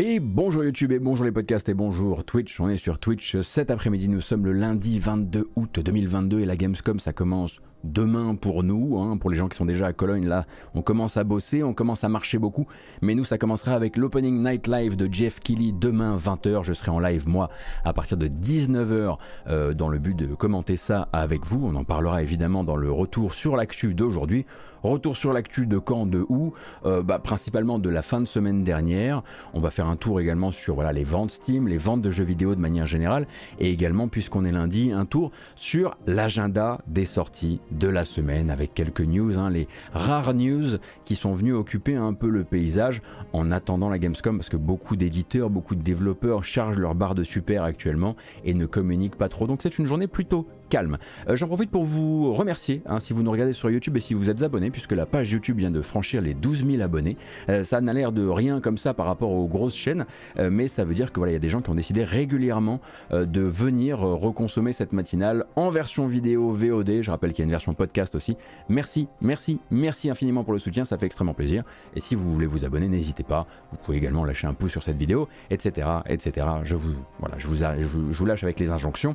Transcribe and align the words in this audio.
Et 0.00 0.20
bonjour 0.20 0.62
YouTube 0.62 0.92
et 0.92 1.00
bonjour 1.00 1.24
les 1.24 1.32
podcasts 1.32 1.68
et 1.68 1.74
bonjour 1.74 2.22
Twitch. 2.22 2.60
On 2.60 2.68
est 2.68 2.76
sur 2.76 3.00
Twitch 3.00 3.40
cet 3.40 3.68
après-midi. 3.68 4.06
Nous 4.06 4.20
sommes 4.20 4.44
le 4.44 4.52
lundi 4.52 5.00
22 5.00 5.50
août 5.56 5.80
2022 5.80 6.38
et 6.38 6.44
la 6.44 6.56
Gamescom 6.56 7.00
ça 7.00 7.12
commence 7.12 7.60
demain 7.84 8.34
pour 8.34 8.62
nous, 8.62 8.98
hein, 8.98 9.16
pour 9.16 9.30
les 9.30 9.36
gens 9.36 9.48
qui 9.48 9.56
sont 9.56 9.64
déjà 9.64 9.86
à 9.86 9.92
Cologne, 9.92 10.26
là, 10.26 10.46
on 10.74 10.82
commence 10.82 11.16
à 11.16 11.24
bosser, 11.24 11.62
on 11.62 11.74
commence 11.74 12.04
à 12.04 12.08
marcher 12.08 12.38
beaucoup, 12.38 12.66
mais 13.02 13.14
nous, 13.14 13.24
ça 13.24 13.38
commencera 13.38 13.72
avec 13.72 13.96
l'opening 13.96 14.42
night 14.42 14.66
live 14.66 14.96
de 14.96 15.12
Jeff 15.12 15.40
Kelly 15.40 15.72
demain 15.72 16.16
20h. 16.16 16.64
Je 16.64 16.72
serai 16.72 16.90
en 16.90 16.98
live, 16.98 17.28
moi, 17.28 17.50
à 17.84 17.92
partir 17.92 18.16
de 18.16 18.26
19h, 18.26 19.16
euh, 19.48 19.74
dans 19.74 19.88
le 19.88 19.98
but 19.98 20.16
de 20.16 20.34
commenter 20.34 20.76
ça 20.76 21.08
avec 21.12 21.44
vous. 21.44 21.60
On 21.64 21.74
en 21.74 21.84
parlera 21.84 22.22
évidemment 22.22 22.64
dans 22.64 22.76
le 22.76 22.90
retour 22.90 23.32
sur 23.32 23.56
l'actu 23.56 23.94
d'aujourd'hui. 23.94 24.46
Retour 24.82 25.16
sur 25.16 25.32
l'actu 25.32 25.66
de 25.66 25.78
quand, 25.78 26.06
de 26.06 26.24
où, 26.28 26.54
euh, 26.84 27.02
bah, 27.02 27.18
principalement 27.18 27.78
de 27.78 27.90
la 27.90 28.02
fin 28.02 28.20
de 28.20 28.26
semaine 28.26 28.62
dernière. 28.62 29.22
On 29.54 29.60
va 29.60 29.70
faire 29.70 29.88
un 29.88 29.96
tour 29.96 30.20
également 30.20 30.52
sur 30.52 30.82
les 30.92 31.04
ventes 31.04 31.32
Steam, 31.32 31.66
les 31.66 31.78
ventes 31.78 32.02
de 32.02 32.10
jeux 32.10 32.24
vidéo 32.24 32.54
de 32.54 32.60
manière 32.60 32.86
générale, 32.86 33.26
et 33.58 33.70
également, 33.70 34.08
puisqu'on 34.08 34.44
est 34.44 34.52
lundi, 34.52 34.92
un 34.92 35.04
tour 35.04 35.32
sur 35.56 35.96
l'agenda 36.06 36.80
des 36.86 37.04
sorties 37.04 37.60
de 37.70 37.88
la 37.88 38.04
semaine 38.04 38.50
avec 38.50 38.74
quelques 38.74 39.00
news, 39.00 39.38
hein, 39.38 39.50
les 39.50 39.68
rares 39.92 40.34
news 40.34 40.78
qui 41.04 41.16
sont 41.16 41.34
venus 41.34 41.54
occuper 41.54 41.96
un 41.96 42.14
peu 42.14 42.28
le 42.28 42.44
paysage 42.44 43.02
en 43.32 43.50
attendant 43.50 43.88
la 43.88 43.98
Gamescom 43.98 44.36
parce 44.36 44.48
que 44.48 44.56
beaucoup 44.56 44.96
d'éditeurs, 44.96 45.50
beaucoup 45.50 45.74
de 45.74 45.82
développeurs 45.82 46.44
chargent 46.44 46.78
leur 46.78 46.94
barre 46.94 47.14
de 47.14 47.24
super 47.24 47.62
actuellement 47.62 48.16
et 48.44 48.54
ne 48.54 48.66
communiquent 48.66 49.16
pas 49.16 49.28
trop. 49.28 49.46
Donc 49.46 49.60
c'est 49.62 49.78
une 49.78 49.86
journée 49.86 50.06
plutôt 50.06 50.46
calme. 50.68 50.98
Euh, 51.28 51.36
j'en 51.36 51.46
profite 51.46 51.70
pour 51.70 51.84
vous 51.84 52.32
remercier 52.34 52.82
hein, 52.86 53.00
si 53.00 53.12
vous 53.12 53.22
nous 53.22 53.30
regardez 53.30 53.52
sur 53.52 53.70
YouTube 53.70 53.96
et 53.96 54.00
si 54.00 54.14
vous 54.14 54.30
êtes 54.30 54.42
abonné, 54.42 54.70
puisque 54.70 54.92
la 54.92 55.06
page 55.06 55.32
YouTube 55.32 55.58
vient 55.58 55.70
de 55.70 55.80
franchir 55.80 56.20
les 56.20 56.34
12 56.34 56.66
000 56.66 56.82
abonnés. 56.82 57.16
Euh, 57.48 57.64
ça 57.64 57.80
n'a 57.80 57.92
l'air 57.92 58.12
de 58.12 58.26
rien 58.26 58.60
comme 58.60 58.78
ça 58.78 58.94
par 58.94 59.06
rapport 59.06 59.30
aux 59.30 59.46
grosses 59.46 59.74
chaînes, 59.74 60.06
euh, 60.38 60.50
mais 60.50 60.68
ça 60.68 60.84
veut 60.84 60.94
dire 60.94 61.12
que 61.12 61.20
voilà, 61.20 61.32
il 61.32 61.34
y 61.34 61.36
a 61.36 61.40
des 61.40 61.48
gens 61.48 61.62
qui 61.62 61.70
ont 61.70 61.74
décidé 61.74 62.04
régulièrement 62.04 62.80
de 63.10 63.40
venir 63.40 63.98
reconsommer 63.98 64.72
cette 64.72 64.92
matinale 64.92 65.46
en 65.56 65.70
version 65.70 66.06
vidéo 66.06 66.52
VOD. 66.52 67.02
Je 67.02 67.10
rappelle 67.10 67.32
qu'il 67.32 67.42
y 67.42 67.44
a 67.44 67.46
une 67.46 67.50
version 67.50 67.74
podcast 67.74 68.14
aussi. 68.14 68.36
Merci, 68.68 69.08
merci, 69.20 69.60
merci 69.70 70.10
infiniment 70.10 70.44
pour 70.44 70.52
le 70.52 70.58
soutien, 70.58 70.84
ça 70.84 70.98
fait 70.98 71.06
extrêmement 71.06 71.34
plaisir. 71.34 71.64
Et 71.94 72.00
si 72.00 72.14
vous 72.14 72.32
voulez 72.32 72.46
vous 72.46 72.64
abonner, 72.64 72.88
n'hésitez 72.88 73.22
pas. 73.22 73.46
Vous 73.70 73.78
pouvez 73.78 73.98
également 73.98 74.24
lâcher 74.24 74.46
un 74.46 74.54
pouce 74.54 74.72
sur 74.72 74.82
cette 74.82 74.96
vidéo, 74.96 75.28
etc., 75.50 75.88
etc. 76.06 76.46
Je 76.64 76.76
vous, 76.76 76.94
voilà, 77.18 77.38
je 77.38 77.46
vous, 77.46 77.56
je 77.56 77.86
vous, 77.86 78.12
je 78.12 78.18
vous 78.18 78.26
lâche 78.26 78.44
avec 78.44 78.60
les 78.60 78.70
injonctions. 78.70 79.14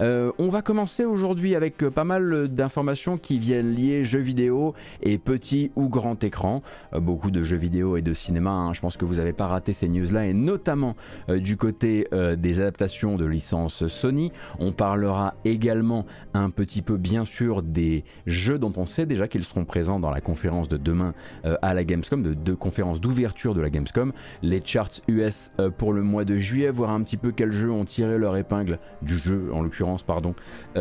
on 0.00 0.48
va 0.48 0.62
commencer 0.62 0.93
aujourd'hui 1.02 1.56
avec 1.56 1.82
euh, 1.82 1.90
pas 1.90 2.04
mal 2.04 2.48
d'informations 2.48 3.18
qui 3.18 3.38
viennent 3.38 3.74
lier 3.74 4.04
jeux 4.04 4.20
vidéo 4.20 4.74
et 5.02 5.18
petit 5.18 5.72
ou 5.74 5.88
grand 5.88 6.22
écran. 6.22 6.62
Euh, 6.92 7.00
beaucoup 7.00 7.30
de 7.30 7.42
jeux 7.42 7.56
vidéo 7.56 7.96
et 7.96 8.02
de 8.02 8.14
cinéma, 8.14 8.50
hein. 8.50 8.72
je 8.72 8.80
pense 8.80 8.96
que 8.96 9.04
vous 9.04 9.16
n'avez 9.16 9.32
pas 9.32 9.48
raté 9.48 9.72
ces 9.72 9.88
news-là, 9.88 10.26
et 10.26 10.34
notamment 10.34 10.94
euh, 11.28 11.40
du 11.40 11.56
côté 11.56 12.06
des 12.36 12.60
adaptations 12.60 13.16
de 13.16 13.24
licences 13.24 13.86
Sony. 13.88 14.30
On 14.58 14.72
parlera 14.72 15.34
également 15.44 16.06
un 16.34 16.50
petit 16.50 16.82
peu, 16.82 16.96
bien 16.96 17.24
sûr, 17.24 17.62
des 17.62 18.04
jeux 18.26 18.58
dont 18.58 18.72
on 18.76 18.84
sait 18.86 19.06
déjà 19.06 19.26
qu'ils 19.26 19.44
seront 19.44 19.64
présents 19.64 19.98
dans 19.98 20.10
la 20.10 20.20
conférence 20.20 20.68
de 20.68 20.76
demain 20.76 21.14
à 21.62 21.74
la 21.74 21.84
Gamescom, 21.84 22.22
de 22.22 22.34
deux 22.34 22.56
conférences 22.56 23.00
d'ouverture 23.00 23.54
de 23.54 23.60
la 23.60 23.70
Gamescom, 23.70 24.12
les 24.42 24.62
charts 24.64 25.00
US 25.08 25.50
pour 25.78 25.92
le 25.92 26.02
mois 26.02 26.24
de 26.24 26.36
juillet, 26.36 26.70
voir 26.70 26.90
un 26.90 27.02
petit 27.02 27.16
peu 27.16 27.32
quels 27.32 27.52
jeux 27.52 27.70
ont 27.70 27.84
tiré 27.84 28.18
leur 28.18 28.36
épingle 28.36 28.78
du 29.02 29.16
jeu, 29.16 29.50
en 29.52 29.62
l'occurrence, 29.62 30.02
pardon, 30.02 30.34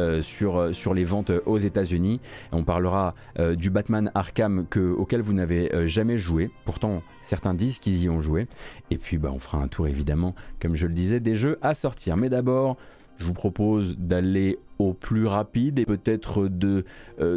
euh, 0.04 0.22
sur, 0.22 0.58
euh, 0.58 0.74
sur 0.74 0.94
les 0.94 1.04
ventes 1.04 1.32
aux 1.46 1.58
États-Unis. 1.58 2.20
On 2.52 2.64
parlera 2.64 3.16
euh, 3.40 3.56
du 3.56 3.70
Batman 3.70 4.12
Arkham 4.14 4.66
que, 4.70 4.92
auquel 4.92 5.22
vous 5.22 5.34
n'avez 5.34 5.88
jamais 5.88 6.18
joué. 6.18 6.52
Pourtant, 6.66 7.02
certains 7.24 7.54
disent 7.54 7.80
qu'ils 7.80 8.04
y 8.04 8.10
ont 8.10 8.22
joué. 8.22 8.48
Et 8.92 8.98
puis, 8.98 9.18
bah, 9.18 9.32
on 9.34 9.40
fera 9.40 9.60
un 9.60 9.68
tour 9.68 9.88
évidemment, 9.88 10.36
comme 10.60 10.76
je 10.76 10.88
le 10.88 10.94
disais, 10.94 11.20
des 11.20 11.36
jeux 11.36 11.58
à 11.62 11.74
sortir. 11.74 12.18
Mais 12.18 12.30
d'abord, 12.30 12.78
je 13.18 13.26
vous 13.26 13.34
propose 13.34 13.98
d'aller 13.98 14.60
au 14.78 14.94
plus 14.94 15.26
rapide 15.26 15.80
et 15.80 15.86
peut-être 15.86 16.48
de 16.48 16.84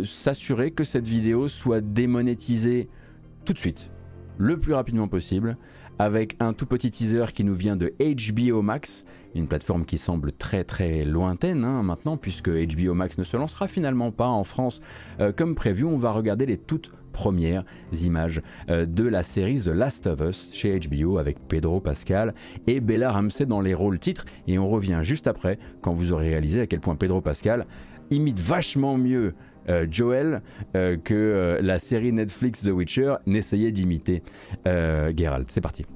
s'assurer 0.04 0.70
que 0.70 0.84
cette 0.84 1.06
vidéo 1.06 1.48
soit 1.48 1.80
démonétisée 1.80 2.88
tout 3.44 3.52
de 3.52 3.58
suite, 3.58 3.90
le 4.38 4.58
plus 4.58 4.72
rapidement 4.72 5.06
possible 5.06 5.56
avec 5.98 6.36
un 6.40 6.52
tout 6.52 6.66
petit 6.66 6.90
teaser 6.90 7.26
qui 7.34 7.44
nous 7.44 7.54
vient 7.54 7.76
de 7.76 7.92
HBO 7.98 8.62
Max, 8.62 9.04
une 9.34 9.46
plateforme 9.46 9.84
qui 9.84 9.98
semble 9.98 10.32
très 10.32 10.64
très 10.64 11.04
lointaine 11.04 11.64
hein, 11.64 11.82
maintenant, 11.82 12.16
puisque 12.16 12.48
HBO 12.48 12.94
Max 12.94 13.18
ne 13.18 13.24
se 13.24 13.36
lancera 13.36 13.68
finalement 13.68 14.10
pas 14.10 14.28
en 14.28 14.44
France 14.44 14.80
euh, 15.20 15.32
comme 15.32 15.54
prévu. 15.54 15.84
On 15.84 15.96
va 15.96 16.10
regarder 16.10 16.46
les 16.46 16.58
toutes 16.58 16.90
premières 17.12 17.64
images 18.02 18.42
euh, 18.68 18.84
de 18.84 19.04
la 19.04 19.22
série 19.22 19.60
The 19.60 19.68
Last 19.68 20.06
of 20.06 20.20
Us 20.20 20.50
chez 20.52 20.78
HBO 20.78 21.18
avec 21.18 21.38
Pedro 21.48 21.80
Pascal 21.80 22.34
et 22.66 22.80
Bella 22.80 23.10
Ramsey 23.10 23.46
dans 23.46 23.62
les 23.62 23.74
rôles 23.74 23.98
titres. 23.98 24.26
Et 24.46 24.58
on 24.58 24.68
revient 24.68 25.00
juste 25.02 25.26
après 25.26 25.58
quand 25.80 25.94
vous 25.94 26.12
aurez 26.12 26.28
réalisé 26.28 26.60
à 26.60 26.66
quel 26.66 26.80
point 26.80 26.94
Pedro 26.94 27.20
Pascal 27.20 27.66
imite 28.10 28.38
vachement 28.38 28.98
mieux 28.98 29.34
Joel 29.90 30.42
euh, 30.74 30.96
que 30.96 31.14
euh, 31.14 31.60
la 31.62 31.78
série 31.78 32.12
Netflix 32.12 32.62
The 32.62 32.68
Witcher 32.68 33.16
n'essayait 33.26 33.72
d'imiter 33.72 34.22
Geralt. 34.64 35.50
C'est 35.50 35.60
parti. 35.60 35.86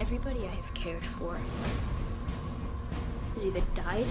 Everybody 0.00 0.46
I 0.46 0.54
have 0.54 0.72
cared 0.74 1.04
for 1.04 1.36
has 3.34 3.44
either 3.44 3.60
died 3.74 4.06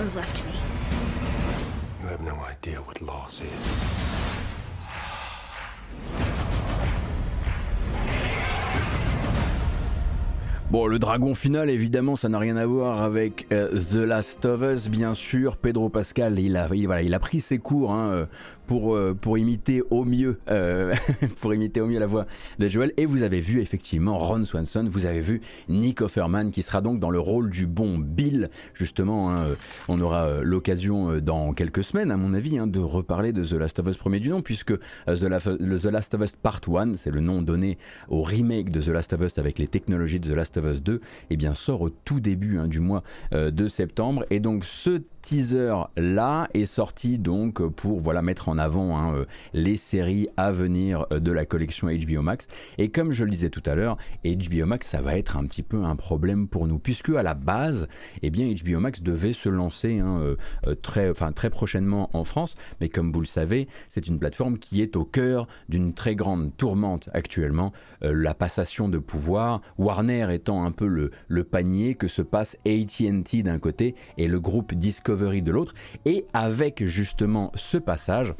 or 0.00 0.06
left 0.16 0.44
me. 0.44 0.52
You 2.02 2.08
have 2.08 2.22
no 2.22 2.34
idea 2.40 2.78
what 2.78 3.00
loss 3.00 3.40
is. 3.40 4.29
Bon, 10.70 10.86
le 10.86 11.00
dragon 11.00 11.34
final, 11.34 11.68
évidemment, 11.68 12.14
ça 12.14 12.28
n'a 12.28 12.38
rien 12.38 12.56
à 12.56 12.64
voir 12.64 13.02
avec 13.02 13.48
euh, 13.52 13.70
The 13.90 14.06
Last 14.06 14.44
of 14.44 14.62
Us, 14.62 14.88
bien 14.88 15.14
sûr. 15.14 15.56
Pedro 15.56 15.88
Pascal, 15.88 16.38
il 16.38 16.56
a, 16.56 16.68
voilà, 16.68 17.02
il 17.02 17.12
a 17.12 17.18
pris 17.18 17.40
ses 17.40 17.58
cours 17.58 17.92
hein, 17.92 18.10
euh, 18.10 18.26
pour, 18.70 18.94
euh, 18.94 19.18
pour 19.20 19.36
imiter 19.36 19.82
au 19.90 20.04
mieux 20.04 20.38
euh, 20.48 20.94
pour 21.40 21.52
imiter 21.52 21.80
au 21.80 21.88
mieux 21.88 21.98
la 21.98 22.06
voix 22.06 22.26
de 22.60 22.68
Joel 22.68 22.92
et 22.96 23.04
vous 23.04 23.22
avez 23.22 23.40
vu 23.40 23.60
effectivement 23.60 24.16
Ron 24.16 24.44
Swanson 24.44 24.86
vous 24.88 25.06
avez 25.06 25.20
vu 25.20 25.40
Nick 25.68 26.02
Offerman 26.02 26.52
qui 26.52 26.62
sera 26.62 26.80
donc 26.80 27.00
dans 27.00 27.10
le 27.10 27.18
rôle 27.18 27.50
du 27.50 27.66
bon 27.66 27.98
Bill. 27.98 28.48
Justement 28.72 29.32
hein, 29.32 29.38
euh, 29.38 29.54
on 29.88 30.00
aura 30.00 30.40
l'occasion 30.42 31.18
dans 31.18 31.52
quelques 31.52 31.82
semaines 31.82 32.12
à 32.12 32.16
mon 32.16 32.32
avis 32.32 32.58
hein, 32.58 32.68
de 32.68 32.78
reparler 32.78 33.32
de 33.32 33.44
The 33.44 33.54
Last 33.54 33.80
of 33.80 33.88
Us 33.88 33.96
premier 33.96 34.20
du 34.20 34.28
nom 34.28 34.40
puisque 34.40 34.78
The, 34.78 35.16
The 35.16 35.86
Last 35.86 36.14
of 36.14 36.20
Us 36.20 36.36
Part 36.40 36.60
1 36.72 36.94
c'est 36.94 37.10
le 37.10 37.18
nom 37.20 37.42
donné 37.42 37.76
au 38.08 38.22
remake 38.22 38.70
de 38.70 38.80
The 38.80 38.90
Last 38.90 39.12
of 39.14 39.20
Us 39.22 39.38
avec 39.38 39.58
les 39.58 39.66
technologies 39.66 40.20
de 40.20 40.28
The 40.28 40.36
Last 40.36 40.56
of 40.58 40.64
Us 40.66 40.80
2 40.80 40.94
et 40.94 41.00
eh 41.30 41.36
bien 41.36 41.54
sort 41.54 41.80
au 41.80 41.90
tout 41.90 42.20
début 42.20 42.60
hein, 42.60 42.68
du 42.68 42.78
mois 42.78 43.02
de 43.32 43.66
septembre. 43.66 44.24
Et 44.30 44.38
donc 44.38 44.64
ce 44.64 45.00
teaser 45.22 45.74
là 45.96 46.48
est 46.54 46.66
sorti 46.66 47.18
donc 47.18 47.66
pour 47.68 48.00
voilà 48.00 48.22
mettre 48.22 48.48
en 48.48 48.58
avant 48.58 48.98
hein, 48.98 49.14
euh, 49.14 49.24
les 49.52 49.76
séries 49.76 50.28
à 50.36 50.52
venir 50.52 51.06
euh, 51.12 51.20
de 51.20 51.32
la 51.32 51.44
collection 51.44 51.88
HBO 51.88 52.22
Max. 52.22 52.46
Et 52.78 52.90
comme 52.90 53.12
je 53.12 53.24
le 53.24 53.30
disais 53.30 53.50
tout 53.50 53.62
à 53.66 53.74
l'heure 53.74 53.96
HBO 54.24 54.66
Max 54.66 54.88
ça 54.88 55.00
va 55.00 55.16
être 55.16 55.36
un 55.36 55.44
petit 55.46 55.62
peu 55.62 55.84
un 55.84 55.96
problème 55.96 56.48
pour 56.48 56.66
nous 56.66 56.78
puisque 56.78 57.10
à 57.10 57.22
la 57.22 57.34
base 57.34 57.88
eh 58.22 58.30
bien 58.30 58.52
HBO 58.52 58.80
Max 58.80 59.02
devait 59.02 59.32
se 59.32 59.48
lancer 59.48 59.98
hein, 59.98 60.36
euh, 60.66 60.74
très 60.74 61.50
prochainement 61.50 62.10
en 62.12 62.24
France. 62.24 62.56
Mais 62.80 62.88
comme 62.88 63.12
vous 63.12 63.20
le 63.20 63.26
savez 63.26 63.68
c'est 63.88 64.06
une 64.06 64.18
plateforme 64.18 64.58
qui 64.58 64.82
est 64.82 64.96
au 64.96 65.04
cœur 65.04 65.46
d'une 65.68 65.94
très 65.94 66.14
grande 66.14 66.56
tourmente 66.56 67.08
actuellement 67.12 67.72
la 68.02 68.34
passation 68.34 68.88
de 68.88 68.98
pouvoir 68.98 69.60
Warner 69.78 70.28
étant 70.32 70.64
un 70.64 70.72
peu 70.72 70.86
le, 70.86 71.10
le 71.28 71.44
panier 71.44 71.94
que 71.94 72.08
se 72.08 72.22
passe 72.22 72.56
AT&T 72.66 73.42
d'un 73.42 73.58
côté 73.58 73.94
et 74.16 74.28
le 74.28 74.40
groupe 74.40 74.74
Discovery 74.74 75.42
de 75.42 75.52
l'autre. 75.52 75.74
Et 76.04 76.26
avec 76.32 76.84
justement 76.84 77.52
ce 77.54 77.76
passage, 77.76 78.34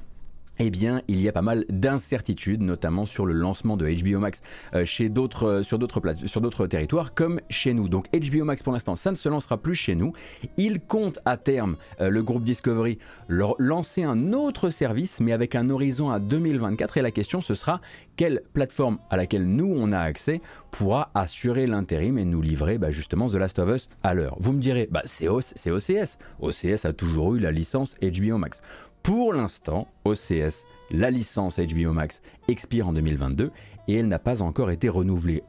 eh 0.62 0.68
bien, 0.68 1.00
il 1.08 1.22
y 1.22 1.28
a 1.28 1.32
pas 1.32 1.40
mal 1.40 1.64
d'incertitudes, 1.70 2.60
notamment 2.60 3.06
sur 3.06 3.24
le 3.24 3.32
lancement 3.32 3.78
de 3.78 3.90
HBO 3.90 4.18
Max 4.18 4.42
euh, 4.74 4.84
chez 4.84 5.08
d'autres, 5.08 5.44
euh, 5.44 5.62
sur 5.62 5.78
d'autres 5.78 6.66
territoires, 6.66 7.14
comme 7.14 7.40
chez 7.48 7.72
nous. 7.72 7.88
Donc, 7.88 8.08
HBO 8.12 8.44
Max, 8.44 8.62
pour 8.62 8.74
l'instant, 8.74 8.94
ça 8.94 9.10
ne 9.10 9.16
se 9.16 9.30
lancera 9.30 9.56
plus 9.56 9.74
chez 9.74 9.94
nous. 9.94 10.12
Il 10.58 10.80
compte 10.80 11.18
à 11.24 11.38
terme, 11.38 11.76
euh, 12.02 12.10
le 12.10 12.22
groupe 12.22 12.44
Discovery, 12.44 12.98
leur 13.26 13.54
lancer 13.58 14.02
un 14.02 14.34
autre 14.34 14.68
service, 14.68 15.20
mais 15.20 15.32
avec 15.32 15.54
un 15.54 15.70
horizon 15.70 16.10
à 16.10 16.18
2024. 16.18 16.98
Et 16.98 17.02
la 17.02 17.10
question, 17.10 17.40
ce 17.40 17.54
sera 17.54 17.80
quelle 18.16 18.42
plateforme 18.52 18.98
à 19.08 19.16
laquelle 19.16 19.46
nous, 19.46 19.72
on 19.74 19.92
a 19.92 19.98
accès, 19.98 20.42
pourra 20.72 21.10
assurer 21.14 21.66
l'intérim 21.66 22.18
et 22.18 22.26
nous 22.26 22.42
livrer 22.42 22.76
bah, 22.76 22.90
justement 22.90 23.28
The 23.28 23.36
Last 23.36 23.58
of 23.58 23.74
Us 23.74 23.88
à 24.02 24.12
l'heure. 24.12 24.36
Vous 24.40 24.52
me 24.52 24.60
direz, 24.60 24.88
bah, 24.90 25.00
c'est 25.06 25.26
OCS. 25.26 26.18
OCS 26.38 26.84
a 26.84 26.92
toujours 26.92 27.34
eu 27.34 27.38
la 27.38 27.50
licence 27.50 27.96
HBO 28.02 28.36
Max. 28.36 28.60
Pour 29.02 29.32
l'instant, 29.32 29.88
OCS, 30.04 30.64
la 30.90 31.10
licence 31.10 31.58
HBO 31.58 31.92
Max 31.92 32.20
expire 32.48 32.88
en 32.88 32.92
2022 32.92 33.50
et 33.88 33.94
elle 33.94 34.08
n'a 34.08 34.18
pas 34.18 34.42
encore 34.42 34.70
été 34.70 34.88
renouvelée. 34.88 35.42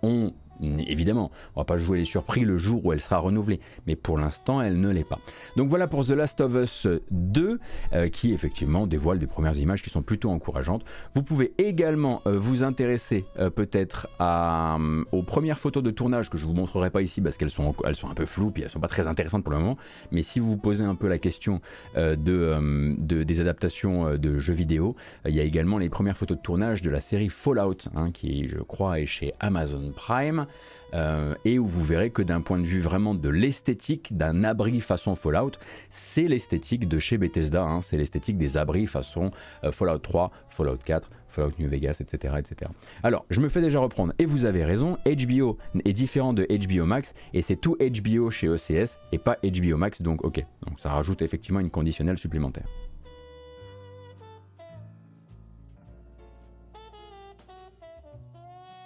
Évidemment, 0.61 1.31
on 1.55 1.61
va 1.61 1.65
pas 1.65 1.77
jouer 1.77 1.97
les 1.97 2.05
surpris 2.05 2.41
le 2.41 2.57
jour 2.57 2.85
où 2.85 2.93
elle 2.93 3.01
sera 3.01 3.17
renouvelée, 3.17 3.59
mais 3.87 3.95
pour 3.95 4.17
l'instant, 4.17 4.61
elle 4.61 4.79
ne 4.79 4.89
l'est 4.89 5.07
pas. 5.07 5.19
Donc 5.57 5.69
voilà 5.69 5.87
pour 5.87 6.05
The 6.05 6.11
Last 6.11 6.41
of 6.41 6.55
Us 6.55 6.87
2, 7.11 7.59
euh, 7.93 8.09
qui 8.09 8.33
effectivement 8.33 8.87
dévoile 8.87 9.19
des 9.19 9.27
premières 9.27 9.57
images 9.57 9.81
qui 9.81 9.89
sont 9.89 10.01
plutôt 10.01 10.29
encourageantes. 10.29 10.83
Vous 11.15 11.23
pouvez 11.23 11.53
également 11.57 12.21
euh, 12.25 12.37
vous 12.37 12.63
intéresser 12.63 13.25
euh, 13.39 13.49
peut-être 13.49 14.07
aux 15.11 15.23
premières 15.23 15.59
photos 15.59 15.83
de 15.83 15.91
tournage 15.91 16.29
que 16.29 16.37
je 16.37 16.45
vous 16.45 16.53
montrerai 16.53 16.89
pas 16.89 17.01
ici 17.01 17.21
parce 17.21 17.37
qu'elles 17.37 17.49
sont, 17.49 17.75
elles 17.85 17.95
sont 17.95 18.09
un 18.09 18.13
peu 18.13 18.25
floues 18.25 18.51
puis 18.51 18.63
elles 18.63 18.69
sont 18.69 18.79
pas 18.79 18.87
très 18.87 19.07
intéressantes 19.07 19.43
pour 19.43 19.51
le 19.51 19.59
moment. 19.59 19.77
Mais 20.11 20.21
si 20.21 20.39
vous 20.39 20.47
vous 20.51 20.57
posez 20.57 20.83
un 20.83 20.95
peu 20.95 21.07
la 21.07 21.17
question 21.17 21.61
de, 21.95 22.95
des 22.97 23.41
adaptations 23.41 24.17
de 24.17 24.37
jeux 24.37 24.53
vidéo, 24.53 24.95
il 25.25 25.35
y 25.35 25.39
a 25.39 25.43
également 25.43 25.77
les 25.77 25.89
premières 25.89 26.17
photos 26.17 26.37
de 26.37 26.41
tournage 26.41 26.81
de 26.81 26.89
la 26.89 26.99
série 26.99 27.29
Fallout, 27.29 27.87
hein, 27.95 28.11
qui 28.11 28.47
je 28.47 28.57
crois 28.57 28.99
est 28.99 29.05
chez 29.05 29.33
Amazon 29.39 29.91
Prime. 29.95 30.45
Euh, 30.93 31.35
et 31.45 31.57
où 31.57 31.65
vous 31.67 31.83
verrez 31.83 32.09
que 32.09 32.21
d'un 32.21 32.41
point 32.41 32.59
de 32.59 32.65
vue 32.65 32.81
vraiment 32.81 33.15
de 33.15 33.29
l'esthétique 33.29 34.15
d'un 34.17 34.43
abri 34.43 34.81
façon 34.81 35.15
Fallout, 35.15 35.51
c'est 35.89 36.27
l'esthétique 36.27 36.87
de 36.87 36.99
chez 36.99 37.17
Bethesda, 37.17 37.63
hein. 37.63 37.81
c'est 37.81 37.97
l'esthétique 37.97 38.37
des 38.37 38.57
abris 38.57 38.87
façon 38.87 39.31
euh, 39.63 39.71
Fallout 39.71 39.99
3, 39.99 40.31
Fallout 40.49 40.77
4, 40.83 41.09
Fallout 41.29 41.53
New 41.59 41.69
Vegas, 41.69 41.97
etc., 42.01 42.35
etc. 42.39 42.71
Alors, 43.03 43.25
je 43.29 43.39
me 43.39 43.47
fais 43.47 43.61
déjà 43.61 43.79
reprendre, 43.79 44.13
et 44.19 44.25
vous 44.25 44.45
avez 44.45 44.65
raison, 44.65 44.97
HBO 45.05 45.57
est 45.85 45.93
différent 45.93 46.33
de 46.33 46.45
HBO 46.45 46.85
Max, 46.85 47.13
et 47.33 47.41
c'est 47.41 47.55
tout 47.55 47.77
HBO 47.79 48.29
chez 48.29 48.49
OCS, 48.49 48.97
et 49.13 49.17
pas 49.17 49.37
HBO 49.43 49.77
Max, 49.77 50.01
donc 50.01 50.25
ok. 50.25 50.45
Donc 50.67 50.79
ça 50.79 50.89
rajoute 50.89 51.21
effectivement 51.21 51.61
une 51.61 51.69
conditionnelle 51.69 52.17
supplémentaire. 52.17 52.65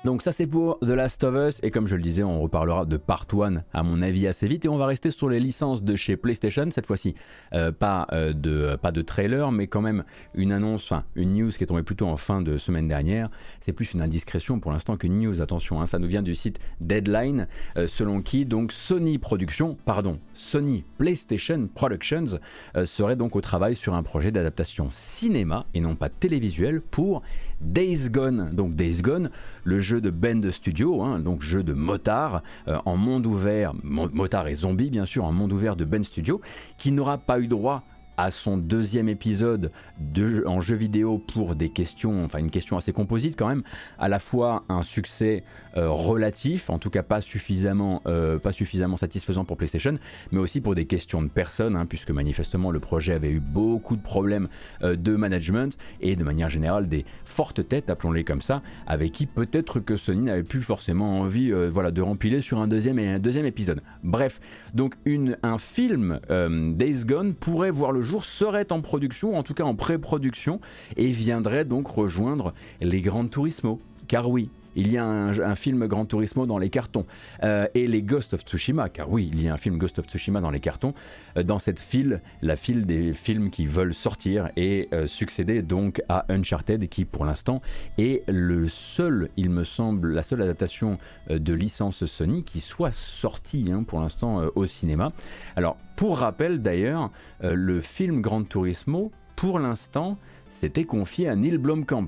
Donc 0.06 0.22
ça 0.22 0.31
c'est 0.31 0.46
pour 0.46 0.78
The 0.81 0.90
Last 0.90 1.24
of 1.24 1.34
Us 1.34 1.60
et 1.63 1.72
comme 1.72 1.88
je 1.88 1.96
le 1.96 2.02
disais 2.04 2.22
on 2.22 2.40
reparlera 2.40 2.86
de 2.86 2.96
Part 2.96 3.25
1 3.34 3.63
à 3.74 3.81
mon 3.81 4.04
avis 4.04 4.28
assez 4.28 4.48
vite 4.48 4.63
et 4.63 4.69
on 4.69 4.78
va 4.78 4.86
rester 4.86 5.10
sur 5.10 5.30
les 5.30 5.40
licences 5.40 5.84
de 5.84 5.96
chez 5.96 6.16
PlayStation 6.16 6.69
cette 6.69 6.86
fois-ci. 6.86 7.16
Euh, 7.54 7.72
pas, 7.72 8.06
euh, 8.12 8.31
de, 8.31 8.75
pas 8.75 8.92
de 8.92 9.02
trailer 9.02 9.52
mais 9.52 9.66
quand 9.66 9.81
même 9.81 10.04
une 10.36 10.52
annonce, 10.52 10.84
enfin 10.84 11.06
une 11.16 11.34
news 11.34 11.50
qui 11.50 11.63
est 11.63 11.66
tombée 11.66 11.81
plutôt 11.81 12.06
en 12.06 12.18
fin 12.18 12.44
de 12.44 12.60
semaine 12.60 12.88
dernière. 12.88 13.31
C'est 13.62 13.74
plus 13.74 13.96
une 13.96 14.02
indiscrétion 14.04 14.60
pour 14.60 14.72
l'instant 14.72 14.96
qu'une 14.96 15.18
news, 15.18 15.42
attention, 15.42 15.81
hein. 15.81 15.88
ça 15.88 15.98
nous 15.98 16.07
vient 16.07 16.22
du 16.22 16.36
site 16.36 16.60
Deadline 16.81 17.48
euh, 17.75 17.88
selon 17.88 18.22
qui 18.22 18.46
donc 18.46 18.74
Sony 18.74 19.18
Productions, 19.18 19.75
pardon, 19.86 20.19
Sony 20.36 20.86
PlayStation 21.00 21.68
Productions 21.74 22.40
serait 22.86 23.16
donc 23.16 23.36
au 23.36 23.42
travail 23.42 23.75
sur 23.75 23.96
un 23.96 24.04
projet 24.04 24.31
d'adaptation 24.31 24.90
cinéma 24.92 25.66
et 25.74 25.80
non 25.80 25.96
pas 25.96 26.10
télévisuel 26.10 26.80
pour 26.80 27.24
Days 27.62 28.10
Gone. 28.10 28.52
Donc 28.54 28.75
Days 28.75 29.02
Gone, 29.02 29.30
le 29.63 29.80
jeu 29.80 29.94
de 30.01 30.09
Bend 30.09 30.50
Studio, 30.51 31.01
hein, 31.01 31.19
donc 31.19 31.42
jeu 31.42 31.63
de 31.63 31.74
motard 31.74 32.42
euh, 32.68 32.77
en 32.86 32.97
monde 32.97 33.25
ouvert, 33.25 33.74
motard 33.83 34.47
et 34.47 34.56
zombie 34.56 34.89
bien 34.89 35.06
sûr, 35.06 35.25
en 35.25 35.31
monde 35.31 35.53
ouvert 35.53 35.75
de 35.75 35.86
Ben 35.86 36.03
Studio, 36.03 36.42
qui 36.77 36.92
n'aura 36.92 37.18
pas 37.18 37.39
eu 37.39 37.47
droit 37.47 37.83
à 38.17 38.31
son 38.31 38.57
deuxième 38.57 39.09
épisode 39.09 39.71
de, 40.00 40.44
en 40.45 40.62
jeu 40.62 40.75
vidéo 40.75 41.17
pour 41.17 41.56
des 41.56 41.69
questions, 41.69 42.23
enfin 42.23 42.39
une 42.39 42.50
question 42.50 42.77
assez 42.77 42.94
composite 42.94 43.38
quand 43.38 43.47
même, 43.47 43.63
à 44.00 44.09
la 44.09 44.19
fois 44.19 44.63
un 44.69 44.83
succès 44.83 45.44
euh, 45.77 45.89
relatif, 45.89 46.69
en 46.69 46.79
tout 46.79 46.89
cas 46.89 47.03
pas 47.03 47.21
suffisamment, 47.21 48.01
euh, 48.07 48.39
pas 48.39 48.51
suffisamment 48.51 48.97
satisfaisant 48.97 49.45
pour 49.45 49.57
PlayStation, 49.57 49.97
mais 50.31 50.39
aussi 50.39 50.62
pour 50.62 50.75
des 50.75 50.85
questions 50.85 51.21
de 51.21 51.27
personnes, 51.27 51.75
hein, 51.75 51.85
puisque 51.85 52.12
manifestement 52.12 52.71
le 52.71 52.79
projet 52.79 53.13
avait 53.13 53.31
eu 53.31 53.39
beaucoup 53.39 53.95
de 53.95 54.01
problèmes 54.01 54.47
euh, 54.81 54.95
de 54.95 55.15
management 55.15 55.77
et 56.01 56.15
de 56.15 56.23
manière 56.23 56.50
générale 56.50 56.88
des 56.88 57.06
fortes 57.25 57.68
têtes, 57.68 57.89
appelons-les 57.89 58.23
comme 58.23 58.41
ça, 58.41 58.61
avec 58.88 59.11
qui 59.11 59.25
peut-être 59.25 59.79
que 59.79 59.97
Sony 59.97 60.25
n'avait 60.25 60.44
plus 60.44 60.61
forcément 60.61 61.19
envie 61.19 61.51
voilà, 61.51 61.91
de 61.91 62.01
rempiler 62.01 62.41
sur 62.41 62.59
un 62.59 62.68
deuxième, 62.68 63.00
et 63.00 63.07
un 63.07 63.19
deuxième 63.19 63.45
épisode. 63.45 63.81
Bref, 64.03 64.39
donc 64.73 64.95
une, 65.06 65.38
un 65.44 65.57
film 65.57 66.19
Days 66.29 67.06
Gone 67.06 67.33
pourrait 67.33 67.71
voir 67.71 67.91
le 67.91 68.01
serait 68.25 68.72
en 68.72 68.81
production, 68.81 69.38
en 69.38 69.44
tout 69.44 69.54
cas 69.54 69.63
en 69.63 69.75
pré-production, 69.75 70.60
et 70.98 71.12
viendrait 71.12 71.66
donc 71.66 71.88
rejoindre 71.88 72.54
les 72.81 73.02
grandes 73.02 73.30
Turismo. 73.30 73.80
Car 74.07 74.30
oui, 74.30 74.50
il 74.75 74.92
y 74.92 74.98
a 74.98 75.06
un, 75.06 75.56
film 75.56 75.88
Grand 75.88 76.06
Turismo 76.06 76.45
dans 76.45 76.57
les 76.57 76.69
cartons. 76.69 77.06
Euh, 77.44 77.68
et 77.74 77.88
les 77.88 78.01
Ghost 78.01 78.33
of 78.33 78.42
Tsushima, 78.42 78.89
car 78.89 79.10
oui, 79.10 79.30
il 79.33 79.42
y 79.42 79.48
a 79.48 79.54
un 79.54 79.57
film 79.57 79.77
Ghost 79.77 80.00
of 80.00 80.06
Tsushima 80.06 80.42
dans 80.42 80.50
les 80.50 80.60
cartons, 80.60 80.94
euh, 81.38 81.44
dans 81.44 81.60
cette 81.60 81.80
file, 81.80 82.22
la 82.42 82.56
file 82.56 82.86
des 82.86 83.13
films 83.13 83.50
qui 83.50 83.66
veulent 83.66 83.94
sortir 83.94 84.50
et 84.56 84.89
euh, 84.94 85.07
succéder 85.07 85.62
donc 85.62 86.01
à 86.10 86.25
Uncharted, 86.30 86.88
qui 86.89 87.06
pour 87.06 87.25
l'instant 87.25 87.62
est 87.98 88.24
le 88.27 88.68
seul, 88.68 89.30
il 89.38 89.50
me 89.50 89.63
semble, 89.63 90.13
la 90.13 90.24
seule 90.24 90.42
adaptation 90.42 90.98
de 91.30 91.54
licence 91.54 92.06
Sony 92.06 92.44
qui 92.44 92.60
soit 92.60 92.92
sortie 92.92 93.71
hein, 93.71 93.83
pour 93.83 94.01
l'instant 94.01 94.42
au 94.56 94.66
cinéma. 94.66 95.12
Alors, 95.56 95.78
pour 95.95 96.19
rappel 96.19 96.62
d'ailleurs, 96.62 97.12
le 97.42 97.81
film 97.81 98.21
Grand 98.21 98.44
Turismo, 98.44 99.12
pour 99.36 99.60
l'instant, 99.60 100.18
s'était 100.50 100.86
confié 100.86 101.28
à 101.28 101.36
Neil 101.36 101.57
Blomkamp. 101.57 102.07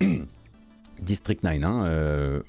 District 1.00 1.42
9, 1.42 1.62
hein, 1.62 1.84
euh, 1.86 2.40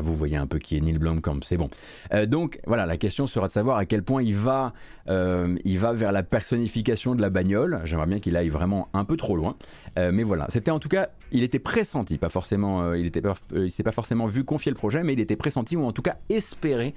vous 0.00 0.14
voyez 0.14 0.36
un 0.36 0.46
peu 0.46 0.58
qui 0.58 0.76
est 0.76 0.80
Neil 0.80 0.98
Blomkamp, 0.98 1.40
c'est 1.42 1.56
bon. 1.56 1.68
Euh, 2.14 2.24
donc 2.24 2.58
voilà, 2.66 2.86
la 2.86 2.96
question 2.96 3.26
sera 3.26 3.46
de 3.46 3.52
savoir 3.52 3.76
à 3.76 3.84
quel 3.84 4.02
point 4.02 4.22
il 4.22 4.34
va, 4.34 4.72
euh, 5.08 5.54
il 5.64 5.78
va 5.78 5.92
vers 5.92 6.12
la 6.12 6.22
personnification 6.22 7.14
de 7.14 7.20
la 7.20 7.28
bagnole. 7.28 7.80
J'aimerais 7.84 8.06
bien 8.06 8.18
qu'il 8.18 8.36
aille 8.36 8.48
vraiment 8.48 8.88
un 8.94 9.04
peu 9.04 9.16
trop 9.16 9.36
loin. 9.36 9.56
mais 9.96 10.22
voilà, 10.22 10.46
c'était 10.48 10.70
en 10.70 10.78
tout 10.78 10.88
cas, 10.88 11.10
il 11.30 11.42
était 11.42 11.58
pressenti, 11.58 12.16
pas 12.16 12.30
forcément, 12.30 12.94
il 12.94 13.06
était 13.06 13.22
il 13.54 13.70
s'était 13.70 13.82
pas 13.82 13.92
forcément 13.92 14.26
vu 14.26 14.44
confier 14.44 14.70
le 14.70 14.76
projet, 14.76 15.02
mais 15.02 15.12
il 15.12 15.20
était 15.20 15.36
pressenti 15.36 15.76
ou 15.76 15.84
en 15.84 15.92
tout 15.92 16.02
cas 16.02 16.16
espéré 16.30 16.94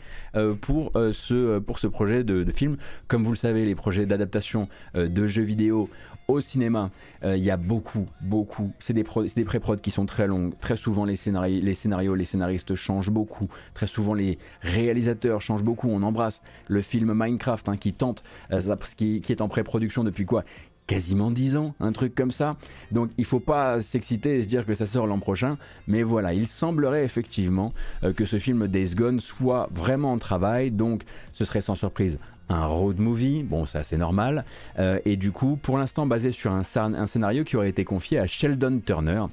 pour 0.61 0.93
ce 1.11 1.59
pour 1.59 1.79
ce 1.79 1.87
projet 1.87 2.23
de, 2.23 2.43
de, 2.43 2.51
film. 2.51 2.77
Comme 3.09 3.23
vous 3.25 3.31
le 3.31 3.37
savez, 3.37 3.65
les 3.65 3.75
projets 3.75 4.05
d'adaptation 4.05 4.69
de 4.93 5.27
jeux 5.27 5.43
vidéo 5.43 5.89
au 6.27 6.41
cinéma, 6.41 6.91
euh, 7.23 7.37
il 7.37 7.43
y 7.43 7.51
a 7.51 7.57
beaucoup, 7.57 8.05
beaucoup. 8.21 8.71
C'est 8.79 8.93
des, 8.93 9.03
pré-prod 9.03 9.81
qui 9.81 9.91
sont 9.91 10.05
très 10.05 10.27
longues. 10.27 10.53
Très 10.59 10.75
souvent, 10.75 11.05
les 11.05 11.15
scénarios, 11.15 12.15
les 12.15 12.25
scénaristes 12.25 12.75
changent 12.75 13.11
beaucoup. 13.11 13.47
Très 13.73 13.87
souvent, 13.87 14.13
les 14.13 14.37
réalisateurs 14.61 15.41
changent 15.41 15.63
beaucoup. 15.63 15.89
On 15.89 16.01
embrasse 16.03 16.41
le 16.67 16.81
film 16.81 17.13
Minecraft 17.13 17.69
hein, 17.69 17.77
qui 17.77 17.93
tente, 17.93 18.23
euh, 18.51 18.75
qui, 18.97 19.21
qui, 19.21 19.31
est 19.31 19.41
en 19.41 19.47
pré-production 19.47 20.03
depuis 20.03 20.25
quoi? 20.25 20.43
Quasiment 20.87 21.31
10 21.31 21.57
ans, 21.57 21.73
un 21.79 21.91
truc 21.91 22.13
comme 22.13 22.29
ça. 22.29 22.57
Donc 22.91 23.09
il 23.17 23.25
faut 23.25 23.39
pas 23.39 23.81
s'exciter 23.81 24.37
et 24.37 24.43
se 24.43 24.47
dire 24.47 24.67
que 24.67 24.75
ça 24.75 24.85
sort 24.85 25.07
l'an 25.07 25.17
prochain. 25.17 25.57
Mais 25.87 26.03
voilà, 26.03 26.33
il 26.33 26.45
semblerait 26.45 27.03
effectivement 27.03 27.73
euh, 28.03 28.13
que 28.13 28.25
ce 28.25 28.37
film 28.37 28.67
Days 28.67 28.93
Gone 28.93 29.19
soit 29.19 29.67
vraiment 29.73 30.11
en 30.11 30.19
travail. 30.19 30.69
Donc 30.69 31.03
ce 31.33 31.43
serait 31.43 31.61
sans 31.61 31.73
surprise 31.73 32.19
un 32.49 32.65
road 32.65 32.99
movie, 32.99 33.43
bon 33.43 33.65
ça 33.65 33.83
c'est 33.83 33.97
normal, 33.97 34.45
euh, 34.79 34.99
et 35.05 35.15
du 35.15 35.31
coup 35.31 35.57
pour 35.61 35.77
l'instant 35.77 36.05
basé 36.05 36.31
sur 36.31 36.51
un, 36.51 36.61
un, 36.75 37.05
scénario 37.05 37.43
qui 37.43 37.55
aurait 37.55 37.69
été 37.69 37.83
confié 37.83 38.19
à 38.19 38.27
Sheldon 38.27 38.81
Turner. 38.85 39.25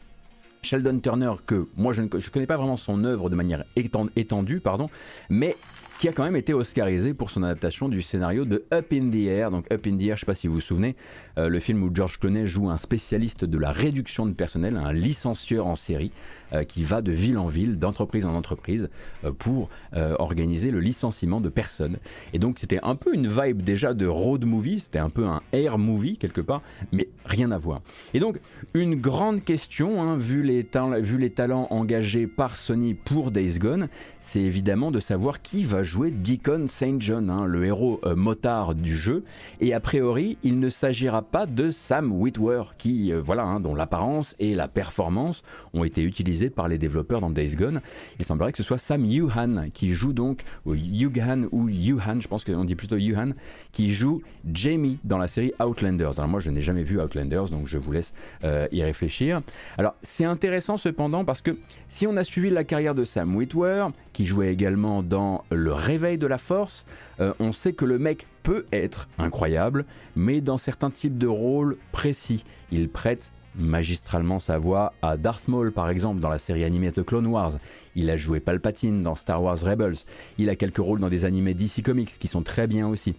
Sheldon 0.63 1.01
Turner 1.01 1.33
que 1.45 1.69
moi 1.77 1.93
je 1.93 2.03
ne 2.03 2.09
je 2.19 2.31
connais 2.31 2.47
pas 2.47 2.57
vraiment 2.57 2.77
son 2.77 3.05
œuvre 3.05 3.31
de 3.31 3.35
manière 3.35 3.65
étendue, 3.77 4.61
pardon, 4.61 4.89
mais 5.29 5.57
qui 6.03 6.09
a 6.09 6.13
quand 6.13 6.25
même 6.25 6.35
été 6.35 6.53
oscarisé 6.53 7.15
pour 7.15 7.31
son 7.31 7.45
adaptation 7.45 7.89
du 7.89 8.03
scénario 8.03 8.45
de 8.45 8.65
Up 8.75 8.87
in 8.93 9.09
the 9.11 9.25
Air. 9.25 9.53
Donc 9.53 9.71
Up 9.73 9.87
in 9.87 9.97
the 9.97 10.03
Air, 10.03 10.07
je 10.09 10.11
ne 10.11 10.17
sais 10.17 10.27
pas 10.27 10.35
si 10.35 10.49
vous 10.49 10.55
vous 10.55 10.61
souvenez, 10.61 10.97
euh, 11.39 11.49
le 11.49 11.61
film 11.61 11.81
où 11.85 11.95
George 11.95 12.19
Clooney 12.19 12.45
joue 12.45 12.69
un 12.71 12.77
spécialiste 12.77 13.45
de 13.45 13.57
la 13.57 13.71
réduction 13.71 14.27
de 14.27 14.33
personnel, 14.33 14.77
un 14.77 14.93
licencieur 14.93 15.65
en 15.65 15.77
série, 15.77 16.11
euh, 16.55 16.65
qui 16.65 16.83
va 16.83 17.03
de 17.03 17.13
ville 17.13 17.39
en 17.39 17.47
ville, 17.47 17.79
d'entreprise 17.79 18.27
en 18.27 18.35
entreprise, 18.35 18.91
euh, 19.25 19.31
pour 19.31 19.69
organiser 19.93 20.73
le 20.73 20.81
licenciement 20.81 21.41
de 21.41 21.49
personnes. 21.49 21.99
Et 22.33 22.41
donc 22.41 22.59
c'était 22.59 22.81
un 22.83 22.97
peu 22.97 23.15
une 23.15 23.29
vibe 23.29 23.63
déjà 23.63 23.95
de 23.95 24.07
road 24.07 24.45
movie, 24.45 24.81
c'était 24.81 24.99
un 24.99 25.11
peu 25.11 25.25
un 25.25 25.41
air 25.53 25.79
movie 25.79 26.17
quelque 26.17 26.41
part, 26.41 26.63
mais 26.91 27.09
rien 27.25 27.53
à 27.53 27.59
voir. 27.59 27.81
Et 28.13 28.19
donc 28.19 28.41
une 28.75 28.97
grande 28.97 29.45
question, 29.45 30.03
hein, 30.03 30.17
vu, 30.17 30.43
les 30.43 30.67
vu 31.01 31.19
les 31.19 31.31
talents 31.31 31.69
engagés 31.71 32.27
par 32.27 32.57
Sony 32.57 32.95
pour 32.95 33.31
Days 33.31 33.59
Gone, 33.61 33.89
c'est 34.19 34.41
évidemment 34.41 34.91
de 34.91 34.99
savoir 34.99 35.43
qui 35.43 35.63
va 35.63 35.83
jouer 35.83 35.92
jouer 35.93 36.11
Deacon 36.11 36.69
St. 36.69 37.01
John, 37.01 37.29
hein, 37.29 37.45
le 37.45 37.67
héros 37.67 38.01
euh, 38.07 38.17
motard 38.17 38.75
du 38.75 38.97
jeu. 38.97 39.25
Et 39.61 39.75
a 39.75 39.81
priori, 39.81 40.39
il 40.43 40.59
ne 40.59 40.71
s'agira 40.71 41.21
pas 41.21 41.45
de 41.45 41.69
Sam 41.69 42.11
Witwer, 42.13 42.63
qui, 42.79 43.13
euh, 43.13 43.21
voilà, 43.21 43.43
hein, 43.43 43.61
dont 43.61 43.75
l'apparence 43.75 44.35
et 44.39 44.55
la 44.55 44.69
performance 44.69 45.43
ont 45.75 45.85
été 45.85 46.03
utilisées 46.03 46.49
par 46.49 46.67
les 46.67 46.79
développeurs 46.79 47.21
dans 47.21 47.29
Days 47.29 47.57
Gone. 47.57 47.83
Il 48.19 48.25
semblerait 48.25 48.53
que 48.53 48.57
ce 48.57 48.63
soit 48.63 48.79
Sam 48.79 49.05
Yuhan 49.05 49.69
qui 49.75 49.93
joue 49.93 50.15
donc, 50.15 50.45
ou 50.65 50.75
Yuhan 50.75 51.43
ou 51.53 51.69
Yuhan, 51.69 52.21
je 52.21 52.29
pense 52.29 52.43
qu'on 52.43 52.65
dit 52.65 52.75
plutôt 52.75 52.97
Yuhan, 52.97 53.33
qui 53.73 53.93
joue 53.93 54.23
Jamie 54.51 54.99
dans 55.05 55.19
la 55.19 55.29
série 55.29 55.53
Outlanders. 55.63 56.19
Alors 56.19 56.29
moi, 56.29 56.41
je 56.41 56.51
n'ai 56.51 56.63
jamais 56.63 56.85
vu 56.85 57.03
Outlanders, 57.03 57.51
donc 57.51 57.67
je 57.67 57.77
vous 57.77 57.93
laisse 57.93 58.15
euh, 58.45 58.67
y 58.73 58.83
réfléchir. 58.83 59.43
Alors 59.77 59.95
c'est 60.03 60.25
intéressant 60.25 60.79
cependant 60.79 61.27
parce 61.27 61.43
que 61.43 61.51
si 61.89 62.07
on 62.07 62.17
a 62.17 62.25
suivi 62.25 62.49
la 62.49 62.65
carrière 62.65 62.95
de 62.95 63.05
Sam 63.05 63.37
Witwer, 63.37 63.89
qui 64.15 64.25
jouait 64.25 64.51
également 64.51 65.03
dans 65.03 65.45
Le 65.51 65.82
Réveil 65.83 66.17
de 66.17 66.27
la 66.29 66.39
Force, 66.39 66.87
euh, 67.21 67.33
on 67.41 67.53
sait 67.53 67.73
que 67.73 67.85
le 67.85 67.99
mec 67.99 68.27
peut 68.45 68.65
être 68.73 69.09
incroyable, 69.19 69.85
mais 70.15 70.41
dans 70.41 70.57
certains 70.57 70.91
types 70.91 71.19
de 71.19 71.27
rôles 71.27 71.77
précis, 71.91 72.45
il 72.71 72.89
prête 72.89 73.33
magistralement 73.57 74.39
sa 74.39 74.59
voix 74.59 74.95
à 75.03 75.17
Darth 75.17 75.49
Maul 75.49 75.73
par 75.73 75.91
exemple 75.91 76.21
dans 76.21 76.31
la 76.31 76.39
série 76.39 76.65
animée 76.65 76.93
The 76.93 77.05
Clone 77.05 77.27
Wars. 77.27 77.55
Il 77.97 78.11
a 78.11 78.17
joué 78.17 78.39
Palpatine 78.39 79.03
dans 79.03 79.17
Star 79.17 79.43
Wars 79.43 79.59
Rebels. 79.59 79.97
Il 80.39 80.49
a 80.49 80.57
quelques 80.57 80.79
rôles 80.79 81.01
dans 81.01 81.11
des 81.11 81.25
animés 81.25 81.53
DC 81.53 81.83
Comics 81.85 82.19
qui 82.19 82.29
sont 82.29 82.43
très 82.43 82.67
bien 82.67 82.87
aussi. 82.87 83.15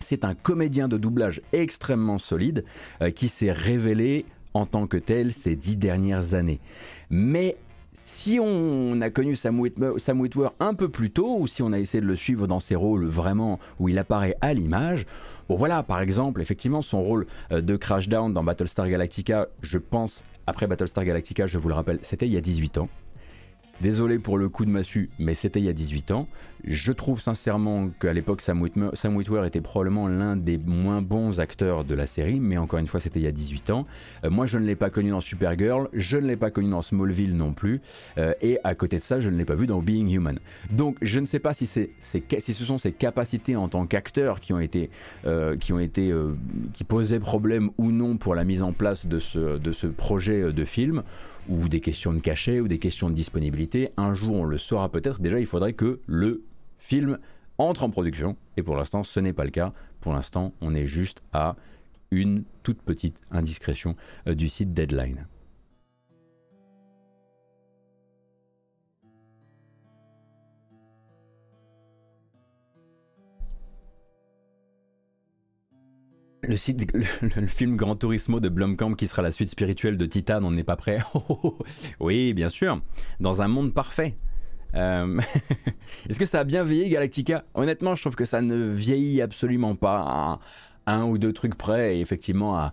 C'est 0.00 0.24
un 0.24 0.34
comédien 0.34 0.88
de 0.88 0.96
doublage 0.96 1.42
extrêmement 1.52 2.18
solide 2.18 2.64
euh, 3.02 3.10
qui 3.10 3.28
s'est 3.28 3.52
révélé 3.52 4.24
en 4.54 4.64
tant 4.64 4.86
que 4.86 4.96
tel 4.96 5.32
ces 5.32 5.56
dix 5.56 5.76
dernières 5.76 6.34
années. 6.34 6.60
Mais 7.10 7.56
si 7.98 8.38
on 8.40 9.00
a 9.00 9.10
connu 9.10 9.34
Sam, 9.34 9.60
un 10.60 10.74
peu 10.74 10.88
plus 10.88 11.10
tôt, 11.10 11.38
ou 11.40 11.46
si 11.46 11.62
on 11.62 11.72
a 11.72 11.78
essayé 11.78 12.00
de 12.00 12.06
le 12.06 12.16
suivre 12.16 12.46
dans 12.46 12.60
ses 12.60 12.76
rôles 12.76 13.06
vraiment 13.06 13.58
où 13.80 13.88
il 13.88 13.98
apparaît 13.98 14.36
à 14.40 14.54
l'image, 14.54 15.04
bon 15.48 15.56
voilà, 15.56 15.82
par 15.82 16.00
exemple, 16.00 16.40
effectivement, 16.40 16.80
son 16.80 17.02
rôle 17.02 17.26
euh, 17.50 17.60
de 17.60 17.76
Crashdown 17.76 18.32
dans 18.32 18.44
Battlestar 18.44 18.88
Galactica, 18.88 19.48
je 19.62 19.78
pense, 19.78 20.24
après 20.46 20.66
Battlestar 20.66 21.04
Galactica, 21.04 21.46
je 21.46 21.58
vous 21.58 21.68
le 21.68 21.74
rappelle, 21.74 21.98
c'était 22.02 22.26
il 22.26 22.32
y 22.32 22.36
a 22.36 22.40
18 22.40 22.78
ans. 22.78 22.88
Désolé 23.80 24.18
pour 24.18 24.38
le 24.38 24.48
coup 24.48 24.64
de 24.64 24.70
massue, 24.70 25.10
mais 25.18 25.34
c'était 25.34 25.60
il 25.60 25.66
y 25.66 25.68
a 25.68 25.72
18 25.72 26.10
ans. 26.10 26.28
Je 26.64 26.92
trouve 26.92 27.20
sincèrement 27.20 27.88
qu'à 28.00 28.12
l'époque, 28.12 28.40
Sam, 28.40 28.62
Witwer 28.62 29.46
était 29.46 29.60
probablement 29.60 30.08
l'un 30.08 30.36
des 30.36 30.58
moins 30.58 31.02
bons 31.02 31.40
acteurs 31.40 31.84
de 31.84 31.94
la 31.94 32.06
série, 32.06 32.40
mais 32.40 32.58
encore 32.58 32.78
une 32.78 32.86
fois, 32.86 33.00
c'était 33.00 33.20
il 33.20 33.24
y 33.24 33.28
a 33.28 33.32
18 33.32 33.70
ans. 33.70 33.86
Euh, 34.24 34.30
moi, 34.30 34.46
je 34.46 34.58
ne 34.58 34.64
l'ai 34.64 34.74
pas 34.74 34.90
connu 34.90 35.10
dans 35.10 35.20
Supergirl, 35.20 35.88
je 35.92 36.16
ne 36.16 36.26
l'ai 36.26 36.36
pas 36.36 36.50
connu 36.50 36.70
dans 36.70 36.82
Smallville 36.82 37.36
non 37.36 37.52
plus, 37.52 37.80
euh, 38.18 38.34
et 38.42 38.58
à 38.64 38.74
côté 38.74 38.96
de 38.96 39.02
ça, 39.02 39.20
je 39.20 39.28
ne 39.28 39.36
l'ai 39.36 39.44
pas 39.44 39.54
vu 39.54 39.66
dans 39.66 39.80
Being 39.80 40.08
Human. 40.08 40.38
Donc, 40.70 40.96
je 41.00 41.20
ne 41.20 41.26
sais 41.26 41.38
pas 41.38 41.52
si 41.52 41.66
ce 41.66 42.64
sont 42.64 42.78
ses 42.78 42.92
capacités 42.92 43.54
en 43.54 43.68
tant 43.68 43.86
qu'acteur 43.86 44.40
qui 44.40 44.52
ont 44.52 44.60
été, 44.60 44.90
euh, 45.26 45.56
qui 45.56 45.72
ont 45.72 45.80
été, 45.80 46.12
qui 46.72 46.84
posaient 46.84 47.20
problème 47.20 47.70
ou 47.78 47.92
non 47.92 48.16
pour 48.16 48.34
la 48.34 48.44
mise 48.44 48.62
en 48.62 48.72
place 48.72 49.06
de 49.06 49.18
ce, 49.18 49.58
de 49.58 49.72
ce 49.72 49.86
projet 49.86 50.52
de 50.52 50.64
film 50.64 51.02
ou 51.48 51.68
des 51.68 51.80
questions 51.80 52.12
de 52.12 52.18
cachet 52.18 52.60
ou 52.60 52.68
des 52.68 52.78
questions 52.78 53.08
de 53.08 53.14
disponibilité. 53.14 53.90
Un 53.96 54.12
jour, 54.12 54.34
on 54.34 54.44
le 54.44 54.58
saura 54.58 54.90
peut-être. 54.90 55.20
Déjà, 55.20 55.40
il 55.40 55.46
faudrait 55.46 55.72
que 55.72 56.00
le 56.06 56.42
film 56.88 57.18
entre 57.58 57.84
en 57.84 57.90
production. 57.90 58.36
Et 58.56 58.62
pour 58.62 58.74
l'instant, 58.76 59.04
ce 59.04 59.20
n'est 59.20 59.34
pas 59.34 59.44
le 59.44 59.50
cas. 59.50 59.72
Pour 60.00 60.14
l'instant, 60.14 60.54
on 60.62 60.74
est 60.74 60.86
juste 60.86 61.22
à 61.32 61.56
une 62.10 62.44
toute 62.62 62.80
petite 62.80 63.20
indiscrétion 63.30 63.94
euh, 64.26 64.34
du 64.34 64.48
site 64.48 64.72
Deadline. 64.72 65.26
Le, 76.42 76.56
site, 76.56 76.90
le, 76.94 77.46
film 77.46 77.76
Grand 77.76 77.96
Turismo 77.96 78.40
de 78.40 78.48
Blomkamp 78.48 78.94
qui 78.94 79.06
sera 79.06 79.20
la 79.20 79.30
suite 79.30 79.50
spirituelle 79.50 79.98
de 79.98 80.06
Titan, 80.06 80.42
on 80.42 80.52
n'est 80.52 80.64
pas 80.64 80.76
prêt 80.76 81.00
Oui, 82.00 82.32
bien 82.32 82.48
sûr, 82.48 82.80
dans 83.20 83.42
un 83.42 83.48
monde 83.48 83.74
parfait. 83.74 84.16
Euh, 84.74 85.20
est-ce 86.08 86.18
que 86.18 86.26
ça 86.26 86.40
a 86.40 86.44
bien 86.44 86.62
vieilli 86.62 86.90
Galactica? 86.90 87.44
Honnêtement, 87.54 87.94
je 87.94 88.02
trouve 88.02 88.16
que 88.16 88.24
ça 88.24 88.40
ne 88.40 88.68
vieillit 88.68 89.22
absolument 89.22 89.74
pas 89.74 90.40
à 90.86 90.94
un 90.94 91.04
ou 91.04 91.18
deux 91.18 91.32
trucs 91.32 91.54
près 91.54 91.96
et 91.96 92.00
effectivement 92.00 92.56
à, 92.56 92.72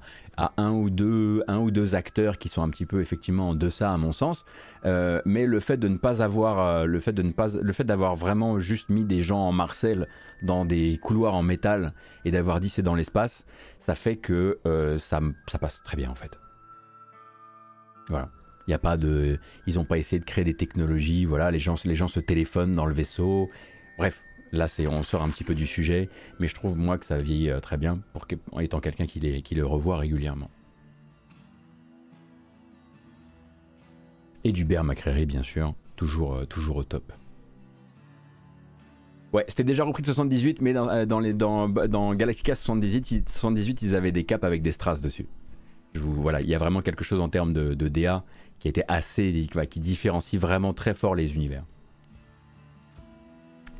un 0.57 0.71
ou 0.71 0.89
deux, 0.89 1.43
un 1.47 1.59
ou 1.59 1.71
deux 1.71 1.95
acteurs 1.95 2.37
qui 2.37 2.49
sont 2.49 2.61
un 2.61 2.69
petit 2.69 2.85
peu 2.85 3.01
effectivement 3.01 3.49
en 3.49 3.55
deçà 3.55 3.93
à 3.93 3.97
mon 3.97 4.11
sens. 4.11 4.45
Euh, 4.85 5.21
mais 5.25 5.45
le 5.45 5.59
fait 5.59 5.77
de 5.77 5.87
ne 5.87 5.97
pas 5.97 6.21
avoir, 6.21 6.59
euh, 6.59 6.85
le 6.85 6.99
fait 6.99 7.13
de 7.13 7.21
ne 7.21 7.31
pas, 7.31 7.47
le 7.61 7.73
fait 7.73 7.83
d'avoir 7.83 8.15
vraiment 8.15 8.59
juste 8.59 8.89
mis 8.89 9.05
des 9.05 9.21
gens 9.21 9.39
en 9.39 9.51
Marcel 9.51 10.07
dans 10.43 10.65
des 10.65 10.97
couloirs 11.01 11.35
en 11.35 11.43
métal 11.43 11.93
et 12.25 12.31
d'avoir 12.31 12.59
dit 12.59 12.69
c'est 12.69 12.83
dans 12.83 12.95
l'espace, 12.95 13.45
ça 13.79 13.95
fait 13.95 14.17
que 14.17 14.59
ça 14.97 15.57
passe 15.59 15.83
très 15.83 15.97
bien 15.97 16.09
en 16.09 16.15
fait. 16.15 16.39
Voilà. 18.09 18.29
Y 18.67 18.73
a 18.73 18.79
pas 18.79 18.97
de, 18.97 19.39
ils 19.67 19.75
n'ont 19.75 19.85
pas 19.85 19.97
essayé 19.97 20.19
de 20.19 20.25
créer 20.25 20.43
des 20.43 20.55
technologies. 20.55 21.25
Voilà, 21.25 21.51
les 21.51 21.59
gens, 21.59 21.75
les 21.85 21.95
se 21.95 22.19
téléphonent 22.19 22.75
dans 22.75 22.85
le 22.85 22.93
vaisseau. 22.93 23.49
Bref, 23.97 24.23
Là, 24.55 24.69
c'est, 24.69 24.87
on 24.87 25.03
sort 25.03 25.21
un 25.21 25.29
petit 25.29 25.43
peu 25.43 25.53
du 25.53 25.65
sujet, 25.65 26.09
mais 26.39 26.47
je 26.47 26.55
trouve 26.55 26.77
moi 26.77 26.97
que 26.97 27.05
ça 27.05 27.17
vieillit 27.17 27.49
euh, 27.49 27.59
très 27.59 27.77
bien 27.77 27.99
en 28.51 28.59
étant 28.59 28.79
quelqu'un 28.79 29.05
qui, 29.05 29.19
qui 29.41 29.55
le 29.55 29.65
revoit 29.65 29.97
régulièrement. 29.97 30.49
Et 34.45 34.53
du 34.53 34.63
Bear 34.63 34.83
McCreary, 34.83 35.25
bien 35.25 35.43
sûr, 35.43 35.73
toujours, 35.95 36.35
euh, 36.35 36.45
toujours 36.45 36.77
au 36.77 36.83
top. 36.83 37.11
Ouais, 39.33 39.43
c'était 39.49 39.65
déjà 39.65 39.83
repris 39.83 40.01
de 40.01 40.07
78, 40.07 40.61
mais 40.61 40.71
dans, 40.71 40.87
euh, 40.87 41.05
dans, 41.05 41.19
les, 41.19 41.33
dans, 41.33 41.67
dans 41.67 42.13
Galactica 42.13 42.55
78, 42.55 43.27
78, 43.27 43.81
ils 43.81 43.95
avaient 43.95 44.13
des 44.13 44.23
capes 44.23 44.45
avec 44.45 44.61
des 44.61 44.71
strass 44.71 45.01
dessus. 45.01 45.27
Voilà, 45.95 46.41
il 46.41 46.47
y 46.47 46.55
a 46.55 46.57
vraiment 46.57 46.81
quelque 46.81 47.03
chose 47.03 47.19
en 47.19 47.27
termes 47.27 47.51
de, 47.51 47.73
de 47.73 47.87
DA 47.87 48.23
qui 48.65 48.69
était 48.69 48.85
assez, 48.87 49.47
qui 49.69 49.79
différencie 49.79 50.41
vraiment 50.41 50.73
très 50.73 50.95
fort 50.95 51.13
les 51.13 51.35
univers. 51.35 51.63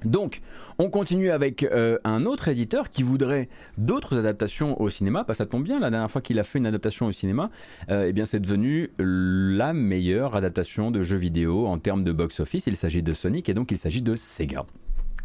Donc, 0.04 0.42
on 0.78 0.92
continue 0.92 1.32
avec 1.32 1.64
euh, 1.64 1.98
un 2.04 2.28
autre 2.28 2.50
éditeur 2.50 2.92
qui 2.92 3.02
voudrait 3.02 3.50
d'autres 3.80 4.16
adaptations 4.16 4.80
au 4.80 4.92
cinéma. 4.92 5.26
Bah, 5.28 5.34
ça 5.34 5.48
tombe 5.48 5.64
bien, 5.64 5.80
la 5.80 5.90
dernière 5.90 6.12
fois 6.12 6.22
qu'il 6.22 6.38
a 6.38 6.44
fait 6.44 6.60
une 6.60 6.68
adaptation 6.68 7.08
au 7.08 7.12
cinéma, 7.12 7.50
euh, 7.90 8.06
eh 8.08 8.14
bien 8.14 8.28
c'est 8.28 8.40
devenu 8.40 8.92
la 9.00 9.74
meilleure 9.74 10.36
adaptation 10.36 10.92
de 10.92 11.02
jeux 11.02 11.18
vidéo 11.18 11.66
en 11.66 11.80
termes 11.80 12.04
de 12.04 12.12
box-office. 12.12 12.68
Il 12.68 12.76
s'agit 12.76 13.02
de 13.02 13.14
Sonic 13.14 13.50
et 13.50 13.56
donc 13.56 13.72
il 13.72 13.80
s'agit 13.80 14.04
de 14.04 14.16
Sega. 14.16 14.68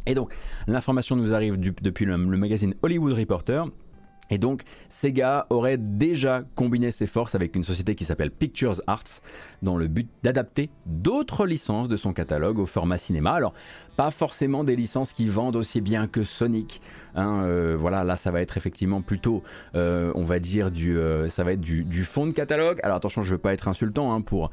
Et 0.07 0.15
donc, 0.15 0.33
l'information 0.69 1.17
nous 1.17 1.35
arrive 1.35 1.61
depuis 1.61 2.07
le 2.07 2.17
magazine 2.17 2.73
Hollywood 2.81 3.13
Reporter. 3.13 3.67
Et 4.31 4.39
donc, 4.39 4.63
Sega 4.89 5.47
aurait 5.51 5.79
déjà 5.79 6.43
combiné 6.55 6.91
ses 6.91 7.07
forces 7.07 7.35
avec 7.35 7.57
une 7.57 7.65
société 7.65 7.95
qui 7.95 8.05
s'appelle 8.05 8.31
Pictures 8.31 8.81
Arts 8.87 9.21
dans 9.63 9.77
le 9.77 9.89
but 9.89 10.09
d'adapter 10.23 10.71
d'autres 10.87 11.47
licences 11.47 11.89
de 11.89 11.97
son 11.97 12.13
catalogue 12.13 12.59
au 12.59 12.67
format 12.67 12.99
cinéma. 12.99 13.33
Alors, 13.33 13.55
pas 13.97 14.11
forcément 14.11 14.65
des 14.65 14.77
licences 14.77 15.13
qui 15.13 15.27
vendent 15.27 15.57
aussi 15.57 15.81
bien 15.81 16.07
que 16.07 16.25
Sonic. 16.25 16.81
Hein, 17.15 17.43
euh, 17.45 17.77
voilà, 17.79 18.05
là, 18.05 18.17
ça 18.17 18.31
va 18.31 18.41
être 18.41 18.57
effectivement 18.57 19.03
plutôt, 19.03 19.43
euh, 19.75 20.13
on 20.15 20.25
va 20.25 20.39
dire, 20.39 20.71
du, 20.71 20.97
euh, 20.97 21.29
du, 21.57 22.05
fond 22.05 22.27
de 22.27 22.33
catalogue. 22.33 22.81
Alors 22.83 22.97
attention, 22.97 23.23
je 23.23 23.33
veux 23.33 23.39
pas 23.39 23.53
être 23.53 23.69
insultant 23.69 24.15
hein, 24.15 24.21
pour 24.21 24.51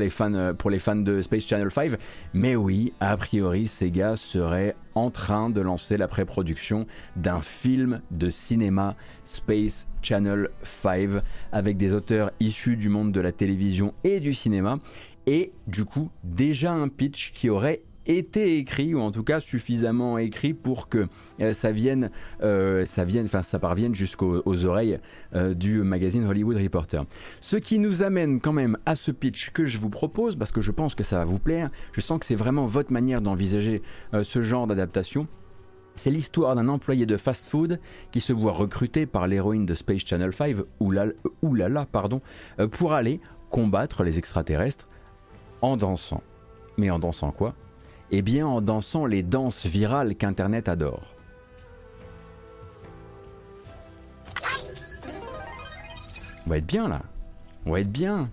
les 0.00 0.10
fans 0.10 0.30
de 0.30 1.20
Space 1.20 1.46
Channel 1.46 1.70
5, 1.70 1.92
mais 2.32 2.56
oui, 2.56 2.92
a 3.00 3.16
priori, 3.16 3.68
Sega 3.68 4.16
serait 4.16 4.74
en 4.94 5.10
train 5.10 5.50
de 5.50 5.60
lancer 5.60 5.96
la 5.96 6.08
pré-production 6.08 6.86
d'un 7.16 7.40
film 7.40 8.00
de 8.10 8.30
cinéma 8.30 8.96
Space 9.24 9.88
Channel 10.02 10.50
5 10.62 11.22
avec 11.52 11.76
des 11.76 11.92
auteurs 11.92 12.30
issus 12.40 12.76
du 12.76 12.88
monde 12.88 13.12
de 13.12 13.20
la 13.20 13.32
télévision 13.32 13.94
et 14.04 14.20
du 14.20 14.34
cinéma 14.34 14.78
et 15.26 15.52
du 15.66 15.84
coup 15.84 16.10
déjà 16.22 16.72
un 16.72 16.88
pitch 16.88 17.32
qui 17.32 17.50
aurait 17.50 17.82
été 18.06 18.58
écrit 18.58 18.94
ou 18.94 19.00
en 19.00 19.10
tout 19.10 19.22
cas 19.22 19.40
suffisamment 19.40 20.18
écrit 20.18 20.54
pour 20.54 20.88
que 20.88 21.08
euh, 21.40 21.52
ça 21.52 21.72
vienne, 21.72 22.10
euh, 22.42 22.84
ça 22.84 23.04
vienne, 23.04 23.26
enfin 23.26 23.42
ça 23.42 23.58
parvienne 23.58 23.94
jusqu'aux 23.94 24.64
oreilles 24.64 24.98
euh, 25.34 25.54
du 25.54 25.82
magazine 25.82 26.26
Hollywood 26.26 26.56
Reporter. 26.56 27.04
Ce 27.40 27.56
qui 27.56 27.78
nous 27.78 28.02
amène 28.02 28.40
quand 28.40 28.52
même 28.52 28.78
à 28.86 28.94
ce 28.94 29.10
pitch 29.10 29.50
que 29.50 29.64
je 29.64 29.78
vous 29.78 29.90
propose 29.90 30.36
parce 30.36 30.52
que 30.52 30.60
je 30.60 30.70
pense 30.70 30.94
que 30.94 31.04
ça 31.04 31.18
va 31.18 31.24
vous 31.24 31.38
plaire. 31.38 31.70
Je 31.92 32.00
sens 32.00 32.18
que 32.18 32.26
c'est 32.26 32.34
vraiment 32.34 32.66
votre 32.66 32.92
manière 32.92 33.20
d'envisager 33.20 33.82
ce 34.22 34.42
genre 34.42 34.66
d'adaptation. 34.66 35.26
C'est 35.96 36.10
l'histoire 36.10 36.56
d'un 36.56 36.68
employé 36.68 37.06
de 37.06 37.16
fast-food 37.16 37.78
qui 38.10 38.20
se 38.20 38.32
voit 38.32 38.52
recruté 38.52 39.06
par 39.06 39.28
l'héroïne 39.28 39.64
de 39.64 39.74
Space 39.74 40.02
Channel 40.04 40.32
5, 40.32 40.56
oulala, 41.42 41.86
pardon, 41.86 42.20
pour 42.72 42.94
aller 42.94 43.20
combattre 43.48 44.02
les 44.02 44.18
extraterrestres 44.18 44.88
en 45.62 45.76
dansant. 45.76 46.22
Mais 46.76 46.90
en 46.90 46.98
dansant 46.98 47.30
quoi? 47.30 47.54
Eh 48.16 48.22
bien 48.22 48.46
en 48.46 48.60
dansant 48.60 49.06
les 49.06 49.24
danses 49.24 49.66
virales 49.66 50.14
qu'Internet 50.14 50.68
adore. 50.68 51.02
On 56.46 56.50
va 56.50 56.58
être 56.58 56.66
bien 56.66 56.86
là. 56.86 57.02
On 57.66 57.72
va 57.72 57.80
être 57.80 57.90
bien. 57.90 58.30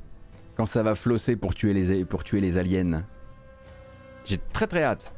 Quand 0.55 0.67
ça 0.67 0.83
va 0.83 0.93
flosser 0.93 1.35
pour 1.35 1.55
tuer 1.55 1.73
les, 1.73 2.05
pour 2.05 2.23
tuer 2.23 2.41
les 2.41 2.59
aliens. 2.59 3.03
J'ai 4.23 4.37
très 4.37 4.67
très 4.67 4.83
hâte. 4.83 5.11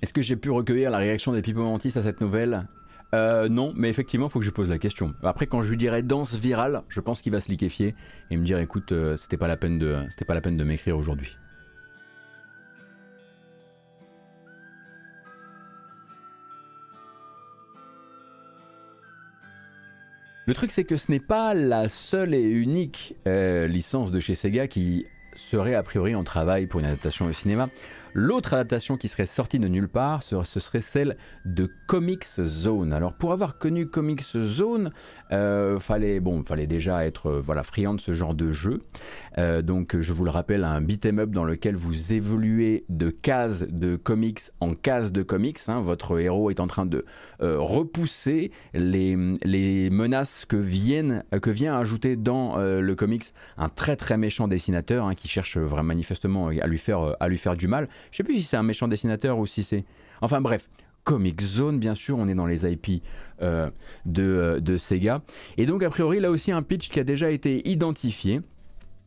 Est-ce 0.00 0.14
que 0.14 0.22
j'ai 0.22 0.36
pu 0.36 0.50
recueillir 0.50 0.92
la 0.92 0.98
réaction 0.98 1.32
des 1.32 1.42
People 1.42 1.64
Mantis 1.64 1.98
à 1.98 2.02
cette 2.04 2.20
nouvelle? 2.20 2.68
Euh, 3.14 3.48
non, 3.48 3.72
mais 3.74 3.88
effectivement, 3.88 4.26
il 4.26 4.30
faut 4.30 4.38
que 4.38 4.44
je 4.44 4.50
pose 4.50 4.68
la 4.68 4.78
question. 4.78 5.14
Après, 5.22 5.46
quand 5.46 5.62
je 5.62 5.70
lui 5.70 5.76
dirai 5.76 6.02
danse 6.02 6.34
virale, 6.34 6.82
je 6.88 7.00
pense 7.00 7.22
qu'il 7.22 7.32
va 7.32 7.40
se 7.40 7.48
liquéfier 7.48 7.94
et 8.30 8.36
me 8.36 8.44
dire 8.44 8.58
écoute, 8.58 8.92
euh, 8.92 9.16
c'était 9.16 9.38
pas 9.38 9.48
la 9.48 9.56
peine 9.56 9.78
de, 9.78 9.96
c'était 10.10 10.24
pas 10.26 10.34
la 10.34 10.40
peine 10.40 10.56
de 10.56 10.64
m'écrire 10.64 10.98
aujourd'hui. 10.98 11.38
Le 20.46 20.54
truc, 20.54 20.72
c'est 20.72 20.84
que 20.84 20.96
ce 20.96 21.10
n'est 21.10 21.20
pas 21.20 21.52
la 21.52 21.88
seule 21.88 22.34
et 22.34 22.40
unique 22.40 23.14
euh, 23.26 23.66
licence 23.66 24.10
de 24.10 24.18
chez 24.18 24.34
Sega 24.34 24.66
qui 24.66 25.04
serait 25.36 25.74
a 25.74 25.82
priori 25.82 26.14
en 26.14 26.24
travail 26.24 26.66
pour 26.66 26.80
une 26.80 26.86
adaptation 26.86 27.26
au 27.26 27.32
cinéma. 27.32 27.68
L'autre 28.14 28.54
adaptation 28.54 28.96
qui 28.96 29.08
serait 29.08 29.26
sortie 29.26 29.58
de 29.58 29.68
nulle 29.68 29.88
part, 29.88 30.22
ce, 30.22 30.42
serait 30.42 30.80
celle 30.80 31.16
de 31.44 31.70
Comics 31.86 32.24
Zone. 32.24 32.92
Alors 32.92 33.12
pour 33.12 33.32
avoir 33.32 33.58
connu 33.58 33.86
Comics 33.86 34.22
Zone, 34.22 34.90
euh, 35.32 35.78
fallait 35.78 36.20
déjà 36.66 37.06
être 37.06 37.26
euh, 37.26 37.40
voilà 37.40 37.62
friand 37.62 37.94
de 37.94 38.00
ce 38.00 38.12
genre 38.12 38.34
de 38.34 38.52
jeu. 38.52 38.78
Euh, 39.36 39.62
donc 39.62 39.98
je 40.00 40.12
vous 40.12 40.24
le 40.24 40.30
rappelle, 40.30 40.64
un 40.64 40.80
beat'em 40.80 41.18
up 41.18 41.30
dans 41.30 41.44
lequel 41.44 41.76
vous 41.76 42.12
évoluez 42.12 42.84
de 42.88 43.10
cases 43.10 43.66
de 43.68 43.96
comics 43.96 44.40
en 44.60 44.74
cases 44.74 45.12
de 45.12 45.22
comics. 45.22 45.58
Hein. 45.68 45.80
Votre 45.80 46.18
héros 46.18 46.50
est 46.50 46.60
en 46.60 46.66
train 46.66 46.86
de 46.86 47.04
repousser 47.40 48.50
les, 48.74 49.16
menaces 49.90 50.44
que 50.44 50.56
vient 50.56 51.22
ajouter 51.78 52.16
dans 52.16 52.56
le 52.56 52.94
comics 52.94 53.24
un 53.56 53.68
très 53.68 53.96
très 53.96 54.16
méchant 54.16 54.48
dessinateur 54.48 55.06
hein, 55.06 55.14
qui 55.14 55.28
cherche 55.28 55.56
vraiment 55.56 55.88
manifestement 55.88 56.48
à 56.48 56.66
lui 56.66 56.78
faire 57.38 57.56
du 57.56 57.68
mal. 57.68 57.88
Je 58.10 58.18
sais 58.18 58.24
plus 58.24 58.34
si 58.34 58.42
c'est 58.42 58.56
un 58.56 58.62
méchant 58.62 58.88
dessinateur 58.88 59.38
ou 59.38 59.46
si 59.46 59.62
c'est. 59.62 59.84
Enfin 60.20 60.40
bref, 60.40 60.68
Comic 61.04 61.40
Zone, 61.40 61.78
bien 61.78 61.94
sûr, 61.94 62.18
on 62.18 62.28
est 62.28 62.34
dans 62.34 62.46
les 62.46 62.70
IP 62.70 63.02
euh, 63.40 63.70
de, 64.04 64.22
euh, 64.22 64.60
de, 64.60 64.76
Sega. 64.76 65.22
Et 65.56 65.64
donc, 65.64 65.82
a 65.82 65.90
priori, 65.90 66.20
là 66.20 66.30
aussi, 66.30 66.52
un 66.52 66.62
pitch 66.62 66.90
qui 66.90 67.00
a 67.00 67.04
déjà 67.04 67.30
été 67.30 67.66
identifié. 67.68 68.42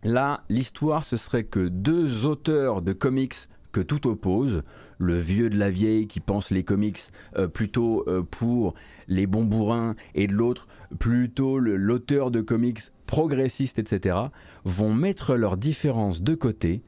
Là, 0.04 0.44
l'histoire, 0.50 1.06
ce 1.06 1.16
serait 1.16 1.44
que 1.44 1.68
deux 1.68 2.26
auteurs 2.26 2.82
de 2.82 2.94
comics 2.94 3.36
que 3.72 3.82
tout 3.82 4.08
oppose, 4.08 4.64
le 4.98 5.18
vieux 5.18 5.50
de 5.50 5.58
la 5.58 5.70
vieille 5.70 6.08
qui 6.08 6.20
pense 6.20 6.50
les 6.50 6.64
comics 6.64 7.00
euh, 7.38 7.48
plutôt 7.48 8.06
pour 8.32 8.74
les 9.08 9.28
bons 9.28 9.46
bourrins 9.46 9.96
et 10.16 10.28
de 10.28 10.34
l'autre 10.34 10.68
plutôt 11.00 11.60
l'auteur 11.60 12.32
de 12.32 12.42
comics 12.42 12.80
progressiste, 13.06 13.80
etc., 13.80 14.18
vont 14.66 14.94
mettre 14.94 15.36
leurs 15.36 15.58
différences 15.58 16.22
de 16.22 16.36
côté 16.36 16.82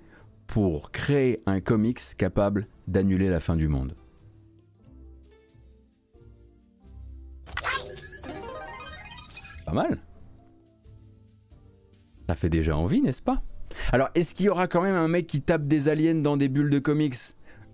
pour 0.48 0.92
créer 0.92 1.42
un 1.46 1.60
comics 1.62 2.02
capable 2.18 2.68
d'annuler 2.88 3.30
la 3.30 3.40
fin 3.40 3.56
du 3.56 3.68
monde. 3.68 3.94
Pas 9.66 9.74
mal. 9.74 10.00
Ça 12.28 12.36
fait 12.36 12.50
déjà 12.50 12.78
envie, 12.78 13.02
n'est-ce 13.02 13.22
pas? 13.22 13.42
Alors, 13.92 14.10
est-ce 14.16 14.34
qu'il 14.34 14.46
y 14.46 14.50
aura 14.50 14.68
quand 14.68 14.82
même 14.82 14.96
un 14.96 15.08
mec 15.08 15.28
qui 15.28 15.42
tape 15.42 15.68
des 15.68 15.90
aliens 15.90 16.16
dans 16.16 16.38
des 16.38 16.48
bulles 16.48 16.70
de 16.70 16.80
comics? 16.80 17.16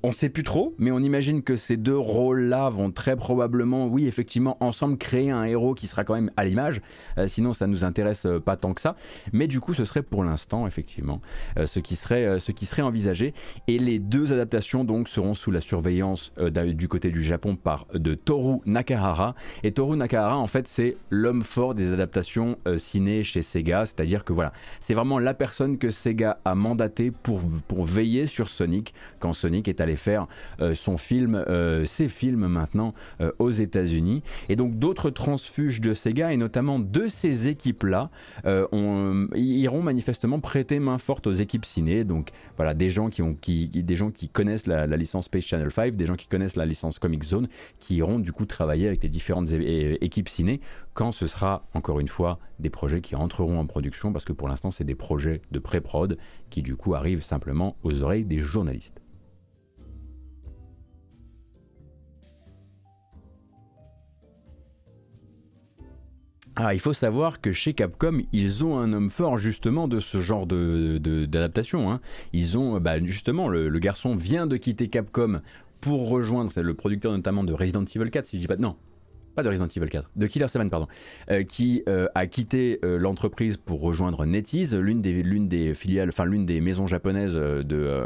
On 0.03 0.11
sait 0.11 0.29
plus 0.29 0.43
trop, 0.43 0.73
mais 0.77 0.91
on 0.91 0.99
imagine 0.99 1.43
que 1.43 1.55
ces 1.55 1.77
deux 1.77 1.97
rôles-là 1.97 2.69
vont 2.69 2.91
très 2.91 3.15
probablement, 3.15 3.87
oui, 3.87 4.07
effectivement, 4.07 4.57
ensemble 4.59 4.97
créer 4.97 5.29
un 5.29 5.43
héros 5.43 5.73
qui 5.73 5.87
sera 5.87 6.03
quand 6.03 6.13
même 6.13 6.31
à 6.37 6.45
l'image. 6.45 6.81
Euh, 7.17 7.27
sinon, 7.27 7.53
ça 7.53 7.67
nous 7.67 7.83
intéresse 7.83 8.25
euh, 8.25 8.39
pas 8.39 8.55
tant 8.55 8.73
que 8.73 8.81
ça. 8.81 8.95
Mais 9.33 9.47
du 9.47 9.59
coup, 9.59 9.73
ce 9.73 9.85
serait 9.85 10.03
pour 10.03 10.23
l'instant, 10.23 10.67
effectivement, 10.67 11.21
euh, 11.57 11.65
ce, 11.65 11.79
qui 11.79 11.95
serait, 11.95 12.81
envisagé. 12.81 13.33
Et 13.67 13.77
les 13.77 13.99
deux 13.99 14.31
adaptations, 14.31 14.83
donc, 14.83 15.09
seront 15.09 15.33
sous 15.33 15.51
la 15.51 15.61
surveillance 15.61 16.31
du 16.39 16.87
côté 16.87 17.11
du 17.11 17.23
Japon 17.23 17.55
par 17.55 17.87
de 17.93 18.15
Toru 18.15 18.59
Nakahara. 18.65 19.35
Et 19.63 19.71
Toru 19.71 19.97
Nakahara, 19.97 20.37
en 20.37 20.47
fait, 20.47 20.67
c'est 20.67 20.95
l'homme 21.09 21.43
fort 21.43 21.73
des 21.73 21.91
adaptations 21.91 22.57
ciné 22.77 23.23
chez 23.23 23.41
Sega. 23.41 23.85
C'est-à-dire 23.85 24.23
que 24.23 24.33
voilà, 24.33 24.53
c'est 24.79 24.93
vraiment 24.93 25.19
la 25.19 25.33
personne 25.33 25.77
que 25.77 25.91
Sega 25.91 26.39
a 26.45 26.55
mandaté 26.55 27.11
pour, 27.11 27.41
pour 27.67 27.85
veiller 27.85 28.25
sur 28.25 28.49
Sonic 28.49 28.93
quand 29.19 29.33
Sonic 29.33 29.67
est 29.67 29.81
à 29.81 29.85
faire 29.95 30.27
euh, 30.59 30.73
son 30.73 30.97
film, 30.97 31.35
euh, 31.35 31.85
ses 31.85 32.07
films 32.07 32.47
maintenant 32.47 32.93
euh, 33.21 33.31
aux 33.39 33.51
États-Unis. 33.51 34.23
Et 34.49 34.55
donc 34.55 34.77
d'autres 34.77 35.09
transfuges 35.09 35.81
de 35.81 35.93
Sega 35.93 36.33
et 36.33 36.37
notamment 36.37 36.79
de 36.79 37.07
ces 37.07 37.47
équipes-là 37.47 38.09
iront 38.45 39.81
manifestement 39.81 40.39
prêter 40.39 40.79
main 40.79 40.97
forte 40.97 41.27
aux 41.27 41.33
équipes 41.33 41.65
ciné. 41.65 42.03
Donc 42.03 42.31
voilà, 42.57 42.73
des 42.73 42.89
gens 42.89 43.09
qui, 43.09 43.21
ont, 43.21 43.33
qui, 43.33 43.67
des 43.67 43.95
gens 43.95 44.11
qui 44.11 44.29
connaissent 44.29 44.67
la, 44.67 44.85
licence 44.87 45.25
Space 45.25 45.45
Channel 45.45 45.71
5, 45.71 45.95
des 45.95 46.05
gens 46.05 46.15
qui 46.15 46.27
connaissent 46.27 46.55
la 46.55 46.65
licence 46.65 46.99
Comic 46.99 47.23
Zone, 47.23 47.47
qui 47.79 47.95
iront 47.97 48.19
du 48.19 48.31
coup 48.31 48.45
travailler 48.45 48.87
avec 48.87 49.03
les 49.03 49.09
différentes 49.09 49.51
équipes 49.51 50.29
ciné 50.29 50.59
quand 50.93 51.11
ce 51.11 51.27
sera 51.27 51.65
encore 51.73 51.99
une 52.01 52.09
fois 52.09 52.39
des 52.59 52.69
projets 52.69 52.99
qui 52.99 53.15
entreront 53.15 53.59
en 53.59 53.65
production 53.65 54.11
parce 54.11 54.25
que 54.25 54.33
pour 54.33 54.49
l'instant 54.49 54.69
c'est 54.69 54.83
des 54.83 54.95
projets 54.95 55.41
de 55.51 55.59
pré-prod 55.59 56.17
qui 56.49 56.61
du 56.61 56.75
coup 56.75 56.93
arrivent 56.93 57.23
simplement 57.23 57.77
aux 57.83 58.01
oreilles 58.01 58.25
des 58.25 58.39
journalistes. 58.39 59.01
Ah, 66.61 66.73
il 66.73 66.81
faut 66.81 66.91
savoir 66.91 67.39
que 67.39 67.53
chez 67.53 67.73
Capcom, 67.73 68.19
ils 68.33 68.65
ont 68.65 68.77
un 68.77 68.91
homme 68.91 69.09
fort 69.09 69.37
justement 69.37 69.87
de 69.87 70.01
ce 70.01 70.19
genre 70.19 70.45
d'adaptation. 70.45 71.87
De, 71.87 71.93
hein. 71.93 72.01
Ils 72.33 72.57
ont, 72.57 72.77
bah, 72.81 72.99
justement, 72.99 73.47
le, 73.47 73.69
garçon 73.79 74.13
vient 74.13 74.45
de 74.45 74.57
quitter 74.57 74.89
Capcom 74.89 75.39
pour 75.79 76.09
rejoindre, 76.09 76.51
le 76.61 76.73
producteur 76.73 77.13
notamment 77.13 77.45
de 77.45 77.53
Resident 77.53 77.85
Evil 77.85 78.11
4, 78.11 78.25
si 78.25 78.35
je 78.35 78.41
dis 78.41 78.47
pas 78.47 78.57
non, 78.57 78.75
pas 79.35 79.43
de 79.43 79.47
Resident 79.47 79.69
Evil 79.73 79.87
4, 79.87 80.11
de 80.17 80.27
Killer 80.27 80.49
7, 80.49 80.69
pardon, 80.69 80.87
euh, 81.31 81.43
qui 81.43 81.81
euh, 81.87 82.07
a 82.13 82.27
quitté 82.27 82.79
euh, 82.83 82.97
l'entreprise 82.97 83.55
pour 83.55 83.79
rejoindre 83.79 84.25
NetEase, 84.25 84.75
l'une 84.75 85.01
des, 85.01 85.73
filiales, 85.73 86.09
enfin 86.09 86.25
l'une 86.25 86.45
des 86.45 86.59
maisons 86.59 86.87
japonaises 86.87 87.39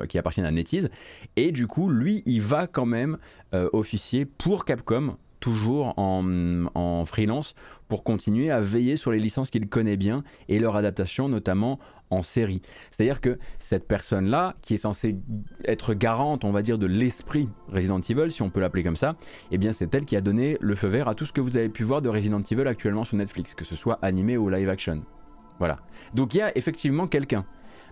qui 0.08 0.20
appartiennent 0.20 0.46
à 0.46 0.52
NetEase. 0.52 0.92
Et 1.38 1.52
du 1.52 1.66
coup, 1.66 1.90
lui, 1.90 2.22
il 2.28 2.42
va 2.44 2.68
quand 2.68 2.86
même 2.86 3.18
officier 3.52 4.26
pour 4.26 4.64
Capcom 4.64 5.18
toujours 5.44 5.94
en, 5.98 7.04
freelance 7.06 7.54
pour 7.90 8.06
continuer 8.06 8.50
à 8.50 8.62
veiller 8.62 8.96
sur 8.96 9.12
les 9.12 9.20
licences 9.20 9.50
qu'il 9.50 9.68
connaît 9.68 9.98
bien 9.98 10.24
et 10.48 10.58
leur 10.58 10.78
adaptation 10.78 11.28
notamment 11.28 11.80
en 12.12 12.22
série. 12.22 12.62
C'est-à-dire 12.92 13.20
que 13.20 13.38
cette 13.60 13.86
personne-là, 13.86 14.56
qui 14.62 14.76
est 14.76 14.78
censée 14.78 15.18
être 15.66 15.94
garante, 15.94 16.46
on 16.46 16.54
va 16.54 16.62
dire, 16.62 16.78
de 16.78 16.86
l'esprit 16.86 17.50
Resident 17.68 18.00
Evil, 18.00 18.32
si 18.32 18.42
on 18.42 18.50
peut 18.50 18.62
l'appeler 18.62 18.84
comme 18.84 18.96
ça, 18.96 19.18
eh 19.52 19.58
bien 19.58 19.74
c'est 19.74 19.94
elle 19.94 20.06
qui 20.06 20.16
a 20.16 20.22
donné 20.22 20.58
le 20.62 20.76
feu 20.76 20.88
vert 20.88 21.10
à 21.10 21.16
tout 21.16 21.26
ce 21.26 21.34
que 21.34 21.42
vous 21.42 21.58
avez 21.58 21.68
pu 21.68 21.84
voir 21.84 22.02
de 22.02 22.08
Resident 22.08 22.42
Evil 22.42 22.66
actuellement 22.66 23.04
sur 23.04 23.18
Netflix, 23.18 23.54
que 23.54 23.66
ce 23.66 23.76
soit 23.76 24.00
animé 24.02 24.38
ou 24.38 24.48
live 24.48 24.70
action. 24.70 25.04
Voilà. 25.60 25.80
Donc 26.14 26.36
il 26.36 26.38
y 26.38 26.42
a 26.42 26.58
effectivement 26.58 27.06
quelqu'un. 27.06 27.46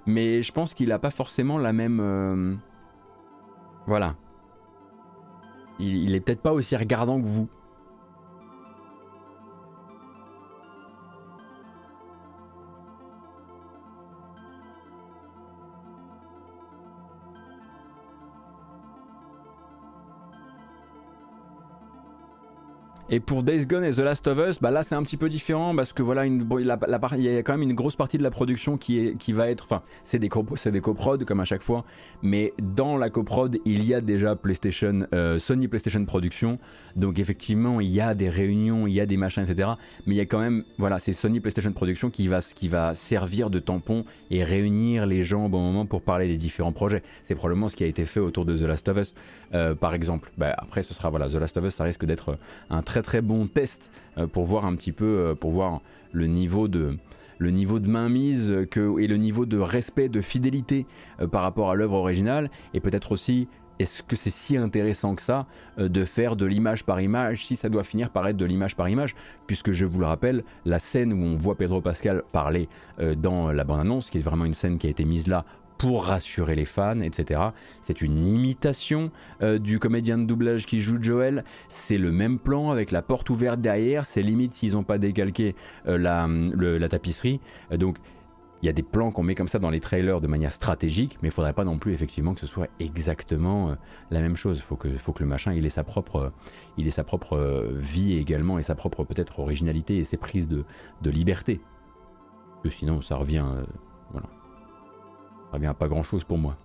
Mais 0.06 0.42
je 0.42 0.54
pense 0.54 0.74
qu'il 0.74 0.88
n'a 0.88 1.00
pas 1.00 1.12
forcément 1.12 1.58
la 1.58 1.74
même... 1.74 2.00
Euh, 2.00 2.56
voilà 3.88 4.16
il, 5.82 6.16
est 6.16 6.20
peut-être 6.20 6.42
pas 6.42 6.54
aussi 6.54 6.76
regardant 6.76 7.22
que 7.22 7.28
vous. 7.28 7.48
Et 23.14 23.20
pour 23.20 23.44
Days 23.44 23.66
Gone 23.66 23.84
et 23.84 23.92
The 23.92 23.98
Last 23.98 24.26
of 24.30 24.38
Us, 24.38 24.62
bah 24.62 24.72
là 24.72 24.84
c'est 24.84 24.96
un 24.96 25.04
petit 25.04 25.18
peu 25.18 25.28
différent 25.28 25.76
parce 25.76 25.92
que 25.92 26.02
voilà, 26.02 26.26
il 26.26 26.42
y 26.62 27.28
a 27.28 27.44
quand 27.44 27.52
même 27.52 27.62
une 27.62 27.74
grosse 27.74 27.98
partie 27.98 28.18
de 28.18 28.24
la 28.24 28.32
production 28.32 28.78
qui, 28.78 29.00
est, 29.00 29.18
qui 29.18 29.34
va 29.34 29.50
être, 29.50 29.66
enfin 29.66 29.82
c'est 30.06 30.18
des, 30.18 30.30
des 30.30 30.80
coprods 30.80 31.26
comme 31.28 31.42
à 31.42 31.44
chaque 31.44 31.62
fois, 31.62 31.84
mais 32.22 32.54
dans 32.62 32.96
la 32.96 33.10
coprod 33.10 33.60
il 33.66 33.84
y 33.84 33.94
a 33.94 34.00
déjà 34.00 34.38
PlayStation, 34.38 35.08
euh, 35.14 35.40
Sony 35.40 35.68
PlayStation 35.68 36.06
Production, 36.06 36.58
donc 36.96 37.20
effectivement 37.20 37.82
il 37.82 37.90
y 37.90 38.00
a 38.00 38.16
des 38.16 38.30
réunions, 38.30 38.88
il 38.88 38.94
y 38.94 39.02
a 39.02 39.06
des 39.06 39.18
machins, 39.18 39.44
etc. 39.44 39.72
Mais 40.06 40.16
il 40.16 40.18
y 40.18 40.22
a 40.22 40.26
quand 40.26 40.40
même, 40.40 40.64
voilà, 40.78 40.98
c'est 40.98 41.12
Sony 41.12 41.42
PlayStation 41.42 41.74
Production 41.74 42.12
qui 42.12 42.30
va, 42.30 42.40
qui 42.40 42.70
va 42.70 42.96
servir 42.96 43.50
de 43.50 43.60
tampon 43.60 44.06
et 44.30 44.42
réunir 44.46 45.06
les 45.06 45.26
gens 45.26 45.48
au 45.48 45.50
bon 45.50 45.60
moment 45.60 45.86
pour 45.86 46.02
parler 46.02 46.30
des 46.30 46.38
différents 46.38 46.72
projets. 46.72 47.04
C'est 47.26 47.36
probablement 47.36 47.68
ce 47.68 47.76
qui 47.76 47.84
a 47.84 47.88
été 47.88 48.06
fait 48.06 48.22
autour 48.22 48.46
de 48.46 48.58
The 48.58 48.62
Last 48.62 48.88
of 48.88 48.98
Us, 48.98 49.14
euh, 49.54 49.76
par 49.76 49.94
exemple. 49.94 50.32
Bah, 50.38 50.56
après 50.58 50.84
ce 50.84 50.94
sera, 50.94 51.10
voilà, 51.10 51.28
The 51.28 51.36
Last 51.36 51.58
of 51.58 51.66
Us, 51.66 51.76
ça 51.76 51.84
risque 51.84 52.06
d'être 52.06 52.38
un 52.70 52.82
très 52.82 53.01
très 53.02 53.22
bon 53.22 53.48
test 53.48 53.92
euh, 54.18 54.28
pour 54.28 54.46
voir 54.46 54.66
un 54.66 54.76
petit 54.76 54.92
peu, 54.92 55.06
euh, 55.06 55.36
pour 55.36 55.52
voir 55.52 55.82
le 56.12 56.28
niveau 56.28 56.68
de 56.68 56.98
le 57.38 57.50
niveau 57.50 57.80
de 57.80 57.90
mainmise 57.90 58.68
que, 58.70 59.00
et 59.00 59.08
le 59.08 59.18
niveau 59.18 59.48
de 59.48 59.58
respect, 59.58 60.10
de 60.10 60.22
fidélité 60.22 60.86
euh, 61.20 61.28
par 61.28 61.42
rapport 61.42 61.72
à 61.72 61.76
l'œuvre 61.76 61.96
originale, 61.96 62.52
et 62.76 62.80
peut-être 62.80 63.12
aussi 63.12 63.48
est-ce 63.80 64.04
que 64.04 64.16
c'est 64.16 64.30
si 64.30 64.58
intéressant 64.58 65.16
que 65.16 65.24
ça 65.24 65.48
de 65.80 66.06
faire 66.06 66.36
de 66.36 66.46
l'image 66.46 66.84
par 66.84 67.02
image 67.02 67.48
si 67.48 67.56
ça 67.56 67.68
doit 67.68 67.84
finir 67.84 68.12
par 68.12 68.28
être 68.28 68.38
de 68.38 68.46
l'image 68.46 68.76
par 68.76 68.90
image 68.90 69.16
Puisque 69.48 69.72
je 69.72 69.88
vous 69.88 70.00
le 70.00 70.06
rappelle, 70.06 70.44
la 70.66 70.78
scène 70.78 71.12
où 71.14 71.16
on 71.16 71.36
voit 71.36 71.56
Pedro 71.56 71.82
Pascal 71.82 72.22
parler 72.32 72.70
dans 73.18 73.52
la 73.52 73.64
bande-annonce, 73.64 74.12
qui 74.12 74.20
est 74.20 74.22
vraiment 74.22 74.46
une 74.46 74.54
scène 74.54 74.78
qui 74.78 74.86
a 74.86 74.92
été 74.92 75.04
mise 75.04 75.26
là 75.26 75.46
pour 75.82 76.06
rassurer 76.06 76.54
les 76.54 76.66
fans, 76.66 77.02
etc. 77.02 77.42
C'est 77.82 78.02
une 78.02 78.28
imitation 78.28 79.10
euh, 79.42 79.58
du 79.58 79.80
comédien 79.80 80.20
de 80.20 80.26
doublage 80.26 80.68
qui 80.68 80.80
joue 80.80 81.02
Joel. 81.02 81.44
C'est 81.70 81.98
le 81.98 82.12
même 82.12 82.38
plan 82.38 82.70
avec 82.70 82.92
la 82.92 83.02
porte 83.02 83.32
ouverte 83.32 83.62
derrière. 83.62 84.06
C'est 84.06 84.22
limite 84.22 84.54
s'ils 84.54 84.74
n'ont 84.74 84.84
pas 84.84 85.00
décalqué 85.00 85.56
euh, 85.88 85.98
la, 85.98 86.88
tapisserie. 86.88 87.40
Euh, 87.72 87.78
donc 87.78 87.98
il 88.62 88.68
y 88.68 88.70
a 88.70 88.74
des 88.74 88.84
plans 88.84 89.10
qu'on 89.10 89.24
met 89.24 89.34
comme 89.34 89.48
ça 89.48 89.58
dans 89.58 89.72
les 89.72 89.80
trailers 89.80 90.22
de 90.22 90.28
manière 90.28 90.52
stratégique, 90.52 91.18
mais 91.24 91.30
il 91.30 91.32
faudrait 91.32 91.54
pas 91.54 91.64
non 91.64 91.80
plus 91.80 91.94
effectivement 91.94 92.36
que 92.36 92.42
ce 92.42 92.46
soit 92.46 92.68
exactement 92.80 93.76
la 94.12 94.20
même 94.20 94.36
chose. 94.36 94.60
Il 94.60 94.62
faut 94.62 94.76
que, 94.76 94.88
le 94.88 95.26
machin 95.26 95.52
ait 95.52 95.70
sa 95.70 95.84
propre, 95.84 96.32
vie 97.74 98.20
également 98.20 98.60
et 98.60 98.64
sa 98.64 98.76
propre 98.76 99.04
peut-être 99.04 99.40
originalité 99.40 99.98
et 99.98 100.04
ses 100.04 100.18
prises 100.18 100.48
de, 100.48 100.64
de 101.02 101.10
liberté. 101.10 101.60
Que 102.64 102.70
sinon 102.70 103.02
ça 103.02 103.16
revient, 103.16 103.46
voilà. 104.12 104.28
Revient 105.52 105.74
pas 105.78 105.88
grand 105.88 106.04
chose 106.04 106.24
pour 106.24 106.38
moi. 106.38 106.58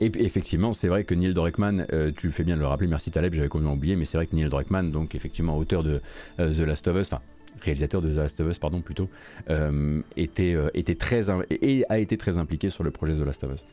Et 0.00 0.10
effectivement, 0.16 0.72
c'est 0.72 0.88
vrai 0.88 1.04
que 1.04 1.14
Neil 1.14 1.32
Druckmann, 1.32 1.86
euh, 1.92 2.12
tu 2.14 2.30
fais 2.30 2.44
bien 2.44 2.56
de 2.56 2.60
le 2.60 2.66
rappeler, 2.66 2.86
merci 2.86 3.10
Taleb, 3.10 3.32
j'avais 3.32 3.48
complètement 3.48 3.74
oublié, 3.74 3.96
mais 3.96 4.04
c'est 4.04 4.18
vrai 4.18 4.26
que 4.26 4.36
Neil 4.36 4.48
Druckmann, 4.48 4.90
donc 4.92 5.14
effectivement 5.14 5.56
auteur 5.56 5.82
de 5.82 6.02
euh, 6.38 6.52
The 6.52 6.60
Last 6.60 6.86
of 6.88 6.96
Us, 6.96 7.12
enfin 7.12 7.22
réalisateur 7.62 8.02
de 8.02 8.12
The 8.12 8.16
Last 8.16 8.40
of 8.40 8.50
Us, 8.50 8.58
pardon, 8.58 8.82
plutôt, 8.82 9.08
euh, 9.48 10.02
était, 10.18 10.54
était 10.74 10.94
très 10.94 11.30
a 11.30 11.98
été 11.98 12.16
très 12.18 12.36
impliqué 12.36 12.68
sur 12.68 12.84
le 12.84 12.90
projet 12.90 13.14
The 13.14 13.24
Last 13.24 13.44
of 13.44 13.54
Us. 13.54 13.64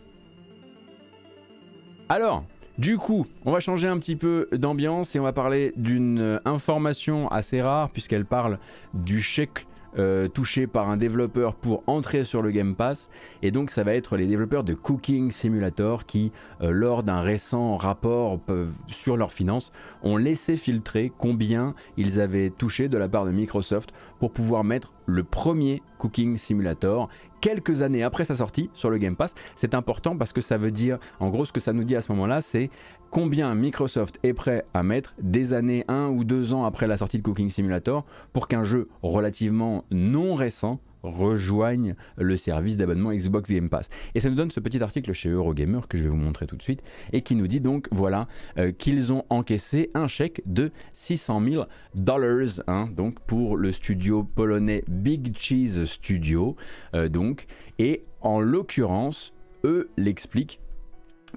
Alors, 2.07 2.45
du 2.77 2.97
coup, 2.97 3.27
on 3.43 3.51
va 3.51 3.59
changer 3.59 3.89
un 3.89 3.99
petit 3.99 4.15
peu 4.15 4.47
d'ambiance 4.53 5.15
et 5.15 5.19
on 5.19 5.23
va 5.23 5.33
parler 5.33 5.73
d'une 5.75 6.39
information 6.45 7.27
assez 7.27 7.61
rare 7.61 7.89
puisqu'elle 7.89 8.25
parle 8.25 8.57
du 8.93 9.21
chèque 9.21 9.67
euh, 9.97 10.27
touché 10.27 10.67
par 10.67 10.89
un 10.89 10.97
développeur 10.97 11.55
pour 11.55 11.83
entrer 11.87 12.23
sur 12.23 12.41
le 12.41 12.51
Game 12.51 12.75
Pass. 12.75 13.09
Et 13.41 13.51
donc 13.51 13.69
ça 13.69 13.83
va 13.83 13.93
être 13.93 14.17
les 14.17 14.27
développeurs 14.27 14.63
de 14.63 14.73
Cooking 14.73 15.31
Simulator 15.31 16.05
qui, 16.05 16.31
euh, 16.61 16.71
lors 16.71 17.03
d'un 17.03 17.21
récent 17.21 17.77
rapport 17.77 18.39
sur 18.87 19.17
leurs 19.17 19.31
finances, 19.31 19.71
ont 20.01 20.17
laissé 20.17 20.57
filtrer 20.57 21.11
combien 21.17 21.75
ils 21.97 22.19
avaient 22.19 22.49
touché 22.49 22.89
de 22.89 22.97
la 22.97 23.07
part 23.07 23.25
de 23.25 23.31
Microsoft 23.31 23.93
pour 24.23 24.31
pouvoir 24.31 24.63
mettre 24.63 24.93
le 25.05 25.25
premier 25.25 25.81
Cooking 25.97 26.37
Simulator 26.37 27.09
quelques 27.41 27.81
années 27.81 28.03
après 28.03 28.23
sa 28.23 28.35
sortie 28.35 28.69
sur 28.73 28.89
le 28.89 28.97
Game 28.97 29.17
Pass. 29.17 29.35
C'est 29.57 29.75
important 29.75 30.15
parce 30.15 30.31
que 30.31 30.39
ça 30.39 30.55
veut 30.55 30.71
dire, 30.71 30.97
en 31.19 31.27
gros, 31.27 31.43
ce 31.43 31.51
que 31.51 31.59
ça 31.59 31.73
nous 31.73 31.83
dit 31.83 31.97
à 31.97 31.99
ce 31.99 32.09
moment-là, 32.13 32.39
c'est 32.39 32.69
combien 33.11 33.53
Microsoft 33.53 34.19
est 34.23 34.31
prêt 34.31 34.63
à 34.73 34.81
mettre 34.81 35.13
des 35.21 35.53
années, 35.53 35.83
un 35.89 36.07
ou 36.07 36.23
deux 36.23 36.53
ans 36.53 36.63
après 36.63 36.87
la 36.87 36.95
sortie 36.95 37.17
de 37.17 37.21
Cooking 37.21 37.49
Simulator 37.49 38.05
pour 38.31 38.47
qu'un 38.47 38.63
jeu 38.63 38.87
relativement 39.01 39.83
non 39.91 40.35
récent 40.35 40.79
rejoignent 41.03 41.95
le 42.17 42.37
service 42.37 42.77
d'abonnement 42.77 43.11
Xbox 43.11 43.51
Game 43.51 43.69
Pass. 43.69 43.89
Et 44.15 44.19
ça 44.19 44.29
nous 44.29 44.35
donne 44.35 44.51
ce 44.51 44.59
petit 44.59 44.81
article 44.81 45.13
chez 45.13 45.29
Eurogamer 45.29 45.81
que 45.87 45.97
je 45.97 46.03
vais 46.03 46.09
vous 46.09 46.17
montrer 46.17 46.47
tout 46.47 46.55
de 46.55 46.63
suite 46.63 46.81
et 47.11 47.21
qui 47.21 47.35
nous 47.35 47.47
dit 47.47 47.59
donc 47.59 47.87
voilà 47.91 48.27
euh, 48.57 48.71
qu'ils 48.71 49.13
ont 49.13 49.25
encaissé 49.29 49.91
un 49.93 50.07
chèque 50.07 50.41
de 50.45 50.71
600 50.93 51.41
000 51.43 51.65
dollars 51.95 52.61
hein, 52.67 52.89
donc 52.95 53.19
pour 53.21 53.57
le 53.57 53.71
studio 53.71 54.23
polonais 54.23 54.83
Big 54.87 55.35
Cheese 55.37 55.85
Studio 55.85 56.55
euh, 56.93 57.09
donc 57.09 57.45
et 57.79 58.05
en 58.21 58.39
l'occurrence 58.39 59.33
eux 59.65 59.89
l'expliquent 59.97 60.59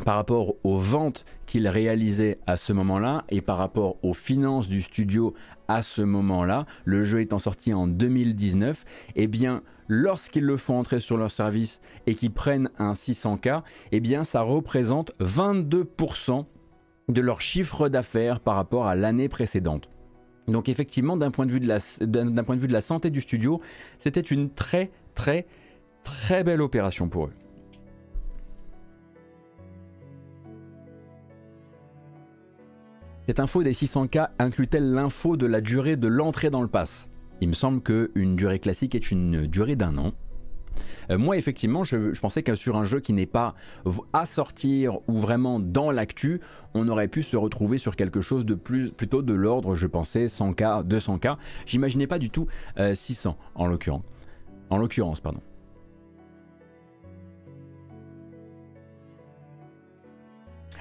par 0.04 0.16
rapport 0.16 0.54
aux 0.62 0.78
ventes 0.78 1.24
qu'il 1.46 1.66
réalisait 1.68 2.38
à 2.46 2.56
ce 2.56 2.72
moment-là 2.72 3.24
et 3.30 3.40
par 3.40 3.56
rapport 3.56 3.96
aux 4.02 4.12
finances 4.12 4.68
du 4.68 4.82
studio 4.82 5.34
à 5.68 5.82
ce 5.82 6.02
moment-là, 6.02 6.66
le 6.84 7.04
jeu 7.04 7.20
étant 7.20 7.38
sorti 7.38 7.72
en 7.72 7.86
2019, 7.86 8.84
eh 9.16 9.26
bien, 9.26 9.62
lorsqu'ils 9.88 10.44
le 10.44 10.56
font 10.56 10.78
entrer 10.78 11.00
sur 11.00 11.16
leur 11.16 11.30
service 11.30 11.80
et 12.06 12.14
qu'ils 12.14 12.32
prennent 12.32 12.70
un 12.78 12.92
600K, 12.92 13.62
eh 13.92 14.00
bien, 14.00 14.24
ça 14.24 14.42
représente 14.42 15.12
22% 15.20 16.46
de 17.08 17.20
leur 17.20 17.40
chiffre 17.40 17.88
d'affaires 17.88 18.40
par 18.40 18.56
rapport 18.56 18.86
à 18.86 18.96
l'année 18.96 19.28
précédente. 19.28 19.88
Donc 20.48 20.68
effectivement, 20.68 21.16
d'un 21.16 21.30
point, 21.30 21.46
de 21.46 21.52
vue 21.52 21.60
de 21.60 21.68
la, 21.68 21.78
d'un 22.00 22.44
point 22.44 22.56
de 22.56 22.60
vue 22.60 22.68
de 22.68 22.72
la 22.72 22.80
santé 22.80 23.10
du 23.10 23.20
studio, 23.20 23.60
c'était 23.98 24.20
une 24.20 24.50
très 24.50 24.90
très 25.14 25.46
très 26.04 26.44
belle 26.44 26.62
opération 26.62 27.08
pour 27.08 27.26
eux. 27.26 27.32
Cette 33.26 33.40
info 33.40 33.64
des 33.64 33.72
600K 33.72 34.28
inclut-elle 34.38 34.88
l'info 34.92 35.36
de 35.36 35.46
la 35.46 35.60
durée 35.60 35.96
de 35.96 36.06
l'entrée 36.06 36.48
dans 36.48 36.62
le 36.62 36.68
pass? 36.68 37.08
Il 37.40 37.48
me 37.48 37.54
semble 37.54 37.82
qu'une 37.82 38.36
durée 38.36 38.60
classique 38.60 38.94
est 38.94 39.10
une 39.10 39.48
durée 39.48 39.74
d'un 39.74 39.98
an. 39.98 40.12
Euh, 41.10 41.18
moi, 41.18 41.36
effectivement, 41.36 41.82
je, 41.82 42.16
pensais 42.20 42.44
que 42.44 42.54
sur 42.54 42.76
un 42.76 42.84
jeu 42.84 43.00
qui 43.00 43.12
n'est 43.12 43.26
pas 43.26 43.56
à 44.12 44.26
sortir 44.26 45.00
ou 45.08 45.18
vraiment 45.18 45.58
dans 45.58 45.90
l'actu, 45.90 46.40
on 46.74 46.86
aurait 46.86 47.08
pu 47.08 47.24
se 47.24 47.36
retrouver 47.36 47.78
sur 47.78 47.96
quelque 47.96 48.20
chose 48.20 48.46
de 48.46 48.54
plus, 48.54 48.92
plutôt 48.92 49.22
de 49.22 49.34
l'ordre, 49.34 49.74
je 49.74 49.88
pensais, 49.88 50.26
100K, 50.26 50.86
200K. 50.86 51.36
J'imaginais 51.66 52.06
pas 52.06 52.20
du 52.20 52.30
tout 52.30 52.46
600 52.94 53.30
euh, 53.30 53.60
en 53.60 53.66
l'occurrence. 53.66 54.04
En 54.70 54.78
l'occurrence, 54.78 55.20
pardon. 55.20 55.40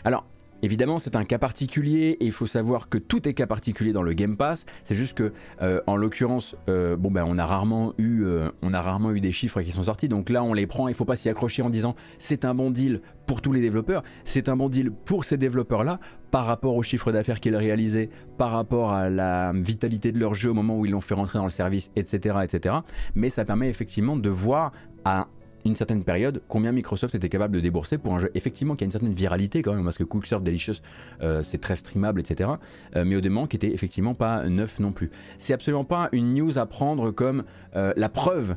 Alors, 0.04 0.26
Évidemment, 0.66 0.98
c'est 0.98 1.16
un 1.16 1.26
cas 1.26 1.38
particulier 1.38 2.18
et 2.20 2.26
il 2.26 2.32
faut 2.32 2.48
savoir 2.48 2.90
que 2.90 2.98
tout 2.98 3.30
est 3.30 3.36
cas 3.36 3.46
particulier 3.46 3.94
dans 3.94 4.02
le 4.02 4.14
Game 4.14 4.36
Pass. 4.36 4.66
C'est 4.84 4.96
juste 4.96 5.14
que, 5.14 5.32
euh, 5.62 5.80
en 5.86 5.96
l'occurrence, 5.96 6.56
euh, 6.70 6.96
bon 6.96 7.12
ben, 7.12 7.24
on 7.24 7.38
a 7.38 7.46
rarement 7.46 7.94
eu, 8.00 8.24
euh, 8.24 8.50
on 8.64 8.74
a 8.74 8.82
rarement 8.82 9.12
eu 9.12 9.22
des 9.22 9.32
chiffres 9.32 9.62
qui 9.62 9.72
sont 9.72 9.84
sortis. 9.84 10.08
Donc 10.08 10.32
là, 10.32 10.44
on 10.44 10.56
les 10.56 10.66
prend. 10.66 10.88
Il 10.88 10.94
ne 10.94 10.96
faut 10.96 11.06
pas 11.06 11.18
s'y 11.18 11.30
accrocher 11.30 11.62
en 11.62 11.70
disant 11.70 11.96
c'est 12.18 12.46
un 12.46 12.56
bon 12.56 12.72
deal 12.72 13.02
pour 13.28 13.44
tous 13.44 13.54
les 13.54 13.62
développeurs. 13.62 14.02
C'est 14.24 14.50
un 14.50 14.58
bon 14.58 14.68
deal 14.68 14.90
pour 14.90 15.24
ces 15.24 15.38
développeurs-là 15.38 16.00
par 16.32 16.48
rapport 16.48 16.76
au 16.76 16.82
chiffre 16.82 17.12
d'affaires 17.12 17.42
qu'ils 17.42 17.56
réalisaient, 17.56 18.10
par 18.40 18.50
rapport 18.50 18.92
à 18.92 19.12
la 19.12 19.54
vitalité 19.54 20.12
de 20.12 20.18
leur 20.18 20.34
jeu 20.34 20.50
au 20.50 20.56
moment 20.56 20.80
où 20.80 20.88
ils 20.88 20.94
l'ont 20.94 21.00
fait 21.00 21.14
rentrer 21.14 21.38
dans 21.38 21.46
le 21.46 21.52
service, 21.52 21.92
etc., 21.96 22.38
etc. 22.44 22.78
Mais 23.14 23.30
ça 23.30 23.46
permet 23.46 23.70
effectivement 23.70 24.18
de 24.18 24.30
voir 24.32 24.72
à 25.04 25.28
une 25.66 25.76
certaine 25.76 26.04
période 26.04 26.42
combien 26.48 26.72
Microsoft 26.72 27.16
était 27.16 27.30
capable 27.30 27.56
de 27.56 27.60
débourser 27.60 27.98
pour 27.98 28.14
un 28.14 28.20
jeu 28.20 28.32
effectivement 28.36 28.76
qui 28.76 28.84
a 28.84 28.86
une 28.86 28.92
certaine 28.92 29.14
viralité 29.14 29.62
quand 29.62 29.74
même 29.74 29.84
parce 29.84 29.98
que 29.98 30.04
Cooksurf 30.04 30.42
Delicious 30.42 30.76
euh, 31.22 31.42
c'est 31.44 31.58
très 31.58 31.76
streamable 31.76 32.20
etc 32.20 32.52
euh, 32.96 33.04
mais 33.06 33.16
au 33.16 33.22
dément 33.22 33.48
qui 33.48 33.56
était 33.56 33.72
effectivement 33.72 34.14
pas 34.14 34.48
neuf 34.48 34.80
non 34.80 34.92
plus. 34.92 35.10
C'est 35.38 35.54
absolument 35.54 35.84
pas 35.84 36.10
une 36.12 36.34
news 36.34 36.58
à 36.58 36.66
prendre 36.66 37.12
comme 37.12 37.44
euh, 37.76 37.94
la 37.98 38.10
preuve 38.10 38.56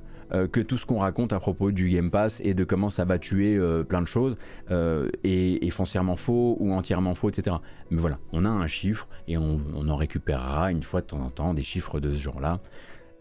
que 0.52 0.60
tout 0.60 0.76
ce 0.76 0.84
qu'on 0.84 0.98
raconte 0.98 1.32
à 1.32 1.40
propos 1.40 1.70
du 1.70 1.88
Game 1.88 2.10
Pass 2.10 2.42
et 2.44 2.52
de 2.52 2.62
comment 2.62 2.90
ça 2.90 3.06
va 3.06 3.18
tuer 3.18 3.58
plein 3.88 4.02
de 4.02 4.06
choses 4.06 4.36
est, 4.68 5.70
foncièrement 5.70 6.16
faux 6.16 6.58
ou 6.60 6.74
entièrement 6.74 7.14
faux 7.14 7.30
etc 7.30 7.56
mais 7.90 7.98
voilà 7.98 8.18
on 8.32 8.44
a 8.44 8.50
un 8.50 8.66
chiffre 8.66 9.08
et 9.26 9.38
on, 9.38 9.58
on 9.74 9.88
en 9.88 9.96
récupérera 9.96 10.70
une 10.70 10.82
fois 10.82 11.00
de 11.00 11.06
temps 11.06 11.22
en 11.22 11.30
temps 11.30 11.54
des 11.54 11.62
chiffres 11.62 11.98
de 11.98 12.12
ce 12.12 12.18
genre 12.18 12.42
là 12.42 12.60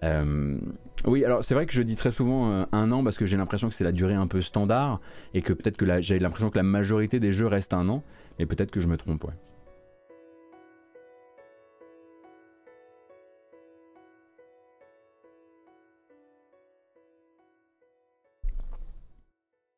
euh, 0.04 0.58
oui, 1.06 1.24
alors 1.24 1.44
c'est 1.44 1.54
vrai 1.54 1.66
que 1.66 1.74
je 1.74 1.82
dis 1.82 1.96
très 1.96 2.12
souvent 2.12 2.52
euh, 2.52 2.66
un 2.72 2.92
an 2.92 3.04
parce 3.04 3.18
que 3.18 3.26
j'ai 3.26 3.38
l'impression 3.38 3.70
que 3.70 3.76
c'est 3.76 3.84
la 3.84 3.92
durée 3.92 4.16
un 4.16 4.28
peu 4.28 4.42
standard 4.42 5.00
et 5.34 5.42
que 5.42 5.54
peut-être 5.54 5.78
que 5.78 6.02
j'ai 6.02 6.20
l'impression 6.20 6.50
que 6.50 6.58
la 6.58 6.64
majorité 6.64 7.20
des 7.20 7.32
jeux 7.32 7.48
restent 7.48 7.74
un 7.74 7.88
an, 7.90 8.04
mais 8.40 8.46
peut-être 8.46 8.72
que 8.72 8.80
je 8.80 8.88
me 8.88 8.98
trompe, 8.98 9.24
ouais. 9.24 9.34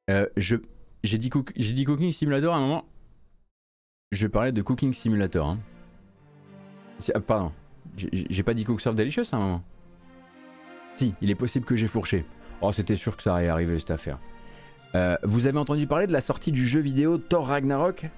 Euh, 0.10 0.26
j'ai 0.38 1.18
dit, 1.18 1.30
Cooking 1.30 2.12
Simulator 2.12 2.54
à 2.54 2.58
un 2.58 2.62
moment. 2.62 2.86
Je 4.12 4.26
parlais 4.26 4.52
de 4.52 4.62
Cooking 4.64 4.92
Simulator. 4.92 5.48
Hein. 5.48 5.60
Ah, 7.14 7.20
pardon, 7.20 7.52
j'ai 7.96 8.44
pas 8.44 8.56
dit 8.56 8.64
Cooksurf 8.64 8.96
Delicious 8.96 9.26
à 9.32 9.36
un 9.36 9.40
moment. 9.40 9.64
Si, 11.00 11.14
il 11.22 11.32
est 11.32 11.36
possible 11.36 11.64
que 11.64 11.78
j'ai 11.78 11.88
fourché. 11.88 12.26
Oh, 12.60 12.74
c'était 12.74 12.98
sûr 12.98 13.16
que 13.16 13.24
ça 13.24 13.34
allait 13.34 13.48
arriver 13.48 13.80
cette 13.80 13.92
affaire. 13.92 14.20
Euh, 14.96 15.16
vous 15.24 15.48
avez 15.48 15.58
entendu 15.58 15.88
parler 15.88 16.08
de 16.08 16.12
la 16.12 16.20
sortie 16.20 16.52
du 16.52 16.68
jeu 16.68 16.82
vidéo 16.82 17.18
Thor 17.18 17.48
Ragnarok? 17.48 18.10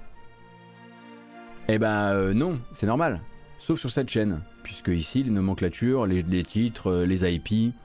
Eh 1.67 1.77
ben 1.77 2.11
euh, 2.11 2.33
non, 2.33 2.59
c'est 2.73 2.87
normal. 2.87 3.21
Sauf 3.59 3.79
sur 3.79 3.91
cette 3.91 4.09
chaîne. 4.09 4.41
Puisque 4.63 4.87
ici, 4.87 5.21
les 5.21 5.29
nomenclatures, 5.29 6.07
les, 6.07 6.43
titres, 6.43 6.87
euh, 6.87 7.05
les 7.05 7.23
IP. 7.31 7.75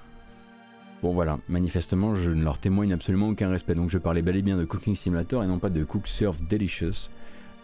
Bon 1.02 1.12
voilà, 1.12 1.40
manifestement, 1.50 2.14
je 2.14 2.30
ne 2.30 2.42
leur 2.42 2.56
témoigne 2.56 2.94
absolument 2.94 3.28
aucun 3.28 3.50
respect. 3.50 3.74
Donc 3.74 3.90
je 3.90 3.98
parlais 3.98 4.22
bel 4.22 4.36
et 4.36 4.40
bien 4.42 4.56
de 4.56 4.64
Cooking 4.64 4.96
Simulator 4.96 5.44
et 5.44 5.46
non 5.46 5.58
pas 5.58 5.68
de 5.68 5.84
Cook 5.84 6.08
Surf 6.08 6.40
Delicious. 6.40 7.10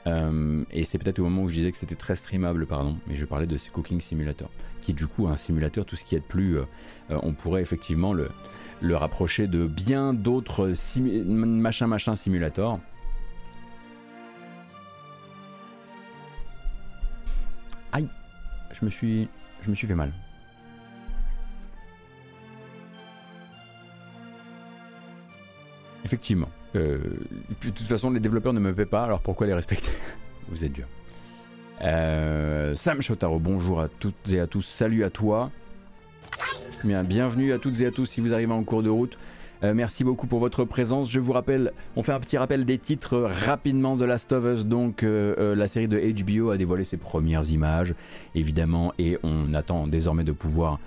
Et 0.06 0.84
c'est 0.84 0.98
peut-être 0.98 1.18
au 1.20 1.24
moment 1.24 1.42
où 1.42 1.48
je 1.48 1.54
disais 1.54 1.70
que 1.70 1.78
c'était 1.78 1.94
très 1.94 2.16
streamable, 2.16 2.66
pardon, 2.66 2.96
mais 3.06 3.16
je 3.16 3.24
parlais 3.24 3.46
de 3.46 3.56
ce 3.56 3.70
Cooking 3.70 4.00
Simulator 4.00 4.50
qui 4.82 4.90
est 4.90 4.94
du 4.94 5.06
coup 5.06 5.28
un 5.28 5.36
simulateur, 5.36 5.86
tout 5.86 5.96
ce 5.96 6.04
qui 6.04 6.16
est 6.16 6.20
de 6.20 6.24
plus, 6.24 6.58
euh, 6.58 6.64
euh, 7.10 7.18
on 7.22 7.32
pourrait 7.32 7.62
effectivement 7.62 8.12
le, 8.12 8.30
le 8.82 8.96
rapprocher 8.96 9.46
de 9.46 9.66
bien 9.66 10.12
d'autres 10.12 10.74
machin 11.26 11.86
machin 11.86 12.16
simulators. 12.16 12.80
Aïe, 17.92 18.08
je 18.72 18.84
me 18.84 18.90
suis, 18.90 19.28
je 19.62 19.70
me 19.70 19.74
suis 19.74 19.86
fait 19.86 19.94
mal. 19.94 20.12
Effectivement. 26.04 26.48
Euh, 26.74 26.98
de 27.62 27.70
toute 27.70 27.86
façon, 27.86 28.10
les 28.10 28.20
développeurs 28.20 28.52
ne 28.52 28.60
me 28.60 28.72
paient 28.72 28.86
pas, 28.86 29.04
alors 29.04 29.20
pourquoi 29.20 29.46
les 29.46 29.54
respecter 29.54 29.90
Vous 30.48 30.64
êtes 30.64 30.72
dur. 30.72 30.86
Euh, 31.82 32.74
Sam 32.76 33.02
Shotaro, 33.02 33.38
bonjour 33.38 33.80
à 33.80 33.88
toutes 33.88 34.30
et 34.32 34.40
à 34.40 34.46
tous, 34.46 34.62
salut 34.62 35.04
à 35.04 35.10
toi. 35.10 35.50
Bien, 36.84 37.04
bienvenue 37.04 37.52
à 37.52 37.58
toutes 37.58 37.80
et 37.80 37.86
à 37.86 37.90
tous 37.90 38.06
si 38.06 38.20
vous 38.20 38.32
arrivez 38.32 38.52
en 38.52 38.64
cours 38.64 38.82
de 38.82 38.90
route. 38.90 39.18
Euh, 39.62 39.74
merci 39.74 40.02
beaucoup 40.02 40.26
pour 40.26 40.40
votre 40.40 40.64
présence. 40.64 41.08
Je 41.08 41.20
vous 41.20 41.32
rappelle, 41.32 41.72
on 41.94 42.02
fait 42.02 42.12
un 42.12 42.18
petit 42.18 42.36
rappel 42.36 42.64
des 42.64 42.78
titres 42.78 43.30
rapidement. 43.46 43.96
The 43.96 44.02
Last 44.02 44.32
of 44.32 44.44
Us, 44.44 44.66
donc 44.66 45.02
la 45.02 45.68
série 45.68 45.86
de 45.86 45.98
HBO 45.98 46.50
a 46.50 46.56
dévoilé 46.56 46.82
ses 46.82 46.96
premières 46.96 47.48
images, 47.50 47.94
évidemment, 48.34 48.92
et 48.98 49.18
on 49.22 49.54
attend 49.54 49.86
désormais 49.86 50.24
de 50.24 50.32
pouvoir 50.32 50.80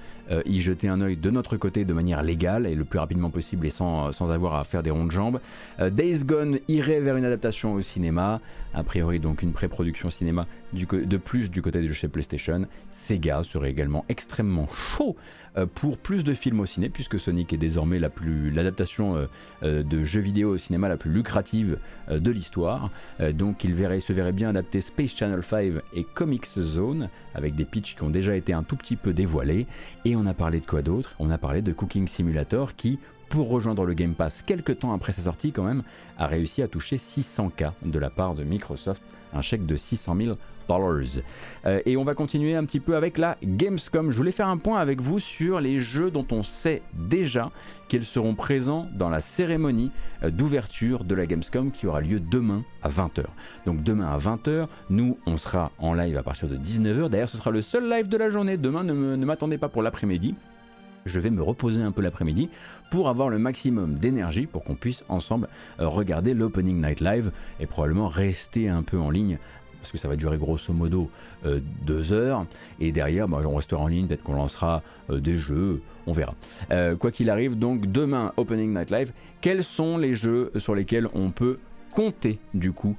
y 0.45 0.61
jeter 0.61 0.88
un 0.88 1.01
œil 1.01 1.17
de 1.17 1.29
notre 1.29 1.57
côté 1.57 1.85
de 1.85 1.93
manière 1.93 2.23
légale 2.23 2.65
et 2.65 2.75
le 2.75 2.83
plus 2.83 2.99
rapidement 2.99 3.29
possible 3.29 3.65
et 3.65 3.69
sans, 3.69 4.11
sans 4.11 4.31
avoir 4.31 4.55
à 4.55 4.63
faire 4.63 4.83
des 4.83 4.91
ronds 4.91 5.05
de 5.05 5.11
jambes. 5.11 5.39
Days 5.79 6.23
Gone 6.25 6.59
irait 6.67 6.99
vers 6.99 7.17
une 7.17 7.25
adaptation 7.25 7.73
au 7.73 7.81
cinéma, 7.81 8.41
a 8.73 8.83
priori 8.83 9.19
donc 9.19 9.41
une 9.41 9.51
pré-production 9.51 10.09
cinéma 10.09 10.47
du, 10.73 10.85
de 10.85 11.17
plus 11.17 11.49
du 11.49 11.61
côté 11.61 11.81
de 11.81 11.93
chez 11.93 12.07
PlayStation. 12.07 12.65
Sega 12.91 13.43
serait 13.43 13.69
également 13.69 14.05
extrêmement 14.09 14.67
chaud 14.71 15.15
euh, 15.57 15.65
pour 15.73 15.97
plus 15.97 16.23
de 16.23 16.33
films 16.33 16.59
au 16.59 16.65
ciné, 16.65 16.89
puisque 16.89 17.19
Sonic 17.19 17.53
est 17.53 17.57
désormais 17.57 17.99
l'adaptation 17.99 19.15
euh, 19.15 19.25
euh, 19.63 19.83
de 19.83 20.03
jeux 20.03 20.19
vidéo 20.19 20.51
au 20.51 20.57
cinéma 20.57 20.89
la 20.89 20.97
plus 20.97 21.11
lucrative 21.11 21.77
de 22.11 22.31
l'histoire. 22.31 22.91
donc 23.33 23.63
il, 23.63 23.73
verrait, 23.73 23.99
se 23.99 24.13
verrait 24.13 24.31
bien 24.31 24.49
adapter 24.49 24.81
Space 24.81 25.15
Channel 25.15 25.41
5 25.41 25.73
et 25.95 26.03
Comics 26.03 26.45
Zone, 26.59 27.09
avec 27.33 27.55
des 27.55 27.65
pitchs 27.65 27.95
qui 27.95 28.03
ont 28.03 28.09
déjà 28.09 28.35
été 28.35 28.53
un 28.53 28.63
tout 28.63 28.75
petit 28.75 28.95
peu 28.95 29.13
dévoilés. 29.13 29.65
Et 30.03 30.14
on 30.15 30.25
a 30.25 30.34
parlé 30.34 30.60
de 30.60 30.65
quoi 30.65 30.82
d'autre? 30.82 31.13
On 31.19 31.30
a 31.30 31.38
parlé 31.38 31.62
de 31.62 31.71
Cooking 31.71 32.08
Simulator 32.08 32.75
qui 32.75 32.99
pour 33.30 33.49
rejoindre 33.49 33.86
le 33.86 33.93
Game 33.93 34.13
Pass 34.13 34.41
quelques 34.41 34.80
temps 34.80 34.93
après 34.93 35.12
sa 35.12 35.23
sortie 35.23 35.51
quand 35.51 35.63
même, 35.63 35.84
a 36.17 36.28
réussi 36.28 36.62
à 36.62 36.67
toucher 36.67 36.97
600K 36.97 37.71
de 37.84 37.99
la 37.99 38.10
part 38.10 38.36
de 38.36 38.43
Microsoft, 38.43 39.01
un 39.34 39.41
chèque 39.41 39.65
de 39.65 39.75
600 39.75 40.15
000 40.15 40.38
euh, 40.69 41.82
et 41.86 41.97
on 41.97 42.04
va 42.04 42.13
continuer 42.13 42.56
un 42.56 42.65
petit 42.65 42.80
peu 42.80 42.95
avec 42.95 43.17
la 43.17 43.38
Gamescom. 43.43 44.12
Je 44.12 44.17
voulais 44.17 44.32
faire 44.32 44.47
un 44.47 44.58
point 44.58 44.80
avec 44.80 45.01
vous 45.01 45.19
sur 45.19 45.60
les 45.60 45.80
jeux 45.80 46.12
dont 46.12 46.25
on 46.32 46.43
sait 46.43 46.82
déjà 46.93 47.51
qu'ils 47.88 48.04
seront 48.04 48.36
présents 48.36 48.88
dans 48.93 49.10
la 49.10 49.21
cérémonie 49.21 49.91
euh, 50.23 50.30
d'ouverture 50.30 51.04
de 51.04 51.15
la 51.15 51.25
Gamescom 51.25 51.71
qui 51.71 51.88
aura 51.88 52.01
lieu 52.01 52.19
demain 52.19 52.63
à 52.82 52.89
20h. 52.89 53.25
Donc 53.65 53.84
demain 53.84 54.08
à 54.08 54.17
20h, 54.17 54.67
nous 54.89 55.17
on 55.25 55.38
sera 55.38 55.71
en 55.80 55.93
live 55.93 56.17
à 56.17 56.23
partir 56.23 56.47
de 56.47 56.58
19h. 56.58 57.10
D'ailleurs 57.10 57.30
ce 57.30 57.38
sera 57.38 57.51
le 57.51 57.62
seul 57.62 57.89
live 57.89 58.08
de 58.08 58.17
la 58.17 58.30
journée. 58.30 58.58
Demain 58.58 58.84
ne 58.84 59.25
m'attendez 59.25 59.58
pas 59.58 59.69
pour 59.69 59.82
l'après-midi 59.82 60.36
je 61.06 61.19
vais 61.19 61.30
me 61.30 61.41
reposer 61.41 61.82
un 61.82 61.91
peu 61.91 62.01
l'après-midi 62.01 62.49
pour 62.91 63.10
avoir 63.10 63.30
le 63.30 63.38
maximum 63.38 63.95
d'énergie 63.95 64.47
pour 64.47 64.63
qu'on 64.63 64.75
puisse 64.75 65.04
ensemble 65.08 65.47
euh, 65.80 65.88
regarder 65.88 66.34
l'Opening 66.34 66.82
Night 66.82 66.99
Live 66.99 67.32
et 67.60 67.67
probablement 67.67 68.08
rester 68.08 68.69
un 68.69 68.84
peu 68.84 68.97
en 68.97 69.10
ligne 69.10 69.38
parce 69.86 69.91
que 69.91 70.00
ça 70.00 70.08
va 70.08 70.15
durer 70.15 70.39
grosso 70.39 70.74
modo 70.74 71.12
euh, 71.45 71.60
deux 71.84 72.12
heures. 72.12 72.48
Et 72.80 72.91
derrière, 72.91 73.28
bah, 73.28 73.39
on 73.45 73.56
restera 73.56 73.84
en 73.84 73.88
ligne, 73.88 74.08
peut-être 74.08 74.24
qu'on 74.24 74.34
lancera 74.34 74.82
euh, 75.12 75.19
des 75.19 75.38
jeux, 75.38 75.84
on 76.08 76.12
verra. 76.12 76.34
Euh, 76.71 76.95
quoi 76.95 77.12
qu'il 77.12 77.30
arrive, 77.30 77.56
donc 77.56 77.86
demain, 77.91 78.34
Opening 78.36 78.74
Night 78.74 78.89
Live, 78.89 79.13
quels 79.41 79.63
sont 79.63 80.00
les 80.00 80.15
jeux 80.15 80.52
sur 80.58 80.74
lesquels 80.74 81.08
on 81.13 81.30
peut 81.30 81.60
compter 81.91 82.39
du 82.56 82.71
coup 82.71 82.98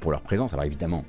pour 0.00 0.10
leur 0.10 0.22
présence? 0.22 0.52
Alors 0.54 0.64
évidemment, 0.64 1.04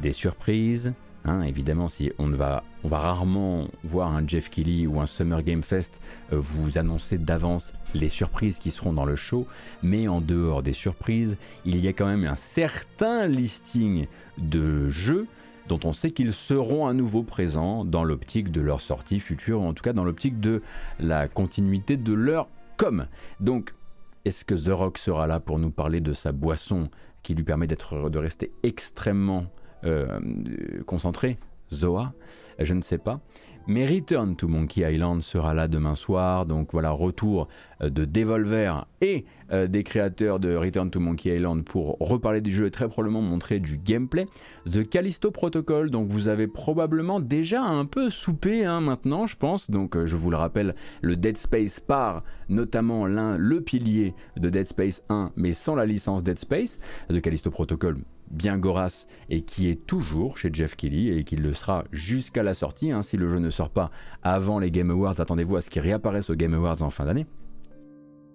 des 0.00 0.12
surprises, 0.12 0.94
Hein, 1.28 1.42
évidemment, 1.42 1.88
si 1.88 2.10
on 2.18 2.30
va, 2.30 2.64
rarement 2.84 3.68
voir 3.84 4.14
un 4.14 4.26
Jeff 4.26 4.48
Kelly 4.48 4.86
ou 4.86 4.98
un 4.98 5.04
Summer 5.04 5.42
Game 5.42 5.62
Fest 5.62 6.00
euh, 6.32 6.36
vous 6.40 6.78
annoncer 6.78 7.18
d'avance 7.18 7.74
les 7.94 8.08
surprises 8.08 8.58
qui 8.58 8.70
seront 8.70 8.94
dans 8.94 9.04
le 9.04 9.14
show, 9.14 9.46
mais 9.82 10.08
en 10.08 10.22
dehors 10.22 10.62
des 10.62 10.72
surprises, 10.72 11.36
il 11.66 11.80
y 11.80 11.88
a 11.88 11.92
quand 11.92 12.06
même 12.06 12.24
un 12.24 12.34
certain 12.34 13.26
listing 13.26 14.06
de 14.38 14.88
jeux 14.88 15.26
dont 15.68 15.80
on 15.84 15.92
sait 15.92 16.12
qu'ils 16.12 16.32
seront 16.32 16.86
à 16.86 16.94
nouveau 16.94 17.22
présents 17.22 17.84
dans 17.84 18.04
l'optique 18.04 18.50
de 18.50 18.62
leur 18.62 18.80
sortie 18.80 19.20
future, 19.20 19.60
ou 19.60 19.64
en 19.64 19.74
tout 19.74 19.82
cas 19.82 19.92
dans 19.92 20.04
l'optique 20.04 20.40
de 20.40 20.62
la 20.98 21.28
continuité 21.28 21.98
de 21.98 22.14
leur 22.14 22.48
com. 22.78 23.06
Donc, 23.40 23.74
est-ce 24.24 24.46
que 24.46 24.54
The 24.54 24.72
Rock 24.72 24.96
sera 24.96 25.26
là 25.26 25.40
pour 25.40 25.58
nous 25.58 25.70
parler 25.70 26.00
de 26.00 26.14
sa 26.14 26.32
boisson 26.32 26.88
qui 27.22 27.34
lui 27.34 27.44
permet 27.44 27.66
de 27.66 28.18
rester 28.18 28.50
extrêmement 28.62 29.44
concentré, 30.86 31.38
Zoa, 31.72 32.12
je 32.58 32.74
ne 32.74 32.82
sais 32.82 32.98
pas. 32.98 33.20
Mais 33.70 33.84
Return 33.84 34.34
to 34.34 34.48
Monkey 34.48 34.80
Island 34.80 35.20
sera 35.20 35.52
là 35.52 35.68
demain 35.68 35.94
soir, 35.94 36.46
donc 36.46 36.72
voilà, 36.72 36.90
retour 36.90 37.48
euh, 37.82 37.90
de 37.90 38.06
Devolver 38.06 38.86
et 39.02 39.26
euh, 39.52 39.66
des 39.66 39.82
créateurs 39.82 40.40
de 40.40 40.56
Return 40.56 40.90
to 40.90 41.00
Monkey 41.00 41.36
Island 41.36 41.64
pour 41.64 41.98
reparler 42.00 42.40
du 42.40 42.50
jeu 42.50 42.64
et 42.64 42.70
très 42.70 42.88
probablement 42.88 43.20
montrer 43.20 43.60
du 43.60 43.76
gameplay. 43.76 44.24
The 44.64 44.88
Callisto 44.88 45.30
Protocol, 45.30 45.90
donc 45.90 46.08
vous 46.08 46.28
avez 46.28 46.46
probablement 46.46 47.20
déjà 47.20 47.62
un 47.62 47.84
peu 47.84 48.08
soupé 48.08 48.64
hein, 48.64 48.80
maintenant, 48.80 49.26
je 49.26 49.36
pense. 49.36 49.70
Donc 49.70 50.02
je 50.02 50.16
vous 50.16 50.30
le 50.30 50.38
rappelle, 50.38 50.74
le 51.02 51.16
Dead 51.16 51.36
Space 51.36 51.78
par 51.78 52.24
notamment 52.48 53.04
l'un, 53.04 53.36
le 53.36 53.60
pilier 53.60 54.14
de 54.38 54.48
Dead 54.48 54.64
Space 54.64 55.02
1, 55.10 55.32
mais 55.36 55.52
sans 55.52 55.74
la 55.74 55.84
licence 55.84 56.22
Dead 56.22 56.38
Space. 56.38 56.80
The 57.10 57.20
Callisto 57.20 57.50
Protocol, 57.50 57.98
bien 58.30 58.58
Goras 58.58 59.06
et 59.30 59.40
qui 59.40 59.68
est 59.68 59.86
toujours 59.86 60.38
chez 60.38 60.50
Jeff 60.52 60.76
Kelly 60.76 61.10
et 61.10 61.24
qui 61.24 61.36
le 61.36 61.54
sera 61.54 61.84
jusqu'à 61.92 62.42
la 62.42 62.54
sortie. 62.54 62.90
Hein. 62.90 63.02
Si 63.02 63.16
le 63.16 63.28
jeu 63.28 63.38
ne 63.38 63.50
sort 63.50 63.70
pas 63.70 63.90
avant 64.22 64.58
les 64.58 64.70
Game 64.70 64.90
Awards, 64.90 65.20
attendez-vous 65.20 65.56
à 65.56 65.60
ce 65.60 65.70
qu'il 65.70 65.82
réapparaisse 65.82 66.30
aux 66.30 66.34
Game 66.34 66.54
Awards 66.54 66.82
en 66.82 66.90
fin 66.90 67.04
d'année. 67.04 67.26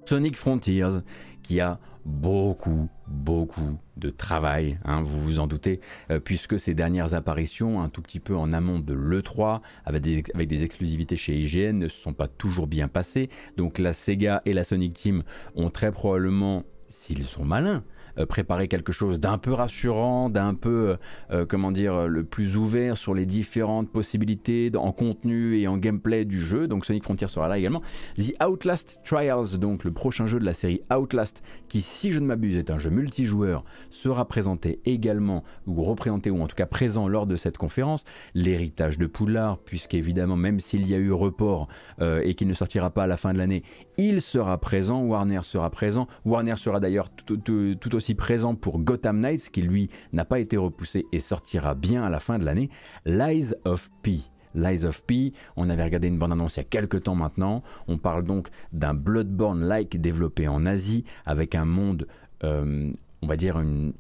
Sonic 0.06 0.36
Frontiers, 0.36 1.00
qui 1.44 1.62
a 1.62 1.80
beaucoup, 2.06 2.90
beaucoup 3.08 3.80
de 3.96 4.10
travail, 4.10 4.78
hein, 4.84 5.02
vous 5.02 5.22
vous 5.22 5.40
en 5.40 5.48
doutez, 5.48 5.80
euh, 6.12 6.20
puisque 6.20 6.60
ces 6.60 6.74
dernières 6.74 7.14
apparitions, 7.14 7.82
un 7.82 7.88
tout 7.88 8.02
petit 8.02 8.20
peu 8.20 8.36
en 8.36 8.52
amont 8.52 8.80
de 8.80 8.94
l'E3, 8.94 9.62
avec 9.86 10.02
des, 10.02 10.24
avec 10.34 10.50
des 10.50 10.64
exclusivités 10.64 11.16
chez 11.16 11.38
IGN, 11.38 11.78
ne 11.78 11.88
se 11.88 11.98
sont 11.98 12.14
pas 12.14 12.28
toujours 12.28 12.68
bien 12.68 12.90
passées. 12.90 13.30
Donc 13.56 13.80
la 13.80 13.94
Sega 13.94 14.42
et 14.46 14.54
la 14.54 14.64
Sonic 14.64 14.94
Team 14.94 15.24
ont 15.56 15.70
très 15.70 15.92
probablement, 15.92 16.64
s'ils 16.90 17.24
sont 17.24 17.46
malins, 17.46 17.84
préparer 18.26 18.68
quelque 18.68 18.92
chose 18.92 19.20
d'un 19.20 19.38
peu 19.38 19.54
rassurant, 19.54 20.30
d'un 20.30 20.54
peu, 20.54 20.70
euh, 20.70 20.96
euh, 21.32 21.46
comment 21.46 21.72
dire, 21.72 22.08
le 22.08 22.24
plus 22.24 22.58
ouvert 22.58 22.98
sur 22.98 23.14
les 23.14 23.26
différentes 23.26 23.90
possibilités 23.90 24.72
en 24.76 24.92
contenu 24.92 25.58
et 25.58 25.68
en 25.68 25.78
gameplay 25.78 26.26
du 26.26 26.40
jeu. 26.40 26.68
Donc 26.68 26.86
Sonic 26.86 27.04
Frontier 27.04 27.28
sera 27.28 27.48
là 27.48 27.58
également. 27.58 27.82
The 28.18 28.34
Outlast 28.44 29.00
Trials, 29.04 29.58
donc 29.60 29.84
le 29.84 29.92
prochain 29.92 30.28
jeu 30.28 30.40
de 30.40 30.46
la 30.46 30.54
série 30.54 30.82
Outlast, 30.96 31.44
qui, 31.68 31.82
si 31.82 32.12
je 32.12 32.20
ne 32.20 32.26
m'abuse, 32.26 32.58
est 32.58 32.72
un 32.72 32.80
jeu 32.80 32.90
multijoueur, 32.90 33.64
sera 33.90 34.28
présenté 34.28 34.80
également, 34.86 35.44
ou 35.68 35.84
représenté, 35.84 36.30
ou 36.30 36.42
en 36.42 36.48
tout 36.48 36.56
cas 36.56 36.66
présent 36.66 37.08
lors 37.08 37.28
de 37.28 37.36
cette 37.36 37.58
conférence. 37.58 38.04
L'héritage 38.34 38.98
de 38.98 39.08
Poudlard, 39.08 39.58
puisqu'évidemment, 39.60 40.36
même 40.36 40.60
s'il 40.60 40.88
y 40.88 40.94
a 40.94 40.98
eu 40.98 41.12
report 41.12 41.68
et 42.02 42.36
qu'il 42.36 42.48
ne 42.48 42.54
sortira 42.54 42.90
pas 42.90 43.04
à 43.04 43.08
la 43.08 43.18
fin 43.18 43.34
de 43.34 43.38
l'année, 43.38 43.64
il 43.98 44.22
sera 44.22 44.58
présent. 44.58 45.02
Warner 45.02 45.42
sera 45.44 45.70
présent. 45.70 46.08
Warner 46.26 46.56
sera 46.58 46.80
d'ailleurs 46.80 47.10
tout, 47.10 47.96
aussi 47.96 48.16
présent 48.16 48.56
pour 48.56 48.80
Gotham 48.80 49.20
Knights, 49.20 49.50
qui 49.50 49.62
lui 49.62 49.90
n'a 50.12 50.26
pas 50.26 50.40
été 50.40 50.58
repoussé 50.58 51.06
et 51.12 51.20
sortira 51.20 51.76
bien 51.76 52.04
à 52.04 52.10
la 52.10 52.20
fin 52.20 52.40
de 52.40 52.46
l'année, 52.46 52.70
Lies 53.06 53.54
of 53.66 53.90
P. 54.02 54.20
Lies 54.56 54.86
of 54.86 55.04
P, 55.04 55.34
on 55.56 55.70
avait 55.70 55.84
regardé 55.84 56.08
une 56.08 56.20
bande-annonce 56.20 56.58
il 56.58 56.60
y 56.60 56.62
a 56.62 56.66
quelques 56.66 57.04
temps 57.04 57.16
maintenant, 57.16 57.64
on 57.88 57.98
parle 57.98 58.24
donc 58.24 58.50
d'un 58.72 58.94
Bloodborne-like 58.94 60.00
développé 60.00 60.48
en 60.48 60.68
Asie, 60.68 61.06
avec 61.26 61.56
un 61.56 61.66
monde, 61.66 62.08
euh, 62.44 62.92
on 63.24 63.28
va 63.28 63.36
dire 63.36 63.60
une, 63.60 63.94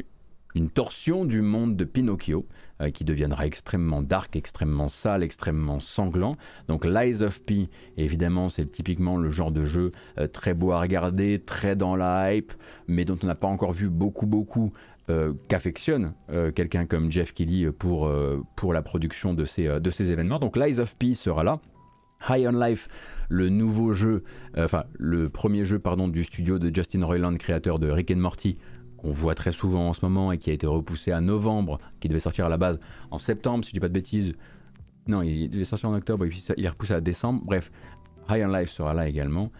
une 0.56 0.70
torsion 0.70 1.26
du 1.26 1.42
monde 1.42 1.76
de 1.76 1.84
Pinocchio 1.84 2.46
euh, 2.82 2.90
qui 2.90 3.04
deviendra 3.04 3.46
extrêmement 3.46 4.02
dark, 4.02 4.36
extrêmement 4.36 4.88
sale, 4.88 5.24
extrêmement 5.24 5.80
sanglant. 5.80 6.38
Donc 6.68 6.86
Lies 6.86 7.24
of 7.24 7.44
P, 7.44 7.70
évidemment, 7.98 8.50
c'est 8.50 8.72
typiquement 8.72 9.18
le 9.18 9.30
genre 9.30 9.52
de 9.52 9.64
jeu 9.64 9.92
euh, 10.18 10.28
très 10.28 10.54
beau 10.54 10.72
à 10.72 10.80
regarder, 10.80 11.40
très 11.40 11.76
dans 11.76 11.96
la 11.96 12.34
hype, 12.34 12.54
mais 12.88 13.06
dont 13.06 13.18
on 13.22 13.28
n'a 13.28 13.36
pas 13.36 13.48
encore 13.48 13.74
vu 13.74 13.90
beaucoup, 13.90 14.26
beaucoup 14.26 14.74
euh, 15.10 15.34
qu'affectionne 15.50 16.14
quelqu'un 16.56 16.86
comme 16.86 17.12
Jeff 17.12 17.34
Kelly 17.34 17.70
pour, 17.72 18.10
pour 18.56 18.74
la 18.74 18.82
production 18.82 19.34
de 19.34 19.46
ces, 19.46 19.68
de 19.68 19.90
ces 19.92 20.12
événements. 20.12 20.40
Donc 20.40 20.58
Lies 20.58 20.80
of 20.80 20.96
P 20.96 21.14
sera 21.14 21.44
là. 21.44 21.60
High 22.30 22.48
on 22.48 22.58
Life, 22.58 22.88
le 23.28 23.50
nouveau 23.50 23.92
jeu, 23.92 24.24
enfin 24.58 24.86
le 24.94 25.30
premier 25.30 25.66
jeu 25.66 25.78
pardon 25.78 26.08
du 26.08 26.24
studio 26.24 26.58
de 26.58 26.74
Justin 26.74 27.04
Roiland, 27.04 27.36
créateur 27.36 27.80
de 27.80 27.90
Rick 27.90 28.12
and 28.12 28.18
Morty, 28.18 28.58
qu'on 29.04 29.12
voit 29.12 29.36
très 29.36 29.52
souvent 29.52 29.90
en 29.90 29.94
ce 29.94 30.04
moment 30.04 30.32
et 30.32 30.38
qui 30.38 30.50
a 30.50 30.54
été 30.54 30.66
repoussé 30.66 31.12
à 31.12 31.22
novembre, 31.22 31.80
qui 32.00 32.08
devait 32.08 32.20
sortir 32.20 32.46
à 32.46 32.50
la 32.50 32.58
base 32.58 32.80
en 33.12 33.20
septembre, 33.20 33.64
si 33.64 33.70
je 33.70 33.74
dis 33.74 33.80
pas 33.80 33.90
de 33.90 33.94
bêtises. 33.94 34.34
Non, 35.08 35.22
il 35.22 35.50
devait 35.50 35.66
sortir 35.66 35.90
en 35.90 35.96
octobre 35.96 36.26
et 36.26 36.30
puis 36.30 36.44
il 36.58 36.66
est 36.66 36.70
repoussé 36.70 36.94
à 36.94 37.02
décembre. 37.02 37.42
Bref, 37.44 37.72
High 38.30 38.46
on 38.46 38.54
Life 38.54 38.72
sera 38.72 38.94
là 38.94 39.08
également. 39.08 39.52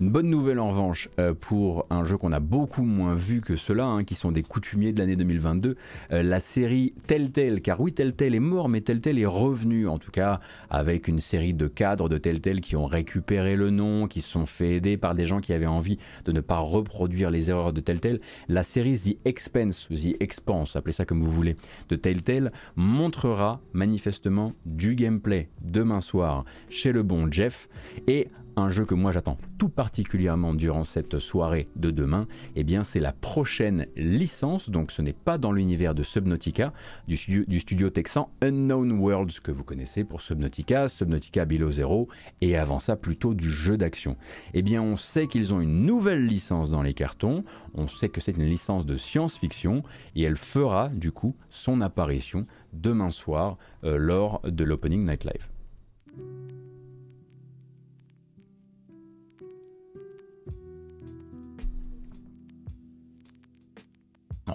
Une 0.00 0.08
bonne 0.08 0.30
nouvelle 0.30 0.58
en 0.58 0.70
revanche 0.70 1.10
euh, 1.18 1.34
pour 1.38 1.84
un 1.90 2.04
jeu 2.04 2.16
qu'on 2.16 2.32
a 2.32 2.40
beaucoup 2.40 2.84
moins 2.84 3.14
vu 3.14 3.42
que 3.42 3.54
cela, 3.54 3.84
hein, 3.84 4.02
qui 4.02 4.14
sont 4.14 4.32
des 4.32 4.42
coutumiers 4.42 4.94
de 4.94 4.98
l'année 4.98 5.14
2022, 5.14 5.76
euh, 6.12 6.22
la 6.22 6.40
série 6.40 6.94
Telltale, 7.06 7.60
car 7.60 7.82
oui 7.82 7.92
Telltale 7.92 8.34
est 8.34 8.40
mort, 8.40 8.70
mais 8.70 8.80
Telltale 8.80 9.18
est 9.18 9.26
revenu 9.26 9.86
en 9.88 9.98
tout 9.98 10.10
cas 10.10 10.40
avec 10.70 11.06
une 11.06 11.18
série 11.18 11.52
de 11.52 11.68
cadres 11.68 12.08
de 12.08 12.16
Telltale 12.16 12.62
qui 12.62 12.76
ont 12.76 12.86
récupéré 12.86 13.56
le 13.56 13.68
nom, 13.68 14.08
qui 14.08 14.22
se 14.22 14.30
sont 14.30 14.46
fait 14.46 14.76
aider 14.76 14.96
par 14.96 15.14
des 15.14 15.26
gens 15.26 15.40
qui 15.40 15.52
avaient 15.52 15.66
envie 15.66 15.98
de 16.24 16.32
ne 16.32 16.40
pas 16.40 16.60
reproduire 16.60 17.30
les 17.30 17.50
erreurs 17.50 17.74
de 17.74 17.82
Telltale. 17.82 18.20
La 18.48 18.62
série 18.62 18.98
The 18.98 19.18
Expense, 19.26 19.86
The 19.90 20.16
Expanse, 20.20 20.76
appelez 20.76 20.94
ça 20.94 21.04
comme 21.04 21.20
vous 21.20 21.30
voulez, 21.30 21.56
de 21.90 21.96
Telltale 21.96 22.52
montrera 22.74 23.60
manifestement 23.74 24.54
du 24.64 24.94
gameplay 24.94 25.50
demain 25.60 26.00
soir 26.00 26.46
chez 26.70 26.90
le 26.90 27.02
bon 27.02 27.30
Jeff 27.30 27.68
et 28.06 28.28
un 28.60 28.70
jeu 28.70 28.84
que 28.84 28.94
moi 28.94 29.12
j'attends 29.12 29.38
tout 29.58 29.68
particulièrement 29.68 30.54
durant 30.54 30.84
cette 30.84 31.18
soirée 31.18 31.68
de 31.76 31.90
demain, 31.90 32.26
eh 32.56 32.64
bien 32.64 32.84
c'est 32.84 33.00
la 33.00 33.12
prochaine 33.12 33.86
licence, 33.96 34.70
donc 34.70 34.92
ce 34.92 35.02
n'est 35.02 35.12
pas 35.12 35.38
dans 35.38 35.52
l'univers 35.52 35.94
de 35.94 36.02
Subnautica, 36.02 36.72
du 37.08 37.16
studio, 37.16 37.90
texan 37.90 38.30
Unknown 38.42 38.92
Worlds 38.92 39.40
que 39.42 39.50
vous 39.50 39.64
connaissez 39.64 40.04
pour 40.04 40.20
Subnautica, 40.20 40.88
Subnautica 40.88 41.44
Below 41.44 41.72
Zero, 41.72 42.08
et 42.40 42.56
avant 42.56 42.78
ça 42.78 42.96
plutôt 42.96 43.34
du 43.34 43.50
jeu 43.50 43.76
d'action. 43.76 44.16
Eh 44.54 44.62
bien 44.62 44.82
on 44.82 44.96
sait 44.96 45.26
qu'ils 45.26 45.52
ont 45.54 45.60
une 45.60 45.84
nouvelle 45.84 46.26
licence 46.26 46.70
dans 46.70 46.82
les 46.82 46.94
cartons, 46.94 47.44
on 47.74 47.88
sait 47.88 48.08
que 48.08 48.20
c'est 48.20 48.36
une 48.36 48.44
licence 48.44 48.86
de 48.86 48.96
science-fiction, 48.96 49.82
et 50.14 50.22
elle 50.22 50.36
fera 50.36 50.88
du 50.88 51.12
coup 51.12 51.36
son 51.50 51.80
apparition 51.80 52.46
demain 52.72 53.10
soir 53.10 53.58
euh, 53.84 53.96
lors 53.96 54.40
de 54.44 54.64
l'Opening 54.64 55.04
Night 55.04 55.24
Live. 55.24 55.48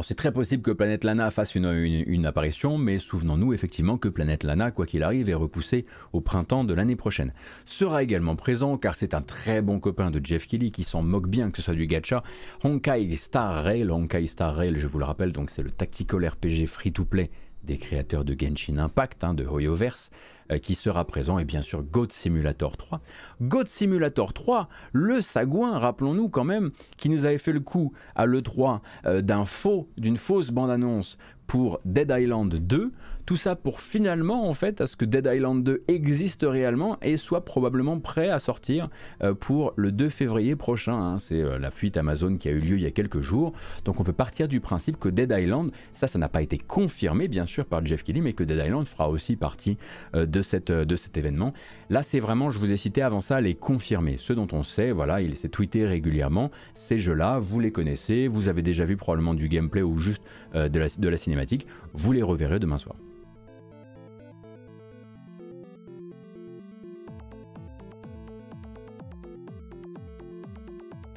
C'est 0.04 0.16
très 0.16 0.32
possible 0.32 0.64
que 0.64 0.72
Planète 0.72 1.04
Lana 1.04 1.32
fasse 1.32 1.56
une, 1.56 2.26
apparition, 2.26 2.78
mais 2.78 3.00
souvenons-nous 3.00 3.54
effectivement 3.54 3.98
que 3.98 4.08
Planète 4.08 4.44
Lana, 4.44 4.72
quoi 4.72 4.86
qu'il 4.86 5.04
arrive, 5.04 5.30
est 5.30 5.36
repoussé 5.36 5.86
au 6.14 6.22
printemps 6.22 6.64
de 6.64 6.74
l'année 6.74 6.96
prochaine. 6.96 7.34
Sera 7.66 8.04
également 8.04 8.36
présent, 8.36 8.78
car 8.78 8.96
c'est 8.96 9.14
un 9.14 9.22
très 9.22 9.62
bon 9.62 9.80
copain 9.80 10.12
de 10.12 10.24
Jeff 10.24 10.48
Kelly 10.48 10.72
qui 10.72 10.84
s'en 10.84 11.02
moque 11.02 11.28
bien 11.28 11.52
que 11.52 11.58
ce 11.58 11.64
soit 11.64 11.76
du 11.76 11.88
gacha, 11.88 12.24
Honkai 12.64 13.16
Star 13.16 13.64
Rail. 13.64 13.90
Honkai 13.92 14.28
Star 14.28 14.56
Rail, 14.56 14.78
je 14.78 14.88
vous 14.88 15.00
le 15.00 15.06
rappelle, 15.06 15.32
donc 15.32 15.50
c'est 15.50 15.64
le 15.64 15.72
tactical 15.72 16.28
RPG 16.28 16.66
free-to-play 16.68 17.30
des 17.66 17.78
créateurs 17.78 18.24
de 18.24 18.36
Genshin 18.38 18.78
Impact, 18.78 19.24
hein, 19.24 19.34
de 19.34 19.46
Hoyoverse, 19.46 20.12
euh, 20.52 20.58
qui 20.58 20.76
sera 20.76 21.06
présent, 21.06 21.40
et 21.40 21.46
bien 21.46 21.62
sûr 21.62 21.82
Goat 21.82 22.08
Simulator 22.10 22.78
3. 22.78 23.02
Goat 23.42 23.66
Simulator 23.66 24.34
3, 24.34 24.70
le 24.94 25.22
sagouin, 25.22 25.80
rappelons-nous 25.80 26.30
quand 26.30 26.44
même, 26.44 26.72
qui 26.98 27.10
nous 27.10 27.26
avait 27.26 27.38
fait 27.38 27.52
le 27.52 27.60
coup 27.60 27.94
à 28.16 28.26
l'E3 28.26 28.82
euh, 29.06 29.22
d'un 29.22 29.46
faux, 29.46 29.90
d'une 29.98 30.18
fausse 30.18 30.52
bande-annonce 30.52 31.18
pour 31.48 31.80
Dead 31.86 32.14
Island 32.16 32.54
2, 32.54 32.92
tout 33.26 33.36
ça 33.36 33.56
pour 33.56 33.82
finalement, 33.82 34.48
en 34.48 34.54
fait, 34.54 34.82
à 34.82 34.88
ce 34.88 34.96
que 34.96 35.06
Dead 35.06 35.28
Island 35.32 35.64
2 35.64 35.84
existe 35.88 36.46
réellement 36.48 36.98
et 37.02 37.18
soit 37.18 37.44
probablement 37.44 38.00
prêt 38.00 38.30
à 38.30 38.40
sortir 38.40 38.90
euh, 39.24 39.34
pour 39.34 39.74
le 39.76 39.92
2 39.92 40.10
février 40.10 40.56
prochain. 40.56 40.94
Hein. 40.94 41.20
C'est 41.20 41.42
euh, 41.42 41.58
la 41.58 41.72
fuite 41.72 41.98
Amazon 41.98 42.38
qui 42.38 42.50
a 42.50 42.52
eu 42.52 42.60
lieu 42.60 42.78
il 42.78 42.84
y 42.84 42.86
a 42.86 42.92
quelques 42.92 43.22
jours. 43.22 43.54
Donc 43.84 44.00
on 44.00 44.04
peut 44.04 44.14
partir 44.14 44.48
du 44.48 44.60
principe 44.60 45.00
que 45.00 45.10
Dead 45.10 45.34
Island, 45.36 45.72
ça, 45.92 46.08
ça 46.08 46.20
n'a 46.20 46.30
pas 46.30 46.44
été 46.44 46.58
confirmé 46.58 47.28
bien 47.28 47.46
sûr 47.46 47.66
par 47.66 47.84
Jeff 47.86 48.04
Kelly, 48.04 48.22
mais 48.22 48.34
que 48.34 48.44
Dead 48.44 48.62
Island 48.64 48.86
fera 48.86 49.10
aussi 49.10 49.36
partie 49.36 49.78
euh, 50.16 50.26
de, 50.26 50.42
cet 50.42 51.18
événement. 51.18 51.54
Là, 51.90 52.04
c'est 52.04 52.20
vraiment, 52.20 52.52
je 52.52 52.60
vous 52.60 52.72
ai 52.72 52.78
cité 52.78 53.02
avant 53.02 53.22
ça, 53.22 53.42
les 53.42 53.56
confirmés. 53.56 54.18
Ceux 54.20 54.36
dont 54.36 54.48
on 54.52 54.62
sait, 54.62 54.92
voilà, 54.92 55.22
il 55.22 55.36
s'est 55.36 55.50
tweeté 55.50 55.86
régulièrement. 55.86 56.52
Ces 56.76 57.00
jeux-là, 57.00 57.40
vous 57.40 57.60
les 57.60 57.72
connaissez, 57.72 58.28
vous 58.28 58.50
avez 58.50 58.62
déjà 58.62 58.86
vu 58.86 58.98
probablement 58.98 59.34
du 59.34 59.50
gameplay 59.50 59.82
ou 59.82 59.98
juste 59.98 60.24
de 60.54 61.10
la 61.10 61.18
cinématique. 61.18 61.68
Vous 61.94 62.12
les 62.12 62.24
reverrez 62.24 62.60
demain 62.60 62.78
soir. 62.78 62.96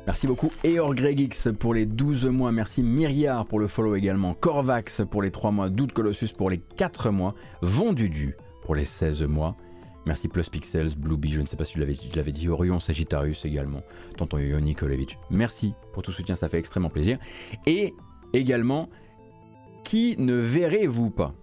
Merci 0.09 0.27
beaucoup 0.27 0.51
Eor 0.65 0.95
Gregix 0.95 1.51
pour 1.61 1.75
les 1.75 1.85
12 1.85 2.25
mois. 2.25 2.51
Merci 2.51 2.83
Myriard 2.83 3.45
pour 3.45 3.61
le 3.61 3.67
follow 3.67 3.95
également. 3.95 4.33
Corvax 4.33 5.03
pour 5.11 5.21
les 5.21 5.31
3 5.31 5.51
mois. 5.51 5.69
Doute 5.69 5.93
Colossus 5.93 6.33
pour 6.35 6.49
les 6.49 6.61
4 6.61 7.11
mois. 7.11 7.35
Vendudu 7.61 8.35
pour 8.63 8.75
les 8.75 8.87
16 8.87 9.25
mois. 9.25 9.55
Merci 10.07 10.29
Plus 10.29 10.49
Pixels, 10.49 10.97
Bluebee, 10.97 11.29
je 11.29 11.43
ne 11.43 11.47
sais 11.47 11.57
pas 11.57 11.67
si 11.67 11.75
je 11.75 12.17
l'avais 12.17 12.33
dit, 12.33 12.49
Orion 12.49 12.81
Sagittarius 12.81 13.45
également, 13.45 13.83
Tonton 14.17 14.39
Yo 14.39 14.59
Nikolevich. 14.59 15.19
Merci 15.29 15.75
pour 15.93 16.03
tout 16.03 16.13
soutien, 16.13 16.37
ça 16.37 16.49
fait 16.49 16.59
extrêmement 16.59 16.89
plaisir. 16.89 17.19
Et 17.67 17.93
également, 18.33 18.89
qui 19.85 20.17
ne 20.19 20.37
verrez-vous 20.37 21.11
pas? 21.11 21.35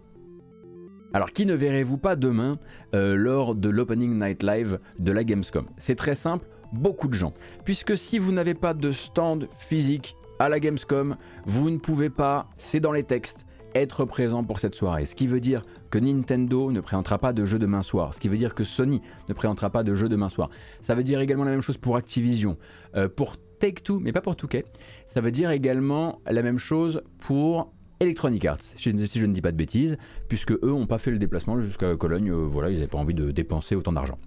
Alors, 1.13 1.31
qui 1.31 1.45
ne 1.45 1.53
verrez-vous 1.53 1.97
pas 1.97 2.15
demain 2.15 2.57
euh, 2.95 3.15
lors 3.15 3.53
de 3.53 3.69
l'Opening 3.69 4.19
Night 4.19 4.41
Live 4.41 4.79
de 4.97 5.11
la 5.11 5.23
Gamescom? 5.23 5.67
C'est 5.77 5.95
très 5.95 6.15
simple, 6.15 6.47
beaucoup 6.75 7.07
de 7.07 7.13
gens. 7.13 7.33
Puisque 7.63 7.97
si 7.97 8.19
vous 8.19 8.31
n'avez 8.31 8.53
pas 8.53 8.73
de 8.73 8.91
stand 8.91 9.47
physique 9.57 10.15
à 10.39 10.49
la 10.49 10.59
Gamescom, 10.59 11.17
vous 11.45 11.69
ne 11.69 11.77
pouvez 11.77 12.09
pas, 12.09 12.49
c'est 12.57 12.79
dans 12.79 12.91
les 12.91 13.03
textes, 13.03 13.45
être 13.75 14.05
présent 14.05 14.43
pour 14.43 14.59
cette 14.59 14.73
soirée. 14.73 15.05
Ce 15.05 15.15
qui 15.15 15.27
veut 15.27 15.41
dire 15.41 15.65
que 15.91 15.99
Nintendo 15.99 16.71
ne 16.71 16.79
présentera 16.79 17.17
pas 17.17 17.33
de 17.33 17.45
jeu 17.45 17.59
demain 17.59 17.81
soir. 17.81 18.13
Ce 18.13 18.19
qui 18.19 18.29
veut 18.29 18.37
dire 18.37 18.55
que 18.55 18.63
Sony 18.63 19.01
ne 19.27 19.33
présentera 19.33 19.69
pas 19.69 19.83
de 19.83 19.93
jeu 19.93 20.07
demain 20.07 20.29
soir. 20.29 20.49
Ça 20.81 20.95
veut 20.95 21.03
dire 21.03 21.19
également 21.19 21.43
la 21.43 21.51
même 21.51 21.61
chose 21.61 21.77
pour 21.77 21.97
Activision, 21.97 22.57
euh, 22.95 23.09
pour 23.09 23.35
Take-Two, 23.59 23.99
mais 23.99 24.13
pas 24.13 24.21
pour 24.21 24.35
Touquet. 24.35 24.65
Ça 25.05 25.19
veut 25.21 25.31
dire 25.31 25.51
également 25.51 26.21
la 26.25 26.41
même 26.41 26.57
chose 26.57 27.01
pour 27.19 27.73
Electronic 27.99 28.43
Arts, 28.45 28.61
si 28.61 28.91
je, 28.91 29.25
ne 29.25 29.33
dis 29.33 29.41
pas 29.41 29.51
de 29.51 29.57
bêtises, 29.57 29.97
puisque 30.27 30.51
eux 30.51 30.59
n'ont 30.63 30.87
pas 30.87 30.97
fait 30.97 31.11
le 31.11 31.19
déplacement 31.19 31.61
jusqu'à 31.61 31.95
Cologne. 31.95 32.29
Euh, 32.29 32.45
voilà, 32.45 32.69
ils 32.69 32.75
n'avaient 32.75 32.87
pas 32.87 32.97
envie 32.97 33.13
de 33.13 33.31
dépenser 33.31 33.75
autant 33.75 33.93
d'argent. 33.93 34.17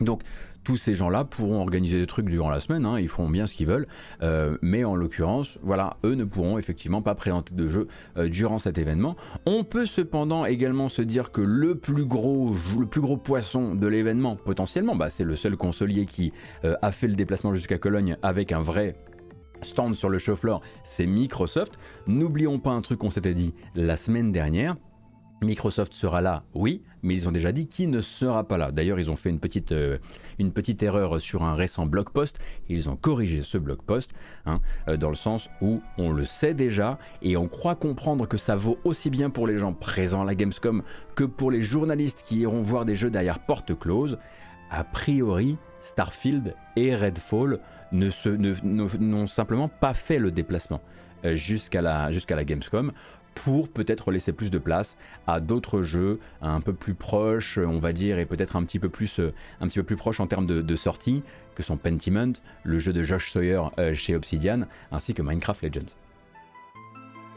Donc 0.00 0.22
tous 0.64 0.76
ces 0.76 0.94
gens-là 0.94 1.24
pourront 1.24 1.60
organiser 1.60 1.98
des 1.98 2.06
trucs 2.06 2.26
durant 2.26 2.50
la 2.50 2.60
semaine, 2.60 2.84
hein, 2.84 2.98
ils 2.98 3.08
feront 3.08 3.28
bien 3.28 3.46
ce 3.46 3.54
qu'ils 3.54 3.66
veulent, 3.66 3.86
euh, 4.22 4.56
mais 4.62 4.84
en 4.84 4.94
l'occurrence, 4.94 5.58
voilà, 5.62 5.96
eux 6.04 6.14
ne 6.14 6.24
pourront 6.24 6.58
effectivement 6.58 7.02
pas 7.02 7.14
présenter 7.14 7.54
de 7.54 7.66
jeu 7.66 7.88
euh, 8.16 8.28
durant 8.28 8.58
cet 8.58 8.78
événement. 8.78 9.16
On 9.46 9.64
peut 9.64 9.86
cependant 9.86 10.44
également 10.44 10.88
se 10.88 11.02
dire 11.02 11.32
que 11.32 11.40
le 11.40 11.76
plus 11.76 12.04
gros, 12.04 12.52
poisson 13.16 13.74
de 13.74 13.86
l'événement, 13.86 14.36
potentiellement, 14.36 14.96
bah, 14.96 15.10
c'est 15.10 15.24
le 15.24 15.36
seul 15.36 15.56
consolier 15.56 16.06
qui 16.06 16.32
euh, 16.64 16.76
a 16.82 16.92
fait 16.92 17.08
le 17.08 17.14
déplacement 17.14 17.54
jusqu'à 17.54 17.78
Cologne 17.78 18.16
avec 18.22 18.52
un 18.52 18.62
vrai 18.62 18.96
stand 19.62 19.94
sur 19.94 20.08
le 20.08 20.18
show 20.18 20.36
floor, 20.36 20.60
c'est 20.84 21.06
Microsoft. 21.06 21.78
N'oublions 22.06 22.58
pas 22.58 22.70
un 22.70 22.80
truc 22.80 22.98
qu'on 22.98 23.10
s'était 23.10 23.34
dit 23.34 23.54
la 23.74 23.96
semaine 23.96 24.32
dernière, 24.32 24.76
Microsoft 25.42 25.94
sera 25.94 26.20
là, 26.20 26.42
oui, 26.54 26.82
mais 27.02 27.14
ils 27.14 27.26
ont 27.28 27.32
déjà 27.32 27.50
dit 27.50 27.66
qui 27.66 27.86
ne 27.86 28.02
sera 28.02 28.44
pas 28.44 28.58
là. 28.58 28.72
D'ailleurs, 28.72 29.00
ils 29.00 29.10
ont 29.10 29.16
fait 29.16 29.30
une 29.30 29.40
petite, 29.40 29.72
euh, 29.72 29.98
une 30.38 30.52
petite 30.52 30.82
erreur 30.82 31.20
sur 31.20 31.42
un 31.42 31.54
récent 31.54 31.86
blog 31.86 32.10
post. 32.10 32.38
ils 32.68 32.90
ont 32.90 32.96
corrigé 32.96 33.42
ce 33.42 33.56
blog 33.56 33.78
post, 33.82 34.12
hein, 34.44 34.60
euh, 34.88 34.96
dans 34.96 35.08
le 35.08 35.14
sens 35.14 35.48
où 35.62 35.80
on 35.96 36.12
le 36.12 36.24
sait 36.26 36.52
déjà 36.52 36.98
et 37.22 37.36
on 37.36 37.48
croit 37.48 37.74
comprendre 37.74 38.26
que 38.26 38.36
ça 38.36 38.54
vaut 38.54 38.78
aussi 38.84 39.08
bien 39.08 39.30
pour 39.30 39.46
les 39.46 39.56
gens 39.56 39.72
présents 39.72 40.22
à 40.22 40.24
la 40.24 40.34
Gamescom 40.34 40.82
que 41.14 41.24
pour 41.24 41.50
les 41.50 41.62
journalistes 41.62 42.22
qui 42.22 42.40
iront 42.40 42.62
voir 42.62 42.84
des 42.84 42.96
jeux 42.96 43.10
derrière 43.10 43.38
porte 43.38 43.78
close. 43.78 44.18
A 44.70 44.84
priori, 44.84 45.56
Starfield 45.80 46.54
et 46.76 46.94
Redfall 46.94 47.60
n'ont 47.92 49.26
simplement 49.26 49.68
pas 49.68 49.94
fait 49.94 50.18
le 50.18 50.30
déplacement 50.30 50.80
euh, 51.24 51.34
jusqu'à 51.34 51.80
la 51.82 52.44
Gamescom 52.44 52.92
pour 53.34 53.68
peut-être 53.68 54.10
laisser 54.10 54.32
plus 54.32 54.50
de 54.50 54.58
place 54.58 54.96
à 55.26 55.40
d'autres 55.40 55.82
jeux 55.82 56.18
un 56.42 56.60
peu 56.60 56.72
plus 56.72 56.94
proches, 56.94 57.58
on 57.58 57.78
va 57.78 57.92
dire, 57.92 58.18
et 58.18 58.26
peut-être 58.26 58.56
un 58.56 58.64
petit 58.64 58.78
peu 58.78 58.88
plus, 58.88 59.20
euh, 59.20 59.32
un 59.60 59.68
proches 59.96 60.20
en 60.20 60.26
termes 60.26 60.46
de, 60.46 60.76
sortie, 60.76 61.22
que 61.54 61.62
sont 61.62 61.76
Pentiment, 61.76 62.32
le 62.64 62.78
jeu 62.78 62.92
de 62.92 63.02
Josh 63.02 63.30
Sawyer 63.30 63.62
euh, 63.78 63.94
chez 63.94 64.14
Obsidian, 64.16 64.62
ainsi 64.92 65.14
que 65.14 65.22
Minecraft 65.22 65.62
Legends. 65.62 65.94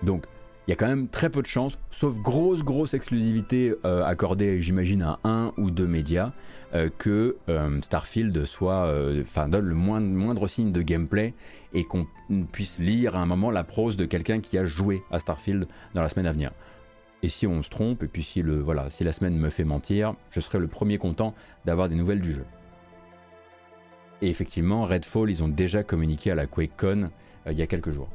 Donc, 0.01 0.25
il 0.67 0.71
y 0.71 0.73
a 0.73 0.75
quand 0.77 0.87
même 0.87 1.09
très 1.09 1.29
peu 1.29 1.41
de 1.41 1.47
chances, 1.47 1.77
sauf 1.91 2.17
grosse 2.19 2.63
grosse 2.63 2.93
exclusivité 2.93 3.73
euh, 3.83 4.03
accordée, 4.05 4.61
j'imagine, 4.61 5.01
à 5.01 5.19
un 5.25 5.51
ou 5.57 5.71
deux 5.71 5.87
médias, 5.87 6.31
euh, 6.73 6.89
que 6.97 7.35
euh, 7.49 7.81
Starfield 7.81 8.45
soit, 8.45 8.93
enfin, 9.21 9.49
donne 9.49 9.65
le 9.65 9.75
moindre, 9.75 10.07
moindre, 10.07 10.47
signe 10.47 10.71
de 10.71 10.81
gameplay 10.81 11.33
et 11.73 11.83
qu'on 11.83 12.07
puisse 12.51 12.79
lire 12.79 13.15
à 13.15 13.19
un 13.19 13.25
moment 13.25 13.51
la 13.51 13.63
prose 13.63 13.97
de 13.97 14.05
quelqu'un 14.05 14.39
qui 14.39 14.57
a 14.57 14.65
joué 14.65 15.03
à 15.11 15.19
Starfield 15.19 15.67
dans 15.95 16.01
la 16.01 16.07
semaine 16.07 16.27
à 16.27 16.31
venir. 16.31 16.51
Et 17.23 17.29
si 17.29 17.45
on 17.45 17.61
se 17.61 17.69
trompe, 17.69 18.03
et 18.03 18.07
puis 18.07 18.23
si, 18.23 18.41
le, 18.41 18.59
voilà, 18.59 18.89
si 18.89 19.03
la 19.03 19.11
semaine 19.11 19.37
me 19.37 19.49
fait 19.49 19.63
mentir, 19.63 20.15
je 20.31 20.39
serai 20.39 20.59
le 20.59 20.67
premier 20.67 20.97
content 20.97 21.33
d'avoir 21.65 21.89
des 21.89 21.95
nouvelles 21.95 22.21
du 22.21 22.33
jeu. 22.33 22.45
Et 24.21 24.29
effectivement, 24.29 24.85
Redfall, 24.85 25.29
ils 25.29 25.43
ont 25.43 25.49
déjà 25.49 25.83
communiqué 25.83 26.31
à 26.31 26.35
la 26.35 26.47
QuakeCon 26.47 27.09
il 27.49 27.57
y 27.57 27.61
a 27.61 27.67
quelques 27.67 27.89
jours. 27.89 28.09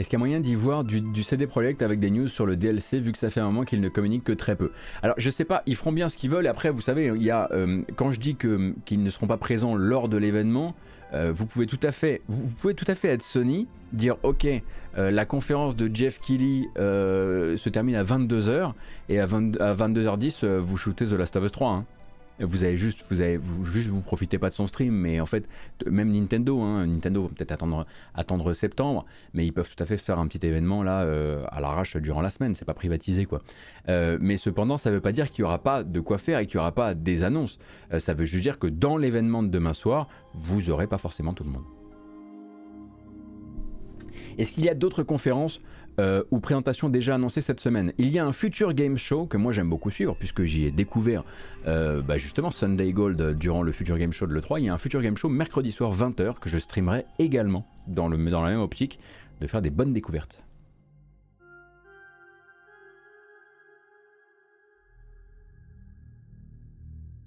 Est-ce 0.00 0.08
qu'il 0.08 0.16
y 0.16 0.20
a 0.22 0.24
moyen 0.24 0.40
d'y 0.40 0.54
voir 0.54 0.82
du, 0.82 1.22
CD 1.22 1.46
Projekt 1.46 1.82
avec 1.82 2.00
des 2.00 2.08
news 2.08 2.26
sur 2.26 2.46
le 2.46 2.56
DLC 2.56 3.00
vu 3.00 3.12
que 3.12 3.18
ça 3.18 3.28
fait 3.28 3.40
un 3.40 3.44
moment 3.44 3.64
qu'ils 3.64 3.82
ne 3.82 3.90
communiquent 3.90 4.24
que 4.24 4.32
très 4.32 4.56
peu? 4.56 4.70
Alors 5.02 5.14
je 5.18 5.28
sais 5.28 5.44
pas, 5.44 5.62
ils 5.66 5.76
feront 5.76 5.92
bien 5.92 6.08
ce 6.08 6.16
qu'ils 6.16 6.30
veulent. 6.30 6.46
Après, 6.46 6.70
vous 6.70 6.80
savez, 6.80 7.12
il 7.14 7.22
y 7.22 7.30
a 7.30 7.50
euh, 7.52 7.82
quand 7.96 8.10
je 8.10 8.18
dis 8.18 8.34
qu'ils 8.34 9.02
ne 9.02 9.10
seront 9.10 9.26
pas 9.26 9.36
présents 9.36 9.74
lors 9.74 10.08
de 10.08 10.16
l'événement, 10.16 10.74
euh, 11.12 11.32
vous 11.34 11.44
pouvez 11.44 11.66
tout 11.66 11.78
à 11.82 11.92
fait, 11.92 12.22
être 13.04 13.22
Sony, 13.22 13.68
dire 13.92 14.16
ok, 14.22 14.46
euh, 14.96 15.10
la 15.10 15.26
conférence 15.26 15.76
de 15.76 15.94
Jeff 15.94 16.18
Keighley 16.18 16.66
se 16.76 17.68
termine 17.68 17.96
à 17.96 18.02
22h 18.02 18.72
et 19.10 19.20
à, 19.20 19.26
22h10 19.26 20.46
vous 20.60 20.78
shootez 20.78 21.04
The 21.08 21.12
Last 21.12 21.36
of 21.36 21.44
Us 21.44 21.52
3. 21.52 21.68
Hein. 21.68 21.84
Vous 22.40 22.64
avez 22.64 22.76
juste, 22.76 23.04
vous 23.10 23.20
avez 23.20 23.40
juste 23.64 23.88
vous 23.88 24.00
profitez 24.00 24.38
pas 24.38 24.48
de 24.48 24.54
son 24.54 24.66
stream, 24.66 24.94
mais 24.94 25.20
en 25.20 25.26
fait 25.26 25.48
même 25.86 26.10
Nintendo, 26.12 26.60
hein, 26.60 26.86
Nintendo 26.86 27.22
va 27.22 27.28
peut-être 27.28 27.52
attendre 27.52 27.86
attendre 28.14 28.52
septembre, 28.52 29.04
mais 29.34 29.46
ils 29.46 29.52
peuvent 29.52 29.68
tout 29.74 29.82
à 29.82 29.86
fait 29.86 29.96
faire 29.96 30.18
un 30.18 30.26
petit 30.26 30.44
événement 30.46 30.82
là 30.82 31.02
euh, 31.02 31.44
à 31.48 31.60
l'arrache 31.60 31.96
durant 31.96 32.20
la 32.20 32.30
semaine, 32.30 32.54
c'est 32.54 32.64
pas 32.64 32.74
privatisé 32.74 33.24
quoi. 33.26 33.42
Euh, 33.88 34.18
mais 34.20 34.36
cependant, 34.36 34.76
ça 34.76 34.90
veut 34.90 35.00
pas 35.00 35.12
dire 35.12 35.30
qu'il 35.30 35.42
y 35.42 35.44
aura 35.44 35.62
pas 35.62 35.84
de 35.84 36.00
quoi 36.00 36.18
faire 36.18 36.38
et 36.38 36.46
qu'il 36.46 36.56
y 36.56 36.58
aura 36.58 36.72
pas 36.72 36.94
des 36.94 37.24
annonces. 37.24 37.58
Euh, 37.92 37.98
ça 37.98 38.14
veut 38.14 38.24
juste 38.24 38.42
dire 38.42 38.58
que 38.58 38.66
dans 38.66 38.96
l'événement 38.96 39.42
de 39.42 39.48
demain 39.48 39.72
soir, 39.72 40.08
vous 40.34 40.70
aurez 40.70 40.86
pas 40.86 40.98
forcément 40.98 41.34
tout 41.34 41.44
le 41.44 41.50
monde. 41.50 41.64
Est-ce 44.38 44.52
qu'il 44.52 44.64
y 44.64 44.68
a 44.68 44.74
d'autres 44.74 45.02
conférences 45.02 45.60
euh, 46.00 46.22
ou 46.30 46.40
présentation 46.40 46.88
déjà 46.88 47.16
annoncée 47.16 47.42
cette 47.42 47.60
semaine. 47.60 47.92
Il 47.98 48.08
y 48.08 48.18
a 48.18 48.24
un 48.24 48.32
futur 48.32 48.72
game 48.72 48.96
show 48.96 49.26
que 49.26 49.36
moi 49.36 49.52
j'aime 49.52 49.68
beaucoup 49.68 49.90
suivre 49.90 50.16
puisque 50.18 50.44
j'y 50.44 50.64
ai 50.64 50.70
découvert 50.70 51.24
euh, 51.66 52.00
bah, 52.00 52.16
justement 52.16 52.50
Sunday 52.50 52.90
Gold 52.92 53.36
durant 53.36 53.62
le 53.62 53.70
futur 53.70 53.98
game 53.98 54.10
show 54.10 54.26
de 54.26 54.32
l'E3. 54.32 54.60
Il 54.60 54.64
y 54.64 54.68
a 54.70 54.74
un 54.74 54.78
futur 54.78 55.02
game 55.02 55.18
show 55.18 55.28
mercredi 55.28 55.70
soir 55.70 55.94
20h 55.94 56.38
que 56.38 56.48
je 56.48 56.56
streamerai 56.56 57.04
également 57.18 57.66
dans, 57.86 58.08
la 58.08 58.16
même 58.16 58.60
optique 58.60 58.98
de 59.42 59.46
faire 59.46 59.60
des 59.60 59.68
bonnes 59.68 59.92
découvertes. 59.92 60.42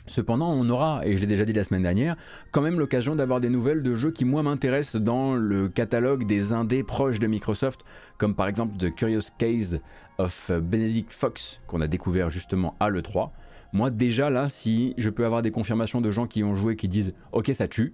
Cependant, 0.05 0.51
on 0.51 0.69
aura, 0.69 1.05
et 1.05 1.15
je 1.15 1.21
l'ai 1.21 1.27
déjà 1.27 1.45
dit 1.45 1.53
la 1.53 1.63
semaine 1.63 1.83
dernière, 1.83 2.17
quand 2.51 2.61
même 2.61 2.77
l'occasion 2.77 3.15
d'avoir 3.15 3.39
des 3.39 3.49
nouvelles 3.49 3.83
de 3.83 3.95
jeux 3.95 4.11
qui 4.11 4.25
moi 4.25 4.43
m'intéressent 4.43 5.01
dans 5.01 5.33
le 5.33 5.69
catalogue 5.69 6.25
des 6.25 6.51
indés 6.51 6.83
proches 6.83 7.19
de 7.19 7.27
Microsoft, 7.27 7.85
comme 8.17 8.35
par 8.35 8.47
exemple 8.47 8.75
The 8.77 8.93
Curious 8.93 9.31
Case 9.37 9.79
of 10.17 10.51
Benedict 10.51 11.13
Fox, 11.13 11.61
qu'on 11.67 11.79
a 11.79 11.87
découvert 11.87 12.29
justement 12.29 12.75
à 12.81 12.89
l'E3. 12.89 13.29
Moi 13.71 13.89
déjà 13.89 14.29
là, 14.29 14.49
si 14.49 14.93
je 14.97 15.09
peux 15.09 15.25
avoir 15.25 15.41
des 15.41 15.51
confirmations 15.51 16.01
de 16.01 16.11
gens 16.11 16.27
qui 16.27 16.43
ont 16.43 16.53
joué 16.53 16.75
qui 16.75 16.89
disent 16.89 17.13
ok 17.31 17.51
ça 17.53 17.67
tue, 17.67 17.93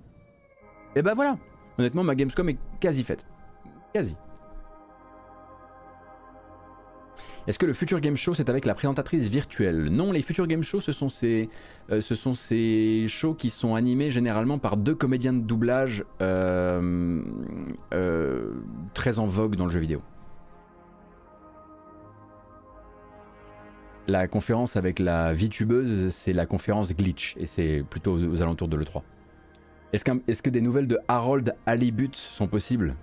et 0.96 1.00
eh 1.00 1.02
ben 1.04 1.14
voilà, 1.14 1.38
honnêtement 1.78 2.04
ma 2.04 2.16
Gamescom 2.16 2.50
est 2.50 2.58
quasi 2.80 3.04
faite. 3.04 3.28
Quasi. 3.94 4.16
Est-ce 7.48 7.58
que 7.58 7.66
le 7.66 7.74
Future 7.74 8.00
Game 8.00 8.18
Show, 8.18 8.34
c'est 8.34 8.50
avec 8.50 8.66
la 8.66 8.74
présentatrice 8.74 9.28
virtuelle? 9.28 9.86
Non, 9.86 10.12
les 10.12 10.22
Future 10.22 10.48
Game 10.48 10.64
Show, 10.64 10.80
ce 10.80 10.92
sont, 10.92 11.10
ces, 11.10 11.50
euh, 11.92 12.02
ce 12.02 12.16
sont 12.16 12.34
ces 12.34 13.06
shows 13.08 13.34
qui 13.34 13.50
sont 13.50 13.76
animés 13.76 14.12
généralement 14.12 14.60
par 14.60 14.78
deux 14.78 14.96
comédiens 14.96 15.34
de 15.34 15.40
doublage 15.40 16.04
euh, 16.22 17.22
euh, 17.94 18.54
très 18.94 19.20
en 19.20 19.28
vogue 19.28 19.56
dans 19.56 19.66
le 19.66 19.72
jeu 19.72 19.80
vidéo. 19.80 20.02
La 24.08 24.28
conférence 24.28 24.76
avec 24.76 25.00
la 25.00 25.34
VTubeuse, 25.34 26.12
c'est 26.12 26.34
la 26.34 26.46
conférence 26.48 26.94
Glitch, 26.94 27.36
et 27.38 27.46
c'est 27.46 27.84
plutôt 27.90 28.18
aux, 28.18 28.42
alentours 28.42 28.68
de 28.68 28.76
l'E3. 28.76 29.04
Est-ce, 29.94 30.04
est 30.28 30.42
que 30.42 30.50
des 30.50 30.62
nouvelles 30.62 30.88
de 30.88 31.00
Harold 31.08 31.56
Halibut 31.66 32.16
sont 32.16 32.48
possibles? 32.48 32.96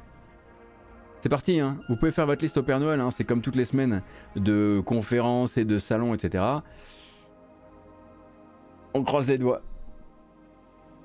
C'est 1.27 1.31
parti, 1.31 1.59
hein. 1.59 1.79
vous 1.89 1.97
pouvez 1.97 2.13
faire 2.13 2.25
votre 2.25 2.41
liste 2.41 2.57
au 2.57 2.63
Père 2.63 2.79
Noël, 2.79 3.01
hein. 3.01 3.11
c'est 3.11 3.25
comme 3.25 3.41
toutes 3.41 3.57
les 3.57 3.65
semaines 3.65 4.01
de 4.37 4.81
conférences 4.87 5.59
et 5.59 5.65
de 5.65 5.77
salons, 5.77 6.15
etc. 6.15 6.45
On 8.95 9.03
croise 9.03 9.29
les 9.29 9.37
doigts. 9.37 9.61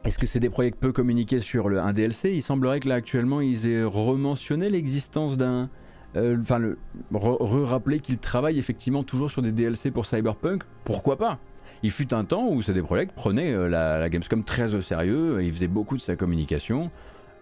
Est-ce 0.03 0.19
que 0.19 0.27
c'est 0.27 0.39
des 0.39 0.51
projets 0.51 0.69
peu 0.69 0.91
communiqués 0.91 1.39
sur 1.39 1.69
le, 1.69 1.79
un 1.79 1.91
DLC 1.91 2.33
Il 2.33 2.43
semblerait 2.43 2.81
que 2.81 2.87
là 2.87 2.93
actuellement 2.93 3.41
ils 3.41 3.67
aient 3.67 3.83
rementionné 3.83 4.69
l'existence 4.69 5.37
d'un... 5.37 5.71
Euh, 6.15 6.37
enfin, 6.39 6.59
le 6.59 6.77
re-rappeler 7.11 7.99
qu'ils 7.99 8.19
travaillent 8.19 8.59
effectivement 8.59 9.03
toujours 9.03 9.31
sur 9.31 9.41
des 9.41 9.51
DLC 9.51 9.89
pour 9.89 10.05
Cyberpunk. 10.05 10.61
Pourquoi 10.83 11.17
pas? 11.17 11.39
Il 11.81 11.89
fut 11.89 12.13
un 12.13 12.25
temps 12.25 12.47
où 12.47 12.61
CD 12.61 12.83
Projekt 12.83 13.15
prenait 13.15 13.53
euh, 13.53 13.67
la, 13.67 13.97
la, 13.97 14.07
Gamescom 14.07 14.43
très 14.43 14.75
au 14.75 14.81
sérieux, 14.81 15.41
il 15.41 15.51
faisait 15.51 15.67
beaucoup 15.67 15.97
de 15.97 16.01
sa 16.01 16.15
communication. 16.15 16.91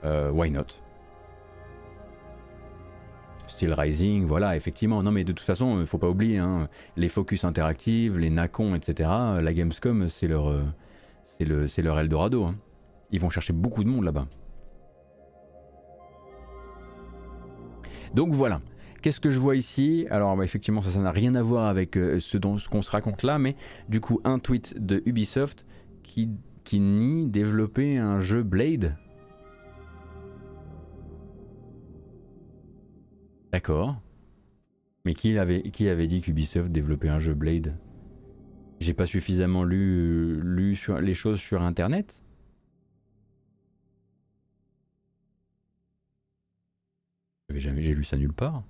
Euh, 0.05 0.31
why 0.31 0.49
not? 0.49 0.67
Steel 3.59 3.73
Rising, 3.73 4.25
voilà, 4.25 4.55
effectivement. 4.55 5.03
Non, 5.03 5.11
mais 5.11 5.25
de 5.25 5.33
toute 5.33 5.45
façon, 5.45 5.75
ne 5.75 5.85
faut 5.85 5.97
pas 5.97 6.07
oublier, 6.07 6.37
hein, 6.37 6.69
les 6.95 7.09
focus 7.09 7.43
interactives, 7.43 8.17
les 8.17 8.29
Nacon, 8.29 8.73
etc. 8.73 9.09
La 9.41 9.53
Gamescom, 9.53 10.07
c'est 10.07 10.27
leur, 10.27 10.49
euh, 10.49 10.63
c'est 11.25 11.43
le, 11.43 11.67
c'est 11.67 11.81
leur 11.81 11.99
Eldorado. 11.99 12.45
Hein. 12.45 12.55
Ils 13.11 13.19
vont 13.19 13.29
chercher 13.29 13.51
beaucoup 13.51 13.83
de 13.83 13.89
monde 13.89 14.05
là-bas. 14.05 14.27
Donc 18.13 18.31
voilà. 18.31 18.61
Qu'est-ce 19.01 19.19
que 19.19 19.29
je 19.29 19.39
vois 19.39 19.57
ici? 19.57 20.07
Alors 20.09 20.37
bah, 20.37 20.45
effectivement, 20.45 20.79
ça, 20.79 20.97
n'a 21.01 21.11
rien 21.11 21.35
à 21.35 21.41
voir 21.41 21.65
avec 21.67 21.97
euh, 21.97 22.21
ce, 22.21 22.37
dont, 22.37 22.57
ce 22.57 22.69
qu'on 22.69 22.81
se 22.81 22.91
raconte 22.91 23.23
là, 23.23 23.39
mais 23.39 23.57
du 23.89 23.99
coup, 23.99 24.21
un 24.23 24.39
tweet 24.39 24.81
de 24.81 25.03
Ubisoft 25.05 25.65
qui, 26.03 26.29
qui 26.63 26.79
nie 26.79 27.27
développer 27.27 27.97
un 27.97 28.21
jeu 28.21 28.41
Blade 28.41 28.95
D'accord. 33.51 34.01
Mais 35.05 35.13
qui 35.13 35.37
avait, 35.37 35.63
qui 35.71 35.87
avait 35.89 36.07
dit 36.07 36.21
qu'Ubisoft 36.21 36.71
développait 36.71 37.09
un 37.09 37.19
jeu 37.19 37.33
Blade? 37.33 37.75
J'ai 38.79 38.93
pas 38.93 39.05
suffisamment 39.05 39.63
lu, 39.63 40.39
lu 40.41 40.75
sur, 40.75 40.99
les 40.99 41.13
choses 41.13 41.39
sur 41.39 41.61
internet 41.61 42.21
jamais, 47.59 47.81
j'ai 47.81 47.93
lu 47.93 48.03
ça 48.03 48.17
nulle 48.17 48.33
part. 48.33 48.63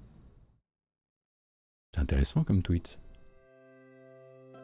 C'est 1.94 2.02
intéressant 2.02 2.44
comme 2.44 2.62
tweet. 2.62 3.00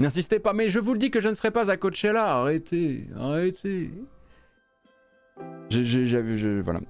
N'insistez 0.00 0.38
pas, 0.38 0.52
mais 0.52 0.68
je 0.68 0.78
vous 0.78 0.92
le 0.92 0.98
dis 0.98 1.10
que 1.10 1.20
je 1.20 1.28
ne 1.28 1.34
serai 1.34 1.50
pas 1.50 1.70
à 1.70 1.76
Coachella. 1.76 2.24
Arrêtez, 2.24 3.08
arrêtez. 3.16 3.90
Je, 5.80 6.60
voilà. 6.60 6.80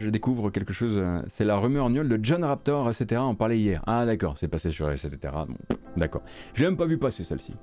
Je 0.00 0.10
découvre 0.10 0.50
quelque 0.50 0.72
chose. 0.72 0.98
Euh, 0.98 1.20
c'est 1.28 1.44
la 1.44 1.56
rumeur 1.56 1.88
de 1.90 2.20
John 2.22 2.44
Raptor, 2.44 2.88
etc. 2.90 3.20
On 3.24 3.34
parlait 3.34 3.58
hier. 3.58 3.82
Ah, 3.86 4.06
d'accord, 4.06 4.36
c'est 4.36 4.48
passé 4.48 4.70
sur 4.70 4.90
etc. 4.90 5.10
Bon, 5.22 5.56
d'accord. 5.96 6.22
J'ai 6.54 6.64
même 6.64 6.76
pas 6.76 6.86
vu 6.86 6.98
passer 6.98 7.22
celle-ci. 7.22 7.54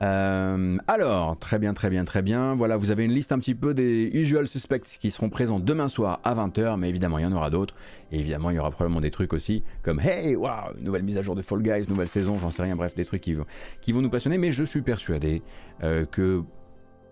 Euh, 0.00 0.76
alors, 0.86 1.36
très 1.38 1.58
bien, 1.58 1.74
très 1.74 1.90
bien, 1.90 2.04
très 2.04 2.22
bien. 2.22 2.54
Voilà, 2.54 2.76
vous 2.76 2.90
avez 2.90 3.04
une 3.04 3.12
liste 3.12 3.32
un 3.32 3.38
petit 3.38 3.54
peu 3.54 3.74
des 3.74 4.10
usual 4.12 4.46
suspects 4.46 4.84
qui 5.00 5.10
seront 5.10 5.28
présents 5.28 5.58
demain 5.58 5.88
soir 5.88 6.20
à 6.22 6.34
20h, 6.34 6.78
mais 6.78 6.88
évidemment, 6.88 7.18
il 7.18 7.22
y 7.22 7.26
en 7.26 7.32
aura 7.32 7.50
d'autres. 7.50 7.74
Et 8.12 8.18
évidemment, 8.20 8.50
il 8.50 8.56
y 8.56 8.58
aura 8.58 8.70
probablement 8.70 9.00
des 9.00 9.10
trucs 9.10 9.32
aussi 9.32 9.64
comme 9.82 10.00
Hey, 10.00 10.36
waouh, 10.36 10.74
nouvelle 10.80 11.02
mise 11.02 11.18
à 11.18 11.22
jour 11.22 11.34
de 11.34 11.42
Fall 11.42 11.62
Guys, 11.62 11.88
nouvelle 11.88 12.08
saison, 12.08 12.38
j'en 12.38 12.50
sais 12.50 12.62
rien, 12.62 12.76
bref, 12.76 12.94
des 12.94 13.04
trucs 13.04 13.22
qui, 13.22 13.36
qui 13.80 13.92
vont 13.92 14.02
nous 14.02 14.10
passionner. 14.10 14.38
Mais 14.38 14.52
je 14.52 14.64
suis 14.64 14.82
persuadé 14.82 15.42
euh, 15.82 16.04
que, 16.06 16.42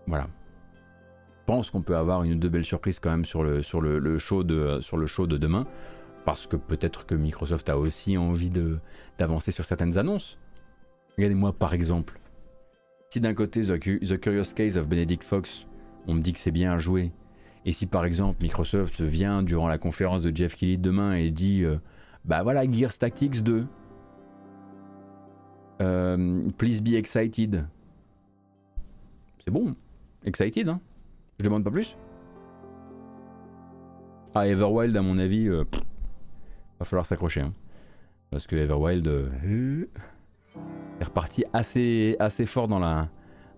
voilà, 0.07 0.29
pense 1.47 1.71
qu'on 1.71 1.83
peut 1.83 1.97
avoir 1.97 2.25
une 2.25 2.33
ou 2.33 2.37
deux 2.37 2.49
belles 2.49 2.65
surprises 2.65 2.99
quand 2.99 3.11
même 3.11 3.25
sur 3.25 3.43
le, 3.43 3.63
sur 3.63 3.81
le, 3.81 4.19
show, 4.19 4.45
de, 4.45 4.81
sur 4.81 4.97
le 4.97 5.07
show 5.07 5.27
de 5.27 5.37
demain. 5.37 5.67
Parce 6.25 6.47
que 6.47 6.57
peut-être 6.57 7.07
que 7.07 7.15
Microsoft 7.15 7.69
a 7.69 7.79
aussi 7.79 8.19
envie 8.19 8.51
d'avancer 9.19 9.53
sur 9.53 9.65
certaines 9.65 9.97
annonces. 9.97 10.39
Regardez-moi 11.17 11.53
par 11.53 11.73
exemple. 11.73 12.19
Si 13.09 13.21
d'un 13.21 13.35
côté 13.35 13.63
The, 13.63 13.79
Curious 14.19 14.53
Case 14.55 14.77
of 14.77 14.89
Benedict 14.89 15.23
Fox, 15.23 15.67
on 16.09 16.15
me 16.15 16.21
dit 16.21 16.33
que 16.33 16.41
c'est 16.41 16.51
bien 16.51 16.77
joué, 16.79 17.13
et 17.65 17.73
si 17.73 17.87
par 17.87 18.05
exemple 18.05 18.43
Microsoft 18.43 19.01
vient 19.01 19.43
durant 19.43 19.69
la 19.69 19.79
conférence 19.79 20.25
de 20.25 20.37
Jeff 20.37 20.57
Kelly 20.57 20.79
demain 20.79 21.15
et 21.15 21.31
dit 21.31 21.63
euh, 21.65 21.79
Bah 22.25 22.43
voilà, 22.43 22.71
Gears 22.71 22.99
Tactics 22.99 23.43
2, 23.43 23.67
euh, 25.81 26.51
please 26.59 26.83
be 26.83 26.95
excited. 26.95 27.65
C'est 29.45 29.53
bon, 29.53 29.77
excited, 30.25 30.69
hein 30.69 30.81
je 31.39 31.45
demande 31.45 31.65
pas 31.65 31.71
plus. 31.71 31.97
Ah, 34.35 34.47
Everwild, 34.47 34.97
à 34.97 35.03
mon 35.03 35.19
avis, 35.19 35.49
euh, 35.49 35.65
va 36.79 36.85
falloir 36.85 37.07
s'accrocher. 37.07 37.41
Hein. 37.41 37.55
Parce 38.31 38.47
que 38.47 38.57
Everwild 38.57 39.07
euh, 39.07 39.87
est 41.01 41.05
reparti 41.05 41.45
assez, 41.53 42.17
assez 42.19 42.45
fort 42.47 42.69
dans 42.69 42.79
la, 42.79 43.09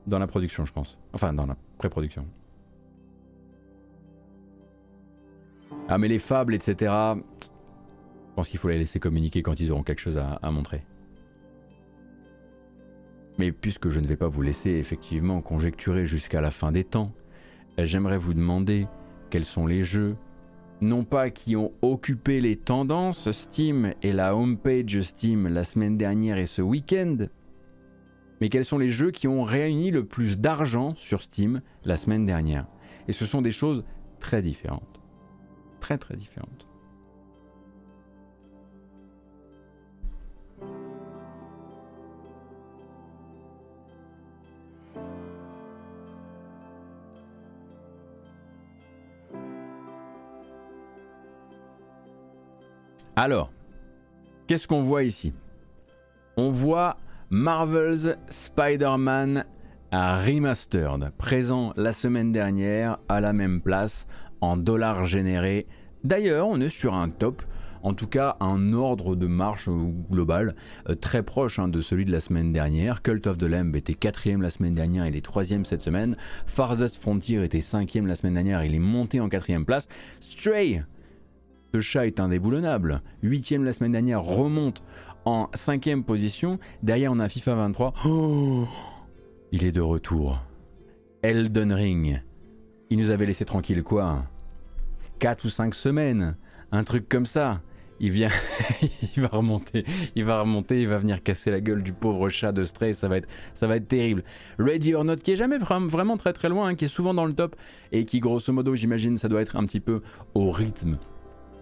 dans 0.06 0.18
la 0.18 0.26
production, 0.26 0.64
je 0.64 0.72
pense. 0.72 0.98
Enfin, 1.12 1.32
dans 1.32 1.46
la 1.46 1.56
pré-production. 1.78 2.26
Ah, 5.88 5.98
mais 5.98 6.08
les 6.08 6.18
fables, 6.18 6.54
etc. 6.54 6.92
Je 6.92 8.34
pense 8.36 8.48
qu'il 8.48 8.60
faut 8.60 8.68
les 8.68 8.78
laisser 8.78 9.00
communiquer 9.00 9.42
quand 9.42 9.58
ils 9.58 9.72
auront 9.72 9.82
quelque 9.82 10.00
chose 10.00 10.16
à 10.18 10.50
montrer. 10.50 10.84
Mais 13.38 13.52
puisque 13.52 13.88
je 13.88 14.00
ne 14.00 14.06
vais 14.06 14.16
pas 14.16 14.28
vous 14.28 14.42
laisser 14.42 14.70
effectivement 14.70 15.40
conjecturer 15.40 16.06
jusqu'à 16.06 16.40
la 16.40 16.50
fin 16.50 16.72
des 16.72 16.84
temps, 16.84 17.12
j'aimerais 17.86 18.18
vous 18.18 18.34
demander 18.34 18.86
quels 19.30 19.44
sont 19.44 19.66
les 19.66 19.82
jeux, 19.82 20.16
non 20.80 21.04
pas 21.04 21.30
qui 21.30 21.56
ont 21.56 21.72
occupé 21.82 22.40
les 22.40 22.56
tendances 22.56 23.30
Steam 23.30 23.94
et 24.02 24.12
la 24.12 24.36
homepage 24.36 25.00
Steam 25.00 25.48
la 25.48 25.64
semaine 25.64 25.96
dernière 25.96 26.38
et 26.38 26.46
ce 26.46 26.62
week-end, 26.62 27.26
mais 28.40 28.48
quels 28.48 28.64
sont 28.64 28.78
les 28.78 28.90
jeux 28.90 29.10
qui 29.10 29.26
ont 29.26 29.42
réuni 29.42 29.90
le 29.90 30.04
plus 30.04 30.38
d'argent 30.38 30.94
sur 30.96 31.22
Steam 31.22 31.60
la 31.84 31.96
semaine 31.96 32.26
dernière. 32.26 32.66
Et 33.08 33.12
ce 33.12 33.26
sont 33.26 33.42
des 33.42 33.52
choses 33.52 33.84
très 34.20 34.42
différentes. 34.42 35.00
Très 35.80 35.98
très 35.98 36.16
différentes. 36.16 36.67
Alors, 53.20 53.50
qu'est-ce 54.46 54.68
qu'on 54.68 54.82
voit 54.82 55.02
ici? 55.02 55.32
On 56.36 56.52
voit 56.52 56.98
Marvel's 57.30 58.10
Spider-Man 58.30 59.44
Remastered, 59.90 61.10
présent 61.18 61.72
la 61.76 61.92
semaine 61.92 62.30
dernière 62.30 62.98
à 63.08 63.20
la 63.20 63.32
même 63.32 63.60
place 63.60 64.06
en 64.40 64.56
dollars 64.56 65.06
générés. 65.06 65.66
D'ailleurs, 66.04 66.46
on 66.46 66.60
est 66.60 66.68
sur 66.68 66.94
un 66.94 67.08
top 67.08 67.42
en 67.82 67.92
tout 67.92 68.06
cas 68.06 68.36
un 68.38 68.72
ordre 68.72 69.16
de 69.16 69.26
marche 69.26 69.68
global 70.10 70.54
euh, 70.88 70.94
très 70.94 71.24
proche 71.24 71.58
hein, 71.58 71.66
de 71.66 71.80
celui 71.80 72.04
de 72.04 72.12
la 72.12 72.20
semaine 72.20 72.52
dernière. 72.52 73.02
Cult 73.02 73.26
of 73.26 73.38
the 73.38 73.44
Lamb 73.44 73.74
était 73.74 73.94
quatrième 73.94 74.42
la 74.42 74.50
semaine 74.50 74.74
dernière, 74.74 75.08
il 75.08 75.16
est 75.16 75.24
troisième 75.24 75.64
cette 75.64 75.82
semaine. 75.82 76.16
Farthest 76.46 76.96
Frontier 76.98 77.42
était 77.42 77.62
cinquième 77.62 78.06
la 78.06 78.14
semaine 78.14 78.34
dernière, 78.34 78.62
il 78.62 78.76
est 78.76 78.80
monté 78.80 79.20
en 79.20 79.28
quatrième 79.28 79.64
place. 79.64 79.88
Stray, 80.20 80.84
ce 81.72 81.80
chat 81.80 82.06
est 82.06 82.20
indéboulonnable. 82.20 83.02
Huitième 83.22 83.64
la 83.64 83.72
semaine 83.72 83.92
dernière, 83.92 84.22
remonte 84.22 84.82
en 85.24 85.48
cinquième 85.54 86.04
position. 86.04 86.58
Derrière, 86.82 87.12
on 87.12 87.18
a 87.18 87.28
FIFA 87.28 87.54
23. 87.54 87.94
il 89.52 89.64
est 89.64 89.72
de 89.72 89.80
retour. 89.80 90.40
Elden 91.22 91.72
Ring. 91.72 92.22
Il 92.90 92.98
nous 92.98 93.10
avait 93.10 93.26
laissé 93.26 93.44
tranquille 93.44 93.82
quoi? 93.82 94.24
4 95.18 95.44
ou 95.44 95.48
5 95.50 95.74
semaines. 95.74 96.36
Un 96.72 96.84
truc 96.84 97.08
comme 97.08 97.26
ça 97.26 97.60
il 98.00 98.10
vient, 98.10 98.30
il 99.16 99.22
va 99.22 99.28
remonter, 99.28 99.84
il 100.14 100.24
va 100.24 100.40
remonter, 100.40 100.82
il 100.82 100.88
va 100.88 100.98
venir 100.98 101.22
casser 101.22 101.50
la 101.50 101.60
gueule 101.60 101.82
du 101.82 101.92
pauvre 101.92 102.28
chat 102.28 102.52
de 102.52 102.64
Stray, 102.64 102.94
ça 102.94 103.08
va 103.08 103.16
être, 103.16 103.28
ça 103.54 103.66
va 103.66 103.76
être 103.76 103.88
terrible. 103.88 104.22
Ready 104.58 104.94
or 104.94 105.04
Not, 105.04 105.16
qui 105.16 105.32
est 105.32 105.36
jamais 105.36 105.58
vraiment 105.58 106.16
très 106.16 106.32
très 106.32 106.48
loin, 106.48 106.68
hein, 106.68 106.74
qui 106.74 106.84
est 106.84 106.88
souvent 106.88 107.14
dans 107.14 107.24
le 107.24 107.32
top 107.32 107.56
et 107.92 108.04
qui 108.04 108.20
grosso 108.20 108.52
modo, 108.52 108.74
j'imagine, 108.74 109.18
ça 109.18 109.28
doit 109.28 109.42
être 109.42 109.56
un 109.56 109.64
petit 109.64 109.80
peu 109.80 110.00
au 110.34 110.50
rythme 110.50 110.98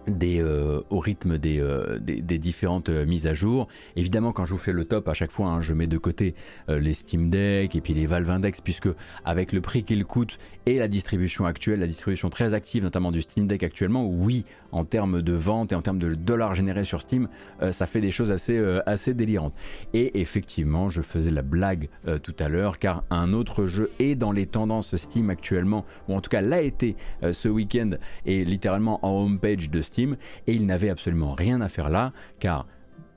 euh, 0.09 0.81
au 0.89 0.99
rythme 0.99 1.37
des, 1.37 1.59
euh, 1.59 1.99
différentes 1.99 2.89
euh, 2.89 3.05
mises 3.05 3.27
à 3.27 3.33
jour. 3.33 3.67
Évidemment, 3.95 4.31
quand 4.31 4.45
je 4.45 4.51
vous 4.51 4.57
fais 4.57 4.71
le 4.71 4.85
top, 4.85 5.07
à 5.07 5.13
chaque 5.13 5.31
fois, 5.31 5.47
hein, 5.47 5.61
je 5.61 5.73
mets 5.73 5.87
de 5.87 5.97
côté 5.97 6.35
les 6.69 6.93
Steam 6.93 7.29
Deck 7.29 7.75
et 7.75 7.81
puis 7.81 7.93
les 7.93 8.05
Valve 8.05 8.29
Index, 8.29 8.61
puisque 8.61 8.89
avec 9.25 9.51
le 9.51 9.61
prix 9.61 9.83
qu'ils 9.83 10.05
coûtent 10.05 10.37
et 10.65 10.77
la 10.77 10.87
distribution 10.87 11.45
actuelle, 11.45 11.79
la 11.79 11.87
distribution 11.87 12.29
très 12.29 12.53
active, 12.53 12.83
notamment 12.83 13.11
du 13.11 13.21
Steam 13.21 13.47
Deck 13.47 13.63
actuellement, 13.63 14.05
oui, 14.05 14.45
en 14.71 14.85
termes 14.85 15.21
de 15.21 15.33
vente 15.33 15.71
et 15.71 15.75
en 15.75 15.81
termes 15.81 15.99
de 15.99 16.13
dollars 16.15 16.55
générés 16.55 16.85
sur 16.85 17.01
Steam, 17.01 17.27
ça 17.71 17.85
fait 17.85 18.01
des 18.01 18.11
choses 18.11 18.31
assez, 18.31 18.57
assez 18.85 19.13
délirantes. 19.13 19.53
Et 19.93 20.19
effectivement, 20.19 20.89
je 20.89 21.01
faisais 21.01 21.29
la 21.29 21.41
blague 21.41 21.89
tout 22.23 22.35
à 22.39 22.49
l'heure, 22.49 22.79
car 22.79 23.03
un 23.09 23.33
autre 23.33 23.65
jeu 23.65 23.91
est 23.99 24.15
dans 24.15 24.31
les 24.31 24.45
tendances 24.45 24.95
Steam 24.95 25.29
actuellement, 25.29 25.85
ou 26.07 26.15
en 26.15 26.21
tout 26.21 26.29
cas 26.29 26.41
l'a 26.41 26.61
été 26.61 26.95
ce 27.31 27.47
week-end, 27.47 27.91
et 28.25 28.43
littéralement 28.45 29.05
en 29.05 29.23
homepage 29.23 29.69
de 29.69 29.81
Steam 29.81 30.17
et 30.45 30.53
il 30.53 30.65
n'avait 30.65 30.89
absolument 30.89 31.33
rien 31.33 31.61
à 31.61 31.69
faire 31.69 31.89
là 31.89 32.13
car 32.39 32.67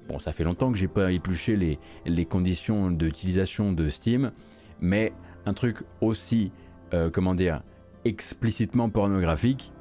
bon 0.09 0.19
ça 0.19 0.33
fait 0.33 0.45
longtemps 0.45 0.73
que 0.73 0.79
j'ai 0.79 0.89
pas 0.89 1.13
épluché 1.13 1.57
les, 1.57 1.79
les 2.07 2.25
conditions 2.25 2.91
d'utilisation 2.91 3.73
de 3.73 3.89
Steam 3.89 4.33
mais 4.81 5.13
un 5.47 5.55
truc 5.55 5.79
aussi 6.01 6.53
euh, 6.95 7.11
comment 7.11 7.35
dire 7.35 7.63
explicitement 8.05 8.89
pornographique 8.89 9.73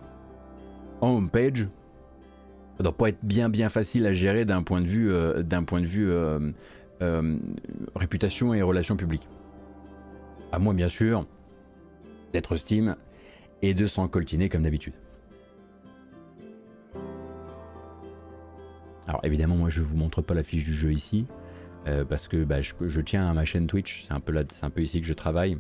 en 1.02 1.10
homepage 1.10 1.68
ça 2.78 2.84
doit 2.84 2.96
pas 2.96 3.10
être 3.10 3.20
bien 3.24 3.50
bien 3.50 3.68
facile 3.68 4.06
à 4.06 4.14
gérer 4.14 4.46
d'un 4.46 4.64
point 4.64 4.80
de 4.80 4.88
vue 4.88 5.12
euh, 5.12 5.44
d'un 5.44 5.64
point 5.64 5.82
de 5.82 5.86
vue 5.86 6.10
euh, 7.02 7.38
réputation 7.96 8.54
et 8.54 8.62
relations 8.62 8.96
publiques. 8.96 9.28
À 10.52 10.60
moins 10.60 10.74
bien 10.74 10.90
sûr 10.90 11.26
d'être 12.34 12.56
Steam 12.56 12.96
et 13.62 13.74
de 13.74 13.86
s'en 13.88 14.08
coltiner 14.08 14.50
comme 14.50 14.64
d'habitude. 14.64 14.94
Alors 19.08 19.22
évidemment, 19.24 19.56
moi 19.56 19.70
je 19.70 19.82
vous 19.82 19.98
montre 19.98 20.22
pas 20.22 20.34
la 20.34 20.44
fiche 20.44 20.64
du 20.64 20.74
jeu 20.74 20.94
ici, 20.94 21.26
euh, 21.88 22.06
parce 22.06 22.28
que 22.28 22.44
bah, 22.44 22.62
je, 22.62 23.02
tiens 23.02 23.28
à 23.28 23.34
ma 23.34 23.44
chaîne 23.44 23.68
Twitch, 23.68 24.06
c'est 24.06 24.14
un, 24.14 24.22
c'est 24.52 24.64
un 24.64 24.70
peu 24.70 24.82
ici 24.82 25.02
que 25.02 25.08
je 25.08 25.14
travaille. 25.14 25.58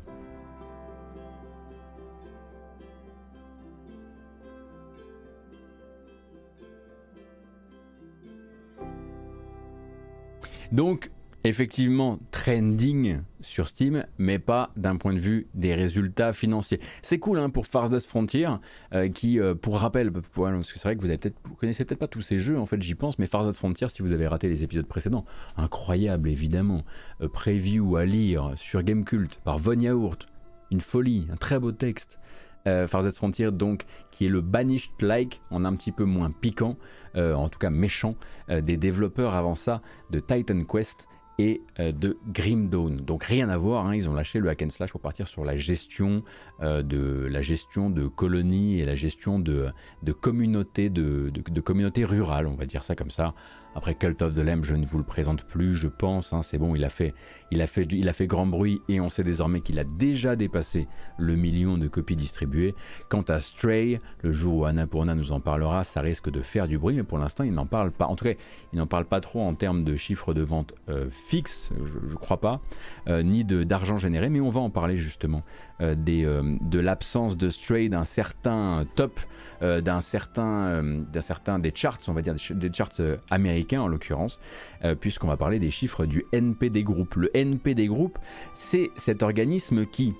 Donc 10.71 11.11
effectivement 11.43 12.19
trending 12.31 13.19
sur 13.41 13.67
Steam, 13.67 14.05
mais 14.17 14.39
pas 14.39 14.71
d'un 14.75 14.97
point 14.97 15.13
de 15.13 15.19
vue 15.19 15.47
des 15.53 15.73
résultats 15.73 16.33
financiers. 16.33 16.79
C'est 17.01 17.19
cool 17.19 17.39
hein, 17.39 17.49
pour 17.49 17.65
Farthest 17.65 18.07
Frontier, 18.07 18.49
euh, 18.93 19.07
qui, 19.09 19.39
euh, 19.39 19.55
pour 19.55 19.79
rappel, 19.79 20.11
parce 20.11 20.73
que 20.73 20.79
c'est 20.79 20.83
vrai 20.83 20.95
que 20.95 21.01
vous, 21.01 21.07
avez 21.07 21.19
vous 21.45 21.55
connaissez 21.55 21.85
peut-être 21.85 21.99
pas 21.99 22.07
tous 22.07 22.21
ces 22.21 22.39
jeux, 22.39 22.59
en 22.59 22.65
fait 22.65 22.81
j'y 22.81 22.95
pense, 22.95 23.17
mais 23.19 23.25
Farthest 23.25 23.57
Frontier, 23.57 23.87
si 23.89 24.01
vous 24.01 24.11
avez 24.11 24.27
raté 24.27 24.49
les 24.49 24.63
épisodes 24.63 24.85
précédents, 24.85 25.25
incroyable 25.55 26.29
évidemment, 26.29 26.83
euh, 27.21 27.29
preview 27.29 27.95
à 27.95 28.05
lire 28.05 28.53
sur 28.55 28.83
Gamecult 28.83 29.39
par 29.43 29.57
Von 29.59 29.79
Yaourt, 29.79 30.27
une 30.71 30.81
folie, 30.81 31.27
un 31.31 31.37
très 31.37 31.59
beau 31.59 31.71
texte. 31.71 32.19
Farthest 32.65 33.17
Frontier 33.17 33.51
donc 33.51 33.85
qui 34.11 34.25
est 34.25 34.29
le 34.29 34.41
banished 34.41 34.91
like 35.01 35.41
en 35.49 35.65
un 35.65 35.75
petit 35.75 35.91
peu 35.91 36.03
moins 36.03 36.29
piquant, 36.29 36.77
en 37.15 37.49
tout 37.49 37.59
cas 37.59 37.69
méchant, 37.69 38.15
des 38.49 38.77
développeurs 38.77 39.33
avant 39.33 39.55
ça 39.55 39.81
de 40.11 40.19
Titan 40.19 40.63
Quest 40.63 41.07
et 41.39 41.61
euh, 41.79 41.93
de 41.93 42.17
Grim 42.27 42.67
Dawn. 42.67 42.97
Donc 42.97 43.23
rien 43.23 43.47
à 43.49 43.57
voir, 43.57 43.87
hein, 43.87 43.95
ils 43.95 44.09
ont 44.09 44.13
lâché 44.13 44.39
le 44.39 44.49
hack 44.49 44.61
and 44.61 44.69
slash 44.71 44.91
pour 44.91 44.99
partir 44.99 45.27
sur 45.27 45.45
la 45.45 45.55
gestion 45.55 46.21
euh, 46.61 46.83
de 46.83 47.27
la 47.31 47.41
gestion 47.41 47.89
de 47.89 48.07
colonies 48.07 48.79
et 48.79 48.85
la 48.85 48.95
gestion 48.95 49.39
de, 49.39 49.69
de 50.03 50.11
communautés 50.11 50.89
de, 50.89 51.31
de, 51.31 51.61
communautés 51.61 52.03
rurales, 52.03 52.45
on 52.45 52.55
va 52.55 52.65
dire 52.65 52.83
ça 52.83 52.93
comme 52.93 53.09
ça. 53.09 53.33
Après 53.75 53.93
Cult 53.93 54.21
of 54.23 54.33
the 54.33 54.39
Lamb, 54.39 54.63
je 54.63 54.73
ne 54.73 54.85
vous 54.85 54.97
le 54.97 55.03
présente 55.03 55.43
plus, 55.43 55.75
je 55.75 55.87
pense. 55.87 56.33
Hein, 56.33 56.41
c'est 56.41 56.57
bon, 56.57 56.75
il 56.75 56.83
a, 56.83 56.89
fait, 56.89 57.13
il, 57.51 57.61
a 57.61 57.67
fait, 57.67 57.87
il 57.91 58.09
a 58.09 58.13
fait 58.13 58.25
grand 58.25 58.47
bruit 58.47 58.81
et 58.89 58.99
on 58.99 59.09
sait 59.09 59.23
désormais 59.23 59.61
qu'il 59.61 59.77
a 59.77 59.83
déjà 59.83 60.35
dépassé 60.35 60.87
le 61.17 61.35
million 61.35 61.77
de 61.77 61.87
copies 61.87 62.15
distribuées. 62.15 62.73
Quant 63.09 63.21
à 63.21 63.39
Stray, 63.39 64.01
le 64.23 64.31
jour 64.31 64.55
où 64.55 64.65
Annapurna 64.65 65.13
nous 65.13 65.31
en 65.31 65.39
parlera, 65.39 65.83
ça 65.83 66.01
risque 66.01 66.31
de 66.31 66.41
faire 66.41 66.67
du 66.67 66.79
bruit, 66.79 66.95
mais 66.95 67.03
pour 67.03 67.19
l'instant, 67.19 67.43
il 67.43 67.53
n'en 67.53 67.67
parle 67.67 67.91
pas. 67.91 68.07
En 68.07 68.15
tout 68.15 68.25
cas, 68.25 68.33
il 68.73 68.79
n'en 68.79 68.87
parle 68.87 69.05
pas 69.05 69.21
trop 69.21 69.41
en 69.41 69.53
termes 69.53 69.83
de 69.83 69.95
chiffres 69.95 70.33
de 70.33 70.41
vente 70.41 70.73
euh, 70.89 71.07
fixes, 71.11 71.69
je 71.85 72.11
ne 72.11 72.15
crois 72.15 72.39
pas, 72.39 72.61
euh, 73.07 73.21
ni 73.21 73.45
d'argent 73.45 73.97
généré, 73.97 74.29
mais 74.29 74.41
on 74.41 74.49
va 74.49 74.61
en 74.61 74.71
parler 74.71 74.97
justement 74.97 75.43
euh, 75.81 75.95
des, 75.95 76.23
de 76.23 76.79
l'absence 76.79 77.37
de 77.37 77.49
Stray 77.49 77.89
d'un 77.89 78.03
certain 78.03 78.85
top, 78.95 79.19
d'un 79.61 80.01
certain, 80.01 80.83
d'un 80.83 81.21
certain 81.21 81.59
des 81.59 81.71
charts, 81.75 81.99
on 82.07 82.13
va 82.13 82.21
dire 82.21 82.35
des 82.51 82.73
charts 82.73 83.01
américains 83.29 83.58
en 83.77 83.87
l'occurrence, 83.87 84.39
euh, 84.83 84.95
puisqu'on 84.95 85.27
va 85.27 85.37
parler 85.37 85.59
des 85.59 85.71
chiffres 85.71 86.05
du 86.05 86.25
NPD 86.31 86.83
Group. 86.83 87.15
Le 87.15 87.35
NPD 87.35 87.87
Group, 87.87 88.17
c'est 88.53 88.91
cet 88.95 89.23
organisme 89.23 89.85
qui, 89.85 90.13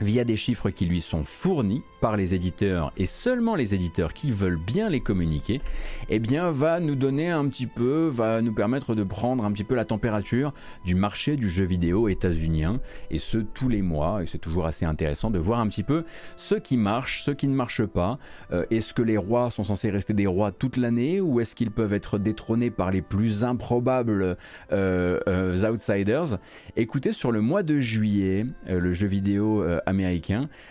via 0.00 0.24
des 0.24 0.36
chiffres 0.36 0.70
qui 0.70 0.86
lui 0.86 1.00
sont 1.00 1.24
fournis 1.24 1.82
par 2.00 2.16
les 2.16 2.34
éditeurs 2.34 2.92
et 2.96 3.06
seulement 3.06 3.54
les 3.54 3.74
éditeurs 3.74 4.12
qui 4.12 4.30
veulent 4.30 4.58
bien 4.58 4.90
les 4.90 5.00
communiquer, 5.00 5.60
eh 6.10 6.18
bien 6.18 6.50
va 6.50 6.80
nous 6.80 6.96
donner 6.96 7.30
un 7.30 7.46
petit 7.48 7.66
peu, 7.66 8.08
va 8.08 8.42
nous 8.42 8.52
permettre 8.52 8.94
de 8.94 9.04
prendre 9.04 9.44
un 9.44 9.52
petit 9.52 9.64
peu 9.64 9.74
la 9.74 9.84
température 9.84 10.52
du 10.84 10.94
marché 10.94 11.36
du 11.36 11.48
jeu 11.48 11.64
vidéo 11.64 12.08
états-unien 12.08 12.80
et 13.10 13.18
ce 13.18 13.38
tous 13.38 13.68
les 13.68 13.82
mois 13.82 14.22
et 14.22 14.26
c'est 14.26 14.38
toujours 14.38 14.66
assez 14.66 14.84
intéressant 14.84 15.30
de 15.30 15.38
voir 15.38 15.60
un 15.60 15.68
petit 15.68 15.82
peu 15.82 16.04
ce 16.36 16.54
qui 16.54 16.76
marche, 16.76 17.22
ce 17.22 17.30
qui 17.30 17.48
ne 17.48 17.54
marche 17.54 17.84
pas. 17.86 18.18
Euh, 18.52 18.64
est-ce 18.70 18.94
que 18.94 19.02
les 19.02 19.16
rois 19.16 19.50
sont 19.50 19.64
censés 19.64 19.90
rester 19.90 20.12
des 20.12 20.26
rois 20.26 20.52
toute 20.52 20.76
l'année 20.76 21.20
ou 21.20 21.40
est-ce 21.40 21.54
qu'ils 21.54 21.70
peuvent 21.70 21.94
être 21.94 22.18
détrônés 22.18 22.70
par 22.70 22.90
les 22.90 23.02
plus 23.02 23.44
improbables 23.44 24.36
euh, 24.72 25.20
euh, 25.26 25.70
outsiders? 25.70 26.38
Écoutez, 26.76 27.12
sur 27.12 27.32
le 27.32 27.40
mois 27.40 27.62
de 27.62 27.78
juillet, 27.78 28.46
le 28.68 28.92
jeu 28.92 29.06
vidéo 29.06 29.64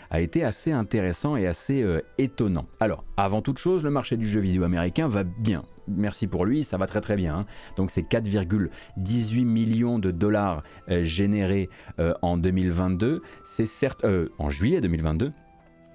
a 0.09 0.21
été 0.21 0.43
assez 0.43 0.71
intéressant 0.71 1.35
et 1.35 1.47
assez 1.47 1.81
euh, 1.81 2.01
étonnant. 2.17 2.65
Alors, 2.79 3.03
avant 3.17 3.41
toute 3.41 3.57
chose, 3.57 3.83
le 3.83 3.89
marché 3.89 4.17
du 4.17 4.27
jeu 4.27 4.41
vidéo 4.41 4.63
américain 4.63 5.07
va 5.07 5.23
bien. 5.23 5.63
Merci 5.87 6.27
pour 6.27 6.45
lui, 6.45 6.63
ça 6.63 6.77
va 6.77 6.87
très 6.87 7.01
très 7.01 7.15
bien. 7.15 7.39
Hein. 7.39 7.45
Donc 7.75 7.91
c'est 7.91 8.01
4,18 8.01 9.43
millions 9.45 9.99
de 9.99 10.11
dollars 10.11 10.63
euh, 10.89 11.03
générés 11.03 11.69
euh, 11.99 12.13
en 12.21 12.37
2022. 12.37 13.21
C'est 13.43 13.65
certes 13.65 14.05
en 14.37 14.49
juillet 14.49 14.81
2022. 14.81 15.31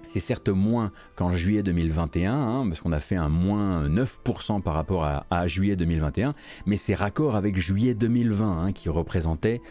C'est 0.05 0.19
certes 0.19 0.49
moins 0.49 0.91
qu'en 1.15 1.29
juillet 1.31 1.61
2021, 1.61 2.33
hein, 2.33 2.67
parce 2.67 2.81
qu'on 2.81 2.91
a 2.91 2.99
fait 2.99 3.15
un 3.15 3.29
moins 3.29 3.87
9% 3.87 4.61
par 4.63 4.73
rapport 4.73 5.03
à, 5.03 5.47
juillet 5.47 5.75
2021, 5.75 6.33
mais 6.65 6.77
c'est 6.77 6.95
raccord 6.95 7.35
avec 7.35 7.57
juillet 7.57 7.93
2020 7.93 8.63
hein, 8.63 8.71
qui 8.71 8.89
représentait 8.89 9.61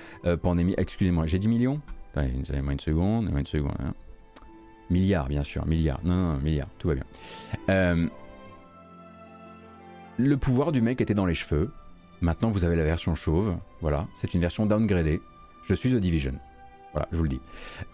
pandémie. 0.40 0.74
Excusez-moi, 0.76 1.26
j'ai 1.26 1.40
10 1.40 1.48
millions? 1.48 1.80
Donnez-moi 2.14 2.72
une 2.72 2.80
seconde, 2.80 3.30
une 3.34 3.46
seconde. 3.46 3.76
Hein. 3.80 3.94
Milliards, 4.90 5.28
bien 5.28 5.44
sûr, 5.44 5.66
milliards. 5.66 6.00
Non, 6.04 6.14
non, 6.14 6.32
non, 6.34 6.40
milliards, 6.40 6.68
tout 6.78 6.88
va 6.88 6.94
bien. 6.94 7.04
Euh, 7.68 8.06
le 10.16 10.36
pouvoir 10.36 10.72
du 10.72 10.80
mec 10.80 11.00
était 11.00 11.14
dans 11.14 11.26
les 11.26 11.34
cheveux. 11.34 11.70
Maintenant, 12.20 12.50
vous 12.50 12.64
avez 12.64 12.74
la 12.74 12.84
version 12.84 13.14
chauve. 13.14 13.56
Voilà, 13.80 14.08
c'est 14.16 14.34
une 14.34 14.40
version 14.40 14.66
downgradée. 14.66 15.20
Je 15.64 15.74
suis 15.74 15.90
The 15.90 15.96
Division. 15.96 16.34
Voilà, 16.92 17.08
je 17.12 17.18
vous 17.18 17.24
le 17.24 17.28
dis. 17.28 17.40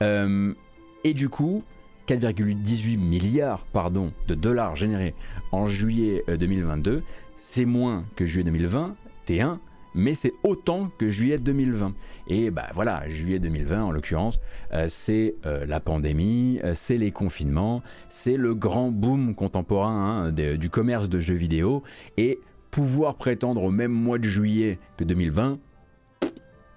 Euh, 0.03 0.55
et 1.03 1.12
du 1.12 1.29
coup, 1.29 1.65
4,18 2.09 2.97
milliards 2.99 3.65
pardon, 3.73 4.12
de 4.29 4.35
dollars 4.35 4.77
générés 4.77 5.15
en 5.53 5.67
juillet 5.67 6.23
2022, 6.29 6.91
euh, 6.91 7.01
c'est 7.39 7.65
moins 7.65 8.05
que 8.17 8.25
juillet 8.25 8.45
2020, 8.45 8.95
T1, 9.27 9.59
mais 9.95 10.14
c'est 10.14 10.32
autant 10.42 10.90
que 10.99 11.11
juillet 11.11 11.38
2020. 11.38 11.95
Et 12.28 12.51
bah 12.51 12.68
voilà, 12.74 13.09
juillet 13.09 13.38
2020 13.38 13.84
en 13.84 13.90
l'occurrence, 13.90 14.40
euh, 14.72 14.86
c'est 14.88 15.34
euh, 15.47 15.66
la 15.66 15.80
pandémie, 15.80 16.61
euh, 16.64 16.72
c'est 16.74 16.99
les 16.99 17.11
confinements, 17.11 17.82
c'est 18.09 18.36
le 18.36 18.55
grand 18.55 18.90
boom 18.90 19.34
contemporain 19.34 20.26
hein, 20.26 20.32
du 20.32 20.70
commerce 20.70 21.09
de 21.09 21.20
jeux 21.20 21.34
vidéo, 21.34 21.82
et 22.16 22.40
pouvoir 22.70 23.14
prétendre 23.16 23.62
au 23.62 23.70
même 23.70 23.92
mois 23.92 24.18
de 24.18 24.24
juillet 24.24 24.78
que 24.97 25.05
2020, 25.05 25.59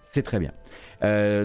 c'est 0.05 0.21
très 0.21 0.39
bien. 0.39 0.51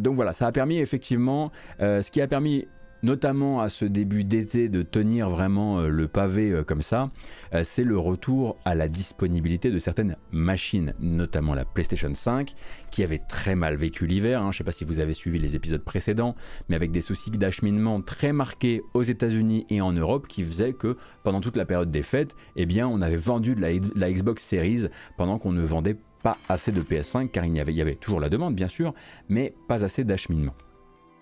donc 0.00 0.14
voilà, 0.14 0.32
ça 0.32 0.46
a 0.46 0.52
permis 0.52 0.78
effectivement, 0.78 1.50
ce 1.80 2.10
qui 2.10 2.20
a 2.20 2.28
permis 2.28 2.66
notamment 3.02 3.60
à 3.60 3.68
ce 3.68 3.84
début 3.84 4.24
d'été 4.24 4.68
de 4.68 4.82
tenir 4.82 5.28
vraiment 5.30 5.80
euh, 5.80 5.88
le 5.88 6.08
pavé 6.08 6.50
euh, 6.50 6.64
comme 6.64 6.82
ça, 6.82 7.10
euh, 7.54 7.62
c'est 7.64 7.84
le 7.84 7.98
retour 7.98 8.56
à 8.64 8.74
la 8.74 8.88
disponibilité 8.88 9.70
de 9.70 9.78
certaines 9.78 10.16
machines, 10.30 10.94
notamment 11.00 11.54
la 11.54 11.64
PlayStation 11.64 12.12
5, 12.14 12.54
qui 12.90 13.02
avait 13.02 13.20
très 13.28 13.54
mal 13.54 13.76
vécu 13.76 14.06
l'hiver. 14.06 14.40
Hein. 14.40 14.52
Je 14.52 14.56
ne 14.56 14.58
sais 14.58 14.64
pas 14.64 14.72
si 14.72 14.84
vous 14.84 15.00
avez 15.00 15.14
suivi 15.14 15.38
les 15.38 15.56
épisodes 15.56 15.82
précédents, 15.82 16.36
mais 16.68 16.76
avec 16.76 16.90
des 16.90 17.00
soucis 17.00 17.30
d'acheminement 17.30 18.00
très 18.00 18.32
marqués 18.32 18.82
aux 18.94 19.02
États-Unis 19.02 19.66
et 19.68 19.80
en 19.80 19.92
Europe, 19.92 20.28
qui 20.28 20.44
faisaient 20.44 20.72
que 20.72 20.96
pendant 21.24 21.40
toute 21.40 21.56
la 21.56 21.64
période 21.64 21.90
des 21.90 22.02
fêtes, 22.02 22.36
eh 22.56 22.66
bien, 22.66 22.86
on 22.86 23.00
avait 23.00 23.16
vendu 23.16 23.54
de 23.54 23.60
la, 23.60 24.12
Xbox 24.12 24.44
Series 24.44 24.86
pendant 25.16 25.38
qu'on 25.38 25.52
ne 25.52 25.62
vendait 25.62 25.96
pas 26.22 26.36
assez 26.48 26.70
de 26.70 26.82
PS5, 26.82 27.30
car 27.30 27.44
il 27.44 27.56
y 27.56 27.80
avait 27.80 27.96
toujours 27.96 28.20
la 28.20 28.28
demande, 28.28 28.54
bien 28.54 28.68
sûr, 28.68 28.94
mais 29.28 29.54
pas 29.66 29.84
assez 29.84 30.04
d'acheminement. 30.04 30.54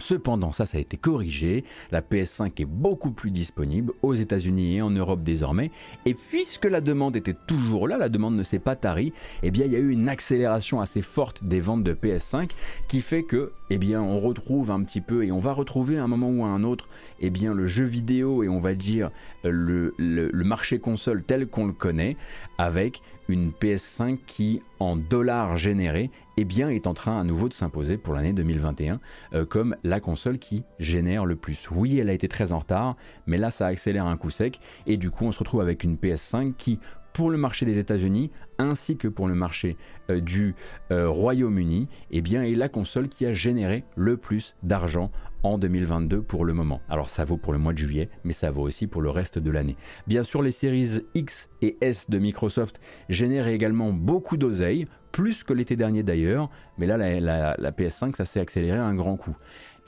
Cependant, 0.01 0.53
ça, 0.53 0.67
ça 0.67 0.79
a 0.79 0.81
été 0.81 0.97
corrigé. 0.97 1.65
La 1.93 2.01
PS5 2.01 2.61
est 2.61 2.65
beaucoup 2.65 3.11
plus 3.11 3.31
disponible 3.31 3.93
aux 4.03 4.15
États-Unis 4.15 4.77
et 4.77 4.83
en 4.83 4.91
Europe 4.91 5.23
désormais. 5.23 5.71
Et 6.07 6.15
puisque 6.15 6.65
la 6.65 6.81
demande 6.81 7.17
était 7.17 7.37
toujours 7.47 7.87
là, 7.87 7.97
la 7.97 8.09
demande 8.09 8.37
ne 8.37 8.43
s'est 8.43 8.59
pas 8.59 8.77
tarie, 8.77 9.13
eh 9.43 9.51
bien, 9.51 9.67
il 9.67 9.73
y 9.73 9.77
a 9.77 9.79
eu 9.79 9.91
une 9.91 10.09
accélération 10.09 10.81
assez 10.81 11.03
forte 11.03 11.45
des 11.45 11.61
ventes 11.61 11.85
de 11.85 11.95
PS5 11.95 12.51
qui 12.89 13.01
fait 13.01 13.23
que, 13.23 13.53
eh 13.69 13.79
bien, 13.79 14.03
on 14.03 14.21
retrouve 14.21 14.71
un 14.71 14.83
petit 14.83 15.01
peu 15.01 15.25
et 15.25 15.33
on 15.33 15.39
va 15.39 15.53
retrouver 15.53 15.99
à 15.99 16.05
un 16.05 16.09
moment 16.09 16.31
ou 16.31 16.45
à 16.45 16.49
un 16.49 16.65
autre, 16.65 16.89
eh 17.21 17.31
bien, 17.31 17.55
le 17.55 17.67
jeu 17.67 17.85
vidéo 17.85 18.43
et 18.43 18.49
on 18.49 18.61
va 18.61 18.75
dire 18.75 19.11
le, 19.45 19.95
le 19.99 20.45
marché 20.45 20.79
console 20.79 21.23
tel 21.23 21.47
qu'on 21.47 21.67
le 21.67 21.73
connaît 21.73 22.17
avec 22.59 23.03
une 23.31 23.51
PS5 23.51 24.19
qui, 24.27 24.63
en 24.79 24.97
dollars 24.97 25.57
générés, 25.57 26.11
eh 26.37 26.45
bien, 26.45 26.69
est 26.69 26.87
en 26.87 26.95
train 26.95 27.21
à 27.21 27.25
nouveau 27.25 27.49
de 27.49 27.55
s'imposer 27.55 27.97
pour 27.97 28.15
l'année 28.15 28.33
2021 28.33 29.01
euh, 29.33 29.45
comme 29.45 29.77
la 29.85 30.01
console 30.01 30.39
qui 30.39 30.65
génère 30.79 31.25
le 31.25 31.37
plus. 31.37 31.71
Oui, 31.71 31.99
elle 31.99 32.11
a 32.11 32.13
été 32.13 32.29
très 32.29 32.53
en 32.53 32.59
retard, 32.59 32.97
mais 33.27 33.39
là, 33.39 33.51
ça 33.51 33.67
accélère 33.67 34.07
un 34.07 34.17
coup 34.17 34.31
sec, 34.31 34.61
et 34.87 34.97
du 34.97 35.11
coup, 35.11 35.25
on 35.25 35.33
se 35.33 35.39
retrouve 35.39 35.61
avec 35.61 35.85
une 35.85 35.97
PS5 35.97 36.55
qui, 36.55 36.79
pour 37.13 37.31
le 37.31 37.39
marché 37.39 37.67
des 37.67 37.79
États-Unis 37.79 38.31
ainsi 38.59 38.97
que 38.97 39.09
pour 39.09 39.27
le 39.27 39.35
marché 39.35 39.77
euh, 40.11 40.21
du 40.21 40.55
euh, 40.91 41.09
Royaume-Uni, 41.09 41.89
eh 42.11 42.21
bien, 42.21 42.43
est 42.43 42.55
la 42.55 42.69
console 42.69 43.09
qui 43.09 43.27
a 43.27 43.33
généré 43.33 43.85
le 43.97 44.17
plus 44.17 44.55
d'argent 44.63 45.11
en 45.43 45.59
2022 45.59 46.23
pour 46.23 46.45
le 46.45 46.53
moment. 46.53 46.81
Alors 46.89 47.11
ça 47.11 47.25
vaut 47.25 47.37
pour 47.37 47.53
le 47.53 47.59
mois 47.59 47.73
de 47.73 47.79
juillet, 47.79 48.09
mais 48.25 48.33
ça 48.33 48.51
vaut 48.51 48.63
aussi 48.63 48.87
pour 48.87 49.03
le 49.03 49.11
reste 49.11 49.39
de 49.39 49.51
l'année. 49.51 49.77
Bien 50.07 50.23
sûr, 50.23 50.43
les 50.43 50.51
séries 50.51 51.01
X 51.15 51.49
et 51.63 51.77
S 51.81 52.09
de 52.11 52.19
Microsoft 52.19 52.81
génèrent 53.09 53.49
également 53.49 53.93
beaucoup 53.93 54.37
d'oseille, 54.37 54.87
plus 55.13 55.43
que 55.45 55.53
l'été 55.53 55.77
dernier 55.77 56.03
d'ailleurs, 56.03 56.51
mais 56.79 56.87
là 56.87 56.97
la, 56.97 57.73
PS5 57.73 58.15
ça 58.15 58.25
s'est 58.25 58.41
accéléré 58.41 58.79
un 58.79 58.95
grand 58.95 59.17
coup. 59.17 59.37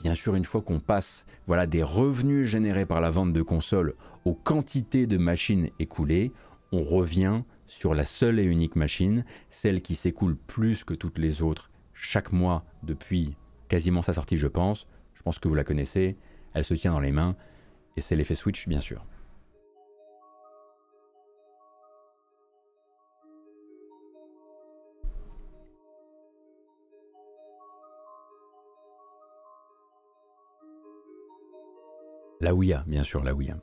Bien 0.01 0.15
sûr, 0.15 0.35
une 0.35 0.43
fois 0.43 0.61
qu'on 0.61 0.79
passe 0.79 1.25
voilà, 1.47 1.65
des 1.65 1.83
revenus 1.83 2.47
générés 2.47 2.85
par 2.85 2.99
la 2.99 3.09
vente 3.09 3.33
de 3.33 3.41
consoles 3.41 3.95
aux 4.25 4.33
quantités 4.33 5.07
de 5.07 5.17
machines 5.17 5.69
écoulées, 5.79 6.31
on 6.71 6.83
revient 6.83 7.43
sur 7.67 7.93
la 7.93 8.05
seule 8.05 8.39
et 8.39 8.43
unique 8.43 8.75
machine, 8.75 9.23
celle 9.49 9.81
qui 9.81 9.95
s'écoule 9.95 10.35
plus 10.35 10.83
que 10.83 10.93
toutes 10.93 11.17
les 11.17 11.41
autres 11.41 11.69
chaque 11.93 12.31
mois 12.31 12.65
depuis 12.83 13.35
quasiment 13.69 14.01
sa 14.01 14.13
sortie 14.13 14.37
je 14.37 14.47
pense, 14.47 14.87
je 15.23 15.29
pense 15.29 15.39
que 15.39 15.47
vous 15.47 15.55
la 15.55 15.63
connaissez, 15.63 16.17
elle 16.53 16.65
se 16.65 16.73
tient 16.73 16.91
dans 16.91 16.99
les 16.99 17.13
mains, 17.13 17.37
et 17.95 18.01
c'est 18.01 18.17
l'effet 18.17 18.35
Switch, 18.35 18.67
bien 18.67 18.81
sûr. 18.81 19.05
La 32.41 32.53
Ouya, 32.53 32.83
bien 32.85 33.03
sûr, 33.03 33.23
la 33.23 33.33
Ouya. 33.33 33.55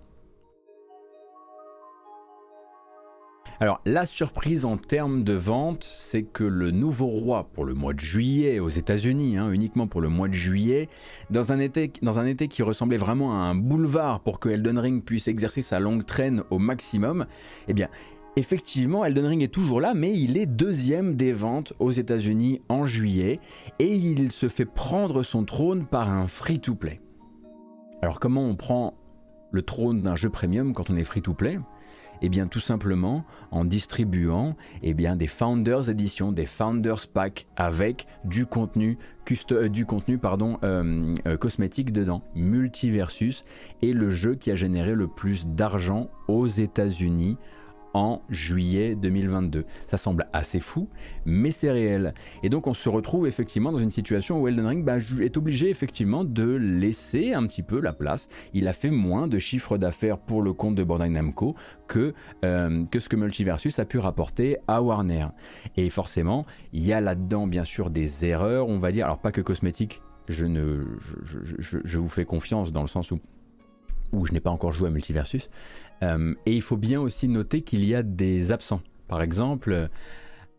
Alors 3.62 3.82
la 3.84 4.06
surprise 4.06 4.64
en 4.64 4.78
termes 4.78 5.22
de 5.22 5.34
vente, 5.34 5.84
c'est 5.84 6.22
que 6.22 6.44
le 6.44 6.70
nouveau 6.70 7.08
roi 7.08 7.50
pour 7.52 7.66
le 7.66 7.74
mois 7.74 7.92
de 7.92 8.00
juillet 8.00 8.58
aux 8.58 8.70
États-Unis, 8.70 9.36
hein, 9.36 9.52
uniquement 9.52 9.86
pour 9.86 10.00
le 10.00 10.08
mois 10.08 10.28
de 10.28 10.32
juillet, 10.32 10.88
dans 11.28 11.52
un, 11.52 11.58
été, 11.58 11.92
dans 12.00 12.18
un 12.18 12.24
été 12.24 12.48
qui 12.48 12.62
ressemblait 12.62 12.96
vraiment 12.96 13.34
à 13.34 13.36
un 13.36 13.54
boulevard 13.54 14.20
pour 14.20 14.40
que 14.40 14.48
Elden 14.48 14.78
Ring 14.78 15.04
puisse 15.04 15.28
exercer 15.28 15.60
sa 15.60 15.78
longue 15.78 16.06
traîne 16.06 16.42
au 16.48 16.58
maximum, 16.58 17.26
eh 17.68 17.74
bien 17.74 17.90
Effectivement, 18.36 19.04
Elden 19.04 19.26
Ring 19.26 19.42
est 19.42 19.48
toujours 19.48 19.80
là, 19.80 19.92
mais 19.92 20.18
il 20.18 20.38
est 20.38 20.46
deuxième 20.46 21.16
des 21.16 21.32
ventes 21.32 21.74
aux 21.80 21.90
États-Unis 21.90 22.62
en 22.70 22.86
juillet 22.86 23.40
et 23.78 23.94
il 23.94 24.32
se 24.32 24.48
fait 24.48 24.64
prendre 24.64 25.22
son 25.22 25.44
trône 25.44 25.84
par 25.84 26.08
un 26.08 26.28
free-to-play. 26.28 27.00
Alors 28.00 28.20
comment 28.20 28.44
on 28.46 28.54
prend 28.54 28.94
le 29.50 29.62
trône 29.62 30.00
d'un 30.00 30.16
jeu 30.16 30.30
premium 30.30 30.72
quand 30.72 30.88
on 30.88 30.96
est 30.96 31.04
free-to-play? 31.04 31.58
Eh 32.22 32.28
bien 32.28 32.46
tout 32.46 32.60
simplement 32.60 33.24
en 33.50 33.64
distribuant 33.64 34.56
eh 34.82 34.94
bien, 34.94 35.16
des 35.16 35.26
Founders 35.26 35.88
Edition, 35.88 36.32
des 36.32 36.46
Founders 36.46 37.08
Pack 37.12 37.46
avec 37.56 38.06
du 38.24 38.46
contenu, 38.46 38.96
euh, 39.52 39.68
pardon, 40.20 40.58
euh, 40.64 41.14
euh, 41.26 41.36
cosmétique 41.36 41.92
dedans. 41.92 42.22
Multiversus 42.34 43.44
est 43.82 43.92
le 43.92 44.10
jeu 44.10 44.34
qui 44.34 44.50
a 44.50 44.56
généré 44.56 44.94
le 44.94 45.08
plus 45.08 45.46
d'argent 45.46 46.10
aux 46.28 46.46
États-Unis 46.46 47.36
en 47.94 48.20
juillet 48.28 48.94
2022. 48.94 49.64
Ça 49.86 49.96
semble 49.96 50.26
assez 50.32 50.60
fou, 50.60 50.88
mais 51.24 51.50
c'est 51.50 51.70
réel. 51.70 52.14
Et 52.42 52.48
donc 52.48 52.66
on 52.66 52.74
se 52.74 52.88
retrouve 52.88 53.26
effectivement 53.26 53.72
dans 53.72 53.78
une 53.78 53.90
situation 53.90 54.40
où 54.40 54.48
Elden 54.48 54.66
Ring 54.66 54.84
bah, 54.84 54.98
est 55.20 55.36
obligé 55.36 55.70
effectivement 55.70 56.24
de 56.24 56.44
laisser 56.44 57.34
un 57.34 57.46
petit 57.46 57.62
peu 57.62 57.80
la 57.80 57.92
place. 57.92 58.28
Il 58.54 58.68
a 58.68 58.72
fait 58.72 58.90
moins 58.90 59.26
de 59.26 59.38
chiffres 59.38 59.78
d'affaires 59.78 60.18
pour 60.18 60.42
le 60.42 60.52
compte 60.52 60.74
de 60.74 60.84
Bandai 60.84 61.08
Namco 61.08 61.54
que, 61.88 62.14
euh, 62.44 62.84
que 62.90 63.00
ce 63.00 63.08
que 63.08 63.16
Multiversus 63.16 63.78
a 63.78 63.84
pu 63.84 63.98
rapporter 63.98 64.58
à 64.68 64.82
Warner. 64.82 65.26
Et 65.76 65.90
forcément, 65.90 66.46
il 66.72 66.84
y 66.84 66.92
a 66.92 67.00
là-dedans 67.00 67.46
bien 67.46 67.64
sûr 67.64 67.90
des 67.90 68.24
erreurs, 68.24 68.68
on 68.68 68.78
va 68.78 68.92
dire, 68.92 69.06
alors 69.06 69.18
pas 69.18 69.32
que 69.32 69.40
cosmétiques, 69.40 70.00
je, 70.28 70.46
ne, 70.46 70.84
je 71.24 71.98
vous 71.98 72.08
fais 72.08 72.24
confiance 72.24 72.72
dans 72.72 72.82
le 72.82 72.86
sens 72.86 73.10
où 73.10 73.18
où 74.12 74.26
je 74.26 74.32
n'ai 74.32 74.40
pas 74.40 74.50
encore 74.50 74.72
joué 74.72 74.88
à 74.88 74.90
Multiversus. 74.90 75.50
Euh, 76.02 76.34
et 76.46 76.54
il 76.54 76.62
faut 76.62 76.76
bien 76.76 77.00
aussi 77.00 77.28
noter 77.28 77.62
qu'il 77.62 77.84
y 77.84 77.94
a 77.94 78.02
des 78.02 78.52
absents. 78.52 78.80
Par 79.08 79.22
exemple, 79.22 79.88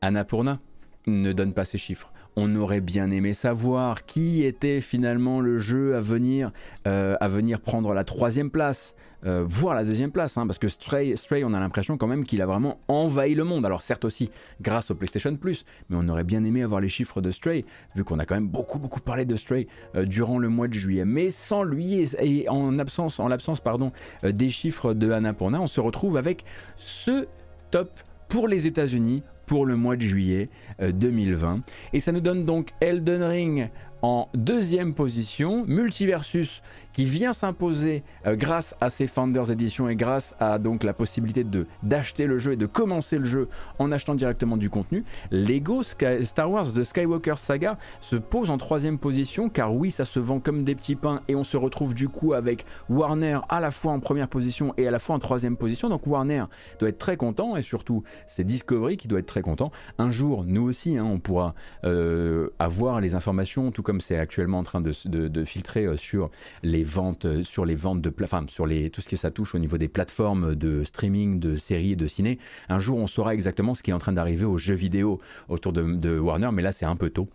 Annapurna 0.01 0.59
ne 1.07 1.33
donne 1.33 1.53
pas 1.53 1.65
ses 1.65 1.77
chiffres 1.77 2.11
on 2.35 2.55
aurait 2.55 2.81
bien 2.81 3.11
aimé 3.11 3.33
savoir 3.33 4.05
qui 4.05 4.43
était 4.43 4.81
finalement 4.81 5.41
le 5.41 5.59
jeu 5.59 5.95
à 5.95 5.99
venir, 5.99 6.51
euh, 6.87 7.15
à 7.19 7.27
venir 7.27 7.59
prendre 7.59 7.93
la 7.93 8.03
troisième 8.03 8.49
place, 8.49 8.95
euh, 9.25 9.43
voire 9.45 9.75
la 9.75 9.83
deuxième 9.83 10.11
place, 10.11 10.37
hein, 10.37 10.47
parce 10.47 10.57
que 10.57 10.67
Stray, 10.67 11.15
on 11.43 11.53
a 11.53 11.59
l'impression 11.59 11.97
quand 11.97 12.07
même 12.07 12.23
qu'il 12.25 12.41
a 12.41 12.45
vraiment 12.45 12.79
envahi 12.87 13.35
le 13.35 13.43
monde. 13.43 13.65
Alors 13.65 13.81
certes 13.81 14.05
aussi 14.05 14.31
grâce 14.61 14.89
au 14.91 14.95
PlayStation 14.95 15.35
Plus, 15.35 15.65
mais 15.89 15.97
on 15.99 16.07
aurait 16.07 16.23
bien 16.23 16.43
aimé 16.43 16.63
avoir 16.63 16.79
les 16.79 16.89
chiffres 16.89 17.21
de 17.21 17.31
Stray, 17.31 17.65
vu 17.95 18.03
qu'on 18.03 18.19
a 18.19 18.25
quand 18.25 18.35
même 18.35 18.47
beaucoup 18.47 18.79
beaucoup 18.79 19.01
parlé 19.01 19.25
de 19.25 19.35
Stray 19.35 19.67
euh, 19.95 20.05
durant 20.05 20.39
le 20.39 20.49
mois 20.49 20.67
de 20.67 20.73
juillet. 20.73 21.05
Mais 21.05 21.29
sans 21.29 21.63
lui 21.63 22.07
et, 22.19 22.49
en 22.49 22.71
l'absence 22.71 23.19
pardon, 23.63 23.91
des 24.23 24.49
chiffres 24.49 24.93
de 24.93 25.11
Annapurna, 25.11 25.61
on 25.61 25.67
se 25.67 25.81
retrouve 25.81 26.17
avec 26.17 26.45
ce 26.77 27.27
top 27.69 27.91
pour 28.29 28.47
les 28.47 28.65
États-Unis 28.65 29.23
pour 29.51 29.65
le 29.65 29.75
mois 29.75 29.97
de 29.97 30.01
juillet 30.01 30.47
2020. 30.79 31.55
Euh, 31.55 31.59
Et 31.91 31.99
ça 31.99 32.13
nous 32.13 32.21
donne 32.21 32.45
donc 32.45 32.69
Elden 32.79 33.21
Ring 33.21 33.69
en 34.01 34.29
deuxième 34.33 34.93
position, 34.93 35.65
Multiversus 35.67 36.61
qui 36.93 37.05
vient 37.05 37.33
s'imposer 37.33 38.03
euh, 38.25 38.35
grâce 38.35 38.75
à 38.81 38.89
ses 38.89 39.07
Founders 39.07 39.51
Edition 39.51 39.87
et 39.87 39.95
grâce 39.95 40.35
à 40.39 40.57
donc 40.57 40.83
la 40.83 40.93
possibilité 40.93 41.43
de 41.43 41.67
d'acheter 41.83 42.25
le 42.25 42.39
jeu 42.39 42.53
et 42.53 42.57
de 42.57 42.65
commencer 42.65 43.17
le 43.17 43.25
jeu 43.25 43.49
en 43.77 43.91
achetant 43.91 44.15
directement 44.15 44.57
du 44.57 44.69
contenu. 44.69 45.03
Lego 45.29 45.83
Star 45.83 46.51
Wars 46.51 46.65
The 46.73 46.83
Skywalker 46.83 47.35
Saga 47.37 47.77
se 48.01 48.15
pose 48.15 48.49
en 48.49 48.57
troisième 48.57 48.97
position 48.97 49.49
car 49.49 49.73
oui 49.75 49.91
ça 49.91 50.05
se 50.05 50.19
vend 50.19 50.39
comme 50.39 50.63
des 50.63 50.73
petits 50.73 50.95
pains 50.95 51.21
et 51.27 51.35
on 51.35 51.43
se 51.43 51.57
retrouve 51.57 51.93
du 51.93 52.09
coup 52.09 52.33
avec 52.33 52.65
Warner 52.89 53.39
à 53.49 53.59
la 53.59 53.69
fois 53.69 53.93
en 53.93 53.99
première 53.99 54.27
position 54.27 54.73
et 54.77 54.87
à 54.87 54.91
la 54.91 54.99
fois 54.99 55.15
en 55.15 55.19
troisième 55.19 55.57
position. 55.57 55.89
Donc 55.89 56.07
Warner 56.07 56.45
doit 56.79 56.89
être 56.89 56.97
très 56.97 57.17
content 57.17 57.55
et 57.55 57.61
surtout 57.61 58.03
c'est 58.25 58.43
Discovery 58.43 58.97
qui 58.97 59.07
doit 59.07 59.19
être 59.19 59.27
très 59.27 59.41
content. 59.41 59.71
Un 59.99 60.09
jour 60.09 60.43
nous 60.45 60.63
aussi 60.63 60.97
hein, 60.97 61.05
on 61.05 61.19
pourra 61.19 61.53
euh, 61.83 62.49
avoir 62.57 62.99
les 62.99 63.13
informations 63.13 63.71
tout 63.71 63.83
comme 63.83 63.91
comme 63.91 63.99
c'est 63.99 64.17
actuellement 64.17 64.59
en 64.59 64.63
train 64.63 64.79
de, 64.79 64.93
de, 65.05 65.43
filtrer 65.43 65.83
euh, 65.83 65.97
sur 65.97 66.29
les 66.63 66.80
euh, 67.25 67.43
sur 67.43 67.65
les 67.65 67.75
ventes 67.75 68.01
de, 68.01 68.13
enfin, 68.23 68.45
sur 68.47 68.67
tout 68.91 69.01
ce 69.01 69.09
que 69.09 69.15
ça 69.15 69.31
touche 69.31 69.55
au 69.55 69.59
niveau 69.59 69.77
des 69.77 69.87
plateformes 69.87 70.55
de 70.55 70.83
streaming, 70.83 71.39
de 71.39 71.55
séries 71.55 71.93
et 71.93 71.95
de 71.95 72.07
ciné. 72.07 72.39
Un 72.69 72.79
jour, 72.79 72.97
on 72.97 73.07
saura 73.07 73.33
exactement 73.33 73.73
ce 73.73 73.83
qui 73.83 73.91
est 73.91 73.93
en 73.93 73.99
train 73.99 74.13
d'arriver 74.13 74.45
aux 74.45 74.57
jeux 74.57 74.75
vidéo 74.75 75.19
autour 75.49 75.73
de 75.73 76.19
Warner, 76.19 76.49
mais 76.53 76.61
là, 76.61 76.71
c'est 76.71 76.85
un 76.85 76.95
peu 76.95 77.09
tôt. 77.09 77.29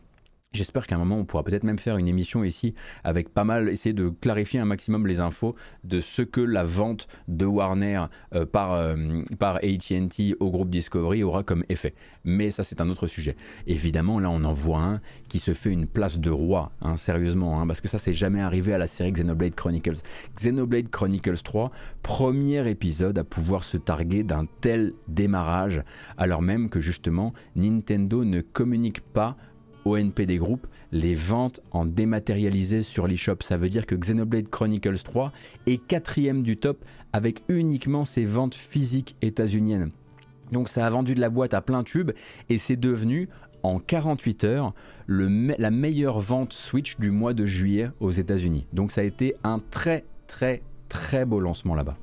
J'espère 0.52 0.86
qu'à 0.86 0.94
un 0.94 0.98
moment, 0.98 1.18
on 1.18 1.26
pourra 1.26 1.42
peut-être 1.42 1.64
même 1.64 1.78
faire 1.78 1.98
une 1.98 2.08
émission 2.08 2.42
ici 2.42 2.74
avec 3.04 3.28
pas 3.28 3.44
mal, 3.44 3.68
essayer 3.68 3.92
de 3.92 4.08
clarifier 4.08 4.58
un 4.58 4.64
maximum 4.64 5.06
les 5.06 5.20
infos 5.20 5.54
de 5.84 6.00
ce 6.00 6.22
que 6.22 6.40
la 6.40 6.64
vente 6.64 7.08
de 7.28 7.44
Warner 7.44 8.04
euh, 8.34 8.46
par, 8.46 8.72
euh, 8.72 8.96
ATT 9.38 10.34
au 10.40 10.50
groupe 10.50 10.70
Discovery 10.70 11.22
aura 11.22 11.42
comme 11.42 11.62
effet. 11.68 11.94
Mais 12.24 12.50
ça, 12.50 12.64
c'est 12.64 12.80
un 12.80 12.88
autre 12.88 13.06
sujet. 13.06 13.36
Évidemment, 13.66 14.18
là, 14.18 14.30
on 14.30 14.44
en 14.44 14.52
voit 14.54 14.80
un 14.80 15.00
qui 15.28 15.40
se 15.40 15.52
fait 15.52 15.70
une 15.70 15.86
place 15.86 16.18
de 16.18 16.30
roi, 16.30 16.72
hein, 16.80 16.96
sérieusement, 16.96 17.60
hein, 17.60 17.66
parce 17.66 17.82
que 17.82 17.88
ça, 17.88 17.98
c'est 17.98 18.14
jamais 18.14 18.40
arrivé 18.40 18.72
à 18.72 18.78
la 18.78 18.86
série 18.86 19.12
Xenoblade 19.12 19.54
Chronicles. 19.54 20.00
Xenoblade 20.36 20.88
Chronicles 20.88 21.42
3, 21.42 21.70
premier 22.02 22.66
épisode 22.70 23.18
à 23.18 23.24
pouvoir 23.24 23.62
se 23.62 23.76
targuer 23.76 24.22
d'un 24.22 24.46
tel 24.62 24.94
démarrage, 25.06 25.82
alors 26.16 26.40
même 26.40 26.70
que 26.70 26.80
justement, 26.80 27.34
Nintendo 27.56 28.24
ne 28.24 28.40
communique 28.40 29.02
pas 29.02 29.36
au 29.86 29.96
NPD 29.96 30.38
Group 30.38 30.66
les 30.90 31.14
ventes 31.14 31.60
en 31.70 31.86
dématérialisé 31.86 32.82
sur 32.82 33.06
l'eShop. 33.06 33.36
Ça 33.40 33.56
veut 33.56 33.68
dire 33.68 33.86
que 33.86 33.94
Xenoblade 33.94 34.48
Chronicles 34.48 34.98
3 34.98 35.32
est 35.66 35.78
quatrième 35.78 36.42
du 36.42 36.56
top 36.56 36.84
avec 37.12 37.42
uniquement 37.48 38.04
ses 38.04 38.24
ventes 38.24 38.56
physiques 38.56 39.14
états-uniennes. 39.22 39.90
Donc 40.50 40.68
ça 40.68 40.84
a 40.84 40.90
vendu 40.90 41.14
de 41.14 41.20
la 41.20 41.30
boîte 41.30 41.54
à 41.54 41.60
plein 41.60 41.84
tube 41.84 42.10
et 42.48 42.58
c'est 42.58 42.76
devenu 42.76 43.28
en 43.62 43.78
48 43.78 44.44
heures 44.44 44.74
la 45.06 45.70
meilleure 45.70 46.18
vente 46.18 46.52
Switch 46.52 46.98
du 46.98 47.12
mois 47.12 47.32
de 47.32 47.46
juillet 47.46 47.90
aux 48.00 48.10
États-Unis. 48.10 48.66
Donc 48.72 48.90
ça 48.90 49.02
a 49.02 49.04
été 49.04 49.36
un 49.44 49.60
très 49.70 50.04
très 50.26 50.62
très 50.88 51.24
beau 51.24 51.38
lancement 51.38 51.76
là-bas. 51.76 51.96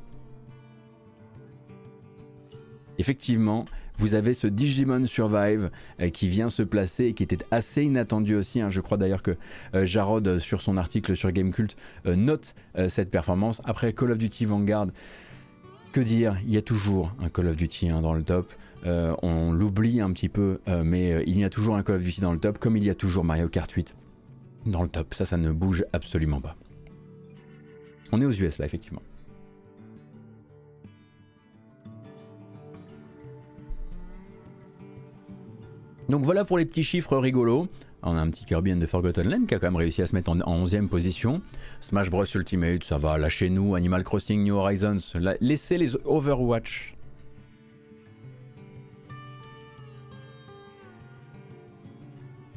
Effectivement, 2.98 3.66
vous 3.98 4.16
avez 4.16 4.34
ce 4.34 4.48
Digimon 4.48 5.06
Survive 5.06 5.70
euh, 6.00 6.10
qui 6.10 6.28
vient 6.28 6.50
se 6.50 6.64
placer 6.64 7.06
et 7.06 7.14
qui 7.14 7.24
était 7.24 7.46
assez 7.52 7.84
inattendu 7.84 8.36
aussi. 8.36 8.62
Hein. 8.62 8.70
Je 8.70 8.82
crois 8.82 8.98
d'ailleurs 8.98 9.22
que 9.22 9.38
euh, 9.76 9.86
Jarod, 9.86 10.28
euh, 10.28 10.40
sur 10.40 10.62
son 10.62 10.78
article 10.78 11.16
sur 11.16 11.32
Gamecult, 11.32 11.76
note 12.06 12.56
cette 12.90 13.10
performance. 13.12 13.62
Après 13.66 13.94
Call 13.94 14.12
of 14.12 14.18
Duty 14.18 14.46
Vanguard, 14.46 14.88
que 15.92 16.02
dire? 16.02 16.38
Il 16.46 16.54
y 16.54 16.58
a 16.58 16.62
toujours 16.62 17.14
un 17.22 17.30
Call 17.30 17.48
of 17.48 17.56
Duty 17.56 17.90
hein, 17.90 18.02
dans 18.02 18.14
le 18.14 18.24
top. 18.24 18.52
on 18.86 19.52
l'oublie 19.52 20.02
un 20.02 20.12
petit 20.12 20.30
peu, 20.30 20.60
mais 20.84 21.24
il 21.28 21.40
y 21.40 21.44
a 21.44 21.50
toujours 21.50 21.76
un 21.76 21.84
Call 21.84 21.98
of 21.98 22.04
Duty 22.04 22.22
dans 22.22 22.34
le 22.34 22.40
top, 22.40 22.58
comme 22.58 22.78
il 22.78 22.84
y 22.84 22.90
a 22.90 22.96
toujours 22.96 23.24
Mario 23.24 23.48
Kart 23.48 23.72
8 23.72 23.96
dans 24.66 24.84
le 24.84 24.90
top. 24.90 25.14
Ça, 25.14 25.26
ça 25.26 25.38
ne 25.38 25.52
bouge 25.52 25.86
absolument 25.94 26.42
pas. 26.42 26.56
On 28.12 28.22
est 28.22 28.26
aux 28.26 28.32
US 28.32 28.58
là, 28.58 28.66
effectivement. 28.66 29.02
Donc 36.10 36.24
voilà 36.24 36.46
pour 36.46 36.58
les 36.58 36.66
petits 36.66 36.84
chiffres 36.84 37.18
rigolos. 37.18 37.68
On 38.06 38.18
a 38.18 38.20
un 38.20 38.30
petit 38.30 38.44
Kirby 38.44 38.74
and 38.74 38.80
the 38.80 38.86
Forgotten 38.86 39.30
Land 39.30 39.46
qui 39.46 39.56
a 39.56 39.60
quand 39.60 39.68
même 39.68 39.78
réussi 39.78 40.02
à 40.02 40.08
se 40.08 40.14
mettre 40.14 40.30
en, 40.30 40.66
11e 40.66 40.90
position. 40.90 41.42
Smash 41.80 42.10
Bros 42.10 42.26
Ultimate, 42.36 42.84
ça 42.84 42.98
va, 42.98 43.18
lâchez-nous. 43.18 43.76
Animal 43.76 44.04
Crossing 44.04 44.44
New 44.44 44.56
Horizons, 44.56 44.98
laissez 45.40 45.78
les 45.78 45.96
Overwatch. 46.06 46.96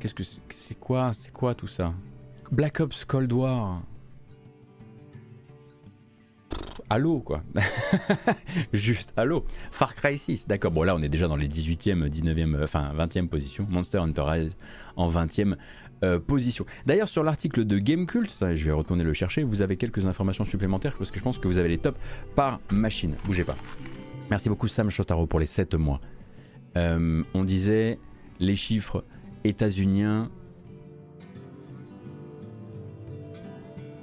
Qu'est-ce 0.00 0.14
que 0.14 0.24
c'est 0.50 0.78
quoi 0.78 1.12
C'est 1.12 1.32
quoi 1.32 1.54
tout 1.54 1.68
ça? 1.68 1.94
Black 2.50 2.80
Ops 2.80 3.04
Cold 3.04 3.32
War 3.32 3.82
Halo, 6.88 7.18
quoi. 7.18 7.42
Juste 8.72 9.12
Halo. 9.16 9.44
Far 9.72 9.94
Cry 9.96 10.16
6, 10.18 10.46
d'accord. 10.46 10.70
Bon, 10.70 10.84
là, 10.84 10.94
on 10.94 11.02
est 11.02 11.08
déjà 11.08 11.26
dans 11.26 11.36
les 11.36 11.48
18e, 11.48 12.08
19e, 12.08 12.62
enfin 12.62 12.92
20e 12.96 13.26
position. 13.26 13.66
Monster 13.68 13.98
Hunter 13.98 14.22
Rise 14.22 14.56
en 14.94 15.10
20e 15.10 15.56
euh, 16.04 16.20
position. 16.20 16.64
D'ailleurs, 16.84 17.08
sur 17.08 17.24
l'article 17.24 17.64
de 17.64 17.78
Gamecult, 17.78 18.30
je 18.40 18.64
vais 18.64 18.72
retourner 18.72 19.02
le 19.02 19.14
chercher, 19.14 19.42
vous 19.42 19.62
avez 19.62 19.76
quelques 19.76 20.06
informations 20.06 20.44
supplémentaires 20.44 20.94
parce 20.96 21.10
que 21.10 21.18
je 21.18 21.24
pense 21.24 21.38
que 21.38 21.48
vous 21.48 21.58
avez 21.58 21.68
les 21.68 21.78
tops 21.78 21.98
par 22.36 22.60
machine. 22.70 23.14
Bougez 23.24 23.44
pas. 23.44 23.56
Merci 24.30 24.48
beaucoup, 24.48 24.68
Sam 24.68 24.90
Shotaro, 24.90 25.26
pour 25.26 25.40
les 25.40 25.46
7 25.46 25.74
mois. 25.74 26.00
Euh, 26.76 27.22
on 27.34 27.44
disait 27.44 27.98
les 28.38 28.54
chiffres 28.54 29.04
états-uniens. 29.42 30.30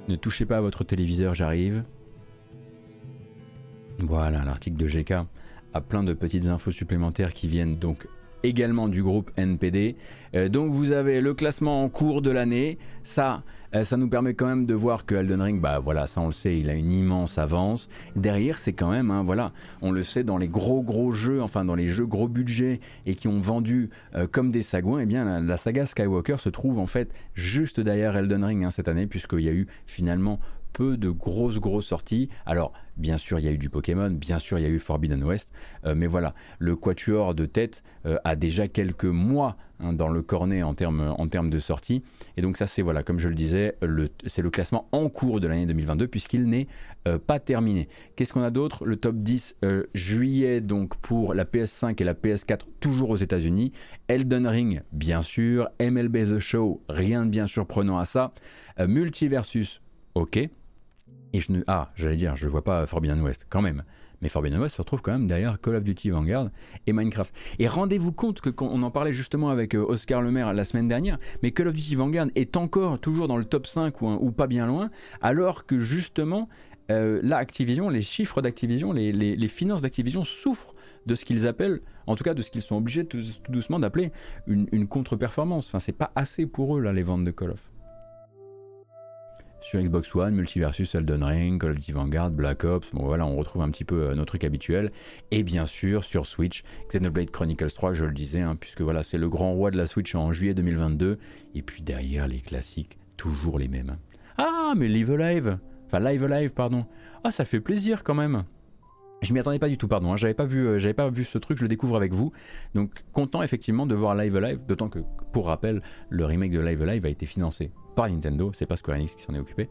Ne 0.08 0.16
touchez 0.16 0.44
pas 0.44 0.58
à 0.58 0.60
votre 0.60 0.84
téléviseur, 0.84 1.34
j'arrive. 1.34 1.84
Voilà, 3.98 4.44
l'article 4.44 4.76
de 4.76 4.86
GK 4.86 5.12
a 5.72 5.80
plein 5.80 6.02
de 6.02 6.12
petites 6.12 6.46
infos 6.46 6.72
supplémentaires 6.72 7.32
qui 7.32 7.48
viennent 7.48 7.78
donc 7.78 8.06
également 8.42 8.88
du 8.88 9.02
groupe 9.02 9.30
NPD. 9.36 9.96
Euh, 10.34 10.48
donc 10.48 10.72
vous 10.72 10.92
avez 10.92 11.20
le 11.20 11.34
classement 11.34 11.82
en 11.82 11.88
cours 11.88 12.22
de 12.22 12.30
l'année. 12.30 12.78
Ça, 13.02 13.42
euh, 13.74 13.82
ça 13.82 13.96
nous 13.96 14.08
permet 14.08 14.34
quand 14.34 14.46
même 14.46 14.66
de 14.66 14.74
voir 14.74 15.04
que 15.04 15.14
Elden 15.14 15.40
Ring, 15.40 15.60
bah 15.60 15.80
voilà, 15.80 16.06
ça 16.06 16.20
on 16.20 16.26
le 16.26 16.32
sait, 16.32 16.58
il 16.58 16.70
a 16.70 16.74
une 16.74 16.92
immense 16.92 17.38
avance. 17.38 17.88
Derrière, 18.14 18.58
c'est 18.58 18.72
quand 18.72 18.90
même, 18.90 19.10
hein, 19.10 19.22
voilà, 19.24 19.52
on 19.82 19.90
le 19.90 20.02
sait 20.02 20.22
dans 20.22 20.38
les 20.38 20.48
gros 20.48 20.82
gros 20.82 21.12
jeux, 21.12 21.42
enfin 21.42 21.64
dans 21.64 21.74
les 21.74 21.88
jeux 21.88 22.06
gros 22.06 22.28
budget 22.28 22.80
et 23.06 23.14
qui 23.14 23.26
ont 23.26 23.40
vendu 23.40 23.90
euh, 24.14 24.26
comme 24.30 24.50
des 24.50 24.62
sagouins, 24.62 25.00
et 25.00 25.04
eh 25.04 25.06
bien 25.06 25.40
la, 25.40 25.56
saga 25.56 25.86
Skywalker 25.86 26.36
se 26.38 26.50
trouve 26.50 26.78
en 26.78 26.86
fait 26.86 27.10
juste 27.34 27.80
derrière 27.80 28.16
Elden 28.16 28.44
Ring 28.44 28.64
hein, 28.64 28.70
cette 28.70 28.88
année, 28.88 29.06
puisqu'il 29.06 29.40
y 29.40 29.48
a 29.48 29.52
eu 29.52 29.66
finalement 29.86 30.38
peu 30.74 30.96
de 30.98 31.08
grosses 31.08 31.60
grosses 31.60 31.86
sorties. 31.86 32.28
Alors 32.44 32.72
bien 32.96 33.16
sûr 33.16 33.38
il 33.38 33.44
y 33.44 33.48
a 33.48 33.52
eu 33.52 33.58
du 33.58 33.70
Pokémon, 33.70 34.10
bien 34.10 34.38
sûr 34.38 34.58
il 34.58 34.62
y 34.62 34.66
a 34.66 34.68
eu 34.68 34.78
Forbidden 34.78 35.22
West, 35.22 35.52
euh, 35.86 35.94
mais 35.96 36.06
voilà, 36.06 36.34
le 36.58 36.76
Quatuor 36.76 37.34
de 37.34 37.46
tête 37.46 37.82
euh, 38.06 38.18
a 38.24 38.36
déjà 38.36 38.68
quelques 38.68 39.04
mois 39.04 39.56
hein, 39.80 39.92
dans 39.92 40.08
le 40.08 40.20
cornet 40.20 40.62
en 40.62 40.74
termes 40.74 41.50
de 41.50 41.58
sortie. 41.58 42.02
Et 42.36 42.42
donc 42.42 42.56
ça 42.56 42.66
c'est 42.66 42.82
voilà, 42.82 43.02
comme 43.02 43.18
je 43.18 43.28
le 43.28 43.34
disais, 43.34 43.76
c'est 44.26 44.42
le 44.42 44.50
classement 44.50 44.88
en 44.92 45.08
cours 45.08 45.40
de 45.40 45.46
l'année 45.46 45.66
2022 45.66 46.08
puisqu'il 46.08 46.44
n'est 46.44 46.66
euh, 47.06 47.18
pas 47.18 47.38
terminé. 47.38 47.88
Qu'est-ce 48.16 48.32
qu'on 48.32 48.42
a 48.42 48.50
d'autre? 48.50 48.84
Le 48.84 48.96
top 48.96 49.16
10 49.16 49.56
juillet 49.94 50.60
donc 50.60 50.96
pour 50.96 51.34
la 51.34 51.44
PS5 51.44 52.00
et 52.00 52.04
la 52.04 52.14
PS4 52.14 52.62
toujours 52.80 53.10
aux 53.10 53.16
États-Unis. 53.16 53.72
Elden 54.08 54.46
Ring 54.46 54.82
bien 54.92 55.22
sûr, 55.22 55.68
MLB 55.80 56.34
The 56.34 56.38
Show, 56.40 56.82
rien 56.88 57.24
de 57.24 57.30
bien 57.30 57.46
surprenant 57.46 57.98
à 57.98 58.04
ça. 58.04 58.32
Multiversus, 58.78 59.80
ok. 60.16 60.48
Et 61.34 61.40
je 61.40 61.50
ne... 61.50 61.62
Ah, 61.66 61.90
j'allais 61.96 62.16
dire, 62.16 62.36
je 62.36 62.48
vois 62.48 62.62
pas 62.62 62.86
Forbidden 62.86 63.20
West, 63.20 63.46
quand 63.50 63.60
même. 63.60 63.82
Mais 64.22 64.28
Forbidden 64.28 64.60
West 64.60 64.76
se 64.76 64.80
retrouve 64.80 65.02
quand 65.02 65.10
même 65.10 65.26
derrière 65.26 65.60
Call 65.60 65.74
of 65.74 65.82
Duty 65.82 66.10
Vanguard 66.10 66.48
et 66.86 66.92
Minecraft. 66.92 67.34
Et 67.58 67.66
rendez-vous 67.66 68.12
compte 68.12 68.40
que 68.40 68.50
quand 68.50 68.68
on 68.72 68.84
en 68.84 68.90
parlait 68.92 69.12
justement 69.12 69.50
avec 69.50 69.74
euh, 69.74 69.84
Oscar 69.84 70.22
Lemaire 70.22 70.54
la 70.54 70.64
semaine 70.64 70.86
dernière, 70.86 71.18
mais 71.42 71.50
Call 71.50 71.68
of 71.68 71.74
Duty 71.74 71.96
Vanguard 71.96 72.28
est 72.36 72.56
encore 72.56 73.00
toujours 73.00 73.26
dans 73.26 73.36
le 73.36 73.44
top 73.44 73.66
5 73.66 74.00
ou, 74.00 74.30
pas 74.30 74.46
bien 74.46 74.68
loin, 74.68 74.90
alors 75.20 75.66
que 75.66 75.80
justement, 75.80 76.48
euh, 76.92 77.18
là, 77.24 77.38
Activision, 77.38 77.88
les 77.88 78.02
chiffres 78.02 78.40
d'Activision, 78.40 78.92
les, 78.92 79.48
finances 79.48 79.82
d'Activision 79.82 80.22
souffrent 80.22 80.72
de 81.04 81.16
ce 81.16 81.24
qu'ils 81.24 81.48
appellent, 81.48 81.80
en 82.06 82.14
tout 82.14 82.22
cas 82.22 82.34
de 82.34 82.42
ce 82.42 82.52
qu'ils 82.52 82.62
sont 82.62 82.76
obligés 82.76 83.04
tout, 83.04 83.24
doucement 83.48 83.80
d'appeler 83.80 84.12
une, 84.46 84.68
une 84.70 84.86
contre-performance. 84.86 85.66
Enfin, 85.66 85.80
c'est 85.80 85.92
pas 85.92 86.12
assez 86.14 86.46
pour 86.46 86.78
eux, 86.78 86.80
là, 86.80 86.92
les 86.92 87.02
ventes 87.02 87.24
de 87.24 87.32
Call 87.32 87.50
of 87.50 87.73
sur 89.64 89.80
Xbox 89.80 90.14
One, 90.14 90.34
Multiversus, 90.34 90.94
Elden 90.94 91.24
Ring, 91.24 91.58
Call 91.58 91.70
of 91.70 91.76
Duty 91.76 91.92
Vanguard, 91.92 92.30
Black 92.30 92.64
Ops, 92.64 92.90
bon 92.92 93.06
voilà, 93.06 93.24
on 93.24 93.34
retrouve 93.34 93.62
un 93.62 93.70
petit 93.70 93.84
peu 93.84 94.10
euh, 94.10 94.14
nos 94.14 94.26
trucs 94.26 94.44
habituels. 94.44 94.90
Et 95.30 95.42
bien 95.42 95.64
sûr, 95.64 96.04
sur 96.04 96.26
Switch, 96.26 96.64
Xenoblade 96.90 97.30
Chronicles 97.30 97.72
3, 97.72 97.94
je 97.94 98.04
le 98.04 98.12
disais, 98.12 98.42
hein, 98.42 98.56
puisque 98.56 98.82
voilà, 98.82 99.02
c'est 99.02 99.16
le 99.16 99.30
grand 99.30 99.54
roi 99.54 99.70
de 99.70 99.78
la 99.78 99.86
Switch 99.86 100.14
en 100.14 100.32
juillet 100.32 100.52
2022. 100.52 101.18
Et 101.54 101.62
puis 101.62 101.82
derrière, 101.82 102.28
les 102.28 102.40
classiques, 102.40 102.98
toujours 103.16 103.58
les 103.58 103.68
mêmes. 103.68 103.96
Ah, 104.36 104.74
mais 104.76 104.86
Live 104.86 105.12
Alive 105.12 105.58
Enfin, 105.86 106.00
Live 106.00 106.24
Alive, 106.24 106.52
pardon. 106.52 106.84
Ah, 107.24 107.30
ça 107.30 107.46
fait 107.46 107.60
plaisir 107.60 108.04
quand 108.04 108.14
même. 108.14 108.44
Je 109.22 109.32
m'y 109.32 109.40
attendais 109.40 109.58
pas 109.58 109.70
du 109.70 109.78
tout, 109.78 109.88
pardon. 109.88 110.12
Hein. 110.12 110.18
J'avais 110.18 110.34
pas 110.34 110.44
vu, 110.44 110.66
euh, 110.66 110.78
j'avais 110.78 110.92
pas 110.92 111.08
vu 111.08 111.24
ce 111.24 111.38
truc. 111.38 111.56
Je 111.56 111.62
le 111.62 111.68
découvre 111.68 111.96
avec 111.96 112.12
vous. 112.12 112.32
Donc 112.74 112.90
content 113.12 113.42
effectivement 113.42 113.86
de 113.86 113.94
voir 113.94 114.14
Live 114.14 114.36
Alive. 114.36 114.60
D'autant 114.68 114.90
que, 114.90 114.98
pour 115.32 115.46
rappel, 115.46 115.80
le 116.10 116.26
remake 116.26 116.50
de 116.50 116.60
Live 116.60 116.82
Alive 116.82 117.06
a 117.06 117.08
été 117.08 117.24
financé 117.24 117.70
par 117.94 118.08
Nintendo, 118.08 118.52
c'est 118.54 118.66
pas 118.66 118.76
Square 118.76 118.98
Enix 118.98 119.14
qui 119.14 119.22
s'en 119.22 119.34
est 119.34 119.38
occupé. 119.38 119.68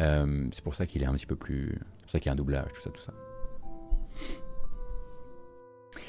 Euh, 0.00 0.46
c'est 0.52 0.64
pour 0.64 0.74
ça 0.74 0.86
qu'il 0.86 1.02
est 1.02 1.06
un 1.06 1.14
petit 1.14 1.26
peu 1.26 1.36
plus. 1.36 1.74
C'est 1.76 2.02
pour 2.02 2.10
ça 2.10 2.20
qu'il 2.20 2.26
y 2.26 2.30
a 2.30 2.32
un 2.32 2.36
doublage, 2.36 2.72
tout 2.74 2.80
ça, 2.80 2.90
tout 2.90 3.02
ça. 3.02 3.12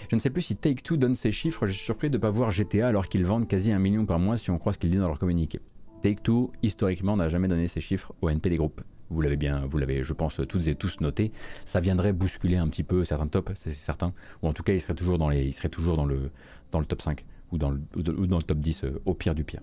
Je 0.09 0.15
ne 0.15 0.19
sais 0.19 0.29
plus 0.29 0.41
si 0.41 0.55
Take-Two 0.55 0.97
donne 0.97 1.15
ces 1.15 1.31
chiffres, 1.31 1.65
je 1.65 1.71
suis 1.71 1.83
surpris 1.83 2.09
de 2.09 2.17
ne 2.17 2.21
pas 2.21 2.29
voir 2.29 2.51
GTA 2.51 2.87
alors 2.87 3.07
qu'ils 3.07 3.25
vendent 3.25 3.47
quasi 3.47 3.71
un 3.71 3.79
million 3.79 4.05
par 4.05 4.19
mois 4.19 4.37
si 4.37 4.51
on 4.51 4.57
croit 4.57 4.73
ce 4.73 4.77
qu'ils 4.77 4.91
disent 4.91 4.99
dans 4.99 5.07
leur 5.07 5.19
communiqué. 5.19 5.59
Take-Two, 6.01 6.51
historiquement, 6.61 7.17
n'a 7.17 7.29
jamais 7.29 7.47
donné 7.47 7.67
ces 7.67 7.81
chiffres 7.81 8.13
au 8.21 8.29
NPD 8.29 8.57
Group. 8.57 8.81
Vous 9.09 9.21
l'avez 9.21 9.37
bien, 9.37 9.65
vous 9.65 9.77
l'avez, 9.77 10.03
je 10.03 10.13
pense, 10.13 10.41
toutes 10.47 10.67
et 10.67 10.75
tous 10.75 10.99
noté. 10.99 11.31
Ça 11.65 11.79
viendrait 11.79 12.13
bousculer 12.13 12.57
un 12.57 12.67
petit 12.67 12.83
peu 12.83 13.03
certains 13.03 13.27
tops, 13.27 13.51
c'est 13.55 13.69
certain. 13.69 14.13
Ou 14.41 14.47
en 14.47 14.53
tout 14.53 14.63
cas, 14.63 14.73
il 14.73 14.81
serait 14.81 14.95
toujours 14.95 15.17
dans, 15.17 15.29
les, 15.29 15.43
il 15.43 15.53
serait 15.53 15.69
toujours 15.69 15.95
dans, 15.95 16.05
le, 16.05 16.31
dans 16.71 16.79
le 16.79 16.85
top 16.85 17.01
5 17.01 17.25
ou 17.51 17.57
dans 17.57 17.69
le, 17.69 17.79
ou 17.95 18.27
dans 18.27 18.37
le 18.37 18.43
top 18.43 18.59
10 18.59 18.83
euh, 18.83 19.01
au 19.05 19.13
pire 19.13 19.35
du 19.35 19.43
pire. 19.43 19.61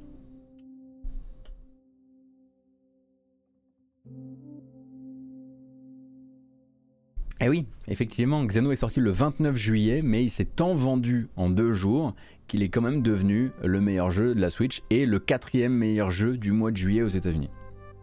Eh 7.45 7.49
oui, 7.49 7.67
effectivement, 7.89 8.45
Xeno 8.45 8.71
est 8.71 8.77
sorti 8.77 9.01
le 9.01 9.11
29 9.11 9.57
juillet, 9.57 10.01
mais 10.01 10.23
il 10.23 10.31
s'est 10.31 10.45
tant 10.45 10.77
vendu 10.77 11.29
en 11.35 11.51
deux 11.51 11.73
jours 11.73 12.15
qu'il 12.47 12.63
est 12.63 12.69
quand 12.69 12.83
même 12.83 13.03
devenu 13.03 13.51
le 13.65 13.81
meilleur 13.81 14.13
jeu 14.13 14.33
de 14.33 14.41
la 14.41 14.49
Switch 14.49 14.85
et 14.91 15.07
le 15.07 15.19
quatrième 15.19 15.73
meilleur 15.73 16.13
jeu 16.13 16.37
du 16.37 16.53
mois 16.53 16.71
de 16.71 16.77
juillet 16.77 17.03
aux 17.03 17.09
États-Unis. 17.09 17.51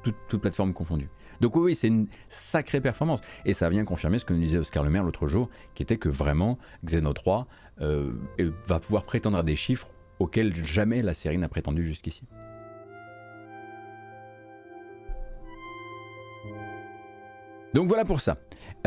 Toute 0.03 0.41
plateformes 0.41 0.73
confondues. 0.73 1.07
Donc 1.39 1.55
oui, 1.55 1.73
c'est 1.73 1.87
une 1.87 2.07
sacrée 2.27 2.81
performance. 2.81 3.21
Et 3.45 3.53
ça 3.53 3.69
vient 3.69 3.85
confirmer 3.85 4.19
ce 4.19 4.25
que 4.25 4.33
nous 4.33 4.41
disait 4.41 4.57
Oscar 4.57 4.83
Le 4.83 4.89
Maire 4.89 5.03
l'autre 5.03 5.29
jour, 5.29 5.49
qui 5.73 5.83
était 5.83 5.95
que 5.95 6.09
vraiment 6.09 6.57
Xeno 6.83 7.13
3 7.13 7.47
euh, 7.79 8.11
va 8.67 8.81
pouvoir 8.81 9.05
prétendre 9.05 9.37
à 9.37 9.43
des 9.43 9.55
chiffres 9.55 9.87
auxquels 10.19 10.53
jamais 10.53 11.01
la 11.01 11.13
série 11.13 11.37
n'a 11.37 11.47
prétendu 11.47 11.85
jusqu'ici. 11.85 12.23
Donc 17.73 17.87
voilà 17.87 18.03
pour 18.03 18.19
ça. 18.19 18.37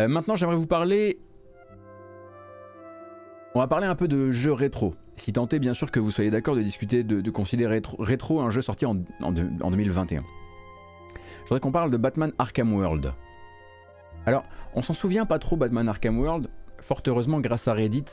Euh, 0.00 0.08
maintenant, 0.08 0.36
j'aimerais 0.36 0.56
vous 0.56 0.66
parler. 0.66 1.18
On 3.54 3.58
va 3.58 3.66
parler 3.68 3.86
un 3.86 3.94
peu 3.94 4.08
de 4.08 4.30
jeux 4.30 4.52
rétro. 4.52 4.94
Si 5.14 5.32
tant 5.32 5.46
est, 5.48 5.58
bien 5.58 5.74
sûr, 5.74 5.90
que 5.90 6.00
vous 6.00 6.10
soyez 6.10 6.30
d'accord 6.30 6.56
de 6.56 6.62
discuter, 6.62 7.04
de, 7.04 7.30
considérer 7.30 7.82
rétro, 7.98 8.40
un 8.40 8.50
jeu 8.50 8.62
sorti 8.62 8.86
en, 8.86 8.94
2021. 8.94 10.20
Je 10.20 11.42
voudrais 11.44 11.60
qu'on 11.60 11.72
parle 11.72 11.90
de 11.90 11.98
Batman 11.98 12.32
Arkham 12.38 12.72
World. 12.72 13.12
Alors, 14.24 14.44
on 14.74 14.80
s'en 14.80 14.94
souvient 14.94 15.26
pas 15.26 15.38
trop, 15.38 15.56
Batman 15.56 15.88
Arkham 15.88 16.18
World. 16.18 16.48
Fort 16.80 17.02
heureusement, 17.06 17.40
grâce 17.40 17.68
à 17.68 17.74
Reddit, 17.74 18.04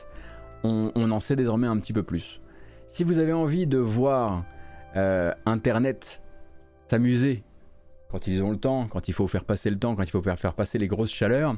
on, 0.64 0.92
en 0.96 1.20
sait 1.20 1.36
désormais 1.36 1.68
un 1.68 1.78
petit 1.80 1.94
peu 1.94 2.04
plus. 2.04 2.42
Si 2.88 3.04
vous 3.04 3.20
avez 3.20 3.34
envie 3.34 3.66
de 3.66 3.78
voir 3.78 4.44
euh, 4.98 5.34
Internet 5.46 6.22
s'amuser 6.88 7.44
quand 8.10 8.28
ils 8.28 8.42
ont 8.42 8.52
le 8.52 8.58
temps, 8.58 8.88
quand 8.88 9.08
il 9.08 9.14
faut 9.14 9.28
faire 9.28 9.46
passer 9.46 9.70
le 9.70 9.78
temps, 9.78 9.96
quand 9.96 10.04
il 10.04 10.10
faut 10.10 10.22
faire, 10.22 10.54
passer 10.54 10.78
les 10.78 10.88
grosses 10.88 11.12
chaleurs, 11.12 11.56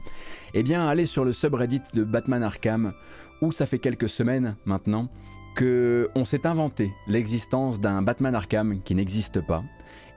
eh 0.54 0.64
bien 0.64 0.88
allez 0.88 1.06
sur 1.06 1.24
le 1.24 1.34
subreddit 1.34 1.82
de 1.94 2.04
Batman 2.04 2.44
Arkham, 2.44 2.94
où 3.42 3.52
ça 3.52 3.66
fait 3.66 3.80
quelques 3.80 4.10
semaines 4.10 4.56
maintenant 4.66 5.10
que 5.56 6.10
on 6.16 6.26
s'est 6.26 6.46
inventé 6.46 6.92
l'existence 7.08 7.80
d'un 7.80 8.02
Batman 8.02 8.36
Arkham 8.36 8.82
qui 8.84 8.96
n'existe 8.96 9.42
pas. 9.42 9.64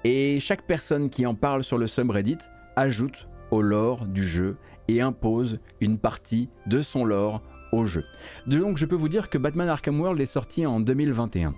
Et 0.05 0.39
chaque 0.41 0.66
personne 0.66 1.09
qui 1.09 1.24
en 1.24 1.35
parle 1.35 1.62
sur 1.62 1.78
le 1.78 1.87
subreddit 1.87 2.39
ajoute 2.76 3.28
au 3.51 3.62
lore 3.62 4.07
du 4.07 4.24
jeu 4.24 4.57
et 4.89 5.01
impose 5.01 5.61
une 5.80 5.99
partie 5.99 6.49
de 6.66 6.82
son 6.82 7.05
lore 7.05 7.43
au 7.72 7.85
jeu. 7.85 8.05
Donc 8.47 8.76
je 8.76 8.87
peux 8.87 8.97
vous 8.97 9.09
dire 9.09 9.30
que 9.30 9.39
Batman 9.39 9.68
Arkham 9.68 10.01
World 10.01 10.20
est 10.20 10.26
sorti 10.26 10.66
en 10.66 10.80
2021. 10.80 11.55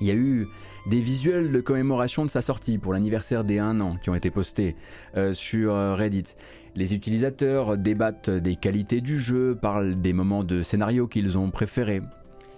Il 0.00 0.06
y 0.06 0.10
a 0.10 0.14
eu 0.14 0.48
des 0.86 1.00
visuels 1.00 1.52
de 1.52 1.60
commémoration 1.60 2.24
de 2.24 2.30
sa 2.30 2.42
sortie 2.42 2.78
pour 2.78 2.92
l'anniversaire 2.92 3.44
des 3.44 3.58
1 3.58 3.80
an 3.80 3.96
qui 4.02 4.10
ont 4.10 4.14
été 4.14 4.30
postés 4.30 4.76
euh, 5.16 5.34
sur 5.34 5.74
euh, 5.74 5.94
Reddit. 5.94 6.34
Les 6.74 6.94
utilisateurs 6.94 7.78
débattent 7.78 8.30
des 8.30 8.56
qualités 8.56 9.00
du 9.00 9.18
jeu, 9.18 9.56
parlent 9.60 10.00
des 10.00 10.12
moments 10.12 10.42
de 10.42 10.62
scénario 10.62 11.06
qu'ils 11.06 11.38
ont 11.38 11.50
préférés. 11.50 12.02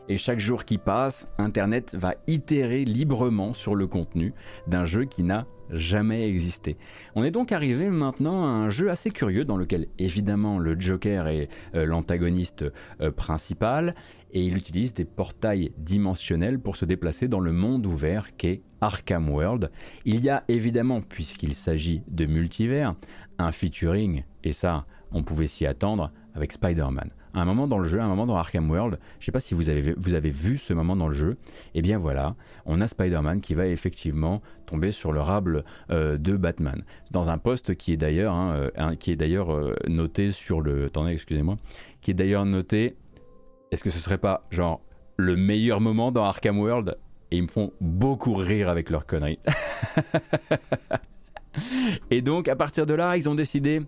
Et 0.09 0.17
chaque 0.17 0.39
jour 0.39 0.65
qui 0.65 0.79
passe, 0.79 1.29
Internet 1.37 1.95
va 1.95 2.15
itérer 2.27 2.85
librement 2.85 3.53
sur 3.53 3.75
le 3.75 3.87
contenu 3.87 4.33
d'un 4.67 4.87
jeu 4.87 5.05
qui 5.05 5.23
n'a 5.23 5.47
jamais 5.69 6.29
existé. 6.29 6.77
On 7.17 7.25
est 7.25 7.33
donc 7.33 7.51
arrivé 7.51 7.91
maintenant 7.91 8.45
à 8.45 8.49
un 8.49 8.71
jeu 8.71 8.89
assez 8.89 9.11
curieux 9.11 9.45
dans 9.45 9.57
lequel 9.57 9.89
évidemment 9.99 10.59
le 10.59 10.79
Joker 10.79 11.27
est 11.27 11.49
euh, 11.75 11.85
l'antagoniste 11.85 12.65
principal 13.17 13.95
et 14.37 14.45
il 14.45 14.55
utilise 14.55 14.93
des 14.93 15.07
portails 15.07 15.73
dimensionnels 15.79 16.59
pour 16.59 16.77
se 16.77 16.85
déplacer 16.85 17.27
dans 17.27 17.41
le 17.41 17.53
monde 17.53 17.87
ouvert 17.87 18.37
qu'est 18.37 18.61
Arkham 18.83 19.31
World. 19.31 19.71
Il 20.05 20.23
y 20.23 20.29
a 20.29 20.45
évidemment, 20.49 21.01
puisqu'il 21.01 21.55
s'agit 21.55 22.03
de 22.09 22.27
multivers, 22.27 22.95
un 23.39 23.51
featuring, 23.51 24.25
et 24.45 24.53
ça 24.53 24.85
on 25.11 25.23
pouvait 25.23 25.47
s'y 25.47 25.65
attendre, 25.65 26.13
avec 26.35 26.53
Spider-Man 26.53 27.13
un 27.41 27.45
moment 27.45 27.67
dans 27.67 27.79
le 27.79 27.87
jeu, 27.87 28.01
un 28.01 28.09
moment 28.09 28.27
dans 28.27 28.37
Arkham 28.37 28.71
World, 28.71 28.99
je 29.19 29.23
ne 29.23 29.25
sais 29.27 29.33
pas 29.33 29.41
si 29.41 29.55
vous 29.55 29.69
avez, 29.69 29.95
vous 29.97 30.15
avez 30.15 30.31
vu 30.31 30.57
ce 30.57 30.73
moment 30.73 30.97
dans 30.97 31.09
le 31.09 31.15
jeu, 31.15 31.37
et 31.75 31.79
eh 31.79 31.83
bien 31.83 31.99
voilà, 31.99 32.35
on 32.65 32.81
a 32.81 32.89
Spider-Man 32.89 33.41
qui 33.41 33.55
va 33.55 33.67
effectivement 33.67 34.41
tomber 34.65 34.91
sur 34.91 35.13
le 35.13 35.21
rable 35.21 35.65
euh, 35.91 36.17
de 36.17 36.37
Batman, 36.37 36.83
dans 37.11 37.31
un 37.31 37.39
poste 37.39 37.75
qui 37.75 37.93
est 37.93 37.97
d'ailleurs 37.97 38.33
hein, 38.33 38.55
euh, 38.55 38.71
euh, 38.79 39.75
noté 39.89 40.33
sur 40.33 40.61
le... 40.61 40.87
Attendez, 40.87 41.13
excusez-moi, 41.13 41.57
qui 42.01 42.11
est 42.11 42.15
d'ailleurs 42.15 42.47
noté, 42.47 42.97
est-ce 43.71 43.83
que 43.83 43.91
ce 43.91 43.99
serait 43.99 44.19
pas 44.19 44.47
genre 44.51 44.81
le 45.17 45.37
meilleur 45.37 45.81
moment 45.81 46.13
dans 46.13 46.25
Arkham 46.25 46.59
World? 46.59 46.97
Et 47.31 47.37
ils 47.37 47.43
me 47.43 47.49
font 47.49 47.73
beaucoup 47.81 48.35
rire 48.35 48.69
avec 48.69 48.91
leurs 48.91 49.07
conneries. 49.07 49.41
et 52.11 52.23
donc 52.23 52.49
à 52.49 52.57
partir 52.57 52.87
de 52.87 52.95
là, 52.95 53.17
ils 53.17 53.29
ont 53.29 53.35
décidé 53.35 53.83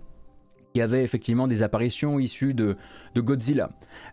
il 0.74 0.78
y 0.78 0.82
avait 0.82 1.02
effectivement 1.02 1.48
des 1.48 1.62
apparitions 1.62 2.18
issues 2.18 2.54
de, 2.54 2.76
Godzilla, 3.16 3.70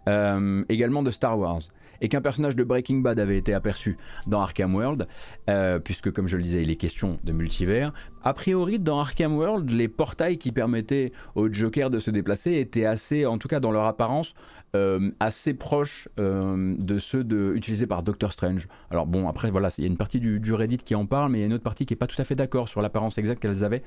euh, 0.08 0.64
également 0.70 1.04
de 1.04 1.12
Star 1.12 1.38
Wars, 1.38 1.62
et 2.02 2.10
qu'un 2.10 2.22
personnage 2.22 2.56
de 2.56 2.64
Breaking 2.64 2.98
Bad 2.98 3.20
avait 3.20 3.38
été 3.38 3.54
aperçu 3.54 3.98
dans 4.28 4.42
Arkham 4.42 4.76
World, 4.76 5.08
euh, 5.50 5.80
puisque 5.80 6.12
comme 6.12 6.28
je 6.28 6.38
le 6.38 6.44
disais, 6.44 6.62
il 6.62 6.72
est 6.72 6.76
question 6.76 7.20
de 7.24 7.32
multivers. 7.32 7.94
A 8.24 8.34
priori, 8.34 8.80
dans 8.80 9.00
Arkham 9.00 9.36
World, 9.38 9.70
les 9.70 9.88
portails 9.88 10.38
qui 10.38 10.52
permettaient 10.52 11.12
au 11.36 11.52
Joker 11.52 11.90
de 11.90 12.00
se 12.00 12.12
déplacer 12.12 12.56
étaient 12.56 12.86
assez, 12.86 13.26
en 13.26 13.38
tout 13.38 13.48
cas 13.48 13.60
dans 13.60 13.72
leur 13.72 13.86
apparence, 13.86 14.34
euh, 14.76 15.12
assez 15.20 15.54
proches 15.54 16.10
de 16.18 17.00
ceux 17.00 17.26
utilisés 17.56 17.88
par 17.88 18.04
Doctor 18.04 18.32
Strange. 18.34 18.68
Alors 18.92 19.06
bon, 19.06 19.28
après 19.28 19.52
voilà, 19.52 19.70
il 19.78 19.84
y 19.84 19.88
a 19.88 19.90
une 19.90 19.98
partie 19.98 20.20
du, 20.20 20.40
du 20.40 20.54
Reddit 20.54 20.78
qui 20.78 20.96
en 20.96 21.06
parle, 21.06 21.32
mais 21.32 21.40
il 21.40 21.42
y 21.42 21.44
a 21.44 21.48
une 21.48 21.54
autre 21.54 21.64
partie 21.64 21.86
qui 21.86 21.94
n'est 21.94 21.98
pas 21.98 22.08
tout 22.08 22.22
à 22.22 22.26
fait 22.26 22.36
d'accord 22.36 22.68
sur 22.68 22.82
l'apparence 22.82 23.18
exacte 23.18 23.42
qu'elles 23.42 23.64
avaient. 23.64 23.84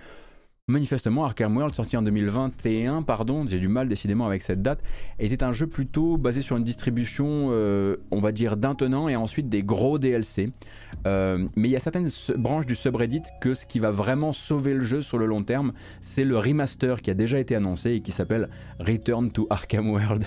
Manifestement, 0.70 1.24
Arkham 1.24 1.56
World, 1.56 1.74
sorti 1.74 1.96
en 1.96 2.02
2021, 2.02 3.00
pardon, 3.00 3.46
j'ai 3.48 3.58
du 3.58 3.68
mal 3.68 3.88
décidément 3.88 4.26
avec 4.26 4.42
cette 4.42 4.60
date, 4.60 4.82
était 5.18 5.42
un 5.42 5.54
jeu 5.54 5.66
plutôt 5.66 6.18
basé 6.18 6.42
sur 6.42 6.58
une 6.58 6.62
distribution, 6.62 7.48
euh, 7.52 7.96
on 8.10 8.20
va 8.20 8.32
dire, 8.32 8.58
d'un 8.58 8.74
tenant 8.74 9.08
et 9.08 9.16
ensuite 9.16 9.48
des 9.48 9.62
gros 9.62 9.98
DLC. 9.98 10.50
Euh, 11.06 11.48
mais 11.56 11.68
il 11.68 11.70
y 11.70 11.76
a 11.76 11.80
certaines 11.80 12.10
branches 12.36 12.66
du 12.66 12.74
subreddit 12.74 13.22
que 13.40 13.54
ce 13.54 13.64
qui 13.64 13.78
va 13.78 13.90
vraiment 13.90 14.34
sauver 14.34 14.74
le 14.74 14.84
jeu 14.84 15.00
sur 15.00 15.16
le 15.16 15.24
long 15.24 15.42
terme, 15.42 15.72
c'est 16.02 16.24
le 16.24 16.36
remaster 16.36 17.00
qui 17.00 17.10
a 17.10 17.14
déjà 17.14 17.38
été 17.38 17.56
annoncé 17.56 17.92
et 17.92 18.00
qui 18.02 18.12
s'appelle 18.12 18.50
Return 18.78 19.30
to 19.30 19.46
Arkham 19.48 19.88
World. 19.88 20.26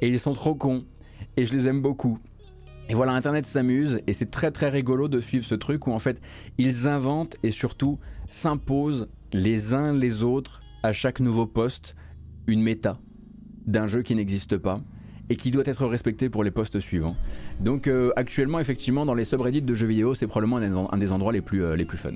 Et 0.00 0.08
ils 0.08 0.18
sont 0.18 0.32
trop 0.32 0.56
cons, 0.56 0.86
et 1.36 1.46
je 1.46 1.52
les 1.52 1.68
aime 1.68 1.80
beaucoup. 1.80 2.18
Et 2.88 2.94
voilà, 2.94 3.12
Internet 3.12 3.46
s'amuse 3.46 4.00
et 4.08 4.12
c'est 4.12 4.30
très 4.30 4.50
très 4.50 4.68
rigolo 4.68 5.08
de 5.08 5.20
suivre 5.20 5.44
ce 5.44 5.54
truc 5.54 5.86
où 5.86 5.92
en 5.92 5.98
fait 5.98 6.20
ils 6.58 6.86
inventent 6.86 7.36
et 7.42 7.50
surtout 7.50 7.98
s'imposent 8.28 9.08
les 9.32 9.74
uns 9.74 9.92
les 9.92 10.22
autres 10.22 10.60
à 10.82 10.92
chaque 10.92 11.20
nouveau 11.20 11.46
poste 11.46 11.94
une 12.46 12.62
méta 12.62 12.98
d'un 13.66 13.86
jeu 13.86 14.02
qui 14.02 14.14
n'existe 14.14 14.58
pas 14.58 14.80
et 15.30 15.36
qui 15.36 15.50
doit 15.50 15.64
être 15.66 15.86
respecté 15.86 16.28
pour 16.28 16.44
les 16.44 16.50
postes 16.50 16.80
suivants. 16.80 17.16
Donc 17.60 17.88
euh, 17.88 18.12
actuellement 18.16 18.60
effectivement 18.60 19.06
dans 19.06 19.14
les 19.14 19.24
subreddits 19.24 19.62
de 19.62 19.74
jeux 19.74 19.86
vidéo 19.86 20.14
c'est 20.14 20.26
probablement 20.26 20.58
un 20.92 20.98
des 20.98 21.12
endroits 21.12 21.32
les 21.32 21.40
plus, 21.40 21.64
euh, 21.64 21.76
les 21.76 21.84
plus 21.84 21.98
fun. 21.98 22.12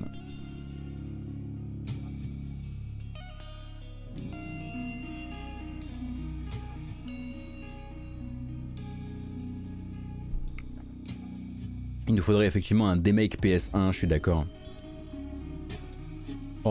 Il 12.07 12.15
nous 12.15 12.23
faudrait 12.23 12.47
effectivement 12.47 12.89
un 12.89 12.97
demake 12.97 13.39
PS1, 13.39 13.91
je 13.91 13.97
suis 13.97 14.07
d'accord. 14.07 14.47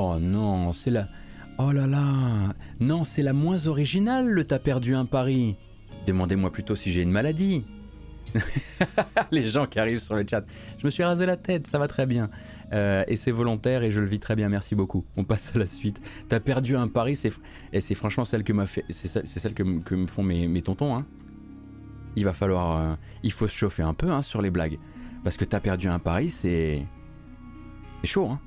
Oh 0.00 0.16
non, 0.20 0.70
c'est 0.70 0.92
la... 0.92 1.08
Oh 1.58 1.72
là 1.72 1.88
là 1.88 2.54
Non, 2.78 3.02
c'est 3.02 3.24
la 3.24 3.32
moins 3.32 3.66
originale, 3.66 4.28
le 4.28 4.44
T'as 4.44 4.60
perdu 4.60 4.94
un 4.94 5.04
pari 5.04 5.56
Demandez-moi 6.06 6.52
plutôt 6.52 6.76
si 6.76 6.92
j'ai 6.92 7.02
une 7.02 7.10
maladie. 7.10 7.64
Les 9.32 9.48
gens 9.48 9.66
qui 9.66 9.80
arrivent 9.80 9.98
sur 9.98 10.14
le 10.14 10.24
chat. 10.24 10.44
Je 10.78 10.86
me 10.86 10.90
suis 10.90 11.02
rasé 11.02 11.26
la 11.26 11.36
tête, 11.36 11.66
ça 11.66 11.80
va 11.80 11.88
très 11.88 12.06
bien. 12.06 12.30
Euh, 12.72 13.02
et 13.08 13.16
c'est 13.16 13.32
volontaire 13.32 13.82
et 13.82 13.90
je 13.90 14.00
le 14.00 14.06
vis 14.06 14.20
très 14.20 14.36
bien, 14.36 14.48
merci 14.48 14.76
beaucoup. 14.76 15.04
On 15.16 15.24
passe 15.24 15.56
à 15.56 15.58
la 15.58 15.66
suite. 15.66 16.00
T'as 16.28 16.38
perdu 16.38 16.76
un 16.76 16.86
pari, 16.86 17.16
c'est 17.16 17.32
et 17.72 17.80
c'est 17.80 17.96
franchement 17.96 18.24
celle 18.24 18.44
que 18.44 18.52
m'a 18.52 18.66
fait, 18.66 18.84
c'est 18.90 19.26
celle 19.26 19.54
que, 19.54 19.64
me 19.64 20.06
font 20.06 20.22
mes, 20.22 20.62
tontons. 20.62 20.94
Hein. 20.94 21.06
Il 22.14 22.24
va 22.24 22.34
falloir, 22.34 22.76
euh, 22.76 22.94
il 23.24 23.32
faut 23.32 23.48
se 23.48 23.56
chauffer 23.56 23.82
un 23.82 23.94
peu 23.94 24.12
hein, 24.12 24.22
sur 24.22 24.42
les 24.42 24.50
blagues. 24.52 24.78
Parce 25.24 25.36
que 25.36 25.44
t'as 25.44 25.58
perdu 25.58 25.88
un 25.88 25.98
pari, 25.98 26.30
c'est. 26.30 26.86
C'est 28.02 28.06
chaud, 28.06 28.28
hein. 28.28 28.38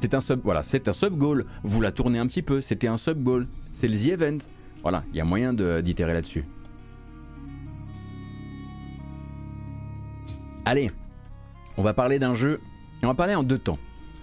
C'est 0.00 0.14
un 0.14 0.92
sub, 0.92 1.18
goal. 1.18 1.46
Vous 1.62 1.80
la 1.80 1.92
tournez 1.92 2.18
un 2.18 2.26
petit 2.26 2.42
peu, 2.42 2.60
c'était 2.60 2.88
un 2.88 2.96
sub 2.96 3.22
goal. 3.22 3.46
C'est 3.72 3.88
le 3.88 3.96
The 3.96 4.08
Event. 4.12 4.38
Voilà, 4.82 5.04
il 5.12 5.16
y 5.16 5.20
a 5.20 5.24
moyen 5.24 5.52
d'itérer 5.52 6.14
là-dessus. 6.14 6.44
Allez, 10.64 10.90
on 11.76 11.82
va 11.82 11.92
parler 11.92 12.18
d'un 12.18 12.34
jeu. 12.34 12.60
On 13.02 13.06
va 13.08 13.14
parler 13.14 13.34
en 13.34 13.42
deux 13.42 13.58
temps. 13.58 13.78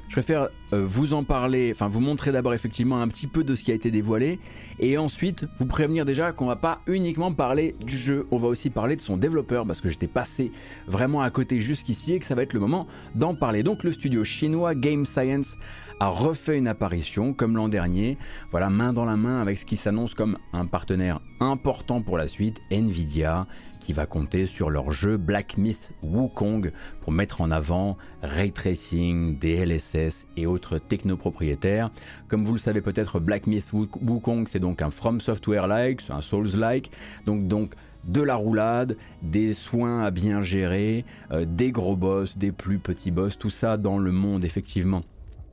Je 0.07 0.13
préfère 0.13 0.49
euh, 0.73 0.85
vous 0.85 1.13
en 1.13 1.23
parler, 1.23 1.71
enfin 1.73 1.87
vous 1.87 1.99
montrer 1.99 2.31
d'abord 2.31 2.53
effectivement 2.53 3.01
un 3.01 3.07
petit 3.07 3.27
peu 3.27 3.43
de 3.43 3.55
ce 3.55 3.63
qui 3.63 3.71
a 3.71 3.75
été 3.75 3.91
dévoilé, 3.91 4.39
et 4.79 4.97
ensuite 4.97 5.45
vous 5.59 5.65
prévenir 5.65 6.05
déjà 6.05 6.31
qu'on 6.31 6.45
va 6.45 6.55
pas 6.55 6.81
uniquement 6.87 7.31
parler 7.33 7.75
du 7.81 7.97
jeu, 7.97 8.27
on 8.31 8.37
va 8.37 8.47
aussi 8.47 8.69
parler 8.69 8.95
de 8.95 9.01
son 9.01 9.17
développeur, 9.17 9.65
parce 9.65 9.81
que 9.81 9.89
j'étais 9.89 10.07
passé 10.07 10.51
vraiment 10.87 11.21
à 11.21 11.29
côté 11.29 11.59
jusqu'ici 11.59 12.13
et 12.13 12.19
que 12.19 12.25
ça 12.25 12.35
va 12.35 12.43
être 12.43 12.53
le 12.53 12.59
moment 12.59 12.87
d'en 13.15 13.35
parler. 13.35 13.63
Donc 13.63 13.83
le 13.83 13.91
studio 13.91 14.23
chinois 14.23 14.75
Game 14.75 15.05
Science 15.05 15.57
a 15.99 16.09
refait 16.09 16.57
une 16.57 16.67
apparition 16.67 17.33
comme 17.33 17.55
l'an 17.55 17.69
dernier, 17.69 18.17
voilà 18.51 18.69
main 18.69 18.93
dans 18.93 19.05
la 19.05 19.15
main 19.15 19.41
avec 19.41 19.57
ce 19.57 19.65
qui 19.65 19.75
s'annonce 19.75 20.13
comme 20.13 20.37
un 20.53 20.65
partenaire 20.65 21.19
important 21.39 22.01
pour 22.01 22.17
la 22.17 22.27
suite, 22.27 22.59
Nvidia, 22.71 23.47
qui 23.87 23.93
va 23.93 24.05
compter 24.05 24.47
sur 24.47 24.69
leur 24.69 24.91
jeu 24.91 25.15
Black 25.15 25.57
Myth 25.57 25.93
Wukong 26.03 26.73
pour 26.99 27.13
mettre 27.13 27.39
en 27.39 27.51
avant 27.51 27.97
ray 28.21 28.51
tracing, 28.51 29.39
DLSS 29.39 30.27
et 30.35 30.45
autres 30.45 30.77
technopropriétaires. 30.77 31.89
Comme 32.27 32.43
vous 32.43 32.51
le 32.51 32.59
savez 32.59 32.81
peut-être, 32.81 33.21
Black 33.21 33.47
Myth 33.47 33.71
Wukong 33.71 34.45
c'est 34.49 34.59
donc 34.59 34.81
un 34.81 34.91
From 34.91 35.21
Software-like, 35.21 36.01
un 36.09 36.19
Souls-like, 36.19 36.91
donc 37.25 37.47
donc 37.47 37.75
de 38.03 38.19
la 38.19 38.35
roulade, 38.35 38.97
des 39.21 39.53
soins 39.53 40.03
à 40.03 40.11
bien 40.11 40.41
gérer, 40.41 41.05
euh, 41.31 41.45
des 41.47 41.71
gros 41.71 41.95
boss, 41.95 42.37
des 42.37 42.51
plus 42.51 42.79
petits 42.79 43.11
boss, 43.11 43.37
tout 43.37 43.49
ça 43.49 43.77
dans 43.77 43.99
le 43.99 44.11
monde 44.11 44.43
effectivement 44.43 45.03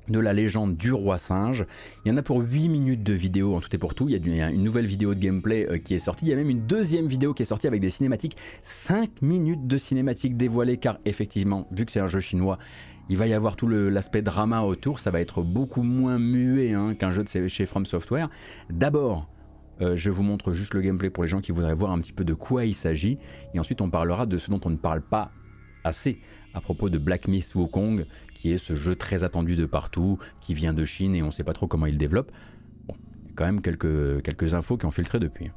de 0.08 0.18
la 0.18 0.32
légende 0.32 0.76
du 0.76 0.92
roi 0.92 1.18
singe. 1.18 1.64
Il 2.04 2.10
y 2.10 2.12
en 2.12 2.16
a 2.16 2.22
pour 2.22 2.40
8 2.40 2.68
minutes 2.68 3.02
de 3.02 3.14
vidéo 3.14 3.54
en 3.54 3.60
tout 3.60 3.74
et 3.74 3.78
pour 3.78 3.94
tout. 3.94 4.08
Il 4.08 4.36
y 4.36 4.40
a 4.40 4.50
une 4.50 4.62
nouvelle 4.62 4.86
vidéo 4.86 5.14
de 5.14 5.20
gameplay 5.20 5.66
euh, 5.68 5.78
qui 5.78 5.94
est 5.94 5.98
sortie. 5.98 6.26
Il 6.26 6.28
y 6.28 6.32
a 6.32 6.36
même 6.36 6.50
une 6.50 6.66
deuxième 6.66 7.06
vidéo 7.06 7.34
qui 7.34 7.42
est 7.42 7.46
sortie 7.46 7.66
avec 7.66 7.80
des 7.80 7.90
cinématiques. 7.90 8.36
5 8.62 9.22
minutes 9.22 9.66
de 9.66 9.78
cinématiques 9.78 10.36
dévoilées 10.36 10.76
car 10.76 10.98
effectivement, 11.04 11.66
vu 11.70 11.86
que 11.86 11.92
c'est 11.92 12.00
un 12.00 12.08
jeu 12.08 12.20
chinois, 12.20 12.58
il 13.08 13.16
va 13.16 13.26
y 13.26 13.34
avoir 13.34 13.56
tout 13.56 13.68
l'aspect 13.68 14.22
drama 14.22 14.62
autour. 14.62 14.98
Ça 14.98 15.10
va 15.10 15.20
être 15.20 15.42
beaucoup 15.42 15.82
moins 15.82 16.18
muet 16.18 16.72
hein, 16.72 16.94
qu'un 16.94 17.10
jeu 17.10 17.24
de 17.24 17.48
chez 17.48 17.66
From 17.66 17.84
Software. 17.84 18.30
D'abord, 18.70 19.28
euh, 19.80 19.96
je 19.96 20.10
vous 20.10 20.22
montre 20.22 20.52
juste 20.52 20.74
le 20.74 20.80
gameplay 20.80 21.10
pour 21.10 21.24
les 21.24 21.28
gens 21.28 21.40
qui 21.40 21.52
voudraient 21.52 21.74
voir 21.74 21.92
un 21.92 21.98
petit 21.98 22.12
peu 22.12 22.24
de 22.24 22.34
quoi 22.34 22.64
il 22.64 22.74
s'agit. 22.74 23.18
Et 23.52 23.58
ensuite, 23.58 23.80
on 23.80 23.90
parlera 23.90 24.26
de 24.26 24.38
ce 24.38 24.50
dont 24.50 24.60
on 24.64 24.70
ne 24.70 24.76
parle 24.76 25.02
pas 25.02 25.32
assez 25.82 26.20
à 26.54 26.60
propos 26.60 26.88
de 26.88 26.98
Black 26.98 27.28
Myth 27.28 27.54
Wukong, 27.54 28.06
ce 28.58 28.74
jeu 28.74 28.94
très 28.94 29.24
attendu 29.24 29.56
de 29.56 29.66
partout, 29.66 30.18
qui 30.40 30.54
vient 30.54 30.72
de 30.72 30.84
Chine 30.84 31.14
et 31.14 31.22
on 31.22 31.26
ne 31.26 31.30
sait 31.30 31.44
pas 31.44 31.54
trop 31.54 31.66
comment 31.66 31.86
il 31.86 31.98
développe. 31.98 32.30
Bon, 32.86 32.94
il 33.22 33.28
y 33.28 33.30
a 33.30 33.34
quand 33.34 33.44
même 33.44 33.60
quelques 33.62 34.54
infos 34.54 34.76
qui 34.76 34.86
ont 34.86 34.90
filtré 34.90 35.18
depuis. 35.18 35.50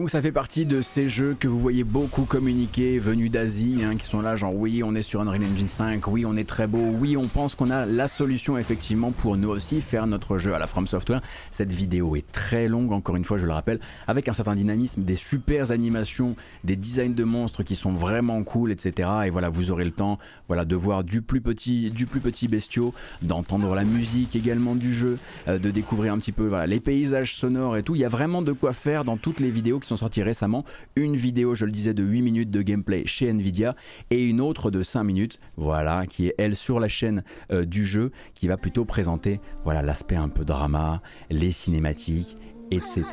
Donc 0.00 0.08
ça 0.08 0.22
fait 0.22 0.32
partie 0.32 0.64
de 0.64 0.80
ces 0.80 1.10
jeux 1.10 1.36
que 1.38 1.46
vous 1.46 1.58
voyez 1.58 1.84
beaucoup 1.84 2.24
communiquer, 2.24 2.98
venus 2.98 3.30
d'Asie, 3.30 3.82
hein, 3.84 3.96
qui 3.96 4.06
sont 4.06 4.22
là 4.22 4.34
genre 4.34 4.54
oui 4.54 4.82
on 4.82 4.94
est 4.94 5.02
sur 5.02 5.20
Unreal 5.20 5.42
Engine 5.44 5.68
5, 5.68 6.06
oui 6.06 6.24
on 6.24 6.38
est 6.38 6.48
très 6.48 6.66
beau, 6.66 6.78
oui 6.78 7.18
on 7.18 7.28
pense 7.28 7.54
qu'on 7.54 7.68
a 7.68 7.84
la 7.84 8.08
solution 8.08 8.56
effectivement 8.56 9.10
pour 9.10 9.36
nous 9.36 9.50
aussi 9.50 9.82
faire 9.82 10.06
notre 10.06 10.38
jeu 10.38 10.54
à 10.54 10.58
la 10.58 10.66
From 10.66 10.86
Software. 10.86 11.20
Cette 11.52 11.70
vidéo 11.70 12.16
est 12.16 12.24
très 12.32 12.39
longue, 12.52 12.92
encore 12.92 13.16
une 13.16 13.24
fois 13.24 13.38
je 13.38 13.46
le 13.46 13.52
rappelle, 13.52 13.80
avec 14.06 14.28
un 14.28 14.32
certain 14.32 14.54
dynamisme, 14.54 15.02
des 15.02 15.16
super 15.16 15.70
animations, 15.70 16.36
des 16.64 16.76
designs 16.76 17.14
de 17.14 17.24
monstres 17.24 17.62
qui 17.62 17.76
sont 17.76 17.92
vraiment 17.92 18.42
cool, 18.42 18.72
etc. 18.72 19.08
Et 19.26 19.30
voilà, 19.30 19.48
vous 19.48 19.70
aurez 19.70 19.84
le 19.84 19.90
temps 19.90 20.18
voilà, 20.48 20.64
de 20.64 20.76
voir 20.76 21.04
du 21.04 21.22
plus 21.22 21.40
petit, 21.40 21.90
du 21.90 22.06
plus 22.06 22.20
petit 22.20 22.48
bestiau, 22.48 22.92
d'entendre 23.22 23.74
la 23.74 23.84
musique 23.84 24.36
également 24.36 24.74
du 24.74 24.92
jeu, 24.92 25.18
euh, 25.48 25.58
de 25.58 25.70
découvrir 25.70 26.12
un 26.12 26.18
petit 26.18 26.32
peu 26.32 26.50
les 26.66 26.80
paysages 26.80 27.34
sonores 27.36 27.76
et 27.76 27.82
tout. 27.82 27.94
Il 27.94 28.00
y 28.00 28.04
a 28.04 28.08
vraiment 28.08 28.42
de 28.42 28.52
quoi 28.52 28.72
faire 28.72 29.04
dans 29.04 29.16
toutes 29.16 29.40
les 29.40 29.50
vidéos 29.50 29.78
qui 29.80 29.88
sont 29.88 29.96
sortis 29.96 30.22
récemment. 30.22 30.64
Une 30.96 31.16
vidéo, 31.16 31.54
je 31.54 31.64
le 31.64 31.70
disais, 31.70 31.94
de 31.94 32.02
8 32.02 32.22
minutes 32.22 32.50
de 32.50 32.62
gameplay 32.62 33.04
chez 33.06 33.28
Nvidia 33.28 33.76
et 34.10 34.24
une 34.24 34.40
autre 34.40 34.70
de 34.70 34.82
5 34.82 35.04
minutes, 35.04 35.38
voilà, 35.56 36.06
qui 36.06 36.28
est 36.28 36.34
elle 36.38 36.56
sur 36.56 36.80
la 36.80 36.88
chaîne 36.88 37.22
euh, 37.52 37.64
du 37.64 37.84
jeu, 37.84 38.10
qui 38.34 38.48
va 38.48 38.56
plutôt 38.56 38.84
présenter 38.84 39.40
voilà 39.64 39.82
l'aspect 39.82 40.16
un 40.16 40.28
peu 40.28 40.44
drama, 40.44 41.02
les 41.30 41.52
cinématiques 41.52 42.36
etc., 42.70 43.04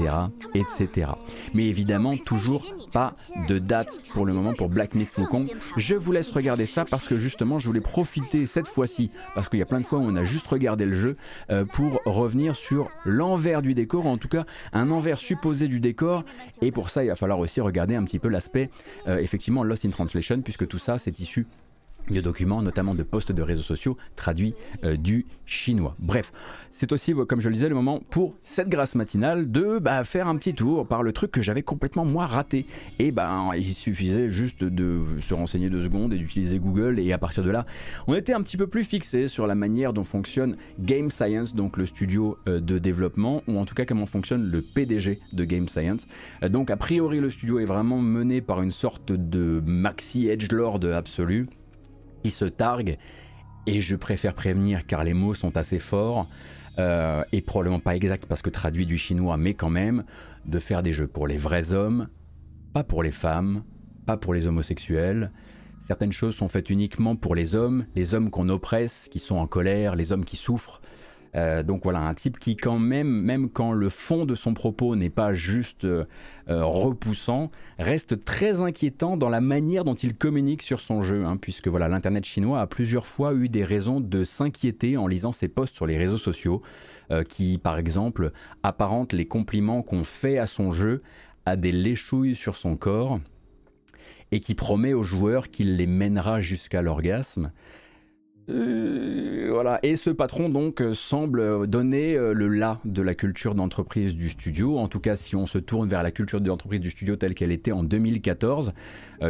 etc. 0.54 1.12
Mais 1.54 1.66
évidemment, 1.66 2.16
toujours 2.18 2.66
pas 2.92 3.14
de 3.48 3.60
date 3.60 4.00
pour 4.14 4.26
le 4.26 4.34
moment 4.34 4.54
pour 4.54 4.70
Black 4.70 4.96
Myth 4.96 5.18
Wukong. 5.18 5.48
Je 5.76 5.96
vous 5.96 6.12
laisse 6.12 6.32
regarder 6.32 6.66
ça 6.66 6.86
parce 6.86 7.08
que 7.08 7.18
justement, 7.18 7.60
je 7.60 7.68
voulais 7.68 7.82
profiter 7.82 8.46
cette 8.46 8.68
fois-ci, 8.68 9.12
parce 9.36 9.50
qu'il 9.50 9.60
y 9.60 9.62
a 9.62 9.66
plein 9.66 9.80
de 9.80 9.86
fois 9.86 10.00
où 10.00 10.04
on 10.04 10.16
a 10.16 10.24
juste 10.24 10.48
regardé 10.48 10.86
le 10.86 10.96
jeu, 10.96 11.18
euh, 11.50 11.66
pour 11.66 12.00
revenir 12.06 12.56
sur 12.56 12.90
l'envers 13.06 13.62
du 13.62 13.74
décor, 13.74 14.06
en 14.06 14.18
tout 14.18 14.28
cas 14.28 14.46
un 14.74 14.92
envers 14.92 15.18
supposé 15.18 15.68
du 15.68 15.80
décor. 15.80 16.24
Et 16.62 16.72
pour 16.72 16.90
ça, 16.90 17.04
il 17.04 17.08
va 17.08 17.16
falloir 17.16 17.40
aussi 17.40 17.62
regarder 17.62 17.96
un 17.96 18.04
petit 18.04 18.20
peu 18.20 18.30
l'aspect, 18.30 18.70
euh, 19.08 19.18
effectivement, 19.18 19.64
Lost 19.64 19.86
in 19.86 19.90
Translation, 19.90 20.42
puisque 20.42 20.68
tout 20.68 20.80
ça, 20.80 20.98
c'est 20.98 21.20
issu 21.20 21.48
de 22.16 22.22
documents, 22.22 22.62
notamment 22.62 22.96
de 22.96 23.04
posts 23.04 23.32
de 23.32 23.42
réseaux 23.42 23.62
sociaux 23.62 23.98
traduits 24.16 24.54
euh, 24.84 24.98
du 24.98 25.26
chinois. 25.46 25.96
Bref, 26.04 26.32
c'est 26.72 26.92
aussi, 26.92 27.14
comme 27.28 27.42
je 27.42 27.50
le 27.50 27.54
disais, 27.54 27.70
le 27.70 27.76
moment 27.76 28.02
pour 28.10 28.36
cette 28.40 28.70
grâce 28.70 28.96
matinale 28.96 29.52
de 29.52 29.80
bah, 29.80 30.04
faire 30.04 30.28
un 30.28 30.36
petit 30.38 30.54
tour 30.54 30.88
par 30.88 31.04
le 31.04 31.12
truc 31.12 31.32
que 31.32 31.42
j'avais 31.42 31.64
complètement 31.64 32.06
moi 32.06 32.26
raté. 32.26 32.66
Et 33.00 33.12
ben, 33.12 33.52
il 33.56 33.74
suffisait 33.74 34.30
juste 34.30 34.64
de 34.64 35.02
se 35.20 35.34
renseigner 35.34 35.70
deux 35.70 35.84
secondes 35.84 36.14
et 36.14 36.18
d'utiliser 36.18 36.60
Google. 36.60 37.00
Et 37.00 37.12
à 37.14 37.18
partir 37.18 37.44
de 37.44 37.50
là, 37.50 37.66
on 38.08 38.16
était 38.16 38.34
un 38.34 38.42
petit 38.42 38.58
peu 38.58 38.68
plus 38.68 38.84
fixé 38.84 39.28
sur 39.28 39.48
la 39.48 39.56
manière 39.56 39.94
dont 39.94 40.04
fonctionne 40.04 40.58
Game 40.80 41.10
Science, 41.10 41.56
donc 41.56 41.78
le 41.78 41.86
studio 41.86 42.38
euh, 42.48 42.60
de 42.60 42.78
développement, 42.78 43.44
ou 43.48 43.58
en 43.58 43.66
tout 43.66 43.76
cas 43.76 43.86
comment 43.86 44.06
fonctionne 44.06 44.50
le 44.50 44.62
PDG 44.62 45.20
de 45.34 45.46
Game 45.46 45.68
Science. 45.68 46.08
Euh, 46.44 46.50
donc 46.50 46.70
a 46.70 46.78
priori, 46.78 47.20
le 47.20 47.30
studio 47.30 47.60
est 47.60 47.66
vraiment 47.66 48.00
mené 48.00 48.42
par 48.42 48.62
une 48.62 48.72
sorte 48.72 49.12
de 49.12 49.62
maxi 49.66 50.28
edge 50.28 50.52
lord 50.52 50.86
absolu 50.86 51.48
qui 52.24 52.32
se 52.32 52.46
targue, 52.46 52.98
et 53.66 53.82
je 53.82 53.96
préfère 53.96 54.34
prévenir 54.34 54.86
car 54.86 55.04
les 55.04 55.14
mots 55.14 55.34
sont 55.34 55.58
assez 55.58 55.80
forts, 55.80 56.28
euh, 56.80 57.24
et 57.32 57.42
probablement 57.42 57.80
pas 57.80 57.96
exacts 57.96 58.26
parce 58.28 58.42
que 58.42 58.50
traduit 58.50 58.86
du 58.86 58.98
chinois, 58.98 59.38
mais 59.38 59.54
quand 59.54 59.70
même, 59.70 60.04
de 60.46 60.60
faire 60.60 60.84
des 60.84 60.94
jeux 60.94 61.08
pour 61.08 61.28
les 61.28 61.38
vrais 61.38 61.74
hommes, 61.74 62.08
pas 62.74 62.84
pour 62.84 63.04
les 63.04 63.12
femmes, 63.12 63.64
pas 64.06 64.18
pour 64.18 64.34
les 64.34 64.48
homosexuels. 64.48 65.32
Certaines 65.82 66.12
choses 66.12 66.36
sont 66.36 66.48
faites 66.48 66.70
uniquement 66.70 67.16
pour 67.16 67.34
les 67.34 67.56
hommes, 67.56 67.86
les 67.96 68.14
hommes 68.14 68.30
qu'on 68.30 68.50
oppresse, 68.50 69.08
qui 69.12 69.20
sont 69.20 69.38
en 69.38 69.48
colère, 69.48 69.96
les 69.96 70.12
hommes 70.12 70.26
qui 70.26 70.38
souffrent, 70.38 70.82
euh, 71.38 71.62
donc 71.62 71.84
voilà, 71.84 72.00
un 72.00 72.14
type 72.16 72.40
qui 72.40 72.56
quand 72.56 72.80
même, 72.80 73.08
même 73.08 73.50
quand 73.50 73.72
le 73.72 73.90
fond 73.90 74.26
de 74.26 74.34
son 74.34 74.54
propos 74.54 74.96
n'est 74.96 75.12
pas 75.12 75.34
juste 75.34 75.86
euh, 75.86 76.06
euh, 76.50 76.66
repoussant, 76.66 77.52
reste 77.78 78.26
très 78.26 78.62
inquiétant 78.62 79.18
dans 79.18 79.30
la 79.30 79.40
manière 79.40 79.84
dont 79.84 79.94
il 79.94 80.16
communique 80.16 80.64
sur 80.64 80.80
son 80.80 81.04
jeu, 81.04 81.26
hein, 81.26 81.38
puisque 81.38 81.68
voilà, 81.68 81.88
l'internet 81.88 82.26
chinois 82.26 82.62
a 82.62 82.68
plusieurs 82.68 83.06
fois 83.06 83.34
eu 83.36 83.50
des 83.50 83.64
raisons 83.64 84.00
de 84.00 84.24
s'inquiéter 84.24 84.98
en 84.98 85.06
lisant 85.06 85.32
ses 85.32 85.48
posts 85.48 85.76
sur 85.76 85.86
les 85.86 85.98
réseaux 85.98 86.18
sociaux, 86.18 86.62
qui 87.30 87.58
par 87.58 87.78
exemple 87.78 88.34
apparentent 88.64 89.14
les 89.14 89.26
compliments 89.26 89.82
qu'on 89.82 90.04
fait 90.04 90.38
à 90.38 90.46
son 90.46 90.74
jeu 90.74 91.02
à 91.46 91.56
des 91.56 91.72
léchouilles 91.72 92.36
sur 92.36 92.58
son 92.58 92.76
corps 92.76 93.22
et 94.32 94.42
qui 94.42 94.56
promet 94.56 94.94
aux 94.94 95.04
joueurs 95.04 95.50
qu'il 95.50 95.78
les 95.78 95.88
mènera 95.88 96.42
jusqu'à 96.42 96.82
l'orgasme. 96.82 97.54
Euh, 98.50 99.50
voilà. 99.52 99.80
Et 99.84 99.96
ce 99.96 100.10
patron 100.10 100.48
donc 100.50 100.82
euh, 100.82 100.94
semble 100.94 101.68
donner 101.68 102.16
euh, 102.16 102.34
le 102.34 102.48
là 102.48 102.80
de 102.86 103.02
la 103.02 103.14
culture 103.14 103.56
d'entreprise 103.56 104.16
du 104.16 104.30
studio. 104.30 104.78
En 104.78 104.88
tout 104.88 105.00
cas, 105.00 105.16
si 105.16 105.36
on 105.36 105.46
se 105.46 105.58
tourne 105.58 105.90
vers 105.90 106.02
la 106.02 106.12
culture 106.12 106.40
d'entreprise 106.40 106.80
du 106.80 106.90
studio 106.90 107.18
telle 107.18 107.36
qu'elle 107.36 107.52
était 107.52 107.72
en 107.72 107.84
2014, 107.84 108.74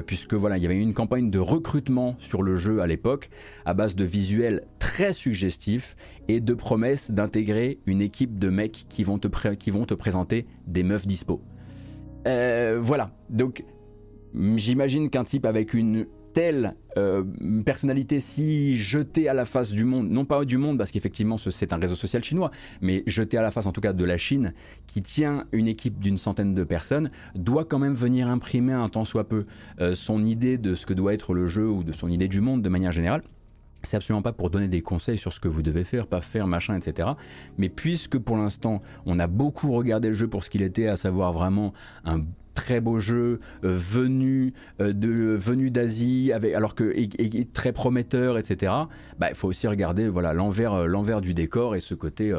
puisque 0.05 0.33
voilà, 0.33 0.57
il 0.57 0.63
y 0.63 0.65
avait 0.65 0.77
une 0.77 0.93
campagne 0.93 1.31
de 1.31 1.39
recrutement 1.39 2.15
sur 2.19 2.43
le 2.43 2.55
jeu 2.55 2.81
à 2.81 2.87
l'époque, 2.87 3.29
à 3.65 3.73
base 3.73 3.95
de 3.95 4.03
visuels 4.03 4.65
très 4.79 5.13
suggestifs 5.13 5.95
et 6.27 6.41
de 6.41 6.53
promesses 6.53 7.09
d'intégrer 7.09 7.79
une 7.85 8.01
équipe 8.01 8.37
de 8.37 8.49
mecs 8.49 8.85
qui 8.89 9.03
vont 9.03 9.17
te 9.17 9.93
présenter 9.93 10.45
des 10.67 10.83
meufs 10.83 11.07
dispo. 11.07 11.41
voilà. 12.25 13.11
Donc, 13.29 13.63
j'imagine 14.33 15.09
qu'un 15.09 15.23
type 15.23 15.45
avec 15.45 15.73
une 15.73 16.05
telle 16.37 16.75
euh, 16.97 17.23
personnalité 17.65 18.19
si 18.19 18.77
jetée 18.77 19.27
à 19.27 19.33
la 19.33 19.43
face 19.43 19.71
du 19.71 19.85
monde, 19.85 20.07
non 20.07 20.23
pas 20.23 20.45
du 20.45 20.59
monde 20.59 20.77
parce 20.77 20.91
qu'effectivement 20.91 21.35
c'est 21.35 21.73
un 21.73 21.77
réseau 21.77 21.95
social 21.95 22.23
chinois, 22.23 22.51
mais 22.79 23.01
jetée 23.07 23.39
à 23.39 23.41
la 23.41 23.49
face 23.49 23.65
en 23.65 23.71
tout 23.71 23.81
cas 23.81 23.91
de 23.91 24.05
la 24.05 24.19
Chine, 24.19 24.53
qui 24.85 25.01
tient 25.01 25.45
une 25.51 25.67
équipe 25.67 25.97
d'une 25.97 26.19
centaine 26.19 26.53
de 26.53 26.63
personnes, 26.63 27.09
doit 27.33 27.65
quand 27.65 27.79
même 27.79 27.95
venir 27.95 28.27
imprimer 28.27 28.73
un 28.73 28.87
tant 28.87 29.03
soit 29.03 29.27
peu 29.27 29.47
euh, 29.81 29.95
son 29.95 30.23
idée 30.25 30.59
de 30.59 30.75
ce 30.75 30.85
que 30.85 30.93
doit 30.93 31.15
être 31.15 31.33
le 31.33 31.47
jeu 31.47 31.67
ou 31.67 31.83
de 31.83 31.91
son 31.91 32.07
idée 32.07 32.27
du 32.27 32.39
monde 32.39 32.61
de 32.61 32.69
manière 32.69 32.91
générale. 32.91 33.23
C'est 33.81 33.97
absolument 33.97 34.21
pas 34.21 34.33
pour 34.33 34.51
donner 34.51 34.67
des 34.67 34.81
conseils 34.81 35.17
sur 35.17 35.33
ce 35.33 35.39
que 35.39 35.47
vous 35.47 35.63
devez 35.63 35.85
faire, 35.85 36.05
pas 36.05 36.21
faire, 36.21 36.45
machin, 36.45 36.77
etc. 36.77 37.09
Mais 37.57 37.69
puisque 37.69 38.19
pour 38.19 38.37
l'instant, 38.37 38.83
on 39.07 39.17
a 39.17 39.25
beaucoup 39.25 39.71
regardé 39.71 40.09
le 40.09 40.13
jeu 40.13 40.27
pour 40.27 40.43
ce 40.43 40.51
qu'il 40.51 40.61
était, 40.61 40.85
à 40.85 40.97
savoir 40.97 41.33
vraiment 41.33 41.73
un 42.05 42.19
très 42.57 42.81
beau 42.81 42.97
jeu 42.97 43.39
euh, 43.63 43.71
venu 43.71 44.51
euh, 44.81 44.91
de 44.91 45.37
venu 45.39 45.69
d'Asie 45.69 46.31
avec 46.33 46.55
alors 46.55 46.73
que 46.73 46.91
très 47.53 47.71
prometteur 47.71 48.39
etc 48.39 48.73
bah 49.19 49.27
il 49.29 49.35
faut 49.35 49.47
aussi 49.47 49.67
regarder 49.67 50.07
voilà 50.07 50.33
l'envers 50.33 50.73
euh, 50.73 50.85
l'envers 50.87 51.21
du 51.21 51.35
décor 51.35 51.75
et 51.75 51.79
ce 51.79 51.93
côté 51.93 52.35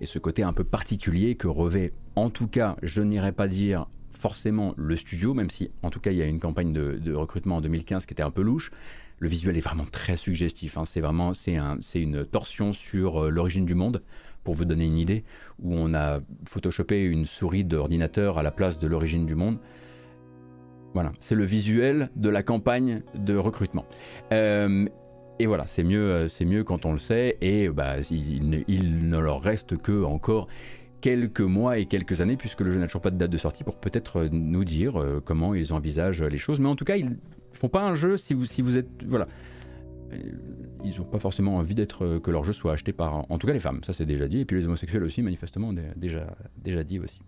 et 0.00 0.06
ce 0.06 0.18
côté 0.18 0.42
un 0.42 0.54
peu 0.54 0.64
particulier 0.64 1.34
que 1.34 1.48
revêt 1.48 1.92
en 2.16 2.30
tout 2.30 2.48
cas 2.48 2.76
je 2.82 3.02
n'irai 3.02 3.32
pas 3.32 3.46
dire 3.46 3.88
forcément 4.10 4.72
le 4.78 4.96
studio 4.96 5.34
même 5.34 5.50
si 5.50 5.70
en 5.82 5.90
tout 5.90 6.00
cas 6.00 6.12
il 6.12 6.16
y 6.16 6.22
a 6.22 6.26
une 6.26 6.40
campagne 6.40 6.72
de, 6.72 7.12
recrutement 7.12 7.56
en 7.56 7.60
2015 7.60 8.06
qui 8.06 8.14
était 8.14 8.22
un 8.22 8.30
peu 8.30 8.40
louche 8.42 8.70
le 9.18 9.28
visuel 9.28 9.58
est 9.58 9.60
vraiment 9.60 9.84
très 9.84 10.16
suggestif 10.16 10.78
hein. 10.78 10.86
c'est 10.86 11.02
vraiment 11.02 11.34
c'est 11.34 11.56
un, 11.56 11.76
c'est 11.82 12.00
une 12.00 12.24
torsion 12.24 12.72
sur 12.72 13.30
l'origine 13.30 13.66
du 13.66 13.74
monde 13.74 14.02
pour 14.48 14.54
vous 14.54 14.64
donner 14.64 14.86
une 14.86 14.96
idée, 14.96 15.24
où 15.62 15.74
on 15.74 15.92
a 15.92 16.20
photoshopé 16.48 17.04
une 17.04 17.26
souris 17.26 17.64
d'ordinateur 17.64 18.38
à 18.38 18.42
la 18.42 18.50
place 18.50 18.78
de 18.78 18.86
l'origine 18.86 19.26
du 19.26 19.34
monde. 19.34 19.58
Voilà, 20.94 21.12
c'est 21.20 21.34
le 21.34 21.44
visuel 21.44 22.08
de 22.16 22.30
la 22.30 22.42
campagne 22.42 23.02
de 23.14 23.36
recrutement. 23.36 23.84
Euh, 24.32 24.86
et 25.38 25.44
voilà, 25.44 25.66
c'est 25.66 25.82
mieux, 25.82 26.10
euh, 26.10 26.28
c'est 26.28 26.46
mieux 26.46 26.64
quand 26.64 26.86
on 26.86 26.92
le 26.92 26.98
sait, 26.98 27.36
et 27.42 27.68
bah, 27.68 27.96
il, 28.10 28.48
ne, 28.48 29.18
leur 29.18 29.42
reste 29.42 29.76
que 29.76 30.02
encore 30.02 30.48
quelques 31.02 31.42
mois 31.42 31.76
et 31.76 31.84
quelques 31.84 32.22
années, 32.22 32.38
puisque 32.38 32.62
le 32.62 32.70
jeu 32.70 32.80
n'a 32.80 32.86
toujours 32.86 33.02
pas 33.02 33.10
de 33.10 33.18
date 33.18 33.30
de 33.30 33.36
sortie, 33.36 33.64
pour 33.64 33.76
peut-être 33.76 34.30
nous 34.32 34.64
dire 34.64 34.98
euh, 34.98 35.20
comment 35.22 35.52
ils 35.54 35.74
envisagent 35.74 36.22
les 36.22 36.38
choses. 36.38 36.58
Mais 36.58 36.70
en 36.70 36.74
tout 36.74 36.86
cas, 36.86 36.96
ils 36.96 37.18
font 37.52 37.68
pas 37.68 37.82
un 37.82 37.96
jeu 37.96 38.16
si 38.16 38.32
vous, 38.32 38.46
si 38.46 38.62
vous 38.62 38.78
êtes... 38.78 39.04
Voilà 39.06 39.28
ils 40.84 40.98
n'ont 40.98 41.04
pas 41.04 41.18
forcément 41.18 41.56
envie 41.56 41.74
d'être 41.74 42.04
euh, 42.04 42.20
que 42.20 42.30
leur 42.30 42.44
jeu 42.44 42.52
soit 42.52 42.72
acheté 42.72 42.92
par, 42.92 43.30
en 43.30 43.38
tout 43.38 43.46
cas 43.46 43.52
les 43.52 43.58
femmes, 43.58 43.80
ça 43.84 43.92
c'est 43.92 44.06
déjà 44.06 44.28
dit, 44.28 44.40
et 44.40 44.44
puis 44.44 44.58
les 44.58 44.66
homosexuels 44.66 45.02
aussi, 45.02 45.22
manifestement, 45.22 45.72
déjà, 45.96 46.26
déjà 46.56 46.84
dit 46.84 46.98
aussi. 46.98 47.20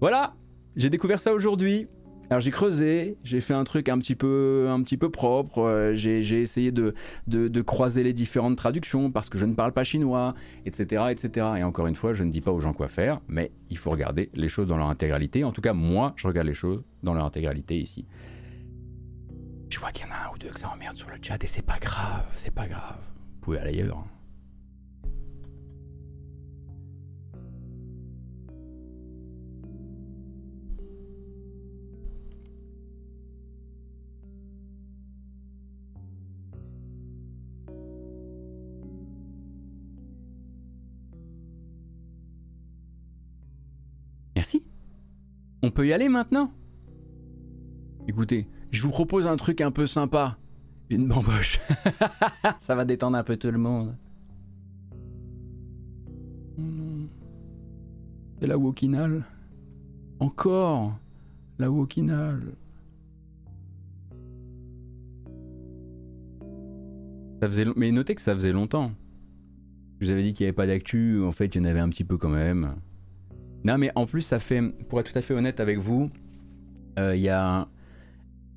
Voilà, 0.00 0.34
j'ai 0.76 0.90
découvert 0.90 1.20
ça 1.20 1.32
aujourd'hui. 1.32 1.88
Alors 2.30 2.40
j'ai 2.40 2.50
creusé, 2.50 3.18
j'ai 3.22 3.42
fait 3.42 3.52
un 3.52 3.64
truc 3.64 3.90
un 3.90 3.98
petit 3.98 4.14
peu, 4.14 4.66
un 4.70 4.82
petit 4.82 4.96
peu 4.96 5.10
propre, 5.10 5.58
euh, 5.58 5.94
j'ai 5.94 6.40
essayé 6.40 6.72
de, 6.72 6.94
de, 7.26 7.62
croiser 7.62 8.02
les 8.02 8.14
différentes 8.14 8.56
traductions 8.56 9.10
parce 9.10 9.28
que 9.28 9.36
je 9.36 9.44
ne 9.44 9.52
parle 9.52 9.72
pas 9.72 9.84
chinois, 9.84 10.34
etc., 10.64 11.04
etc. 11.10 11.46
Et 11.58 11.62
encore 11.64 11.86
une 11.86 11.94
fois, 11.94 12.14
je 12.14 12.24
ne 12.24 12.30
dis 12.30 12.40
pas 12.40 12.50
aux 12.50 12.60
gens 12.60 12.72
quoi 12.72 12.88
faire, 12.88 13.20
mais 13.28 13.52
il 13.68 13.76
faut 13.76 13.90
regarder 13.90 14.30
les 14.34 14.48
choses 14.48 14.66
dans 14.66 14.78
leur 14.78 14.88
intégralité. 14.88 15.44
En 15.44 15.52
tout 15.52 15.60
cas, 15.60 15.74
moi, 15.74 16.14
je 16.16 16.26
regarde 16.26 16.46
les 16.46 16.54
choses 16.54 16.82
dans 17.02 17.12
leur 17.12 17.26
intégralité 17.26 17.78
ici. 17.78 18.06
Je 19.74 19.80
vois 19.80 19.90
qu'il 19.90 20.06
y 20.06 20.08
en 20.08 20.12
a 20.12 20.28
un 20.28 20.32
ou 20.32 20.38
deux 20.38 20.50
que 20.50 20.60
ça 20.60 20.68
emmerde 20.68 20.96
sur 20.96 21.10
le 21.10 21.16
chat 21.20 21.42
et 21.42 21.48
c'est 21.48 21.60
pas 21.60 21.80
grave, 21.80 22.24
c'est 22.36 22.54
pas 22.54 22.68
grave. 22.68 22.96
Vous 23.32 23.40
pouvez 23.40 23.58
aller 23.58 23.70
ailleurs. 23.70 24.04
Merci. 44.36 44.64
On 45.64 45.72
peut 45.72 45.88
y 45.88 45.92
aller 45.92 46.08
maintenant? 46.08 46.52
Écoutez, 48.06 48.46
je 48.74 48.82
vous 48.82 48.90
propose 48.90 49.28
un 49.28 49.36
truc 49.36 49.60
un 49.60 49.70
peu 49.70 49.86
sympa. 49.86 50.36
Une 50.90 51.06
bamboche. 51.06 51.60
Ça 52.58 52.74
va 52.74 52.84
détendre 52.84 53.16
un 53.16 53.22
peu 53.22 53.36
tout 53.36 53.50
le 53.50 53.58
monde. 53.58 53.94
C'est 58.40 58.48
la 58.48 58.58
Wokinal. 58.58 59.24
Encore 60.18 60.98
la 61.58 61.70
Wokinal. 61.70 62.40
Ça 67.40 67.46
faisait 67.46 67.66
Mais 67.76 67.92
notez 67.92 68.16
que 68.16 68.20
ça 68.20 68.34
faisait 68.34 68.52
longtemps. 68.52 68.90
Je 70.00 70.06
vous 70.06 70.12
avais 70.12 70.22
dit 70.22 70.34
qu'il 70.34 70.44
n'y 70.44 70.48
avait 70.48 70.56
pas 70.56 70.66
d'actu. 70.66 71.22
En 71.22 71.30
fait, 71.32 71.46
il 71.54 71.58
y 71.58 71.60
en 71.60 71.64
avait 71.64 71.80
un 71.80 71.88
petit 71.88 72.04
peu 72.04 72.18
quand 72.18 72.28
même. 72.28 72.74
Non, 73.62 73.78
mais 73.78 73.92
en 73.94 74.06
plus, 74.06 74.22
ça 74.22 74.40
fait. 74.40 74.60
Pour 74.88 74.98
être 75.00 75.12
tout 75.12 75.18
à 75.18 75.22
fait 75.22 75.32
honnête 75.32 75.60
avec 75.60 75.78
vous, 75.78 76.10
euh, 76.98 77.14
il 77.14 77.22
y 77.22 77.28
a 77.28 77.68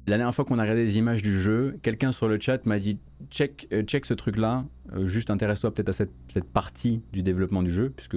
la 0.08 0.18
dernière 0.18 0.34
fois 0.34 0.46
qu'on 0.46 0.58
a 0.58 0.62
regardé 0.62 0.86
des 0.86 0.98
images 0.98 1.22
du 1.22 1.38
jeu, 1.38 1.78
quelqu'un 1.84 2.14
sur 2.14 2.30
le 2.30 2.40
chat 2.40 2.66
m'a 2.66 2.80
dit 2.80 2.98
check, 3.30 3.68
euh, 3.74 3.84
check 3.84 4.06
ce 4.06 4.14
truc-là, 4.14 4.64
euh, 4.96 5.06
juste 5.06 5.30
intéresse-toi 5.30 5.74
peut-être 5.74 5.90
à 5.90 5.94
cette, 5.94 6.46
partie 6.54 7.02
du 7.12 7.22
développement 7.24 7.62
du 7.62 7.70
jeu, 7.70 7.90
puisque 7.90 8.16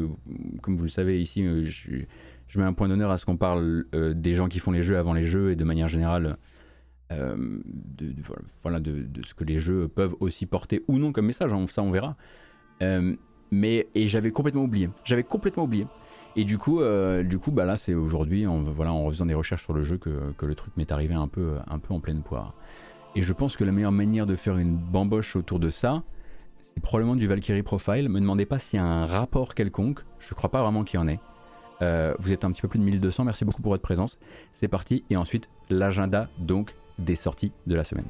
comme 0.63 0.77
vous 0.77 0.85
le 0.85 0.89
savez 0.89 1.21
ici, 1.21 1.45
euh, 1.45 1.65
je, 1.65 2.59
mets 2.59 2.65
un 2.65 2.73
point 2.73 2.89
d'honneur 2.89 3.11
à 3.11 3.19
ce 3.19 3.27
qu'on 3.27 3.37
parle 3.37 3.85
des 3.93 4.35
gens 4.35 4.49
qui 4.49 4.61
font 4.61 4.71
les 4.71 4.83
jeux 4.83 4.99
avant 4.99 5.15
les 5.15 5.25
jeux 5.25 5.51
et 5.51 5.57
de 5.57 5.65
manière 5.65 5.89
générale 5.89 6.37
de, 7.11 8.15
voilà, 8.63 8.81
de, 8.81 9.07
ce 9.25 9.35
que 9.35 9.45
les 9.45 9.59
jeux 9.59 9.89
peuvent 9.89 10.15
aussi 10.21 10.47
porter 10.47 10.83
ou 10.89 10.99
non 10.99 11.13
comme 11.13 11.27
message, 11.27 11.53
hein, 11.53 11.65
ça 11.69 11.83
on 11.83 11.93
verra. 11.93 12.17
mais 13.53 13.89
et 13.95 14.09
j'avais 14.09 14.33
complètement 14.33 14.65
oublié, 14.65 14.91
j'avais 15.05 15.23
complètement 15.23 15.65
oublié. 15.65 15.87
Et 16.37 16.45
du 16.45 16.59
coup, 16.59 16.81
euh, 16.81 17.23
du 17.23 17.39
coup 17.39 17.51
bah 17.51 17.65
là, 17.65 17.77
c'est 17.77 17.95
aujourd'hui, 17.95 18.47
en, 18.47 18.65
faisant 19.11 19.27
des 19.27 19.35
recherches 19.35 19.65
sur 19.65 19.73
le 19.73 19.83
jeu, 19.83 19.99
que, 19.99 20.33
le 20.41 20.55
truc 20.55 20.77
m'est 20.77 20.93
arrivé 20.93 21.15
un 21.15 21.29
peu, 21.29 21.57
un 21.67 21.79
peu 21.79 21.93
en 21.95 22.01
pleine 22.01 22.23
poire. 22.23 22.55
Et 23.17 23.23
je 23.23 23.33
pense 23.33 23.57
que 23.57 23.65
la 23.65 23.73
meilleure 23.73 23.93
manière 23.93 24.27
de 24.27 24.37
faire 24.37 24.57
une 24.57 24.77
bamboche 24.77 25.35
autour 25.35 25.59
de 25.59 25.69
ça, 25.69 26.03
c'est 26.61 26.81
probablement 26.81 27.17
du 27.17 27.27
Valkyrie 27.27 27.63
Profile. 27.63 28.09
Me 28.09 28.21
demandez 28.21 28.47
pas 28.47 28.59
s'il 28.59 28.79
y 28.79 28.83
a 28.83 28.87
un 28.87 29.07
rapport 29.07 29.55
quelconque. 29.55 30.01
Je 30.21 30.35
crois 30.35 30.51
pas 30.51 30.63
vraiment 30.63 30.85
qu'il 30.85 31.01
y 31.01 31.03
en 31.03 31.09
ait. 31.09 31.19
Euh, 31.83 32.15
vous 32.19 32.33
êtes 32.33 32.45
un 32.45 32.53
petit 32.53 32.63
peu 32.63 32.69
plus 32.69 32.79
de 32.79 32.85
1200. 32.85 33.25
Merci 33.25 33.45
beaucoup 33.45 33.63
pour 33.63 33.73
votre 33.73 33.83
présence. 33.83 34.19
C'est 34.53 34.69
parti. 34.69 35.05
Et 35.11 35.17
ensuite, 35.17 35.49
l'agenda 35.71 36.29
donc 36.39 36.77
des 36.99 37.17
sorties 37.17 37.53
de 37.67 37.75
la 37.75 37.83
semaine. 37.83 38.07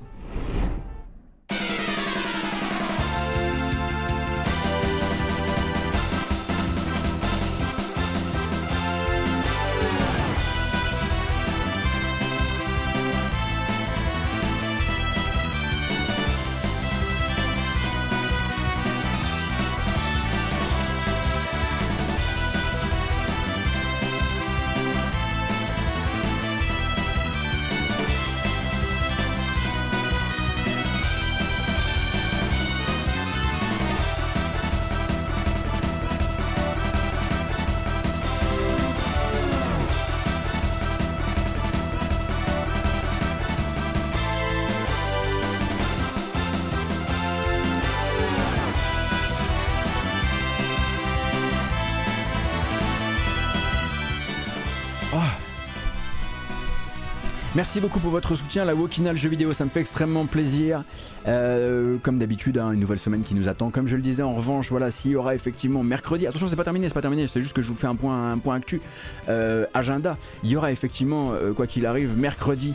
Merci 57.71 57.83
beaucoup 57.83 58.01
pour 58.01 58.11
votre 58.11 58.35
soutien. 58.35 58.65
La 58.65 58.75
Wokinal 58.75 59.17
jeu 59.17 59.29
vidéo, 59.29 59.53
ça 59.53 59.65
me 59.65 59.71
fait 59.71 59.79
extrêmement 59.79 60.27
plaisir. 60.27 60.83
Euh, 61.29 61.99
comme 62.03 62.19
d'habitude, 62.19 62.59
hein, 62.59 62.73
une 62.73 62.81
nouvelle 62.81 62.99
semaine 62.99 63.23
qui 63.23 63.35
nous 63.35 63.49
attend. 63.49 63.71
Comme 63.71 63.87
je 63.87 63.95
le 63.95 64.03
disais, 64.03 64.25
en 64.25 64.35
revanche, 64.35 64.71
voilà, 64.71 64.91
s'il 64.91 65.13
y 65.13 65.17
aura 65.17 65.37
effectivement 65.37 65.85
mercredi, 65.85 66.27
attention, 66.27 66.49
c'est 66.49 66.57
pas 66.57 66.65
terminé, 66.65 66.89
c'est 66.89 66.95
pas 66.95 67.01
terminé, 67.01 67.27
c'est 67.27 67.41
juste 67.41 67.53
que 67.53 67.63
je 67.63 67.69
vous 67.69 67.77
fais 67.77 67.87
un 67.87 67.95
point, 67.95 68.33
un 68.33 68.39
point 68.39 68.57
actu. 68.57 68.81
Euh, 69.29 69.67
agenda, 69.73 70.17
il 70.43 70.51
y 70.51 70.57
aura 70.57 70.73
effectivement, 70.73 71.33
euh, 71.33 71.53
quoi 71.53 71.69
qu'il 71.69 71.87
arrive, 71.87 72.17
mercredi, 72.17 72.75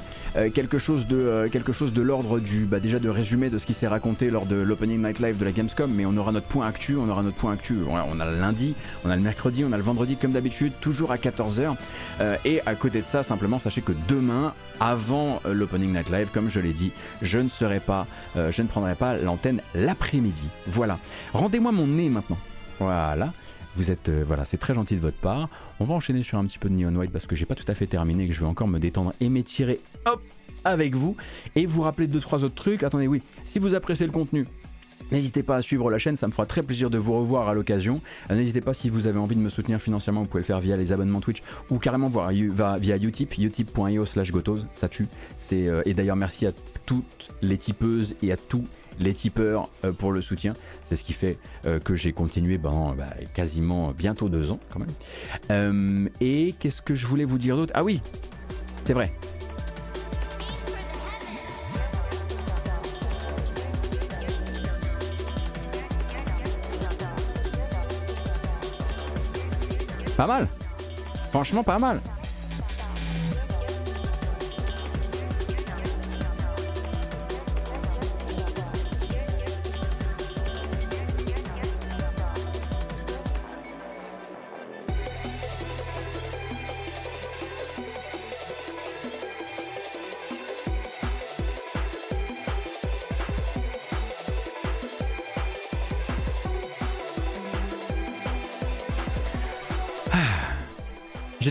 quelque 0.53 0.78
chose 0.78 1.07
de, 1.07 1.48
quelque 1.52 1.72
chose 1.72 1.94
de 1.94 2.02
l'ordre 2.02 2.40
du, 2.40 2.66
bah, 2.66 2.80
déjà 2.80 2.99
de 2.99 3.10
résumé 3.10 3.49
de 3.49 3.57
ce 3.57 3.66
qui 3.66 3.74
s'est 3.74 3.88
raconté 3.88 4.30
lors 4.30 4.45
de 4.45 4.56
l'opening 4.56 5.02
night 5.02 5.20
live 5.20 5.38
de 5.38 5.45
la 5.45 5.52
Gamescom, 5.52 5.91
mais 5.91 6.06
on 6.06 6.16
aura 6.18 6.32
notre 6.32 6.48
point 6.48 6.68
actu, 6.68 6.98
on 6.98 7.07
aura 7.10 7.24
notre 7.24 7.38
point 7.38 7.53
actu. 7.53 7.78
on 7.90 8.20
a 8.20 8.26
le 8.26 8.40
lundi, 8.40 8.76
on 9.06 9.10
a 9.10 9.16
le 9.16 9.22
mercredi, 9.22 9.64
on 9.64 9.72
a 9.72 9.78
le 9.78 9.84
vendredi 9.84 10.18
comme 10.18 10.32
d'habitude, 10.32 10.74
toujours 10.82 11.12
à 11.12 11.18
14h. 11.18 11.76
et 12.44 12.62
à 12.66 12.76
côté 12.76 13.02
de 13.02 13.06
ça, 13.06 13.24
simplement, 13.24 13.60
sachez 13.60 13.82
que 13.82 13.94
demain, 14.07 14.53
avant 14.80 15.41
l'opening 15.49 15.94
night 15.94 16.10
live, 16.10 16.28
comme 16.34 16.49
je 16.49 16.60
l'ai 16.60 16.74
dit, 16.74 16.91
je 17.22 17.40
ne 17.40 17.49
serai 17.49 17.80
pas 17.80 18.06
euh, 18.38 18.52
je 18.52 18.62
ne 18.62 18.68
prendrai 18.68 18.95
pas 18.95 19.18
l'antenne 19.18 19.62
l'après-midi. 19.74 20.49
Voilà. 20.68 20.99
Rendez-moi 21.34 21.72
mon 21.72 21.88
nez 21.88 22.10
maintenant. 22.10 22.38
Voilà. 22.80 23.32
Vous 23.76 23.91
êtes, 23.91 24.10
euh, 24.10 24.23
voilà, 24.26 24.45
c'est 24.45 24.57
très 24.57 24.73
gentil 24.73 24.95
de 24.95 25.02
votre 25.02 25.18
part. 25.18 25.49
On 25.80 25.85
va 25.85 25.93
enchaîner 25.93 26.23
sur 26.23 26.38
un 26.38 26.45
petit 26.45 26.60
peu 26.60 26.69
de 26.69 26.76
Neon 26.76 26.95
White 26.95 27.11
parce 27.11 27.26
que 27.26 27.35
j'ai 27.35 27.45
pas 27.45 27.56
tout 27.56 27.65
à 27.68 27.76
fait 27.76 27.88
terminé, 27.88 28.27
que 28.27 28.34
je 28.34 28.39
vais 28.39 28.45
encore 28.45 28.68
me 28.68 28.80
détendre 28.80 29.14
et 29.19 29.30
m'étirer, 29.30 29.81
hop, 30.06 30.22
avec 30.64 30.95
vous 30.95 31.15
et 31.56 31.65
vous 31.65 31.81
rappeler 31.81 32.07
deux 32.07 32.19
trois 32.19 32.43
autres 32.43 32.56
trucs. 32.56 32.84
Attendez, 32.84 33.07
oui, 33.07 33.22
si 33.45 33.60
vous 33.60 33.76
appréciez 33.76 34.06
le 34.06 34.11
contenu, 34.11 34.47
N'hésitez 35.11 35.43
pas 35.43 35.57
à 35.57 35.61
suivre 35.61 35.91
la 35.91 35.99
chaîne, 35.99 36.18
ça 36.18 36.26
me 36.26 36.31
fera 36.31 36.47
très 36.47 36.64
plaisir 36.64 36.89
de 36.89 36.97
vous 36.97 37.14
revoir 37.14 37.47
à 37.47 37.53
l'occasion. 37.53 38.02
Euh, 38.31 38.35
n'hésitez 38.35 38.61
pas 38.61 38.73
si 38.73 38.89
vous 38.89 39.06
avez 39.06 39.19
envie 39.19 39.35
de 39.35 39.41
me 39.41 39.49
soutenir 39.49 39.80
financièrement, 39.80 40.23
vous 40.23 40.27
pouvez 40.27 40.41
le 40.41 40.47
faire 40.47 40.60
via 40.60 40.76
les 40.77 40.91
abonnements 40.91 41.22
Twitch 41.22 41.43
ou 41.69 41.77
carrément 41.77 42.10
voir 42.10 42.31
via 42.31 42.97
Utip, 42.97 43.38
utip.io 43.38 44.06
slash 44.06 44.31
gotos, 44.31 44.61
ça 44.73 44.89
tue. 44.89 45.07
Euh, 45.53 45.84
et 45.85 45.93
d'ailleurs 45.93 46.15
merci 46.15 46.47
à 46.47 46.53
toutes 46.88 47.30
les 47.43 47.57
tipeuses 47.57 48.15
et 48.23 48.31
à 48.31 48.38
tous 48.38 48.64
les 48.99 49.13
tipeurs 49.13 49.69
euh, 49.84 49.91
pour 49.91 50.11
le 50.11 50.22
soutien. 50.22 50.53
C'est 50.85 50.95
ce 50.95 51.03
qui 51.03 51.13
fait 51.13 51.38
que 51.84 51.95
j'ai 51.95 52.13
continué 52.13 52.57
pendant 52.59 52.93
bah, 52.93 53.07
quasiment 53.34 53.91
bientôt 53.91 54.30
deux 54.30 54.51
ans 54.51 54.59
quand 54.69 54.80
même. 55.49 56.09
et 56.22 56.53
qu'est-ce 56.59 56.81
que 56.81 56.93
je 56.93 57.07
voulais 57.07 57.26
vous 57.26 57.38
dire 57.39 57.55
d'autre? 57.55 57.73
Ah 57.76 57.84
oui, 57.84 58.01
c'est 58.85 58.93
vrai, 58.93 59.11
Pas 70.15 70.27
mal. 70.27 70.47
Franchement, 71.30 71.63
pas 71.63 71.77
mal. 71.77 71.99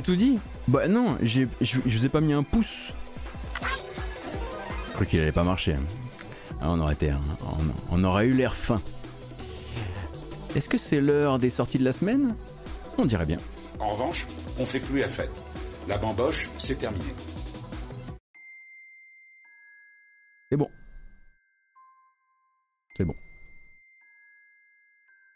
Tout 0.05 0.17
dit 0.17 0.39
Bah 0.69 0.87
non, 0.87 1.19
je 1.23 1.47
vous 1.85 2.07
ai 2.07 2.09
pas 2.09 2.21
mis 2.21 2.33
un 2.33 2.43
pouce. 2.43 2.93
Je 3.61 4.93
crois 4.93 5.07
qu'il 5.07 5.21
allait 5.21 5.33
pas 5.33 5.43
marcher. 5.43 5.77
Ah, 6.61 6.71
on 6.71 6.79
aurait 6.79 6.95
été, 6.95 7.13
on, 7.91 8.05
aurait 8.05 8.27
eu 8.27 8.33
l'air 8.33 8.55
fin. 8.55 8.81
Est-ce 10.55 10.69
que 10.69 10.79
c'est 10.79 11.01
l'heure 11.01 11.39
des 11.39 11.51
sorties 11.51 11.79
de 11.79 11.85
la 11.85 11.93
semaine? 11.93 12.37
On 12.97 13.05
dirait 13.05 13.27
bien. 13.27 13.39
En 13.81 13.91
revanche, 13.91 14.25
on 14.59 14.65
fait 14.65 14.79
plus 14.79 15.01
la 15.01 15.09
fête. 15.09 15.43
La 15.89 15.99
bamboche, 15.99 16.49
c'est 16.57 16.77
terminé. 16.77 17.13
C'est 20.51 20.57
bon. 20.57 20.71
C'est 22.97 23.05
bon. 23.05 23.17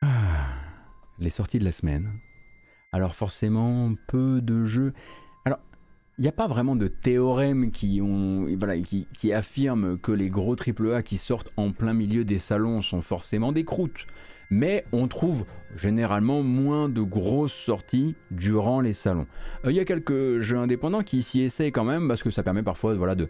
Ah, 0.03 0.47
les 1.19 1.31
sorties 1.31 1.59
de 1.59 1.65
la 1.65 1.73
semaine. 1.73 2.21
Alors 2.93 3.15
forcément, 3.15 3.95
peu 4.07 4.41
de 4.41 4.65
jeux. 4.65 4.95
Alors, 5.45 5.59
il 6.19 6.23
n'y 6.23 6.29
a 6.29 6.33
pas 6.33 6.49
vraiment 6.49 6.75
de 6.75 6.89
théorème 6.89 7.71
qui, 7.71 8.01
affirme 9.33 9.99
que 9.99 10.13
les 10.13 10.31
gros 10.31 10.57
AAA 10.57 11.03
qui 11.03 11.19
sortent 11.19 11.53
en 11.57 11.73
plein 11.73 11.93
milieu 11.93 12.25
des 12.25 12.39
salons 12.39 12.81
sont 12.81 13.03
forcément 13.03 13.53
des 13.53 13.65
croûtes 13.65 14.07
mais 14.51 14.85
on 14.93 15.09
trouve 15.09 15.45
généralement 15.77 16.43
moins 16.43 16.89
de 16.89 17.03
grosses 17.03 17.53
sorties 17.53 18.17
durant 18.31 18.81
les 18.81 18.93
salons. 18.93 19.27
Euh, 19.65 19.71
il 19.71 19.77
y 19.77 19.81
a 19.81 19.85
quelques 19.85 20.41
jeux 20.41 20.57
indépendants 20.57 21.03
qui 21.03 21.23
s'y 21.23 21.43
essayent 21.43 21.73
quand 21.73 21.85
même 21.85 22.09
parce 22.09 22.23
que 22.23 22.31
ça 22.31 22.43
permet 22.43 22.63
parfois 22.63 22.95
de, 22.95 23.29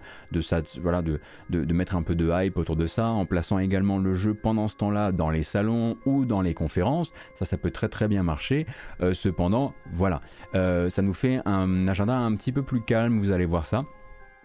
mettre 1.73 1.97
un 1.97 2.03
peu 2.03 2.15
de 2.15 2.31
hype 2.33 2.57
autour 2.57 2.77
de 2.77 2.87
ça 2.87 3.07
en 3.09 3.27
plaçant 3.27 3.59
également 3.59 3.99
le 3.99 4.15
jeu 4.15 4.35
pendant 4.35 4.69
ce 4.69 4.77
temps-là 4.77 5.13
dans 5.13 5.31
les 5.31 5.43
salons 5.43 5.97
ou 6.07 6.25
dans 6.25 6.43
les 6.43 6.55
conférences. 6.55 7.13
Ça, 7.35 7.45
ça 7.45 7.57
peut 7.57 7.71
très 7.71 7.89
très 7.89 8.09
bien 8.09 8.23
marcher. 8.23 8.67
Euh, 9.01 9.15
cependant, 9.15 9.75
voilà, 9.93 10.21
euh, 10.55 10.89
ça 10.91 11.03
nous 11.03 11.15
fait 11.15 11.41
un 11.45 11.89
agenda 11.89 12.17
un 12.17 12.35
petit 12.37 12.53
peu 12.53 12.63
plus 12.63 12.83
calme, 12.83 13.19
vous 13.19 13.33
allez 13.33 13.47
voir 13.47 13.67
ça. 13.67 13.85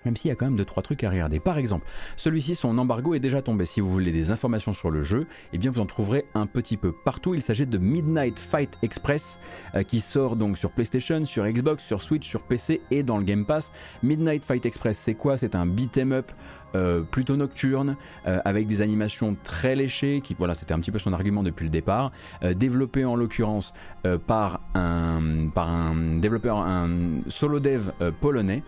Même 0.06 0.18
s'il 0.18 0.30
y 0.30 0.32
a 0.32 0.36
quand 0.36 0.46
même 0.46 0.58
2 0.58 0.66
trois 0.66 0.84
trucs 0.84 1.04
à 1.04 1.10
regarder. 1.10 1.40
Par 1.40 1.58
exemple, 1.58 1.86
celui-ci, 2.18 2.56
son 2.56 2.78
embargo 2.78 3.14
est 3.14 3.20
déjà 3.20 3.42
tombé. 3.42 3.66
Si 3.66 3.82
vous 3.82 3.92
voulez 3.92 4.12
des 4.12 4.32
informations 4.32 4.74
sur 4.74 4.90
le 4.90 5.02
jeu, 5.02 5.28
eh 5.54 5.58
bien 5.58 5.72
vous 5.72 5.80
en 5.80 5.86
trouverez 5.86 6.26
un 6.34 6.46
petit 6.46 6.78
peu 6.78 6.92
partout. 6.92 7.36
Il 7.36 7.42
s'agit 7.42 7.66
de 7.66 7.78
Midnight 7.78 8.40
Fight 8.40 8.78
Express, 8.82 9.40
euh, 9.76 9.84
qui 9.84 10.02
sort 10.02 10.36
donc 10.36 10.58
sur 10.58 10.72
PlayStation, 10.72 11.24
sur 11.26 11.46
Xbox, 11.46 11.84
sur 11.84 12.02
Switch, 12.02 12.28
sur 12.28 12.42
PC 12.42 12.82
et 12.92 13.04
dans 13.04 13.18
le 13.18 13.24
Game 13.24 13.46
Pass. 13.46 13.72
Midnight 14.02 14.44
Fight 14.44 14.66
Express, 14.66 14.98
c'est 14.98 15.16
quoi? 15.16 15.38
C'est 15.38 15.56
un 15.56 15.66
beat'em 15.66 16.12
up 16.12 16.32
euh, 16.76 17.02
plutôt 17.02 17.36
nocturne, 17.36 17.98
euh, 18.26 18.40
avec 18.46 18.68
des 18.68 18.82
animations 18.82 19.38
très 19.44 19.76
léchées, 19.76 20.22
qui 20.24 20.34
voilà, 20.34 20.56
c'était 20.56 20.74
un 20.74 20.80
petit 20.80 20.92
peu 20.92 20.98
son 20.98 21.14
argument 21.14 21.44
depuis 21.44 21.66
le 21.66 21.70
départ, 21.70 22.12
développé 22.56 23.06
en 23.06 23.16
l'occurrence 23.16 23.74
par, 24.28 24.62
un, 24.74 25.50
par 25.54 25.70
un 25.70 26.18
développeur, 26.20 26.58
un 26.58 27.22
solo 27.28 27.60
dev 27.60 27.92
polonais. 28.22 28.64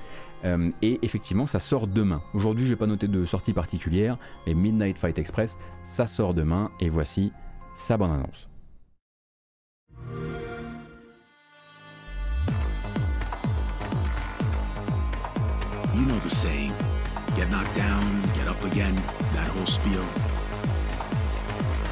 Euh, 0.45 0.69
et 0.81 0.99
effectivement, 1.01 1.47
ça 1.47 1.59
sort 1.59 1.87
demain. 1.87 2.21
Aujourd'hui, 2.33 2.65
j'ai 2.67 2.75
pas 2.75 2.85
noté 2.85 3.07
de 3.07 3.25
sortie 3.25 3.53
particulière, 3.53 4.17
mais 4.45 4.53
Midnight 4.53 4.97
Fight 4.97 5.17
Express, 5.17 5.57
ça 5.83 6.07
sort 6.07 6.33
demain. 6.33 6.71
Et 6.79 6.89
voici 6.89 7.31
sa 7.75 7.97
bonne 7.97 8.11
annonce. 8.11 8.47
You 15.95 16.05
know 16.05 16.19
the 16.19 16.29
saying, 16.29 16.73
get 17.35 17.49
knocked 17.49 17.75
down, 17.75 18.03
get 18.35 18.47
up 18.47 18.63
again, 18.65 18.95
that 19.33 19.47
whole 19.47 19.65
spiel. 19.65 20.03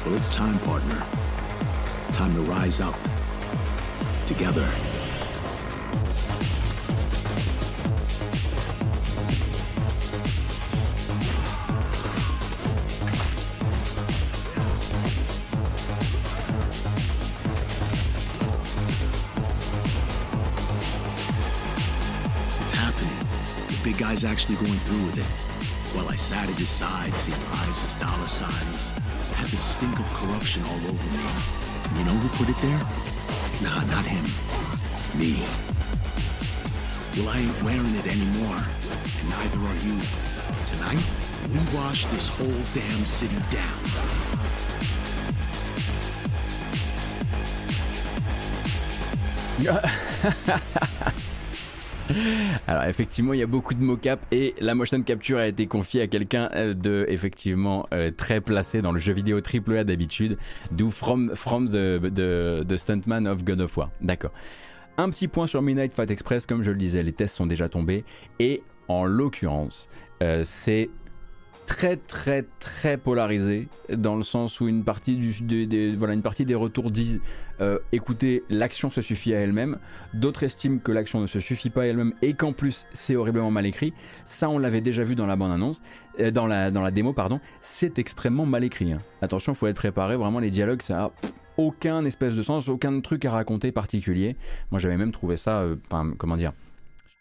Well, 0.04 0.14
it's 0.14 0.28
time, 0.28 0.58
partner. 0.60 1.02
Time 2.12 2.34
to 2.34 2.42
rise 2.42 2.80
up. 2.80 2.94
Together. 4.26 4.68
Guy's 24.14 24.22
actually 24.22 24.54
going 24.54 24.78
through 24.80 25.04
with 25.06 25.18
it. 25.18 25.26
While 25.96 26.08
I 26.08 26.14
sat 26.14 26.48
at 26.48 26.54
his 26.54 26.68
side, 26.68 27.16
seeing 27.16 27.40
lives 27.50 27.82
as 27.82 27.94
dollar 27.96 28.28
signs, 28.28 28.90
had 29.34 29.48
the 29.48 29.56
stink 29.56 29.98
of 29.98 30.06
corruption 30.14 30.62
all 30.62 30.76
over 30.86 31.06
me. 31.18 31.26
You 31.98 32.04
know 32.04 32.14
who 32.22 32.28
put 32.38 32.48
it 32.48 32.56
there? 32.62 32.78
Nah, 33.60 33.82
not 33.90 34.04
him. 34.04 34.24
Me. 35.18 35.42
Well, 37.16 37.28
I 37.28 37.38
ain't 37.40 37.62
wearing 37.64 37.92
it 37.96 38.06
anymore, 38.06 38.62
and 39.18 39.30
neither 39.30 39.58
are 39.58 39.78
you. 39.82 39.98
Tonight, 40.70 41.04
we 41.50 41.58
wash 41.76 42.04
this 42.06 42.28
whole 42.28 42.62
damn 42.72 43.04
city 43.06 43.34
down. 43.50 43.80
Alors 52.66 52.84
effectivement, 52.84 53.32
il 53.32 53.40
y 53.40 53.42
a 53.42 53.46
beaucoup 53.46 53.74
de 53.74 53.82
mocap 53.82 54.20
et 54.32 54.54
la 54.60 54.74
motion 54.74 55.02
capture 55.02 55.38
a 55.38 55.46
été 55.46 55.66
confiée 55.66 56.02
à 56.02 56.06
quelqu'un 56.06 56.50
euh, 56.54 56.74
de 56.74 57.06
effectivement 57.08 57.86
euh, 57.92 58.10
très 58.10 58.40
placé 58.40 58.82
dans 58.82 58.92
le 58.92 58.98
jeu 58.98 59.12
vidéo 59.12 59.38
AAA 59.38 59.84
d'habitude, 59.84 60.38
d'où 60.70 60.90
From, 60.90 61.30
the, 61.34 62.76
Stuntman 62.76 63.26
of 63.26 63.44
God 63.44 63.60
of 63.60 63.76
War. 63.76 63.90
D'accord. 64.00 64.32
Un 64.96 65.10
petit 65.10 65.28
point 65.28 65.46
sur 65.46 65.60
Midnight 65.60 65.92
Fight 65.94 66.10
Express, 66.10 66.46
comme 66.46 66.62
je 66.62 66.70
le 66.70 66.76
disais, 66.76 67.02
les 67.02 67.12
tests 67.12 67.36
sont 67.36 67.46
déjà 67.46 67.68
tombés 67.68 68.04
et 68.38 68.62
en 68.88 69.04
l'occurrence, 69.04 69.88
euh, 70.22 70.42
c'est 70.44 70.90
très 71.66 71.96
très 71.96 72.44
très 72.58 72.96
polarisé 72.96 73.68
dans 73.90 74.16
le 74.16 74.22
sens 74.22 74.60
où 74.60 74.68
une 74.68 74.84
partie, 74.84 75.16
des, 75.40 75.94
voilà, 75.96 76.14
une 76.14 76.22
partie 76.22 76.44
des 76.44 76.54
retours 76.54 76.90
disent 76.90 77.20
euh, 77.60 77.78
écoutez 77.92 78.42
l'action 78.50 78.90
se 78.90 79.00
suffit 79.00 79.34
à 79.34 79.40
elle-même. 79.40 79.78
D'autres 80.12 80.42
estiment 80.42 80.78
que 80.78 80.92
l'action 80.92 81.20
ne 81.20 81.26
se 81.26 81.40
suffit 81.40 81.70
pas 81.70 81.82
à 81.82 81.86
elle-même 81.86 82.12
et 82.22 82.34
qu'en 82.34 82.52
plus 82.52 82.86
c'est 82.92 83.16
horriblement 83.16 83.50
mal 83.50 83.66
écrit. 83.66 83.92
Ça 84.24 84.48
on 84.48 84.58
l'avait 84.58 84.80
déjà 84.80 85.04
vu 85.04 85.14
dans 85.14 85.26
la 85.26 85.36
bande 85.36 85.52
annonce 85.52 85.80
euh, 86.20 86.30
dans, 86.30 86.46
la, 86.46 86.70
dans 86.70 86.80
la 86.80 86.90
démo 86.90 87.12
pardon. 87.12 87.40
C'est 87.60 87.98
extrêmement 87.98 88.46
mal 88.46 88.64
écrit 88.64 88.92
hein. 88.92 89.00
attention 89.22 89.54
faut 89.54 89.66
être 89.66 89.76
préparé. 89.76 90.16
Vraiment 90.16 90.40
les 90.40 90.50
dialogues 90.50 90.82
ça 90.82 91.04
a 91.04 91.10
aucun 91.56 92.04
espèce 92.04 92.34
de 92.34 92.42
sens 92.42 92.68
aucun 92.68 93.00
truc 93.00 93.24
à 93.24 93.30
raconter 93.30 93.72
particulier. 93.72 94.36
Moi 94.70 94.80
j'avais 94.80 94.96
même 94.96 95.12
trouvé 95.12 95.36
ça 95.36 95.60
euh, 95.60 95.76
comment 96.18 96.36
dire 96.36 96.52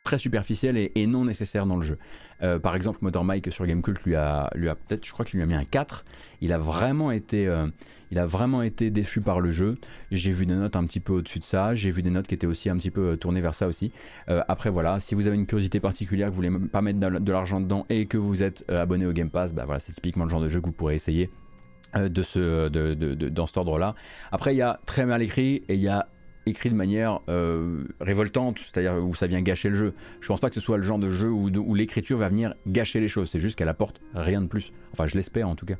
très 0.03 0.17
superficiel 0.17 0.77
et, 0.77 1.07
non 1.07 1.25
nécessaire 1.25 1.65
dans 1.65 1.77
le 1.77 1.81
jeu. 1.81 1.97
Euh, 2.41 2.59
par 2.59 2.75
exemple, 2.75 2.99
Motor 3.01 3.23
Mike 3.23 3.51
sur 3.51 3.65
Gamecult 3.65 4.03
lui 4.03 4.15
a, 4.15 4.49
lui 4.53 4.67
a 4.67 4.75
peut-être, 4.75 5.05
je 5.05 5.11
crois 5.13 5.25
qu'il 5.25 5.37
lui 5.37 5.43
a 5.43 5.45
mis 5.45 5.53
un 5.53 5.63
4. 5.63 6.03
Il 6.41 6.51
a 6.51 6.57
vraiment 6.57 7.11
été, 7.11 7.47
euh, 7.47 7.67
il 8.11 8.19
a 8.19 8.25
vraiment 8.25 8.63
été 8.63 8.89
déçu 8.91 9.21
par 9.21 9.39
le 9.39 9.51
jeu. 9.51 9.77
J'ai 10.11 10.33
vu 10.33 10.45
des 10.45 10.55
notes 10.55 10.75
un 10.75 10.83
petit 10.85 10.99
peu 10.99 11.13
au-dessus 11.13 11.39
de 11.39 11.45
ça. 11.45 11.73
J'ai 11.73 11.89
vu 11.89 12.01
des 12.01 12.09
notes 12.09 12.27
qui 12.27 12.35
étaient 12.35 12.47
aussi 12.47 12.69
un 12.69 12.75
petit 12.75 12.91
peu 12.91 13.11
euh, 13.11 13.15
tournées 13.15 13.39
vers 13.39 13.55
ça 13.55 13.65
aussi. 13.65 13.91
après 14.27 14.69
voilà, 14.69 14.99
si 14.99 15.15
vous 15.15 15.27
avez 15.27 15.37
une 15.37 15.45
curiosité 15.45 15.79
particulière, 15.79 16.27
que 16.27 16.35
vous 16.35 16.41
voulez 16.43 16.67
pas 16.71 16.81
mettre 16.81 16.99
de 16.99 17.31
l'argent 17.31 17.61
dedans 17.61 17.85
et 17.89 18.05
que 18.05 18.17
vous 18.17 18.43
êtes 18.43 18.69
abonné 18.69 19.05
au 19.05 19.13
Game 19.13 19.29
Pass, 19.29 19.53
bah 19.53 19.63
voilà, 19.65 19.79
c'est 19.79 19.93
typiquement 19.93 20.25
le 20.25 20.29
genre 20.29 20.41
de 20.41 20.49
jeu 20.49 20.59
que 20.59 20.65
vous 20.65 20.73
pourrez 20.73 20.95
essayer 20.95 21.29
de 21.95 22.07
de, 22.69 22.93
de, 22.93 23.29
dans 23.29 23.45
cet 23.45 23.57
ordre-là. 23.57 23.95
Après, 24.31 24.53
il 24.53 24.57
y 24.57 24.61
a 24.61 24.79
très 24.85 25.05
mal 25.05 25.21
écrit 25.21 25.63
et 25.69 25.75
il 25.75 25.81
y 25.81 25.87
a 25.87 26.07
écrit 26.45 26.69
de 26.69 26.75
manière 26.75 27.19
euh, 27.29 27.83
révoltante, 27.99 28.59
c'est-à-dire 28.59 28.95
où 28.95 29.15
ça 29.15 29.27
vient 29.27 29.41
gâcher 29.41 29.69
le 29.69 29.75
jeu. 29.75 29.93
Je 30.21 30.27
pense 30.27 30.39
pas 30.39 30.49
que 30.49 30.55
ce 30.55 30.61
soit 30.61 30.77
le 30.77 30.83
genre 30.83 30.99
de 30.99 31.09
jeu 31.09 31.29
où, 31.29 31.75
l'écriture 31.75 32.17
va 32.17 32.29
venir 32.29 32.53
gâcher 32.67 32.99
les 32.99 33.07
choses, 33.07 33.29
c'est 33.29 33.39
juste 33.39 33.57
qu'elle 33.57 33.69
apporte 33.69 34.01
rien 34.13 34.41
de 34.41 34.47
plus. 34.47 34.71
Enfin, 34.91 35.07
je 35.07 35.15
l'espère 35.15 35.47
en 35.47 35.55
tout 35.55 35.65
cas. 35.65 35.75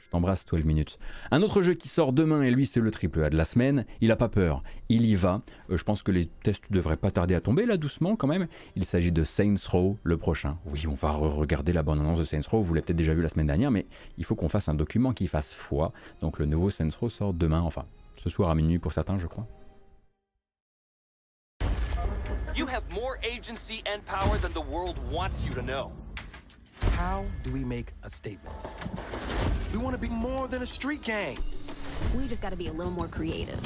Je 0.00 0.12
t'embrasse 0.12 0.46
12 0.46 0.64
minutes. 0.64 0.98
Un 1.30 1.42
autre 1.42 1.60
jeu 1.60 1.74
qui 1.74 1.86
sort 1.86 2.14
demain, 2.14 2.40
et 2.40 2.50
lui 2.50 2.64
c'est 2.64 2.80
le 2.80 2.90
triple 2.90 3.22
A 3.24 3.28
de 3.28 3.36
la 3.36 3.44
semaine, 3.44 3.84
il 4.00 4.10
a 4.10 4.16
pas 4.16 4.30
peur, 4.30 4.62
il 4.88 5.04
y 5.04 5.14
va. 5.14 5.42
Euh, 5.70 5.76
je 5.76 5.84
pense 5.84 6.02
que 6.02 6.10
les 6.10 6.30
tests 6.42 6.62
devraient 6.70 6.96
pas 6.96 7.10
tarder 7.10 7.34
à 7.34 7.42
tomber 7.42 7.66
là 7.66 7.76
doucement 7.76 8.16
quand 8.16 8.26
même. 8.26 8.48
Il 8.74 8.86
s'agit 8.86 9.12
de 9.12 9.22
Saints 9.22 9.68
Row 9.70 9.98
le 10.02 10.16
prochain. 10.16 10.56
Oui, 10.64 10.86
on 10.86 10.94
va 10.94 11.10
regarder 11.10 11.74
la 11.74 11.82
bonne 11.82 12.00
annonce 12.00 12.20
de 12.20 12.24
Saints 12.24 12.40
Row, 12.50 12.62
vous 12.62 12.72
l'avez 12.72 12.86
peut-être 12.86 12.96
déjà 12.96 13.12
vu 13.12 13.20
la 13.20 13.28
semaine 13.28 13.48
dernière, 13.48 13.70
mais 13.70 13.84
il 14.16 14.24
faut 14.24 14.34
qu'on 14.34 14.48
fasse 14.48 14.70
un 14.70 14.74
document 14.74 15.12
qui 15.12 15.26
fasse 15.26 15.52
foi. 15.52 15.92
Donc 16.22 16.38
le 16.38 16.46
nouveau 16.46 16.70
Saints 16.70 16.88
Row 16.98 17.10
sort 17.10 17.34
demain, 17.34 17.60
enfin 17.60 17.84
ce 18.16 18.30
soir 18.30 18.48
à 18.48 18.54
minuit 18.54 18.78
pour 18.78 18.94
certains 18.94 19.18
je 19.18 19.26
crois. 19.26 19.46
You 22.58 22.66
have 22.66 22.90
more 22.92 23.20
agency 23.22 23.84
and 23.86 24.04
power 24.04 24.36
than 24.38 24.52
the 24.52 24.60
world 24.60 24.98
wants 25.12 25.44
you 25.44 25.54
to 25.54 25.62
know. 25.62 25.92
How 26.90 27.24
do 27.44 27.52
we 27.52 27.60
make 27.60 27.92
a 28.02 28.10
statement? 28.10 28.56
We 29.72 29.78
want 29.78 29.94
to 29.94 30.00
be 30.00 30.08
more 30.08 30.48
than 30.48 30.62
a 30.62 30.66
street 30.66 31.02
gang. 31.02 31.38
We 32.16 32.26
just 32.26 32.42
got 32.42 32.50
to 32.50 32.56
be 32.56 32.66
a 32.66 32.72
little 32.72 32.90
more 32.90 33.06
creative. 33.06 33.60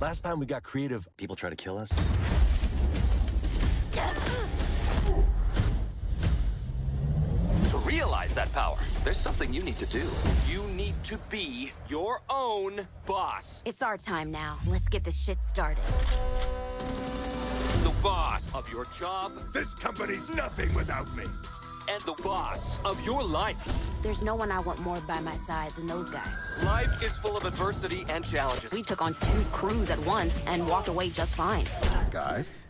Last 0.00 0.24
time 0.24 0.40
we 0.40 0.46
got 0.46 0.62
creative, 0.62 1.06
people 1.18 1.36
tried 1.36 1.50
to 1.50 1.56
kill 1.56 1.76
us. 1.76 2.02
To 7.68 7.76
realize 7.84 8.32
that 8.32 8.50
power, 8.54 8.78
there's 9.04 9.18
something 9.18 9.52
you 9.52 9.62
need 9.62 9.76
to 9.76 9.86
do. 9.86 10.08
You 10.50 10.66
need 10.68 10.94
to 11.04 11.18
be 11.28 11.72
your 11.90 12.22
own 12.30 12.88
boss. 13.04 13.62
It's 13.66 13.82
our 13.82 13.98
time 13.98 14.30
now. 14.30 14.56
Let's 14.66 14.88
get 14.88 15.04
this 15.04 15.22
shit 15.22 15.44
started 15.44 15.84
the 17.90 18.02
boss 18.02 18.54
of 18.54 18.70
your 18.70 18.84
job. 18.86 19.32
This 19.52 19.74
company's 19.74 20.30
nothing 20.34 20.72
without 20.74 21.06
me. 21.16 21.24
And 21.88 22.00
the 22.02 22.14
boss 22.22 22.78
of 22.84 23.04
your 23.04 23.22
life. 23.22 23.56
There's 24.02 24.22
no 24.22 24.34
one 24.34 24.52
I 24.52 24.60
want 24.60 24.80
more 24.80 25.00
by 25.08 25.20
my 25.20 25.36
side 25.36 25.72
than 25.76 25.86
those 25.86 26.08
guys. 26.08 26.62
Life 26.64 27.02
is 27.02 27.12
full 27.18 27.36
of 27.36 27.44
adversity 27.44 28.04
and 28.08 28.24
challenges. 28.24 28.70
We 28.72 28.82
took 28.82 29.02
on 29.02 29.14
two 29.14 29.42
crews 29.52 29.90
at 29.90 29.98
once 30.06 30.44
and 30.46 30.68
walked 30.68 30.88
away 30.88 31.10
just 31.10 31.34
fine. 31.34 31.64
Guys, 32.12 32.64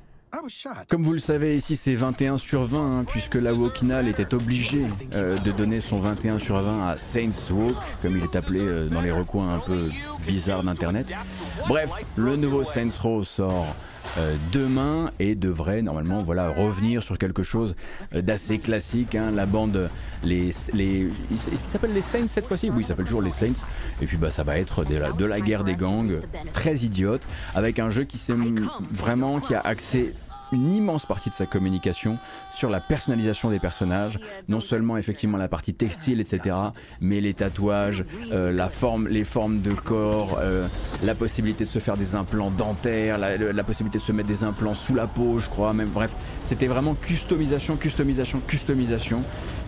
Comme 0.89 1.03
vous 1.03 1.13
le 1.13 1.19
savez, 1.19 1.57
ici 1.57 1.77
c'est 1.77 1.95
21 1.95 2.39
sur 2.39 2.65
20, 2.65 3.01
hein, 3.01 3.05
puisque 3.05 3.35
la 3.35 3.53
Wokinal 3.53 4.07
était 4.09 4.33
obligé 4.33 4.87
euh, 5.13 5.37
de 5.39 5.51
donner 5.51 5.81
son 5.81 5.99
21 5.99 6.39
sur 6.39 6.61
20 6.61 6.89
à 6.89 6.99
Saints 6.99 7.51
Walk, 7.51 7.75
comme 8.01 8.17
il 8.17 8.23
est 8.23 8.37
appelé 8.37 8.61
euh, 8.61 8.89
dans 8.89 9.01
les 9.01 9.11
recoins 9.11 9.57
un 9.57 9.59
peu 9.59 9.91
bizarres 10.27 10.63
d'internet. 10.63 11.09
Bref, 11.67 11.91
le 12.17 12.37
nouveau 12.37 12.63
Saints 12.63 12.97
Row 13.03 13.25
sort 13.25 13.75
euh, 14.19 14.35
demain 14.53 15.11
et 15.19 15.35
devrait 15.35 15.83
normalement 15.83 16.23
voilà 16.23 16.49
revenir 16.49 17.03
sur 17.03 17.19
quelque 17.19 17.43
chose 17.43 17.75
euh, 18.15 18.23
d'assez 18.23 18.59
classique. 18.59 19.15
Hein, 19.15 19.31
la 19.31 19.47
bande, 19.47 19.89
les, 20.25 20.51
les 20.73 21.09
est-ce 21.33 21.49
qu'ils 21.51 21.59
s'appellent 21.67 21.95
les 21.95 22.01
Saints 22.01 22.29
cette 22.29 22.47
fois-ci? 22.47 22.71
Oui, 22.71 22.83
ils 22.83 22.87
s'appellent 22.87 23.05
toujours 23.05 23.23
les 23.23 23.31
Saints. 23.31 23.63
Et 24.03 24.07
puis 24.07 24.17
bah 24.17 24.31
ça 24.31 24.43
va 24.43 24.59
être 24.59 24.85
de 24.85 24.97
la, 24.97 25.13
de 25.13 25.25
la 25.25 25.41
guerre 25.41 25.65
des 25.65 25.75
gangs, 25.75 26.21
très 26.53 26.77
idiote, 26.79 27.23
avec 27.55 27.79
un 27.79 27.91
jeu 27.91 28.05
qui 28.05 28.19
s'est 28.19 28.35
vraiment 28.91 29.41
qui 29.41 29.55
a 29.55 29.61
accès 29.61 30.13
une 30.53 30.73
immense 30.73 31.07
partie 31.07 31.31
de 31.31 31.35
sa 31.35 31.47
communication 31.47 32.19
sur 32.55 32.71
la 32.71 32.81
personnalisation 32.81 33.51
des 33.51 33.59
personnages, 33.59 34.19
non 34.49 34.61
seulement 34.61 34.97
effectivement 34.97 35.39
la 35.39 35.49
partie 35.49 35.75
textile, 35.75 36.21
etc., 36.21 36.57
mais 37.01 37.21
les 37.21 37.35
tatouages, 37.35 38.05
euh, 38.33 38.51
la 38.53 38.69
forme, 38.69 39.09
les 39.09 39.25
formes 39.25 39.61
de 39.61 39.73
corps, 39.73 40.39
euh, 40.41 40.67
la 41.05 41.15
possibilité 41.15 41.65
de 41.65 41.71
se 41.71 41.79
faire 41.79 41.97
des 41.97 42.15
implants 42.15 42.51
dentaires, 42.51 43.19
la, 43.19 43.65
possibilité 43.65 43.99
de 43.99 44.05
se 44.05 44.13
mettre 44.13 44.29
des 44.29 44.45
implants 44.45 44.75
sous 44.75 44.95
la 44.95 45.07
peau, 45.07 45.39
je 45.39 45.49
crois, 45.49 45.73
même 45.73 45.91
bref, 45.91 46.13
c'était 46.45 46.67
vraiment 46.67 46.95
customisation, 46.95 47.77
customisation, 47.77 48.41
customisation. 48.41 49.23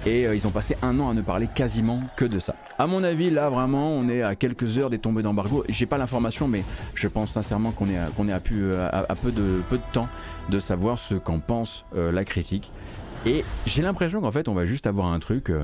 Et 0.04 0.26
euh, 0.26 0.34
ils 0.34 0.46
ont 0.48 0.50
passé 0.50 0.76
un 0.82 0.98
an 0.98 1.10
à 1.10 1.14
ne 1.14 1.22
parler 1.22 1.48
quasiment 1.54 2.00
que 2.16 2.24
de 2.24 2.40
ça. 2.40 2.56
À 2.78 2.88
mon 2.88 3.04
avis, 3.04 3.30
là 3.30 3.48
vraiment, 3.50 3.86
on 3.86 4.08
est 4.08 4.22
à 4.22 4.34
quelques 4.34 4.78
heures 4.78 4.90
des 4.90 4.98
tombées 4.98 5.22
d'embargo. 5.22 5.64
J'ai 5.68 5.86
pas 5.86 5.96
l'information, 5.96 6.48
mais 6.48 6.64
je 6.94 7.06
pense 7.06 7.30
sincèrement 7.30 7.70
qu'on 7.70 7.88
est 7.88 7.98
à, 7.98 8.06
qu'on 8.06 8.28
est 8.28 8.32
à, 8.32 8.40
peu 8.40 9.30
de 9.30 9.62
peu 9.70 9.76
de 9.76 9.82
temps 9.92 10.08
de 10.48 10.58
savoir 10.58 10.98
ce 10.98 11.14
qu'en 11.14 11.38
pense 11.38 11.84
euh, 11.94 12.12
la 12.12 12.24
critique. 12.24 12.70
Et 13.26 13.44
j'ai 13.66 13.82
l'impression 13.82 14.20
qu'en 14.20 14.32
fait, 14.32 14.48
on 14.48 14.54
va 14.54 14.66
juste 14.66 14.86
avoir 14.86 15.06
un 15.06 15.20
truc. 15.20 15.50
Euh, 15.50 15.62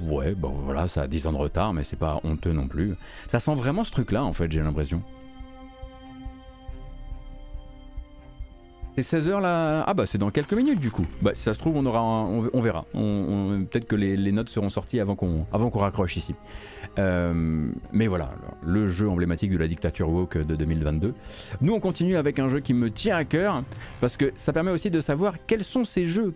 ouais, 0.00 0.34
bon 0.34 0.54
voilà, 0.64 0.88
ça 0.88 1.02
a 1.02 1.06
10 1.06 1.26
ans 1.26 1.32
de 1.32 1.38
retard, 1.38 1.72
mais 1.72 1.84
c'est 1.84 1.98
pas 1.98 2.20
honteux 2.24 2.52
non 2.52 2.68
plus. 2.68 2.94
Ça 3.28 3.38
sent 3.38 3.54
vraiment 3.54 3.84
ce 3.84 3.90
truc-là, 3.90 4.24
en 4.24 4.32
fait, 4.32 4.50
j'ai 4.50 4.60
l'impression. 4.60 5.02
C'est 8.98 9.18
16h 9.18 9.40
là 9.40 9.84
Ah 9.86 9.94
bah 9.94 10.04
c'est 10.04 10.18
dans 10.18 10.30
quelques 10.30 10.52
minutes 10.52 10.80
du 10.80 10.90
coup. 10.90 11.06
Bah 11.22 11.30
si 11.34 11.42
ça 11.42 11.54
se 11.54 11.58
trouve 11.58 11.76
on 11.76 11.86
aura 11.86 12.02
on, 12.02 12.60
verra. 12.60 12.84
On, 12.92 13.64
Peut-être 13.70 13.86
que 13.86 13.94
les, 13.94 14.32
notes 14.32 14.48
seront 14.48 14.68
sorties 14.68 15.00
avant 15.00 15.14
qu'on 15.14 15.46
raccroche 15.52 16.16
ici. 16.16 16.34
Euh, 16.98 17.70
mais 17.92 18.06
voilà, 18.06 18.32
le 18.64 18.88
jeu 18.88 19.08
emblématique 19.08 19.50
de 19.50 19.58
la 19.58 19.68
dictature 19.68 20.08
woke 20.08 20.38
de 20.38 20.56
2022. 20.56 21.14
Nous, 21.60 21.72
on 21.72 21.80
continue 21.80 22.16
avec 22.16 22.38
un 22.38 22.48
jeu 22.48 22.60
qui 22.60 22.74
me 22.74 22.90
tient 22.90 23.16
à 23.16 23.24
cœur 23.24 23.62
parce 24.00 24.16
que 24.16 24.32
ça 24.36 24.52
permet 24.52 24.70
aussi 24.70 24.90
de 24.90 25.00
savoir 25.00 25.34
quels 25.46 25.64
sont 25.64 25.84
ces 25.84 26.06
jeux. 26.06 26.34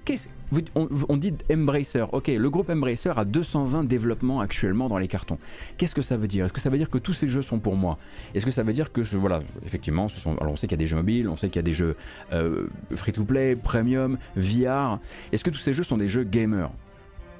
On, 0.74 0.88
on, 1.08 1.16
dit 1.16 1.34
Embracer. 1.50 2.04
Ok, 2.12 2.28
le 2.28 2.50
groupe 2.50 2.70
Embracer 2.70 3.12
a 3.16 3.24
220 3.24 3.84
développements 3.84 4.40
actuellement 4.40 4.88
dans 4.88 4.98
les 4.98 5.08
cartons. 5.08 5.38
Qu'est-ce 5.78 5.94
que 5.94 6.02
ça 6.02 6.16
veut 6.16 6.28
dire? 6.28 6.44
Est-ce 6.44 6.52
que 6.52 6.60
ça 6.60 6.70
veut 6.70 6.78
dire 6.78 6.90
que 6.90 6.98
tous 6.98 7.12
ces 7.12 7.26
jeux 7.26 7.42
sont 7.42 7.58
pour 7.58 7.76
moi? 7.76 7.98
Est-ce 8.34 8.44
que 8.44 8.52
ça 8.52 8.62
veut 8.62 8.72
dire 8.72 8.92
que, 8.92 9.00
voilà, 9.16 9.40
effectivement, 9.64 10.08
ce 10.08 10.20
sont, 10.20 10.36
alors 10.36 10.52
on 10.52 10.56
sait 10.56 10.66
qu'il 10.66 10.76
y 10.76 10.80
a 10.80 10.84
des 10.84 10.86
jeux 10.86 10.96
mobiles, 10.96 11.28
on 11.28 11.36
sait 11.36 11.48
qu'il 11.48 11.56
y 11.56 11.58
a 11.58 11.62
des 11.62 11.72
jeux 11.72 11.96
euh, 12.32 12.66
free-to-play, 12.94 13.56
premium, 13.56 14.18
VR. 14.36 15.00
Est-ce 15.32 15.42
que 15.42 15.50
tous 15.50 15.58
ces 15.58 15.72
jeux 15.72 15.82
sont 15.82 15.96
des 15.96 16.08
jeux 16.08 16.24
gamers? 16.24 16.70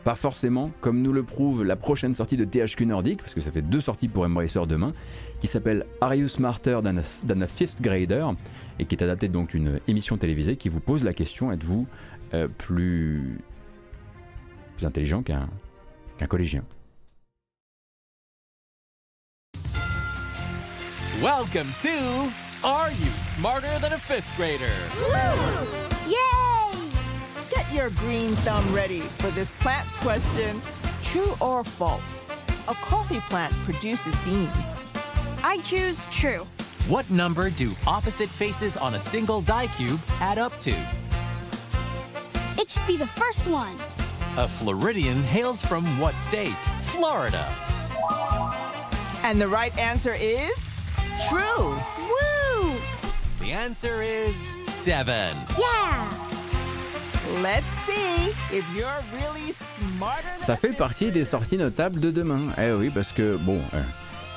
Pas 0.05 0.15
forcément, 0.15 0.71
comme 0.81 1.01
nous 1.01 1.13
le 1.13 1.23
prouve 1.23 1.65
la 1.65 1.77
prochaine 1.77 2.15
sortie 2.15 2.37
de 2.37 2.45
THQ 2.45 2.87
Nordic, 2.87 3.21
parce 3.21 3.35
que 3.35 3.41
ça 3.41 3.51
fait 3.51 3.63
deux 3.63 3.81
sorties 3.81 4.09
pour 4.09 4.25
Embracer 4.25 4.67
demain, 4.69 4.93
qui 5.41 5.47
s'appelle 5.47 5.87
Are 6.01 6.15
You 6.15 6.29
Smarter 6.29 6.81
than 6.83 7.41
a, 7.41 7.47
Fifth 7.47 7.81
Grader 7.81 8.27
et 8.79 8.85
qui 8.85 8.95
est 8.95 9.03
adaptée 9.03 9.29
donc 9.29 9.51
d'une 9.51 9.81
émission 9.89 10.17
télévisée 10.19 10.57
qui 10.57 10.69
vous 10.69 10.81
pose 10.81 11.03
la 11.05 11.15
question 11.15 11.51
êtes-vous 11.51 11.87
euh, 12.35 12.49
plus, 12.49 13.39
plus 14.77 14.87
intelligent 14.87 15.23
qu'un 15.23 15.49
qu'un 16.19 16.27
collégien? 16.27 16.63
Welcome 21.23 21.69
to 21.81 22.31
Are 22.63 22.91
You 22.91 23.11
Smarter 23.19 23.81
Than 23.81 23.93
a 23.93 23.99
Fifth 23.99 24.29
Grader? 24.37 24.69
Get 26.09 26.44
your 27.75 27.91
green 27.91 28.37
thumb 28.37 28.73
ready 28.73 29.01
for 29.01 29.29
this 29.33 29.51
plant's 29.59 29.97
question. 29.97 30.61
True 31.03 31.35
or 31.41 31.65
false? 31.65 32.31
A 32.69 32.75
coffee 32.75 33.19
plant 33.29 33.53
produces 33.65 34.15
beans. 34.25 34.81
I 35.43 35.59
choose 35.65 36.07
true. 36.07 36.47
What 36.87 37.11
number 37.11 37.51
do 37.51 37.73
opposite 37.85 38.29
faces 38.29 38.77
on 38.77 38.95
a 38.95 38.99
single 38.99 39.41
die 39.41 39.67
cube 39.67 40.01
add 40.21 40.39
up 40.39 40.57
to? 40.61 40.71
It 42.57 42.71
should 42.71 42.87
be 42.87 42.97
the 42.97 43.09
first 43.09 43.49
one. 43.49 43.75
A 44.37 44.47
Floridian 44.47 45.25
hails 45.25 45.61
from 45.61 45.85
what 45.99 46.21
state? 46.21 46.55
Florida. 46.83 47.45
And 49.25 49.41
the 49.41 49.49
right 49.49 49.77
answer 49.77 50.15
is 50.15 50.77
true. 51.29 51.75
Woo! 51.99 52.77
The 53.41 53.51
answer 53.51 54.01
is 54.01 54.55
seven. 54.69 55.37
Yeah! 55.59 56.14
Let's 57.43 57.65
see 57.87 58.33
if 58.55 58.65
you're 58.77 58.87
really 59.15 59.51
smarter 59.53 60.29
than 60.39 60.45
Ça 60.45 60.57
fait 60.57 60.77
partie 60.77 61.11
des 61.11 61.25
sorties 61.25 61.57
notables 61.57 61.99
de 61.99 62.11
demain. 62.11 62.49
Eh 62.59 62.73
oui, 62.73 62.91
parce 62.91 63.13
que 63.13 63.37
bon, 63.39 63.59
euh, 63.73 63.83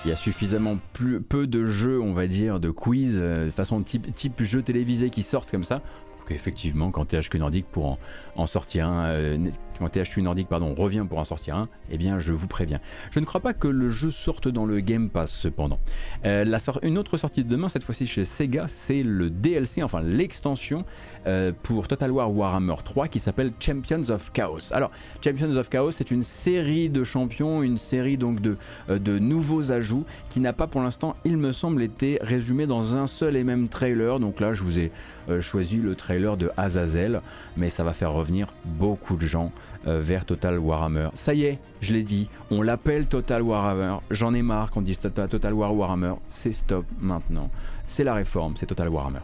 il 0.05 0.09
y 0.09 0.13
a 0.13 0.15
suffisamment 0.15 0.77
plus, 0.93 1.19
peu 1.19 1.47
de 1.47 1.65
jeux, 1.65 1.99
on 1.99 2.13
va 2.13 2.27
dire, 2.27 2.61
de 2.61 2.69
quiz, 2.71 3.19
euh, 3.21 3.51
façon 3.51 3.81
type, 3.81 4.15
type 4.15 4.41
jeu 4.41 4.61
télévisé 4.61 5.09
qui 5.09 5.21
sortent 5.21 5.51
comme 5.51 5.65
ça. 5.65 5.81
Pour 6.15 6.25
qu'effectivement, 6.25 6.89
quand 6.91 7.05
THQ 7.05 7.39
Nordic 7.39 7.65
pour 7.65 7.87
en, 7.87 7.99
en 8.37 8.47
sortir 8.47 8.87
un, 8.87 9.05
euh, 9.07 9.37
quand 9.79 9.89
THQ 9.89 10.21
Nordic 10.21 10.47
pardon, 10.47 10.73
revient 10.73 11.05
pour 11.07 11.19
en 11.19 11.23
sortir 11.23 11.55
un, 11.55 11.69
eh 11.89 11.97
bien 11.97 12.19
je 12.19 12.33
vous 12.33 12.47
préviens. 12.47 12.79
Je 13.11 13.19
ne 13.19 13.25
crois 13.25 13.41
pas 13.41 13.53
que 13.53 13.67
le 13.67 13.89
jeu 13.89 14.09
sorte 14.09 14.47
dans 14.47 14.65
le 14.65 14.79
Game 14.79 15.09
Pass 15.09 15.31
cependant. 15.31 15.79
Euh, 16.25 16.45
une 16.83 16.97
autre 16.97 17.17
sortie 17.17 17.43
de 17.43 17.49
demain, 17.49 17.69
cette 17.69 17.83
fois-ci 17.83 18.07
chez 18.07 18.25
Sega, 18.25 18.65
c'est 18.67 19.03
le 19.03 19.29
DLC, 19.29 19.83
enfin 19.83 20.01
l'extension 20.01 20.85
euh, 21.25 21.51
pour 21.63 21.87
Total 21.87 22.11
War 22.11 22.33
Warhammer 22.33 22.75
3 22.83 23.07
qui 23.07 23.19
s'appelle 23.19 23.51
Champions 23.59 24.09
of 24.09 24.31
Chaos. 24.33 24.71
Alors, 24.71 24.91
Champions 25.23 25.55
of 25.55 25.69
Chaos, 25.69 25.91
c'est 25.91 26.11
une 26.11 26.23
série 26.23 26.89
de 26.89 27.03
champions, 27.03 27.63
une 27.63 27.77
série 27.77 28.17
donc 28.17 28.41
de, 28.41 28.57
euh, 28.89 28.99
de 28.99 29.19
nouveaux 29.19 29.71
ajouts 29.71 30.05
qui 30.29 30.39
n'a 30.39 30.53
pas 30.53 30.67
pour 30.67 30.81
l'instant, 30.81 31.15
il 31.25 31.37
me 31.37 31.51
semble, 31.51 31.81
été 31.83 32.17
résumé 32.21 32.65
dans 32.65 32.95
un 32.95 33.07
seul 33.07 33.35
et 33.35 33.43
même 33.43 33.69
trailer. 33.69 34.19
Donc 34.19 34.39
là, 34.39 34.53
je 34.53 34.63
vous 34.63 34.79
ai 34.79 34.91
choisi 35.41 35.77
le 35.77 35.95
trailer 35.95 36.37
de 36.37 36.51
Azazel, 36.55 37.21
mais 37.57 37.69
ça 37.69 37.83
va 37.83 37.93
faire 37.93 38.13
revenir 38.13 38.53
beaucoup 38.65 39.15
de 39.15 39.25
gens 39.25 39.51
vers 39.87 40.25
Total 40.25 40.59
Warhammer. 40.59 41.09
Ça 41.13 41.33
y 41.33 41.45
est, 41.45 41.59
je 41.81 41.93
l'ai 41.93 42.03
dit, 42.03 42.29
on 42.51 42.61
l'appelle 42.61 43.07
Total 43.07 43.41
Warhammer. 43.41 43.97
J'en 44.11 44.33
ai 44.33 44.41
marre 44.41 44.69
qu'on 44.71 44.81
dise 44.81 44.99
Total 44.99 45.53
War 45.53 45.75
Warhammer. 45.75 46.13
C'est 46.27 46.51
stop 46.51 46.85
maintenant. 46.99 47.49
C'est 47.87 48.03
la 48.03 48.13
réforme, 48.13 48.55
c'est 48.57 48.65
Total 48.65 48.89
Warhammer. 48.89 49.21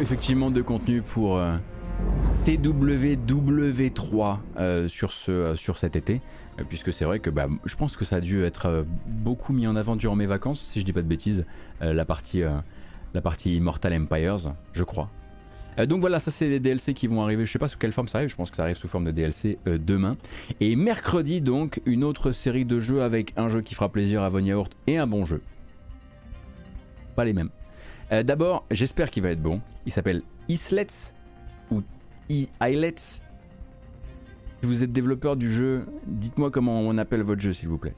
Effectivement 0.00 0.50
de 0.50 0.62
contenu 0.62 1.02
pour 1.02 1.36
euh, 1.36 1.56
TWW3 2.44 4.38
euh, 4.58 4.88
sur, 4.88 5.12
ce, 5.12 5.30
euh, 5.30 5.56
sur 5.56 5.78
cet 5.78 5.96
été, 5.96 6.20
puisque 6.68 6.92
c'est 6.92 7.04
vrai 7.04 7.18
que 7.18 7.30
bah, 7.30 7.48
je 7.64 7.76
pense 7.76 7.96
que 7.96 8.04
ça 8.04 8.16
a 8.16 8.20
dû 8.20 8.44
être 8.44 8.84
beaucoup 9.06 9.52
mis 9.52 9.66
en 9.66 9.76
avant 9.76 9.96
durant 9.96 10.16
mes 10.16 10.26
vacances, 10.26 10.60
si 10.60 10.80
je 10.80 10.84
dis 10.84 10.92
pas 10.92 11.02
de 11.02 11.08
bêtises, 11.08 11.44
la, 11.80 12.04
partie, 12.04 12.42
la 13.14 13.20
partie 13.20 13.56
Immortal 13.56 13.94
Empires, 13.94 14.54
je 14.72 14.84
crois. 14.84 15.10
Donc 15.86 16.00
voilà, 16.00 16.20
ça 16.20 16.30
c'est 16.30 16.48
les 16.48 16.60
DLC 16.60 16.92
qui 16.92 17.06
vont 17.06 17.22
arriver. 17.22 17.46
Je 17.46 17.52
sais 17.52 17.58
pas 17.58 17.68
sous 17.68 17.78
quelle 17.78 17.92
forme 17.92 18.06
ça 18.06 18.18
arrive. 18.18 18.28
Je 18.28 18.36
pense 18.36 18.50
que 18.50 18.56
ça 18.56 18.64
arrive 18.64 18.76
sous 18.76 18.88
forme 18.88 19.06
de 19.06 19.10
DLC 19.10 19.58
demain. 19.64 20.18
Et 20.60 20.76
mercredi 20.76 21.40
donc 21.40 21.80
une 21.86 22.04
autre 22.04 22.30
série 22.30 22.66
de 22.66 22.78
jeux 22.78 23.02
avec 23.02 23.32
un 23.38 23.48
jeu 23.48 23.62
qui 23.62 23.74
fera 23.74 23.88
plaisir 23.88 24.22
à 24.22 24.28
Von 24.28 24.44
Yaourt 24.44 24.70
et 24.86 24.98
un 24.98 25.06
bon 25.06 25.24
jeu. 25.24 25.40
Pas 27.16 27.24
les 27.24 27.32
mêmes. 27.32 27.50
Euh, 28.12 28.22
D'abord, 28.22 28.64
j'espère 28.70 29.10
qu'il 29.10 29.22
va 29.22 29.30
être 29.30 29.42
bon. 29.42 29.60
Il 29.86 29.92
s'appelle 29.92 30.22
Islets 30.48 31.12
ou 31.70 31.82
I- 32.28 32.48
Islets. 32.60 32.94
Si 32.96 33.20
vous 34.62 34.84
êtes 34.84 34.92
développeur 34.92 35.36
du 35.36 35.50
jeu, 35.50 35.86
dites-moi 36.06 36.50
comment 36.50 36.80
on 36.80 36.96
appelle 36.98 37.22
votre 37.22 37.40
jeu 37.40 37.52
s'il 37.52 37.68
vous 37.68 37.78
plaît. 37.78 37.94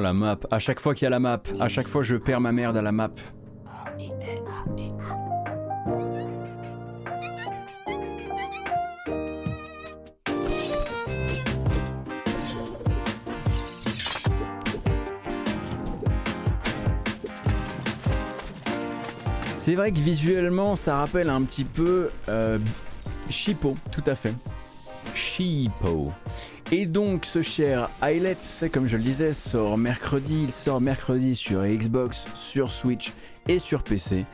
La 0.00 0.14
map, 0.14 0.38
à 0.50 0.58
chaque 0.58 0.80
fois 0.80 0.94
qu'il 0.94 1.04
y 1.04 1.06
a 1.06 1.10
la 1.10 1.18
map, 1.18 1.42
à 1.60 1.68
chaque 1.68 1.86
fois 1.86 2.02
je 2.02 2.16
perds 2.16 2.40
ma 2.40 2.52
merde 2.52 2.74
à 2.76 2.82
la 2.82 2.90
map. 2.90 3.10
C'est 19.60 19.74
vrai 19.74 19.92
que 19.92 19.98
visuellement 19.98 20.76
ça 20.76 20.96
rappelle 20.96 21.28
un 21.28 21.42
petit 21.42 21.64
peu 21.64 22.08
euh, 22.30 22.58
tout 23.92 24.04
à 24.06 24.14
fait. 24.14 24.34
Shippo. 25.14 26.10
Et 26.72 26.86
donc 26.86 27.24
ce 27.24 27.42
cher 27.42 27.90
Highlights, 28.00 28.70
comme 28.72 28.86
je 28.86 28.96
le 28.96 29.02
disais, 29.02 29.32
sort 29.32 29.76
mercredi. 29.76 30.44
Il 30.44 30.52
sort 30.52 30.80
mercredi 30.80 31.34
sur 31.34 31.64
Xbox, 31.64 32.26
sur 32.36 32.70
Switch 32.70 33.12
et 33.48 33.58
sur 33.58 33.82
PC. 33.82 34.24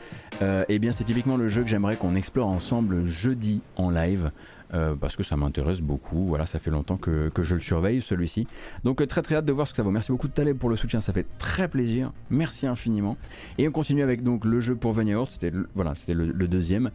Euh, 0.43 0.63
et 0.69 0.79
bien 0.79 0.93
c'est 0.93 1.05
typiquement 1.05 1.39
le 1.39 1.49
jeu 1.49 1.63
que 1.63 1.69
j'aimerais 1.69 1.97
qu'on 1.97 2.15
explore 2.15 2.49
ensemble 2.49 3.07
jeudi 3.07 3.63
en 3.77 3.89
live. 3.89 4.31
euh, 4.75 4.97
parce 4.97 5.15
que 5.15 5.23
ça 5.23 5.37
m'intéresse 5.37 5.81
beaucoup, 5.81 6.27
voilà, 6.27 6.45
ça 6.45 6.59
fait 6.59 6.73
longtemps 6.73 6.97
que, 6.97 7.31
je 7.39 7.55
le 7.55 7.61
surveille 7.61 8.03
celui-ci. 8.03 8.49
Donc 8.85 9.01
euh, 9.01 9.07
très 9.07 9.23
très 9.23 9.37
hâte 9.37 9.45
de 9.45 9.53
voir 9.53 9.67
ce 9.67 9.73
que 9.73 9.77
ça 9.77 9.85
vaut. 9.85 9.93
Merci 9.93 10.11
beaucoup 10.11 10.29
Taleb 10.29 10.59
pour 10.59 10.69
le 10.69 10.77
soutien, 10.77 11.01
ça 11.01 11.15
fait 11.15 11.27
très 11.39 11.69
plaisir. 11.69 12.13
Merci 12.31 12.67
infiniment. 12.67 13.17
Et 13.57 13.67
on 13.67 13.71
continue 13.71 14.03
avec 14.03 14.23
donc 14.23 14.45
le 14.45 14.61
jeu 14.61 14.75
pour 14.75 14.95
Horde, 14.99 15.31
c'était 15.31 15.53
voilà, 15.75 15.95
le 16.09 16.49
deuxième. 16.49 16.91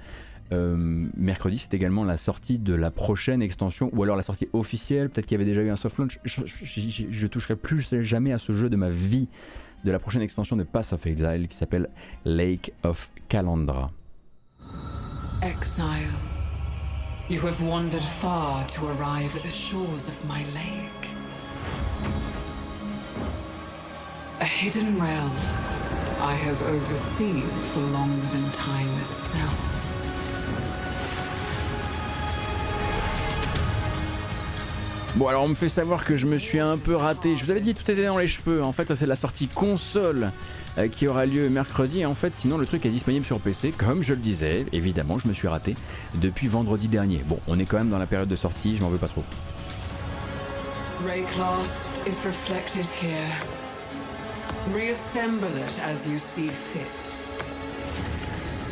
Euh, 0.51 0.75
mercredi, 1.15 1.57
c'est 1.57 1.73
également 1.73 2.03
la 2.03 2.17
sortie 2.17 2.57
de 2.57 2.73
la 2.73 2.91
prochaine 2.91 3.41
extension, 3.41 3.89
ou 3.93 4.03
alors 4.03 4.15
la 4.15 4.21
sortie 4.21 4.49
officielle. 4.53 5.09
Peut-être 5.09 5.25
qu'il 5.25 5.35
y 5.35 5.41
avait 5.41 5.49
déjà 5.49 5.61
eu 5.61 5.69
un 5.69 5.75
soft 5.75 5.97
launch. 5.97 6.19
Je, 6.23 7.27
toucherai 7.27 7.55
plus 7.55 7.87
jamais 8.01 8.33
à 8.33 8.37
ce 8.37 8.51
jeu 8.51 8.69
de 8.69 8.75
ma 8.75 8.89
vie 8.89 9.29
de 9.85 9.91
la 9.91 9.99
prochaine 9.99 10.21
extension 10.21 10.55
de 10.55 10.63
Pass 10.63 10.93
of 10.93 11.05
Exile 11.05 11.47
qui 11.47 11.55
s'appelle 11.55 11.89
Lake 12.25 12.73
of 12.83 13.09
Calandra. 13.29 13.91
Exile. 15.41 16.11
You 17.29 17.39
have 17.47 17.63
wandered 17.63 18.03
far 18.03 18.67
to 18.67 18.87
arrive 18.87 19.35
at 19.37 19.43
the 19.43 19.49
shores 19.49 20.07
of 20.07 20.25
my 20.27 20.43
lake. 20.53 21.09
A 24.41 24.45
hidden 24.45 24.99
realm 24.99 25.31
I 26.19 26.33
have 26.33 26.61
overseen 26.63 27.41
for 27.73 27.79
longer 27.79 28.27
than 28.33 28.51
time 28.51 28.89
itself. 29.07 29.80
Bon 35.15 35.27
alors 35.27 35.43
on 35.43 35.49
me 35.49 35.55
fait 35.55 35.69
savoir 35.69 36.05
que 36.05 36.15
je 36.15 36.25
me 36.25 36.37
suis 36.37 36.59
un 36.59 36.77
peu 36.77 36.95
raté. 36.95 37.35
Je 37.35 37.43
vous 37.43 37.51
avais 37.51 37.59
dit 37.59 37.75
tout 37.75 37.89
était 37.89 38.05
dans 38.05 38.17
les 38.17 38.27
cheveux. 38.27 38.63
En 38.63 38.71
fait 38.71 38.87
ça 38.87 38.95
c'est 38.95 39.05
la 39.05 39.15
sortie 39.15 39.47
console 39.47 40.31
euh, 40.77 40.87
qui 40.87 41.07
aura 41.07 41.25
lieu 41.25 41.49
mercredi. 41.49 42.05
En 42.05 42.15
fait, 42.15 42.33
sinon, 42.33 42.57
le 42.57 42.65
truc 42.65 42.85
est 42.85 42.89
disponible 42.89 43.25
sur 43.25 43.39
PC, 43.39 43.73
comme 43.77 44.03
je 44.03 44.13
le 44.13 44.21
disais. 44.21 44.65
Évidemment, 44.71 45.17
je 45.17 45.27
me 45.27 45.33
suis 45.33 45.49
raté 45.49 45.75
depuis 46.15 46.47
vendredi 46.47 46.87
dernier. 46.87 47.21
Bon, 47.25 47.39
on 47.47 47.59
est 47.59 47.65
quand 47.65 47.77
même 47.77 47.89
dans 47.89 47.97
la 47.97 48.05
période 48.05 48.29
de 48.29 48.35
sortie, 48.37 48.77
je 48.77 48.81
m'en 48.81 48.89
veux 48.89 48.97
pas 48.97 49.09
trop. 49.09 49.23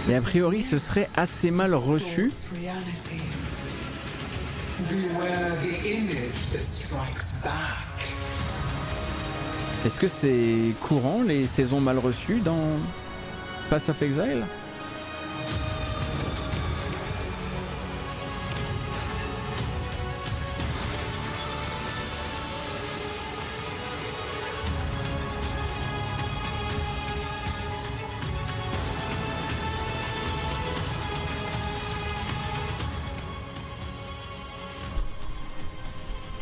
Et 0.07 0.15
a 0.15 0.21
priori, 0.21 0.63
ce 0.63 0.77
serait 0.77 1.09
assez 1.17 1.51
mal 1.51 1.73
reçu. 1.73 2.31
Distorts 4.79 4.91
reality. 4.91 5.09
Beware 5.09 5.55
the 5.61 5.89
image 5.89 6.49
that 6.51 6.65
strikes 6.65 7.41
back. 7.41 8.13
Est-ce 9.85 9.99
que 9.99 10.07
c'est 10.07 10.73
courant 10.81 11.23
les 11.23 11.47
saisons 11.47 11.79
mal 11.79 11.97
reçues 11.99 12.41
dans 12.41 12.77
Pass 13.69 13.89
of 13.89 14.01
Exile? 14.01 14.45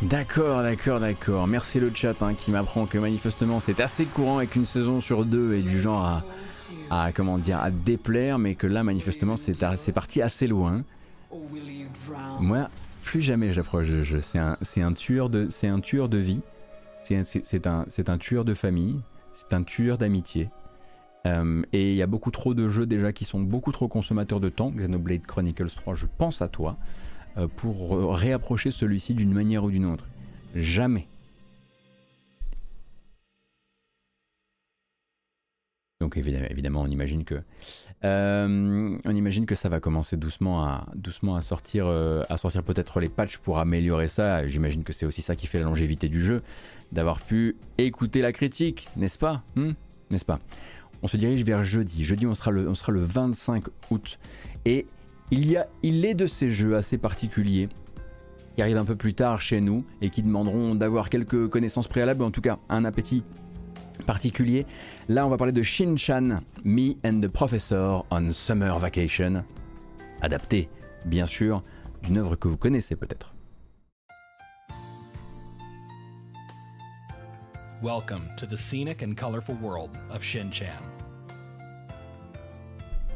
D'accord, 0.08 0.62
d'accord, 0.62 1.00
d'accord. 1.00 1.46
Merci 1.46 1.80
le 1.80 1.90
chat 1.94 2.22
hein, 2.22 2.32
qui 2.32 2.50
m'apprend 2.50 2.86
que 2.86 2.96
manifestement 2.96 3.60
c'est 3.60 3.78
assez 3.78 4.06
courant 4.06 4.38
avec 4.38 4.56
une 4.56 4.64
saison 4.64 5.02
sur 5.02 5.26
deux 5.26 5.52
et 5.52 5.60
du 5.60 5.78
genre 5.82 6.22
à, 6.88 7.12
comment 7.12 7.36
dire 7.36 7.60
à 7.60 7.70
déplaire, 7.70 8.38
mais 8.38 8.54
que 8.54 8.66
là 8.66 8.82
manifestement 8.82 9.36
c'est 9.36 9.92
parti 9.92 10.22
assez 10.22 10.46
loin. 10.46 10.82
Moi, 12.40 12.70
plus 13.02 13.20
jamais 13.20 13.52
j'approche 13.52 13.88
de 13.90 14.02
jeu. 14.02 14.20
C'est 14.22 14.38
un, 14.38 14.92
tueur 14.94 15.28
de, 15.28 15.48
c'est 15.50 15.68
un 15.68 15.80
tueur 15.80 16.08
de 16.08 16.16
vie. 16.16 16.40
C'est 16.94 17.66
un, 17.66 18.18
tueur 18.18 18.46
de 18.46 18.54
famille. 18.54 19.00
C'est 19.34 19.52
un 19.52 19.62
tueur 19.62 19.98
d'amitié. 19.98 20.48
Euh, 21.26 21.62
et 21.74 21.90
il 21.90 21.96
y 21.96 22.02
a 22.02 22.06
beaucoup 22.06 22.30
trop 22.30 22.54
de 22.54 22.66
jeux 22.66 22.86
déjà 22.86 23.12
qui 23.12 23.26
sont 23.26 23.40
beaucoup 23.40 23.72
trop 23.72 23.88
consommateurs 23.88 24.40
de 24.40 24.48
temps. 24.48 24.70
Xenoblade 24.70 25.26
Chronicles 25.26 25.68
3, 25.68 25.94
je 25.94 26.06
pense 26.16 26.40
à 26.40 26.48
toi 26.48 26.78
pour 27.56 27.96
euh, 27.96 28.06
réapprocher 28.10 28.70
celui-ci 28.70 29.14
d'une 29.14 29.32
manière 29.32 29.64
ou 29.64 29.70
d'une 29.70 29.86
autre. 29.86 30.04
Jamais. 30.54 31.06
Donc 36.00 36.16
évidemment, 36.16 36.82
on 36.82 36.86
imagine 36.86 37.24
que 37.24 37.42
euh, 38.04 38.96
on 39.04 39.16
imagine 39.16 39.46
que 39.46 39.56
ça 39.56 39.68
va 39.68 39.80
commencer 39.80 40.16
doucement 40.16 40.64
euh, 40.64 42.22
à 42.28 42.36
sortir 42.36 42.62
peut-être 42.62 43.00
les 43.00 43.08
patchs 43.08 43.38
pour 43.38 43.58
améliorer 43.58 44.06
ça. 44.06 44.46
J'imagine 44.46 44.84
que 44.84 44.92
c'est 44.92 45.06
aussi 45.06 45.22
ça 45.22 45.34
qui 45.34 45.48
fait 45.48 45.58
la 45.58 45.64
longévité 45.64 46.08
du 46.08 46.22
jeu, 46.22 46.40
d'avoir 46.92 47.20
pu 47.20 47.56
écouter 47.78 48.22
la 48.22 48.32
critique, 48.32 48.88
n'est-ce 48.96 49.18
pas? 49.18 49.42
Hmm? 49.56 49.72
N'est-ce 50.10 50.24
pas? 50.24 50.38
On 51.02 51.08
se 51.08 51.16
dirige 51.16 51.44
vers 51.44 51.64
jeudi. 51.64 52.04
Jeudi, 52.04 52.26
on 52.26 52.34
sera 52.34 52.52
le 52.52 52.68
on 52.68 52.74
sera 52.76 52.92
le 52.92 53.02
25 53.02 53.64
août 53.90 54.18
et 54.64 54.86
il 55.30 55.50
y 55.50 55.56
a 55.56 55.66
il 55.82 56.04
est 56.04 56.14
de 56.14 56.26
ces 56.26 56.50
jeux 56.50 56.76
assez 56.76 56.98
particuliers 56.98 57.68
qui 58.56 58.62
arrivent 58.62 58.78
un 58.78 58.84
peu 58.84 58.96
plus 58.96 59.14
tard 59.14 59.40
chez 59.40 59.60
nous 59.60 59.84
et 60.00 60.10
qui 60.10 60.22
demanderont 60.22 60.74
d'avoir 60.74 61.10
quelques 61.10 61.48
connaissances 61.48 61.86
préalables, 61.86 62.22
ou 62.22 62.26
en 62.26 62.30
tout 62.30 62.40
cas 62.40 62.58
un 62.68 62.84
appétit 62.84 63.22
particulier. 64.04 64.66
Là, 65.08 65.26
on 65.26 65.30
va 65.30 65.36
parler 65.36 65.52
de 65.52 65.62
Shin-Chan, 65.62 66.40
Me 66.64 66.94
and 67.04 67.20
the 67.20 67.28
Professor 67.28 68.04
on 68.10 68.32
Summer 68.32 68.76
Vacation, 68.78 69.44
adapté, 70.22 70.68
bien 71.04 71.26
sûr, 71.26 71.62
d'une 72.02 72.18
œuvre 72.18 72.34
que 72.34 72.48
vous 72.48 72.56
connaissez 72.56 72.96
peut-être. 72.96 73.34
Welcome 77.80 78.28
to 78.38 78.46
the 78.46 78.56
scenic 78.56 79.04
and 79.04 79.14
colorful 79.14 79.54
world 79.62 79.90
of 80.10 80.24
Shin-Chan. 80.24 80.97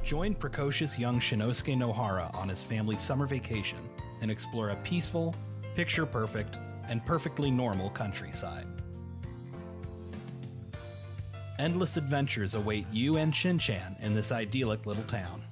Join 0.02 0.34
precocious 0.34 0.98
young 0.98 1.20
Shinosuke 1.20 1.76
Nohara 1.76 2.34
on 2.34 2.48
his 2.48 2.62
family's 2.62 3.00
summer 3.00 3.26
vacation 3.26 3.78
and 4.20 4.30
explore 4.30 4.70
a 4.70 4.76
peaceful, 4.76 5.34
picture 5.76 6.04
perfect, 6.04 6.58
and 6.88 7.04
perfectly 7.06 7.50
normal 7.50 7.88
countryside. 7.90 8.66
Endless 11.58 11.96
adventures 11.96 12.54
await 12.56 12.86
you 12.90 13.16
and 13.18 13.34
Shin-Chan 13.34 13.96
in 14.00 14.14
this 14.14 14.32
idyllic 14.32 14.86
little 14.86 15.04
town. 15.04 15.42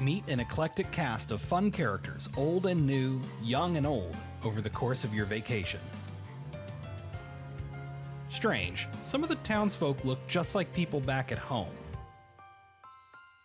Meet 0.00 0.26
an 0.26 0.40
eclectic 0.40 0.90
cast 0.90 1.30
of 1.30 1.40
fun 1.40 1.70
characters, 1.70 2.28
old 2.36 2.66
and 2.66 2.84
new, 2.84 3.20
young 3.40 3.76
and 3.76 3.86
old, 3.86 4.16
over 4.42 4.60
the 4.60 4.70
course 4.70 5.04
of 5.04 5.14
your 5.14 5.26
vacation. 5.26 5.80
Strange, 8.28 8.88
some 9.02 9.22
of 9.22 9.28
the 9.28 9.36
townsfolk 9.36 10.04
look 10.04 10.18
just 10.26 10.56
like 10.56 10.72
people 10.72 10.98
back 10.98 11.30
at 11.30 11.38
home. 11.38 11.68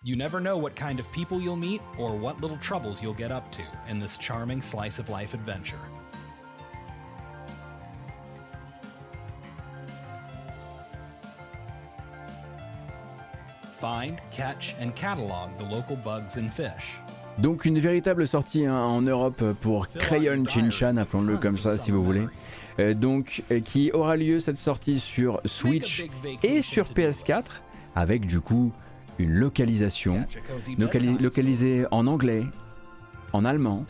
You 0.03 0.15
never 0.15 0.39
know 0.39 0.57
what 0.57 0.75
kind 0.75 0.99
of 0.99 1.11
people 1.11 1.41
you'll 1.41 1.55
meet 1.55 1.81
or 1.97 2.15
what 2.15 2.39
little 2.39 2.57
troubles 2.57 3.01
you'll 3.01 3.15
get 3.15 3.31
up 3.31 3.51
to 3.53 3.63
in 3.89 3.99
this 3.99 4.15
charming 4.17 4.61
slice 4.61 4.99
of 4.99 5.09
life 5.09 5.33
adventure. 5.33 5.79
Find, 13.79 14.21
catch, 14.31 14.75
and 14.79 14.95
catalog 14.95 15.57
the 15.57 15.63
local 15.63 15.95
bugs 15.95 16.37
and 16.37 16.53
fish. 16.53 16.99
Donc 17.39 17.65
une 17.65 17.79
véritable 17.79 18.27
sortie 18.27 18.65
hein, 18.65 18.75
en 18.75 19.01
Europe 19.01 19.43
pour 19.61 19.87
Crayon 19.89 20.45
Shin-Chan, 20.47 20.97
appelons-le 20.97 21.37
comme 21.37 21.57
ça 21.57 21.75
si 21.75 21.89
vous 21.89 22.03
voulez. 22.03 22.27
Euh, 22.79 22.93
donc 22.93 23.43
euh, 23.51 23.59
qui 23.59 23.91
aura 23.91 24.15
lieu 24.15 24.39
cette 24.39 24.57
sortie 24.57 24.99
sur 24.99 25.41
Switch 25.45 26.05
et 26.43 26.61
sur 26.61 26.85
PS4 26.91 27.45
avec 27.95 28.27
du 28.27 28.41
coup 28.41 28.71
une 29.19 29.31
localisation 29.33 30.25
locali- 30.77 31.17
localisée 31.19 31.85
en 31.91 32.07
anglais, 32.07 32.45
en 33.33 33.45
allemand, 33.45 33.85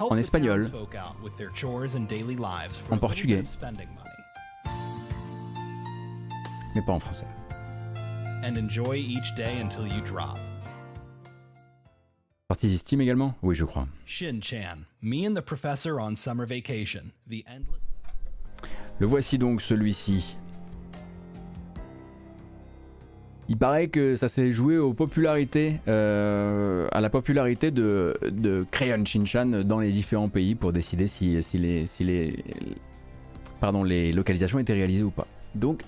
En 0.00 0.16
espagnol. 0.16 0.60
townsfolk 0.62 0.94
out 0.96 1.16
with 1.22 1.36
their 1.36 1.50
chores 1.54 1.94
and 1.94 2.06
daily 2.08 2.34
lives 2.36 2.76
for 2.78 2.94
En 2.94 2.98
portugais. 2.98 3.44
mais 6.74 6.82
pas 6.82 6.92
en 6.92 6.98
français. 7.00 7.26
And 8.42 8.56
enjoy 8.58 8.98
each 8.98 9.34
day 9.36 9.60
until 9.60 9.86
you 9.86 10.00
drop. 10.04 10.36
Partie 12.48 12.76
Steam 12.76 13.00
également 13.00 13.34
Oui, 13.42 13.54
je 13.54 13.64
crois. 13.64 13.86
Le 19.00 19.06
voici 19.06 19.38
donc 19.38 19.62
celui-ci. 19.62 20.36
Il 23.48 23.58
paraît 23.58 23.88
que 23.88 24.16
ça 24.16 24.28
s'est 24.28 24.52
joué 24.52 24.78
aux 24.78 24.94
popularités, 24.94 25.78
euh, 25.86 26.88
à 26.92 27.02
la 27.02 27.10
popularité 27.10 27.70
de, 27.70 28.16
de 28.30 28.64
Crayon 28.70 29.04
Shinchan 29.04 29.64
dans 29.64 29.80
les 29.80 29.90
différents 29.90 30.30
pays 30.30 30.54
pour 30.54 30.72
décider 30.72 31.06
si, 31.06 31.36
les, 31.58 31.86
si 31.86 32.04
les, 32.04 32.42
pardon, 33.60 33.84
les 33.84 34.12
localisations 34.12 34.58
étaient 34.58 34.72
réalisées 34.72 35.02
ou 35.02 35.10
pas. 35.10 35.26
Donc, 35.54 35.82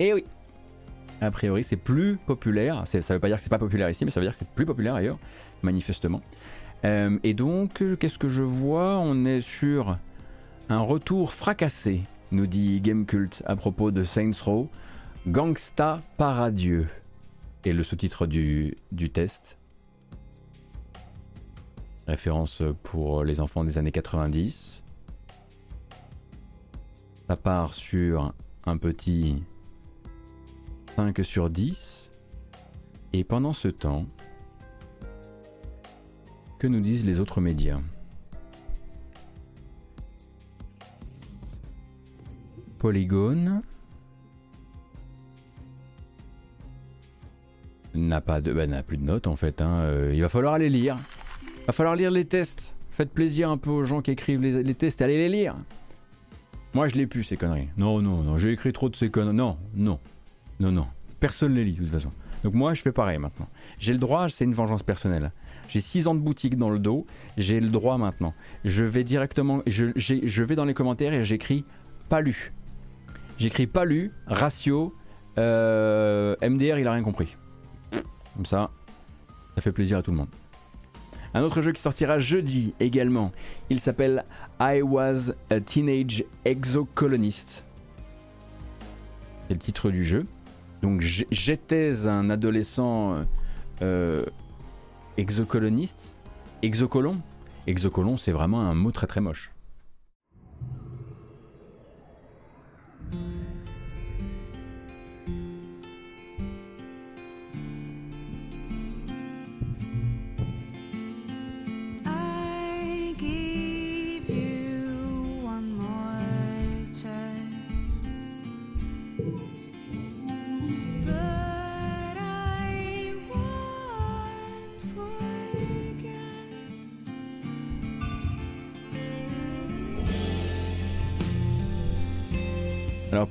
eh 0.00 0.14
oui, 0.14 0.24
a 1.20 1.30
priori 1.30 1.62
c'est 1.62 1.76
plus 1.76 2.16
populaire. 2.16 2.84
Ça 2.86 2.98
veut 3.14 3.20
pas 3.20 3.28
dire 3.28 3.36
que 3.36 3.42
c'est 3.42 3.50
pas 3.50 3.58
populaire 3.58 3.90
ici, 3.90 4.06
mais 4.06 4.10
ça 4.10 4.20
veut 4.20 4.26
dire 4.26 4.32
que 4.32 4.38
c'est 4.38 4.48
plus 4.48 4.66
populaire 4.66 4.94
ailleurs, 4.94 5.18
manifestement. 5.62 6.22
Euh, 6.86 7.18
et 7.22 7.34
donc, 7.34 7.82
qu'est-ce 7.98 8.18
que 8.18 8.30
je 8.30 8.42
vois? 8.42 8.98
On 8.98 9.26
est 9.26 9.42
sur 9.42 9.98
un 10.70 10.80
retour 10.80 11.34
fracassé, 11.34 12.00
nous 12.32 12.46
dit 12.46 12.80
Gamecult 12.80 13.42
à 13.44 13.56
propos 13.56 13.90
de 13.90 14.04
Saints 14.04 14.30
Row. 14.42 14.70
Gangsta 15.26 16.02
Paradieu 16.18 16.86
est 17.64 17.72
le 17.72 17.82
sous-titre 17.82 18.26
du, 18.26 18.76
du 18.92 19.08
test. 19.08 19.56
Référence 22.06 22.62
pour 22.82 23.24
les 23.24 23.40
enfants 23.40 23.64
des 23.64 23.78
années 23.78 23.90
90. 23.90 24.82
Ça 27.26 27.36
part 27.38 27.72
sur 27.72 28.34
un 28.66 28.76
petit 28.76 29.42
5 30.94 31.18
sur 31.24 31.48
10. 31.48 32.10
Et 33.14 33.24
pendant 33.24 33.54
ce 33.54 33.68
temps, 33.68 34.04
que 36.58 36.66
nous 36.66 36.80
disent 36.80 37.06
les 37.06 37.18
autres 37.18 37.40
médias? 37.40 37.80
Polygone 42.78 43.62
pas 48.20 48.40
de, 48.40 48.52
bah, 48.52 48.66
n'a 48.66 48.82
plus 48.82 48.96
de 48.96 49.04
notes 49.04 49.26
en 49.26 49.36
fait. 49.36 49.60
hein. 49.60 49.80
Euh, 49.82 50.12
il 50.14 50.20
va 50.20 50.28
falloir 50.28 50.54
aller 50.54 50.68
lire. 50.68 50.96
Il 51.60 51.66
va 51.66 51.72
falloir 51.72 51.96
lire 51.96 52.10
les 52.10 52.24
tests. 52.24 52.74
Faites 52.90 53.10
plaisir 53.10 53.50
un 53.50 53.56
peu 53.56 53.70
aux 53.70 53.84
gens 53.84 54.02
qui 54.02 54.10
écrivent 54.12 54.40
les, 54.40 54.62
les 54.62 54.74
tests. 54.74 55.02
Allez 55.02 55.16
les 55.16 55.28
lire. 55.28 55.56
Moi, 56.74 56.88
je 56.88 56.94
l'ai 56.96 57.06
plus, 57.06 57.22
ces 57.22 57.36
conneries. 57.36 57.68
Non, 57.76 58.00
non, 58.02 58.22
non, 58.22 58.36
j'ai 58.36 58.50
écrit 58.52 58.72
trop 58.72 58.88
de 58.88 58.96
ces 58.96 59.08
conneries. 59.10 59.34
Non, 59.36 59.56
non, 59.76 59.98
non, 60.60 60.72
non. 60.72 60.86
Personne 61.20 61.54
les 61.54 61.64
lit, 61.64 61.72
de 61.72 61.78
toute 61.84 61.90
façon. 61.90 62.10
Donc 62.42 62.54
moi, 62.54 62.74
je 62.74 62.82
fais 62.82 62.92
pareil 62.92 63.18
maintenant. 63.18 63.48
J'ai 63.78 63.92
le 63.92 63.98
droit, 63.98 64.28
c'est 64.28 64.44
une 64.44 64.52
vengeance 64.54 64.82
personnelle. 64.82 65.32
J'ai 65.68 65.80
6 65.80 66.08
ans 66.08 66.14
de 66.14 66.20
boutique 66.20 66.58
dans 66.58 66.68
le 66.68 66.78
dos, 66.78 67.06
j'ai 67.38 67.58
le 67.58 67.68
droit 67.70 67.96
maintenant. 67.96 68.34
Je 68.64 68.84
vais 68.84 69.02
directement, 69.02 69.62
je, 69.66 69.86
je 69.96 70.42
vais 70.44 70.54
dans 70.56 70.66
les 70.66 70.74
commentaires 70.74 71.14
et 71.14 71.24
j'écris 71.24 71.64
pas 72.10 72.20
lu. 72.20 72.52
J'écris 73.38 73.66
pas 73.66 73.86
lu, 73.86 74.12
ratio, 74.26 74.92
euh, 75.38 76.36
MDR, 76.42 76.78
il 76.78 76.86
a 76.86 76.92
rien 76.92 77.02
compris. 77.02 77.34
Comme 78.34 78.46
ça, 78.46 78.70
ça 79.54 79.60
fait 79.60 79.72
plaisir 79.72 79.98
à 79.98 80.02
tout 80.02 80.10
le 80.10 80.16
monde. 80.16 80.28
Un 81.34 81.42
autre 81.42 81.62
jeu 81.62 81.72
qui 81.72 81.80
sortira 81.80 82.18
jeudi 82.18 82.74
également. 82.78 83.32
Il 83.70 83.80
s'appelle 83.80 84.24
I 84.60 84.82
Was 84.82 85.32
a 85.50 85.60
Teenage 85.60 86.24
Exocolonist. 86.44 87.64
C'est 89.48 89.54
le 89.54 89.60
titre 89.60 89.90
du 89.90 90.04
jeu. 90.04 90.26
Donc 90.82 91.00
j'étais 91.00 92.06
un 92.06 92.30
adolescent 92.30 93.24
euh, 93.82 94.24
exocoloniste. 95.16 96.16
Exocolon? 96.62 97.18
Exocolon, 97.66 98.16
c'est 98.16 98.32
vraiment 98.32 98.60
un 98.60 98.74
mot 98.74 98.92
très 98.92 99.06
très 99.06 99.20
moche. 99.20 99.53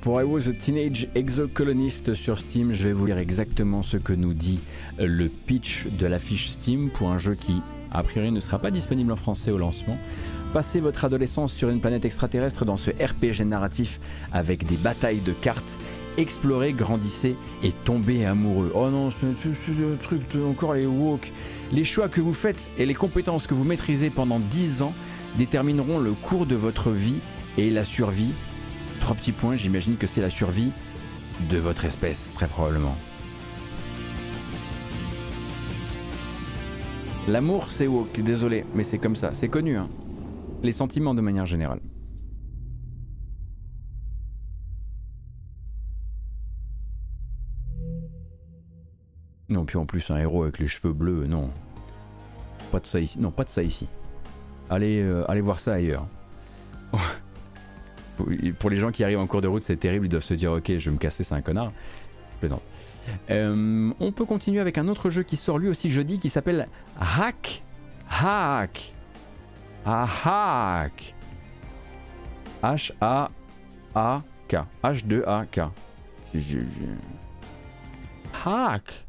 Pour 0.00 0.20
I 0.20 0.24
Was 0.24 0.48
a 0.48 0.52
Teenage 0.52 1.08
Exocolonist 1.14 2.14
sur 2.14 2.38
Steam, 2.38 2.72
je 2.72 2.84
vais 2.84 2.92
vous 2.92 3.06
lire 3.06 3.18
exactement 3.18 3.82
ce 3.82 3.96
que 3.96 4.12
nous 4.12 4.32
dit 4.32 4.60
le 4.98 5.28
pitch 5.28 5.86
de 5.98 6.06
la 6.06 6.18
fiche 6.18 6.48
Steam 6.48 6.90
pour 6.90 7.10
un 7.10 7.18
jeu 7.18 7.34
qui, 7.34 7.60
a 7.92 8.02
priori, 8.02 8.32
ne 8.32 8.40
sera 8.40 8.58
pas 8.58 8.70
disponible 8.70 9.12
en 9.12 9.16
français 9.16 9.50
au 9.50 9.58
lancement. 9.58 9.98
Passez 10.52 10.80
votre 10.80 11.04
adolescence 11.04 11.52
sur 11.52 11.68
une 11.68 11.80
planète 11.80 12.04
extraterrestre 12.04 12.64
dans 12.64 12.76
ce 12.76 12.90
RPG 12.90 13.44
narratif 13.44 14.00
avec 14.32 14.66
des 14.66 14.76
batailles 14.76 15.20
de 15.20 15.32
cartes. 15.32 15.78
Explorez, 16.16 16.72
grandissez 16.72 17.36
et 17.62 17.72
tombez 17.84 18.24
amoureux. 18.24 18.72
Oh 18.74 18.88
non, 18.88 19.10
c'est 19.10 19.26
un 19.26 19.96
truc 20.00 20.22
encore 20.48 20.74
les 20.74 20.86
woke. 20.86 21.32
Les 21.72 21.84
choix 21.84 22.08
que 22.08 22.20
vous 22.20 22.34
faites 22.34 22.70
et 22.78 22.86
les 22.86 22.94
compétences 22.94 23.46
que 23.46 23.54
vous 23.54 23.64
maîtrisez 23.64 24.10
pendant 24.10 24.38
10 24.38 24.82
ans 24.82 24.94
détermineront 25.36 25.98
le 25.98 26.12
cours 26.12 26.46
de 26.46 26.54
votre 26.54 26.90
vie 26.90 27.20
et 27.58 27.70
la 27.70 27.84
survie 27.84 28.32
trois 29.04 29.14
petits 29.14 29.32
points, 29.32 29.54
j'imagine 29.54 29.98
que 29.98 30.06
c'est 30.06 30.22
la 30.22 30.30
survie 30.30 30.70
de 31.50 31.58
votre 31.58 31.84
espèce, 31.84 32.32
très 32.32 32.46
probablement. 32.46 32.96
L'amour, 37.28 37.70
c'est 37.70 37.86
woke, 37.86 38.18
désolé, 38.22 38.64
mais 38.74 38.82
c'est 38.82 38.96
comme 38.96 39.14
ça, 39.14 39.34
c'est 39.34 39.48
connu. 39.48 39.76
Hein. 39.76 39.90
Les 40.62 40.72
sentiments 40.72 41.14
de 41.14 41.20
manière 41.20 41.44
générale. 41.44 41.80
Non, 49.50 49.66
puis 49.66 49.76
en 49.76 49.84
plus, 49.84 50.10
un 50.10 50.16
héros 50.16 50.44
avec 50.44 50.58
les 50.58 50.66
cheveux 50.66 50.94
bleus, 50.94 51.26
non. 51.26 51.50
Pas 52.72 52.80
de 52.80 52.86
ça 52.86 53.00
ici. 53.00 53.18
Non, 53.20 53.30
pas 53.30 53.44
de 53.44 53.50
ça 53.50 53.62
ici. 53.62 53.86
Allez, 54.70 55.02
euh, 55.02 55.30
allez 55.30 55.42
voir 55.42 55.60
ça 55.60 55.74
ailleurs. 55.74 56.06
Pour 58.58 58.70
les 58.70 58.76
gens 58.76 58.90
qui 58.90 59.04
arrivent 59.04 59.18
en 59.18 59.26
cours 59.26 59.40
de 59.40 59.48
route, 59.48 59.62
c'est 59.62 59.76
terrible, 59.76 60.06
ils 60.06 60.10
doivent 60.10 60.24
se 60.24 60.34
dire 60.34 60.52
ok, 60.52 60.78
je 60.78 60.90
vais 60.90 60.94
me 60.94 60.98
casser, 60.98 61.24
c'est 61.24 61.34
un 61.34 61.42
connard. 61.42 61.72
Plaisante. 62.40 62.62
Euh, 63.30 63.92
on 64.00 64.12
peut 64.12 64.24
continuer 64.24 64.60
avec 64.60 64.78
un 64.78 64.88
autre 64.88 65.10
jeu 65.10 65.22
qui 65.22 65.36
sort 65.36 65.58
lui 65.58 65.68
aussi 65.68 65.90
jeudi 65.90 66.18
qui 66.18 66.28
s'appelle 66.28 66.66
Hack. 66.98 67.62
Hack. 68.08 68.92
Ah, 69.84 70.08
hack. 70.24 71.14
H-A-A-K. 72.62 74.56
H-2-A-K. 74.82 75.70
Hack. 78.44 79.03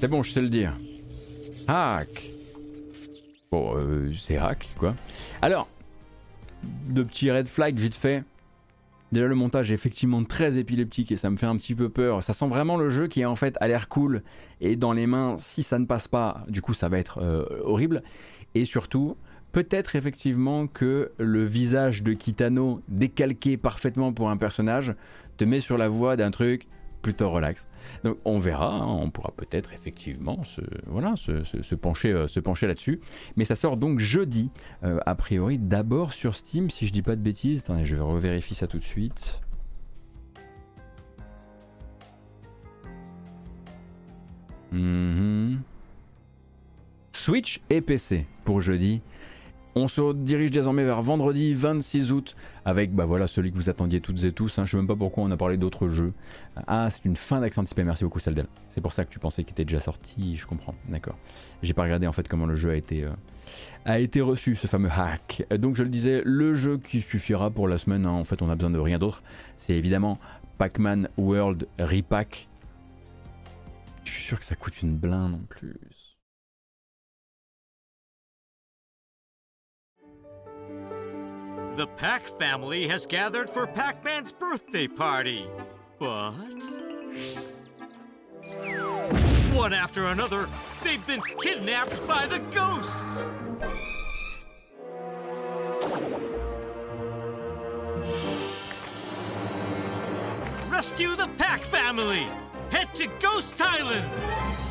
C'est 0.00 0.08
bon, 0.08 0.22
je 0.22 0.30
sais 0.30 0.40
le 0.40 0.48
dire. 0.48 0.72
Hack. 1.68 2.30
Bon, 3.52 3.76
euh, 3.76 4.10
c'est 4.18 4.38
hack, 4.38 4.70
quoi. 4.78 4.94
Alors, 5.42 5.68
de 6.88 7.02
petits 7.02 7.30
red 7.30 7.46
flags 7.46 7.78
vite 7.78 7.94
fait. 7.94 8.24
Déjà, 9.12 9.26
le 9.26 9.34
montage 9.34 9.70
est 9.70 9.74
effectivement 9.74 10.24
très 10.24 10.56
épileptique 10.56 11.12
et 11.12 11.18
ça 11.18 11.28
me 11.28 11.36
fait 11.36 11.44
un 11.44 11.54
petit 11.58 11.74
peu 11.74 11.90
peur. 11.90 12.24
Ça 12.24 12.32
sent 12.32 12.48
vraiment 12.48 12.78
le 12.78 12.88
jeu 12.88 13.08
qui, 13.08 13.26
en 13.26 13.36
fait, 13.36 13.58
a 13.60 13.68
l'air 13.68 13.90
cool. 13.90 14.22
Et 14.62 14.74
dans 14.74 14.94
les 14.94 15.06
mains, 15.06 15.36
si 15.38 15.62
ça 15.62 15.78
ne 15.78 15.84
passe 15.84 16.08
pas, 16.08 16.46
du 16.48 16.62
coup, 16.62 16.72
ça 16.72 16.88
va 16.88 16.98
être 16.98 17.18
euh, 17.18 17.44
horrible. 17.62 18.02
Et 18.54 18.64
surtout, 18.64 19.18
peut-être 19.52 19.96
effectivement 19.96 20.66
que 20.66 21.12
le 21.18 21.44
visage 21.44 22.02
de 22.02 22.14
Kitano, 22.14 22.80
décalqué 22.88 23.58
parfaitement 23.58 24.14
pour 24.14 24.30
un 24.30 24.38
personnage, 24.38 24.94
te 25.36 25.44
met 25.44 25.60
sur 25.60 25.76
la 25.76 25.90
voie 25.90 26.16
d'un 26.16 26.30
truc 26.30 26.68
plutôt 27.02 27.30
relax. 27.30 27.66
Donc 28.04 28.18
on 28.24 28.38
verra, 28.38 28.74
hein, 28.74 28.86
on 28.86 29.10
pourra 29.10 29.32
peut-être 29.36 29.72
effectivement 29.72 30.42
euh, 30.58 31.44
se 31.44 31.74
pencher 32.40 32.66
là-dessus. 32.66 33.00
Mais 33.36 33.44
ça 33.44 33.56
sort 33.56 33.76
donc 33.76 33.98
jeudi, 33.98 34.50
euh, 34.84 34.98
a 35.06 35.14
priori 35.14 35.58
d'abord 35.58 36.12
sur 36.12 36.34
Steam, 36.34 36.70
si 36.70 36.86
je 36.86 36.92
dis 36.92 37.02
pas 37.02 37.16
de 37.16 37.22
bêtises. 37.22 37.60
Attendez, 37.60 37.84
je 37.84 37.96
vais 37.96 38.02
revérifier 38.02 38.56
ça 38.56 38.66
tout 38.66 38.78
de 38.78 38.84
suite. 38.84 39.40
Mhm. 44.72 45.62
Switch 47.12 47.60
et 47.68 47.80
PC 47.80 48.26
pour 48.44 48.60
jeudi. 48.60 49.02
On 49.76 49.86
se 49.86 50.12
dirige 50.12 50.50
désormais 50.50 50.84
vers 50.84 51.00
vendredi 51.00 51.54
26 51.54 52.12
août 52.12 52.36
avec 52.64 52.92
bah 52.92 53.04
voilà 53.04 53.28
celui 53.28 53.52
que 53.52 53.56
vous 53.56 53.70
attendiez 53.70 54.00
toutes 54.00 54.24
et 54.24 54.32
tous. 54.32 54.58
Hein. 54.58 54.64
Je 54.64 54.72
sais 54.72 54.76
même 54.76 54.88
pas 54.88 54.96
pourquoi 54.96 55.22
on 55.22 55.30
a 55.30 55.36
parlé 55.36 55.56
d'autres 55.56 55.88
jeux. 55.88 56.12
Ah, 56.66 56.88
c'est 56.90 57.04
une 57.04 57.14
fin 57.14 57.40
d'accent 57.40 57.60
anticipé. 57.60 57.84
Merci 57.84 58.02
beaucoup, 58.02 58.18
Saldel. 58.18 58.46
C'est 58.68 58.80
pour 58.80 58.92
ça 58.92 59.04
que 59.04 59.10
tu 59.10 59.20
pensais 59.20 59.44
qu'il 59.44 59.52
était 59.52 59.64
déjà 59.64 59.78
sorti. 59.78 60.36
Je 60.36 60.46
comprends. 60.46 60.74
D'accord. 60.88 61.16
J'ai 61.62 61.72
pas 61.72 61.84
regardé 61.84 62.08
en 62.08 62.12
fait 62.12 62.26
comment 62.26 62.46
le 62.46 62.56
jeu 62.56 62.70
a 62.70 62.76
été 62.76 63.04
euh, 63.04 64.24
reçu, 64.24 64.56
ce 64.56 64.66
fameux 64.66 64.90
hack. 64.90 65.44
Donc 65.56 65.76
je 65.76 65.84
le 65.84 65.88
disais, 65.88 66.22
le 66.24 66.54
jeu 66.54 66.78
qui 66.78 67.00
suffira 67.00 67.50
pour 67.50 67.68
la 67.68 67.78
semaine. 67.78 68.06
Hein. 68.06 68.10
En 68.10 68.24
fait, 68.24 68.42
on 68.42 68.50
a 68.50 68.56
besoin 68.56 68.70
de 68.70 68.78
rien 68.78 68.98
d'autre. 68.98 69.22
C'est 69.56 69.74
évidemment 69.74 70.18
Pac-Man 70.58 71.08
World 71.16 71.68
Repack. 71.78 72.48
Je 74.04 74.10
suis 74.10 74.24
sûr 74.24 74.38
que 74.38 74.44
ça 74.44 74.56
coûte 74.56 74.82
une 74.82 74.96
blinde 74.96 75.34
en 75.34 75.46
plus. 75.48 75.78
The 81.76 81.86
Pack 81.96 82.24
family 82.24 82.88
has 82.88 83.06
gathered 83.06 83.48
for 83.48 83.66
Pac 83.66 84.04
Man's 84.04 84.32
birthday 84.32 84.88
party. 84.88 85.46
But. 85.98 86.32
One 89.54 89.72
after 89.72 90.06
another, 90.06 90.48
they've 90.82 91.06
been 91.06 91.22
kidnapped 91.40 92.06
by 92.06 92.26
the 92.26 92.38
ghosts! 92.50 93.28
Rescue 100.68 101.14
the 101.14 101.28
Pack 101.38 101.60
family! 101.60 102.26
Head 102.70 102.94
to 102.94 103.06
Ghost 103.20 103.60
Island! 103.60 104.69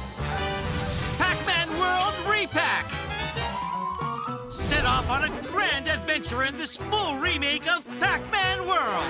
On 5.10 5.24
a 5.24 5.42
grand 5.48 5.88
adventure 5.88 6.44
in 6.44 6.56
this 6.56 6.78
full 6.78 7.16
remake 7.16 7.68
of 7.68 7.84
Pac 8.00 8.22
Man 8.32 8.60
World. 8.68 9.06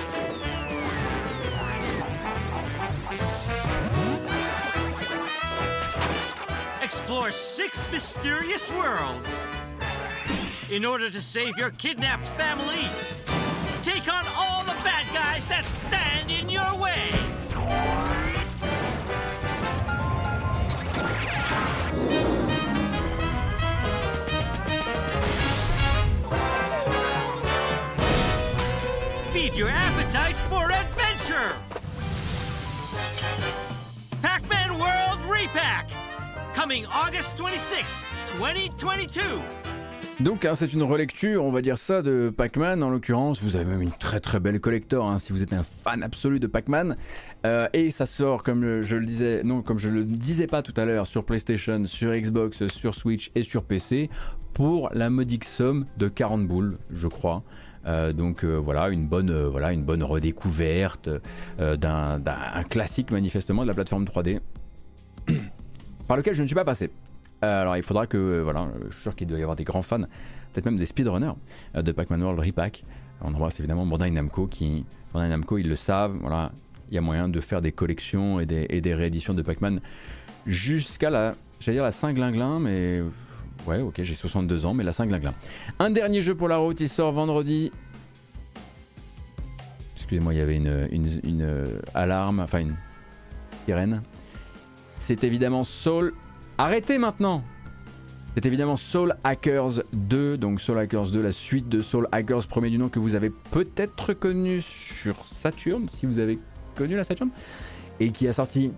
Explore 6.82 7.32
six 7.32 7.92
mysterious 7.92 8.72
worlds. 8.72 9.46
In 10.72 10.86
order 10.86 11.10
to 11.10 11.22
save 11.22 11.58
your 11.58 11.72
kidnapped 11.72 12.28
family, 12.30 12.88
take 13.84 14.08
on 14.08 14.26
all 14.38 14.64
the 14.64 14.78
bad 14.86 15.06
guys 15.14 15.46
that 15.50 15.66
stand 15.66 16.32
in 16.32 16.50
your 16.50 16.78
way. 16.78 17.19
Your 29.60 29.68
appetite 29.68 30.38
for 30.48 30.72
adventure! 30.72 31.54
Pac-Man 34.22 34.80
World 34.80 35.20
Repack! 35.28 35.90
Coming 36.56 36.86
August 36.86 37.38
26, 37.38 38.06
2022! 38.40 39.22
Donc 40.22 40.46
hein, 40.46 40.54
c'est 40.56 40.72
une 40.72 40.84
relecture, 40.84 41.44
on 41.44 41.52
va 41.52 41.62
dire 41.62 41.78
ça, 41.78 42.02
de 42.02 42.30
Pac-Man 42.30 42.82
en 42.84 42.90
l'occurrence. 42.90 43.44
Vous 43.44 43.58
avez 43.58 43.66
même 43.66 43.82
une 43.82 43.92
très 43.92 44.22
très 44.22 44.40
belle 44.40 44.62
collector 44.62 45.10
hein, 45.10 45.20
si 45.20 45.34
vous 45.34 45.44
êtes 45.44 45.52
un 45.52 45.64
fan 45.84 46.04
absolu 46.04 46.40
de 46.40 46.48
Pac-Man. 46.48 46.96
Euh, 47.46 47.68
et 47.74 47.92
ça 47.92 48.06
sort, 48.06 48.44
comme 48.44 48.82
je 48.82 48.96
le 48.96 49.06
disais, 49.06 49.42
non, 49.44 49.62
comme 49.62 49.78
je 49.78 49.90
le 49.90 50.06
disais 50.06 50.48
pas 50.48 50.62
tout 50.62 50.74
à 50.78 50.86
l'heure, 50.86 51.06
sur 51.06 51.26
PlayStation, 51.26 51.86
sur 51.86 52.14
Xbox, 52.14 52.68
sur 52.68 52.96
Switch 52.96 53.30
et 53.36 53.44
sur 53.44 53.66
PC 53.66 54.10
pour 54.54 54.90
la 54.94 55.10
modique 55.10 55.44
somme 55.44 55.86
de 55.98 56.08
40 56.08 56.48
boules, 56.48 56.78
je 56.92 57.08
crois. 57.08 57.44
Euh, 57.86 58.14
donc 58.14 58.44
euh, 58.44 58.56
voilà, 58.56 58.90
une 58.90 59.08
bonne, 59.08 59.30
euh, 59.30 59.50
voilà, 59.50 59.72
une 59.72 59.84
bonne 59.84 60.04
redécouverte 60.04 61.10
d'un 61.58 62.64
classique 62.70 63.12
manifestement 63.12 63.64
de 63.64 63.68
la 63.68 63.74
plateforme 63.74 64.06
3D 64.06 64.40
par 66.08 66.18
lequel 66.18 66.34
je 66.34 66.42
ne 66.42 66.48
suis 66.48 66.56
pas 66.56 66.66
passé. 66.66 66.90
alors 67.42 67.78
il 67.78 67.84
faudra 67.84 68.08
que, 68.08 68.42
voilà, 68.42 68.68
je 68.90 68.94
suis 68.94 69.04
sûr 69.04 69.16
qu'il 69.16 69.28
doit 69.28 69.40
y 69.40 69.42
avoir 69.42 69.56
des 69.56 69.64
grands 69.64 69.82
fans, 69.82 70.02
peut-être 70.54 70.66
même 70.66 70.78
des 70.78 70.86
speedrunners 70.86 71.34
de 71.76 71.92
Pac-Man 71.92 72.22
World 72.22 72.40
Repack. 72.40 72.84
On 73.22 73.34
embrasse 73.34 73.60
évidemment 73.60 73.86
Bandai 73.86 74.12
Namco 74.12 74.48
qui, 74.48 74.86
Bandai 75.14 75.30
Namco 75.30 75.58
ils 75.58 75.68
le 75.68 75.76
savent, 75.76 76.18
voilà, 76.22 76.52
il 76.90 76.96
y 76.96 76.98
a 76.98 77.02
moyen 77.02 77.30
de 77.30 77.40
faire 77.42 77.62
des 77.62 77.72
collections 77.72 78.40
et 78.40 78.46
des, 78.46 78.94
rééditions 78.94 79.34
de 79.34 79.42
Pac-Man 79.42 79.82
jusqu'à 80.48 81.10
la, 81.10 81.36
j'allais 81.60 81.78
dire 81.78 81.84
la 81.84 81.92
Saint-Glinglin, 81.92 82.60
mais 82.60 83.02
Ouais, 83.68 83.82
ok, 83.82 84.02
j'ai 84.02 84.14
62 84.14 84.66
ans, 84.66 84.74
mais 84.74 84.84
la 84.84 84.94
5 84.94 85.08
glingling. 85.10 85.34
Un 85.80 85.90
dernier 85.90 86.22
jeu 86.22 86.36
pour 86.36 86.48
la 86.48 86.58
route, 86.58 86.80
il 86.80 86.90
sort 86.90 87.12
vendredi. 87.12 87.72
Excusez-moi, 89.96 90.34
il 90.34 90.38
y 90.38 90.42
avait 90.42 90.56
une, 90.56 90.88
une, 91.24 91.80
alarme, 91.94 92.40
enfin 92.40 92.60
une 92.60 92.76
sirène. 93.66 94.02
C'est 94.98 95.24
évidemment 95.24 95.64
Soul. 95.64 96.14
Arrêtez 96.58 96.98
maintenant 96.98 97.44
C'est 98.36 98.46
évidemment 98.46 98.76
Soul 98.76 99.16
Hackers 99.24 99.84
2, 99.94 100.38
donc 100.38 100.62
Soul 100.62 100.80
Hackers 100.80 101.12
2, 101.12 101.22
la 101.22 101.32
suite 101.32 101.70
de 101.70 101.82
Soul 101.82 102.08
Hackers, 102.12 102.48
premier 102.48 102.70
du 102.70 102.78
nom 102.78 102.90
que 102.90 103.00
vous 103.00 103.16
avez 103.16 103.30
peut-être 103.30 104.14
connu 104.14 104.62
sur 104.62 105.16
Saturn, 105.28 105.88
si 105.88 106.06
vous 106.06 106.20
avez 106.20 106.40
connu 106.76 106.96
la 106.96 107.04
Saturn, 107.04 107.30
et 108.00 108.12
qui 108.12 108.28
a 108.28 108.34
sorti 108.34 108.72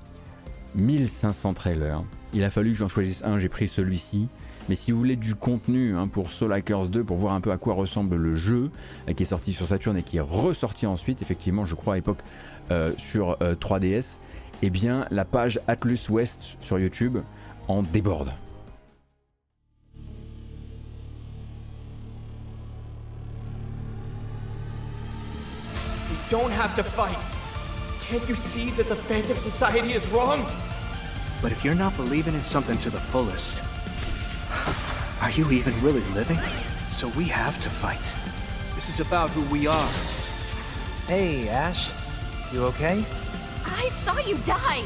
1500 0.76 1.53
trailers. 1.53 2.03
Il 2.34 2.44
a 2.44 2.49
fallu 2.49 2.72
que 2.72 2.78
j'en 2.78 2.88
choisisse 2.88 3.24
un, 3.24 3.40
j'ai 3.40 3.49
pris 3.49 3.68
celui-ci. 3.68 4.28
Mais 4.72 4.76
si 4.76 4.93
vous 4.93 4.99
voulez 4.99 5.18
du 5.18 5.35
contenu 5.35 5.98
hein, 5.98 6.07
pour 6.07 6.31
Soul 6.31 6.53
Hackers 6.53 6.88
2, 6.88 7.03
pour 7.03 7.18
voir 7.18 7.34
un 7.34 7.41
peu 7.41 7.52
à 7.52 7.57
quoi 7.57 7.73
ressemble 7.73 8.15
le 8.15 8.35
jeu, 8.35 8.72
euh, 9.10 9.11
qui 9.11 9.23
est 9.23 9.26
sorti 9.26 9.52
sur 9.52 9.68
Saturn 9.68 9.98
et 9.98 10.02
qui 10.02 10.15
est 10.15 10.22
ressorti 10.22 10.88
ensuite, 10.88 11.22
effectivement, 11.22 11.65
je 11.65 11.76
crois 11.76 11.95
à 11.95 11.98
l'époque 11.98 12.19
euh, 12.72 12.93
sur 12.98 13.38
3DS, 13.41 14.15
euh, 14.15 14.18
eh 14.61 14.69
bien 14.69 15.07
la 15.11 15.26
page 15.26 15.60
Atlus 15.68 16.07
West 16.10 16.56
sur 16.61 16.80
YouTube 16.80 17.18
en 17.68 17.84
déborde. 17.84 18.31
don't 26.30 26.49
have 26.49 26.73
to 26.77 26.84
fight. 26.84 27.18
Can't 28.07 28.26
you 28.30 28.35
see 28.35 28.72
that 28.77 28.88
the 28.88 28.95
Phantom 28.95 29.38
Society 29.38 29.91
is 29.91 30.07
wrong? 30.14 30.45
But 31.41 31.52
if 31.52 31.65
you're 31.65 31.76
not 31.76 31.93
believing 31.98 32.35
in 32.35 32.41
something 32.41 32.77
to 32.77 32.89
the 32.89 33.02
fullest, 33.02 33.61
Are 35.22 35.32
you 35.32 35.52
even 35.52 35.73
really 35.82 36.03
living? 36.14 36.40
So 36.90 37.07
we 37.10 37.26
have 37.26 37.60
to 37.61 37.69
fight. 37.69 38.14
This 38.76 38.90
is 38.90 38.99
about 38.99 39.30
who 39.32 39.41
we 39.52 39.68
are. 39.68 39.90
Hey, 41.07 41.49
Ash. 41.49 41.94
You 42.52 42.65
okay? 42.65 43.03
I 43.65 43.90
saw 44.03 44.18
you 44.19 44.38
die. 44.45 44.84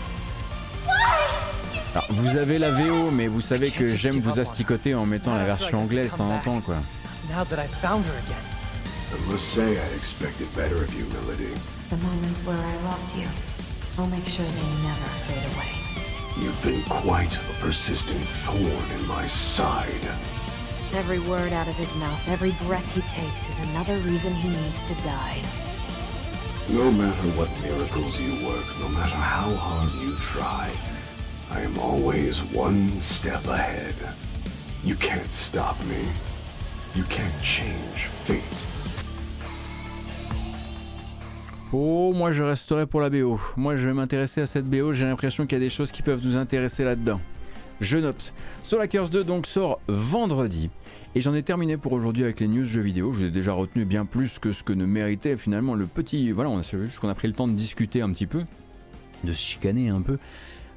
Alors, 1.93 2.07
vous 2.09 2.35
avez 2.37 2.59
la 2.59 2.71
VO, 2.71 3.09
mais 3.09 3.27
vous 3.27 3.41
savez 3.41 3.71
que 3.71 3.87
j'aime 3.87 4.19
vous 4.19 4.39
asticoter 4.39 4.93
en 4.93 5.05
mettant 5.05 5.35
la 5.37 5.45
version 5.45 5.81
anglaise 5.83 6.11
de 6.11 6.17
temps 6.17 6.29
en 6.29 6.39
temps, 6.39 6.61
quoi. 6.61 6.75
Now 7.29 7.43
that 7.45 7.57
I 7.57 7.67
found 7.67 8.05
her 8.05 8.17
again. 8.25 8.43
I 9.13 9.31
must 9.31 9.47
say 9.53 9.77
I 9.77 9.95
expected 9.95 10.47
better 10.55 10.83
of 10.83 10.93
you, 10.93 11.05
Melody. 11.13 11.53
The 11.89 11.97
moments 11.97 12.43
where 12.43 12.57
I 12.57 12.75
loved 12.83 13.15
you, 13.15 13.27
I'll 13.97 14.07
make 14.07 14.27
sure 14.27 14.45
they 14.45 14.83
never 14.83 15.09
fade 15.25 15.45
away. 15.55 15.84
You've 16.37 16.61
been 16.63 16.83
quite 16.83 17.37
a 17.37 17.53
persistent 17.61 18.21
thorn 18.21 18.99
in 18.99 19.07
my 19.07 19.25
side. 19.25 20.05
Every 20.91 21.19
word 21.19 21.53
out 21.53 21.69
of 21.69 21.75
his 21.75 21.95
mouth, 21.95 22.27
every 22.27 22.51
breath 22.65 22.93
he 22.93 23.01
takes 23.01 23.49
is 23.49 23.59
another 23.69 23.95
reason 23.99 24.33
he 24.33 24.49
needs 24.49 24.81
to 24.81 24.93
die. 24.95 25.41
No 26.67 26.91
matter 26.91 27.29
what 27.37 27.49
miracles 27.61 28.19
you 28.19 28.45
work, 28.45 28.65
no 28.81 28.89
matter 28.89 29.15
how 29.15 29.53
hard 29.55 29.93
you 29.93 30.17
try, 30.17 30.71
I 31.51 31.61
am 31.61 31.79
always 31.79 32.43
one 32.43 32.99
step 32.99 33.47
ahead. 33.47 33.95
You 34.83 34.95
can't 34.95 35.31
stop 35.31 35.81
me. 35.85 36.05
You 36.95 37.03
can't 37.05 37.41
change 37.41 38.07
fate. 38.25 38.84
Oh, 41.73 42.13
moi 42.13 42.31
je 42.31 42.43
resterai 42.43 42.85
pour 42.85 43.01
la 43.01 43.09
BO. 43.09 43.39
Moi 43.57 43.75
je 43.75 43.87
vais 43.87 43.93
m'intéresser 43.93 44.41
à 44.41 44.45
cette 44.45 44.65
BO, 44.65 44.93
j'ai 44.93 45.05
l'impression 45.05 45.45
qu'il 45.45 45.57
y 45.57 45.61
a 45.61 45.65
des 45.65 45.69
choses 45.69 45.91
qui 45.91 46.03
peuvent 46.03 46.25
nous 46.25 46.37
intéresser 46.37 46.83
là-dedans. 46.83 47.19
Je 47.81 47.97
note. 47.97 48.33
Soul 48.63 48.81
Hackers 48.81 49.09
2 49.09 49.23
donc 49.23 49.47
sort 49.47 49.79
vendredi. 49.87 50.69
Et 51.15 51.21
j'en 51.21 51.33
ai 51.33 51.43
terminé 51.43 51.75
pour 51.77 51.93
aujourd'hui 51.93 52.23
avec 52.23 52.39
les 52.39 52.47
news 52.47 52.63
jeux 52.63 52.81
vidéo. 52.81 53.11
Je 53.13 53.19
vous 53.19 53.25
ai 53.25 53.31
déjà 53.31 53.53
retenu 53.53 53.83
bien 53.83 54.05
plus 54.05 54.39
que 54.39 54.51
ce 54.51 54.63
que 54.63 54.73
ne 54.73 54.85
méritait 54.85 55.37
finalement 55.37 55.73
le 55.73 55.85
petit. 55.85 56.31
Voilà, 56.31 56.49
on 56.49 56.59
a, 56.59 56.63
qu'on 57.01 57.09
a 57.09 57.15
pris 57.15 57.27
le 57.27 57.33
temps 57.33 57.47
de 57.47 57.53
discuter 57.53 58.01
un 58.01 58.11
petit 58.11 58.27
peu, 58.27 58.43
de 59.23 59.33
se 59.33 59.39
chicaner 59.39 59.89
un 59.89 60.01
peu. 60.01 60.17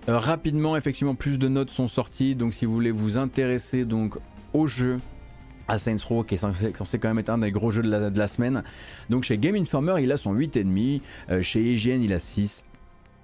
Euh, 0.08 0.18
rapidement, 0.18 0.76
effectivement, 0.76 1.14
plus 1.14 1.38
de 1.38 1.48
notes 1.48 1.70
sont 1.70 1.88
sorties. 1.88 2.34
Donc 2.34 2.54
si 2.54 2.66
vous 2.66 2.72
voulez 2.72 2.90
vous 2.90 3.18
intéresser 3.18 3.84
donc 3.84 4.16
au 4.52 4.66
jeu, 4.66 4.98
à 5.68 5.78
Saints 5.78 5.96
Row 6.06 6.24
qui 6.24 6.34
est 6.34 6.38
censé, 6.38 6.98
quand 6.98 7.08
même 7.08 7.18
être 7.18 7.30
un 7.30 7.38
des 7.38 7.52
gros 7.52 7.70
jeux 7.70 7.82
de 7.82 8.18
la, 8.18 8.28
semaine. 8.28 8.62
Donc 9.10 9.24
chez 9.24 9.38
Game 9.38 9.54
Informer 9.54 10.02
il 10.02 10.10
a 10.10 10.16
son 10.16 10.34
8,5, 10.34 11.00
euh, 11.30 11.42
chez 11.42 11.72
IGN 11.72 12.02
il 12.02 12.12
a 12.12 12.18
6. 12.18 12.64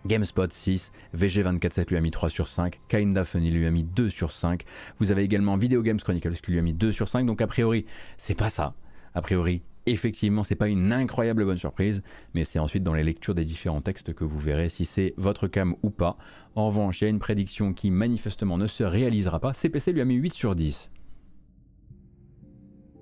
GameSpot 0.07 0.53
6, 0.53 0.93
VG247 1.16 1.89
lui 1.89 1.97
a 1.97 2.01
mis 2.03 2.11
3 2.11 2.29
sur 2.29 2.47
5, 2.47 2.79
Kinda 2.89 3.25
Funny 3.25 3.51
lui 3.51 3.66
a 3.66 3.71
mis 3.71 3.85
2 3.85 4.11
sur 4.11 4.33
5. 4.33 4.65
Vous 5.01 5.12
avez 5.12 5.23
également 5.23 5.57
Video 5.57 5.83
Games 5.83 5.99
Chronicles 5.99 6.35
qui 6.43 6.53
lui 6.53 6.59
a 6.59 6.62
mis 6.62 6.75
2 6.75 6.93
sur 6.93 7.09
5. 7.09 7.25
Donc 7.25 7.41
a 7.41 7.47
priori, 7.47 7.87
c'est 8.19 8.35
pas 8.35 8.51
ça. 8.51 8.75
A 9.15 9.23
priori, 9.23 9.62
effectivement, 9.87 10.43
c'est 10.43 10.57
pas 10.57 10.69
une 10.69 10.93
incroyable 10.93 11.45
bonne 11.45 11.57
surprise, 11.57 12.03
mais 12.35 12.45
c'est 12.45 12.59
ensuite 12.59 12.83
dans 12.83 12.95
les 12.95 13.05
lectures 13.05 13.35
des 13.35 13.45
différents 13.45 13.81
textes 13.81 14.12
que 14.12 14.25
vous 14.25 14.39
verrez 14.39 14.69
si 14.69 14.85
c'est 14.85 15.15
votre 15.16 15.49
cam 15.49 15.75
ou 15.83 15.91
pas. 15.91 16.19
En 16.55 16.66
revanche, 16.66 17.01
il 17.01 17.05
y 17.05 17.07
a 17.07 17.11
une 17.11 17.19
prédiction 17.19 17.73
qui 17.73 17.91
manifestement 17.91 18.59
ne 18.59 18.66
se 18.66 18.85
réalisera 18.85 19.41
pas. 19.41 19.55
CPC 19.55 19.93
lui 19.93 20.01
a 20.01 20.05
mis 20.05 20.16
8 20.16 20.35
sur 20.35 20.55
10. 20.55 20.91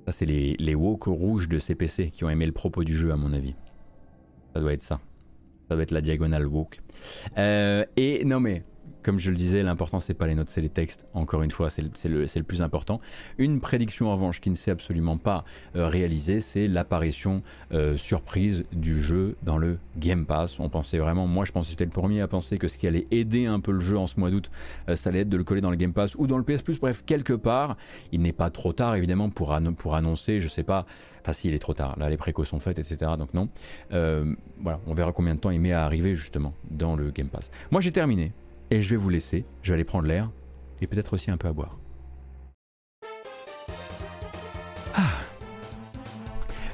Ça, 0.06 0.12
c'est 0.12 0.26
les, 0.26 0.56
les 0.58 0.74
woke 0.74 1.04
rouges 1.04 1.48
de 1.48 1.58
CPC 1.58 2.10
qui 2.10 2.24
ont 2.24 2.30
aimé 2.30 2.46
le 2.46 2.52
propos 2.52 2.84
du 2.84 2.96
jeu, 2.96 3.12
à 3.12 3.16
mon 3.16 3.32
avis. 3.32 3.54
Ça 4.52 4.60
doit 4.60 4.72
être 4.72 4.82
ça. 4.82 5.00
Ça 5.68 5.74
doit 5.74 5.82
être 5.82 5.92
la 5.92 6.00
diagonale 6.00 6.46
woke. 6.46 6.80
Euh, 7.38 7.84
et 7.96 8.24
non 8.24 8.40
mais, 8.40 8.64
comme 9.02 9.18
je 9.18 9.30
le 9.30 9.36
disais, 9.36 9.62
l'important 9.62 10.00
c'est 10.00 10.14
pas 10.14 10.26
les 10.26 10.34
notes, 10.34 10.48
c'est 10.48 10.60
les 10.60 10.68
textes. 10.68 11.06
Encore 11.14 11.42
une 11.42 11.50
fois, 11.50 11.70
c'est 11.70 11.82
le, 11.82 12.42
plus 12.42 12.62
important. 12.62 13.00
Une 13.38 13.60
prédiction 13.60 14.08
en 14.08 14.14
revanche 14.14 14.40
qui 14.40 14.50
ne 14.50 14.54
s'est 14.54 14.70
absolument 14.70 15.16
pas 15.16 15.44
euh, 15.76 15.88
réalisée, 15.88 16.40
c'est 16.40 16.68
l'apparition 16.68 17.42
euh, 17.72 17.96
surprise 17.96 18.64
du 18.72 19.02
jeu 19.02 19.36
dans 19.42 19.58
le 19.58 19.78
Game 19.96 20.26
Pass. 20.26 20.58
On 20.60 20.68
pensait 20.68 20.98
vraiment, 20.98 21.26
moi 21.26 21.44
je 21.44 21.52
pensais 21.52 21.70
c'était 21.70 21.84
le 21.84 21.90
premier 21.90 22.20
à 22.20 22.28
penser 22.28 22.58
que 22.58 22.68
ce 22.68 22.78
qui 22.78 22.86
allait 22.86 23.06
aider 23.10 23.46
un 23.46 23.60
peu 23.60 23.72
le 23.72 23.80
jeu 23.80 23.96
en 23.96 24.06
ce 24.06 24.18
mois 24.18 24.30
d'août, 24.30 24.50
euh, 24.88 24.96
ça 24.96 25.10
allait 25.10 25.20
être 25.20 25.28
de 25.28 25.36
le 25.36 25.44
coller 25.44 25.60
dans 25.60 25.70
le 25.70 25.76
Game 25.76 25.92
Pass 25.92 26.14
ou 26.16 26.26
dans 26.26 26.38
le 26.38 26.44
PS 26.44 26.62
Plus. 26.62 26.78
Bref, 26.78 27.02
quelque 27.06 27.32
part, 27.32 27.76
il 28.12 28.20
n'est 28.20 28.32
pas 28.32 28.50
trop 28.50 28.72
tard 28.72 28.96
évidemment 28.96 29.30
pour, 29.30 29.52
annoncer, 29.52 30.40
je 30.40 30.48
sais 30.48 30.62
pas, 30.62 30.86
Enfin, 31.22 31.34
si, 31.34 31.46
il 31.46 31.54
est 31.54 31.60
trop 31.60 31.72
tard. 31.72 31.96
Là, 32.00 32.10
les 32.10 32.16
précaux 32.16 32.44
sont 32.44 32.58
faites, 32.58 32.80
etc. 32.80 33.12
Donc, 33.16 33.32
non. 33.32 33.48
Voilà, 33.90 34.80
on 34.88 34.94
verra 34.94 35.12
combien 35.12 35.36
de 35.36 35.38
temps 35.38 35.50
il 35.50 35.60
met 35.60 35.72
à 35.72 35.84
arriver, 35.84 36.16
justement, 36.16 36.52
dans 36.68 36.96
le 36.96 37.12
Game 37.12 37.28
Pass. 37.28 37.48
Moi, 37.70 37.80
j'ai 37.80 37.92
terminé. 37.92 38.32
Et 38.72 38.80
je 38.80 38.88
vais 38.88 38.96
vous 38.96 39.10
laisser. 39.10 39.44
Je 39.60 39.68
vais 39.68 39.74
aller 39.74 39.84
prendre 39.84 40.08
l'air. 40.08 40.30
Et 40.80 40.86
peut-être 40.86 41.12
aussi 41.12 41.30
un 41.30 41.36
peu 41.36 41.46
à 41.46 41.52
boire. 41.52 41.76
Ah. 44.94 45.10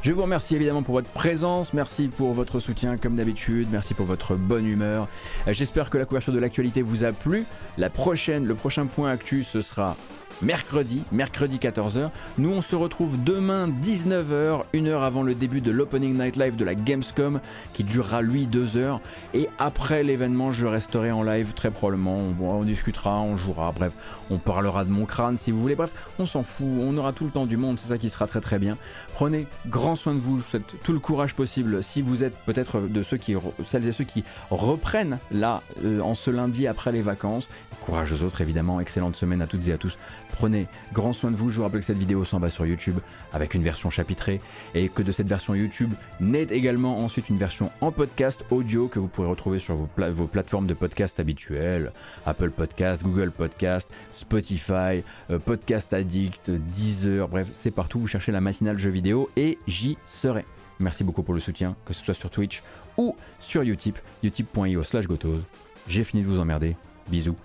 Je 0.03 0.13
vous 0.13 0.23
remercie 0.23 0.55
évidemment 0.55 0.85
pour 0.85 0.95
votre 0.95 1.11
présence, 1.11 1.73
merci 1.75 2.07
pour 2.07 2.35
votre 2.35 2.61
soutien 2.61 2.99
comme 2.99 3.17
d'habitude, 3.17 3.67
merci 3.73 3.95
pour 3.95 4.07
votre 4.07 4.37
bonne 4.37 4.65
humeur. 4.65 5.09
Euh, 5.49 5.53
j'espère 5.53 5.91
que 5.91 5.99
la 5.99 6.05
couverture 6.05 6.33
de 6.33 6.39
l'actualité 6.39 6.83
vous 6.83 7.03
a 7.03 7.11
plu. 7.11 7.45
La 7.79 7.91
prochaine, 7.91 8.47
le 8.47 8.55
prochain 8.55 8.87
point 8.87 9.11
actu, 9.11 9.43
ce 9.43 9.61
sera 9.61 9.97
mercredi, 10.43 11.03
mercredi 11.13 11.59
14h. 11.59 12.11
Nous 12.39 12.51
on 12.51 12.63
se 12.63 12.77
retrouve 12.77 13.23
demain 13.23 13.69
19h, 13.69 14.65
une 14.73 14.89
heure 14.89 15.03
avant 15.03 15.23
le 15.23 15.35
début 15.35 15.61
de 15.61 15.71
l'Opening 15.71 16.17
Night 16.19 16.37
Live 16.37 16.57
de 16.57 16.65
la 16.65 16.75
Gamescom 16.75 17.41
qui 17.73 17.85
durera 17.85 18.23
lui 18.23 18.47
deux 18.47 18.77
heures. 18.77 19.01
Et 19.35 19.49
après 19.59 20.03
l'événement, 20.03 20.53
je 20.53 20.67
resterai 20.67 21.11
en 21.11 21.23
live 21.23 21.53
très 21.55 21.71
probablement. 21.71 22.19
On, 22.41 22.63
discutera, 22.63 23.21
on 23.21 23.37
jouera, 23.37 23.73
bref, 23.73 23.93
on 24.31 24.39
parlera 24.39 24.85
de 24.85 24.91
mon 24.91 25.07
crâne 25.07 25.39
si 25.39 25.51
vous 25.51 25.61
voulez. 25.61 25.75
Bref, 25.75 25.93
on 26.19 26.27
s'en 26.27 26.43
fout, 26.43 26.67
on 26.67 26.97
aura 26.97 27.13
tout 27.13 27.25
le 27.25 27.31
temps 27.31 27.47
du 27.47 27.57
monde, 27.57 27.79
c'est 27.79 27.89
ça 27.89 27.99
qui 27.99 28.11
sera 28.11 28.27
très 28.27 28.41
très 28.41 28.59
bien. 28.59 28.77
Prenez 29.15 29.47
grand 29.67 29.97
soin 29.97 30.15
de 30.15 30.21
vous, 30.21 30.39
je 30.39 30.43
vous 30.43 30.49
souhaite 30.49 30.75
tout 30.83 30.93
le 30.93 31.01
courage 31.01 31.35
possible 31.35 31.83
si 31.83 32.03
vous 32.03 32.25
êtes 32.25 32.37
peut-être 32.47 32.81
de 32.81 33.03
ceux 33.03 33.17
qui, 33.17 33.35
celles 33.67 33.87
et 33.87 33.93
ceux 33.93 34.05
qui 34.05 34.25
reprennent 34.51 35.19
là 35.31 35.63
euh, 35.85 36.01
en 36.01 36.15
ce 36.15 36.31
lundi 36.31 36.67
après 36.67 36.93
les 36.93 37.03
vacances. 37.03 37.49
Courage 37.85 38.13
aux 38.13 38.23
autres 38.23 38.41
évidemment, 38.41 38.81
excellente 38.81 39.17
semaine 39.17 39.43
à 39.43 39.47
toutes 39.47 39.67
et 39.69 39.73
à 39.73 39.79
tous. 39.79 39.97
Prenez 40.33 40.67
grand 40.93 41.13
soin 41.13 41.31
de 41.31 41.37
vous. 41.37 41.51
Je 41.51 41.57
vous 41.57 41.63
rappelle 41.63 41.81
que 41.81 41.87
cette 41.87 41.99
vidéo 41.99 42.25
s'en 42.25 42.39
va 42.39 42.51
sur 42.51 42.67
YouTube 42.67 42.99
avec 43.33 43.55
une 43.55 43.63
version 43.63 43.91
chapitrée 43.91 44.41
et 44.75 44.89
que 44.89 45.03
de 45.03 45.13
cette 45.13 45.29
version 45.29 45.55
YouTube 45.55 45.93
naît 46.21 46.47
également 46.51 47.05
ensuite 47.05 47.29
une 47.29 47.39
version 47.39 47.71
en 47.81 47.91
podcast 47.93 48.45
audio 48.51 48.89
que 48.89 48.99
vous 48.99 49.09
pourrez 49.09 49.29
retrouver 49.29 49.59
sur 49.59 49.77
vos, 49.77 50.27
plateformes 50.27 50.67
de 50.67 50.75
podcast 50.75 51.19
habituelles 51.21 51.93
Apple 52.27 52.51
Podcast, 52.51 53.03
Google 53.03 53.31
Podcast, 53.31 53.91
Spotify, 54.15 55.03
euh, 55.31 55.39
Podcast 55.39 55.93
Addict, 55.93 56.51
Deezer, 56.51 57.29
bref, 57.29 57.49
c'est 57.53 57.71
partout. 57.71 58.01
Vous 58.01 58.07
cherchez 58.07 58.33
la 58.33 58.41
matinale 58.41 58.79
jeu 58.79 58.91
vidéo 58.91 59.31
et 59.37 59.59
j'y 59.67 59.99
serai. 60.07 60.45
Merci 60.81 61.03
beaucoup 61.05 61.23
pour 61.23 61.35
le 61.35 61.41
soutien, 61.41 61.75
que 61.85 61.93
ce 61.93 62.05
soit 62.05 62.15
sur 62.15 62.31
Twitch 62.31 62.63
ou 62.97 63.17
sur 63.41 63.63
Utip, 63.63 63.99
utip.io 64.23 64.83
slash 64.85 65.07
gotose. 65.07 65.43
J'ai 65.89 66.05
fini 66.05 66.23
de 66.23 66.29
vous 66.29 66.39
emmerder. 66.39 66.77
Bisous. 67.09 67.37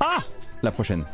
Ah 0.00 0.18
La 0.62 0.70
prochaine. 0.70 1.04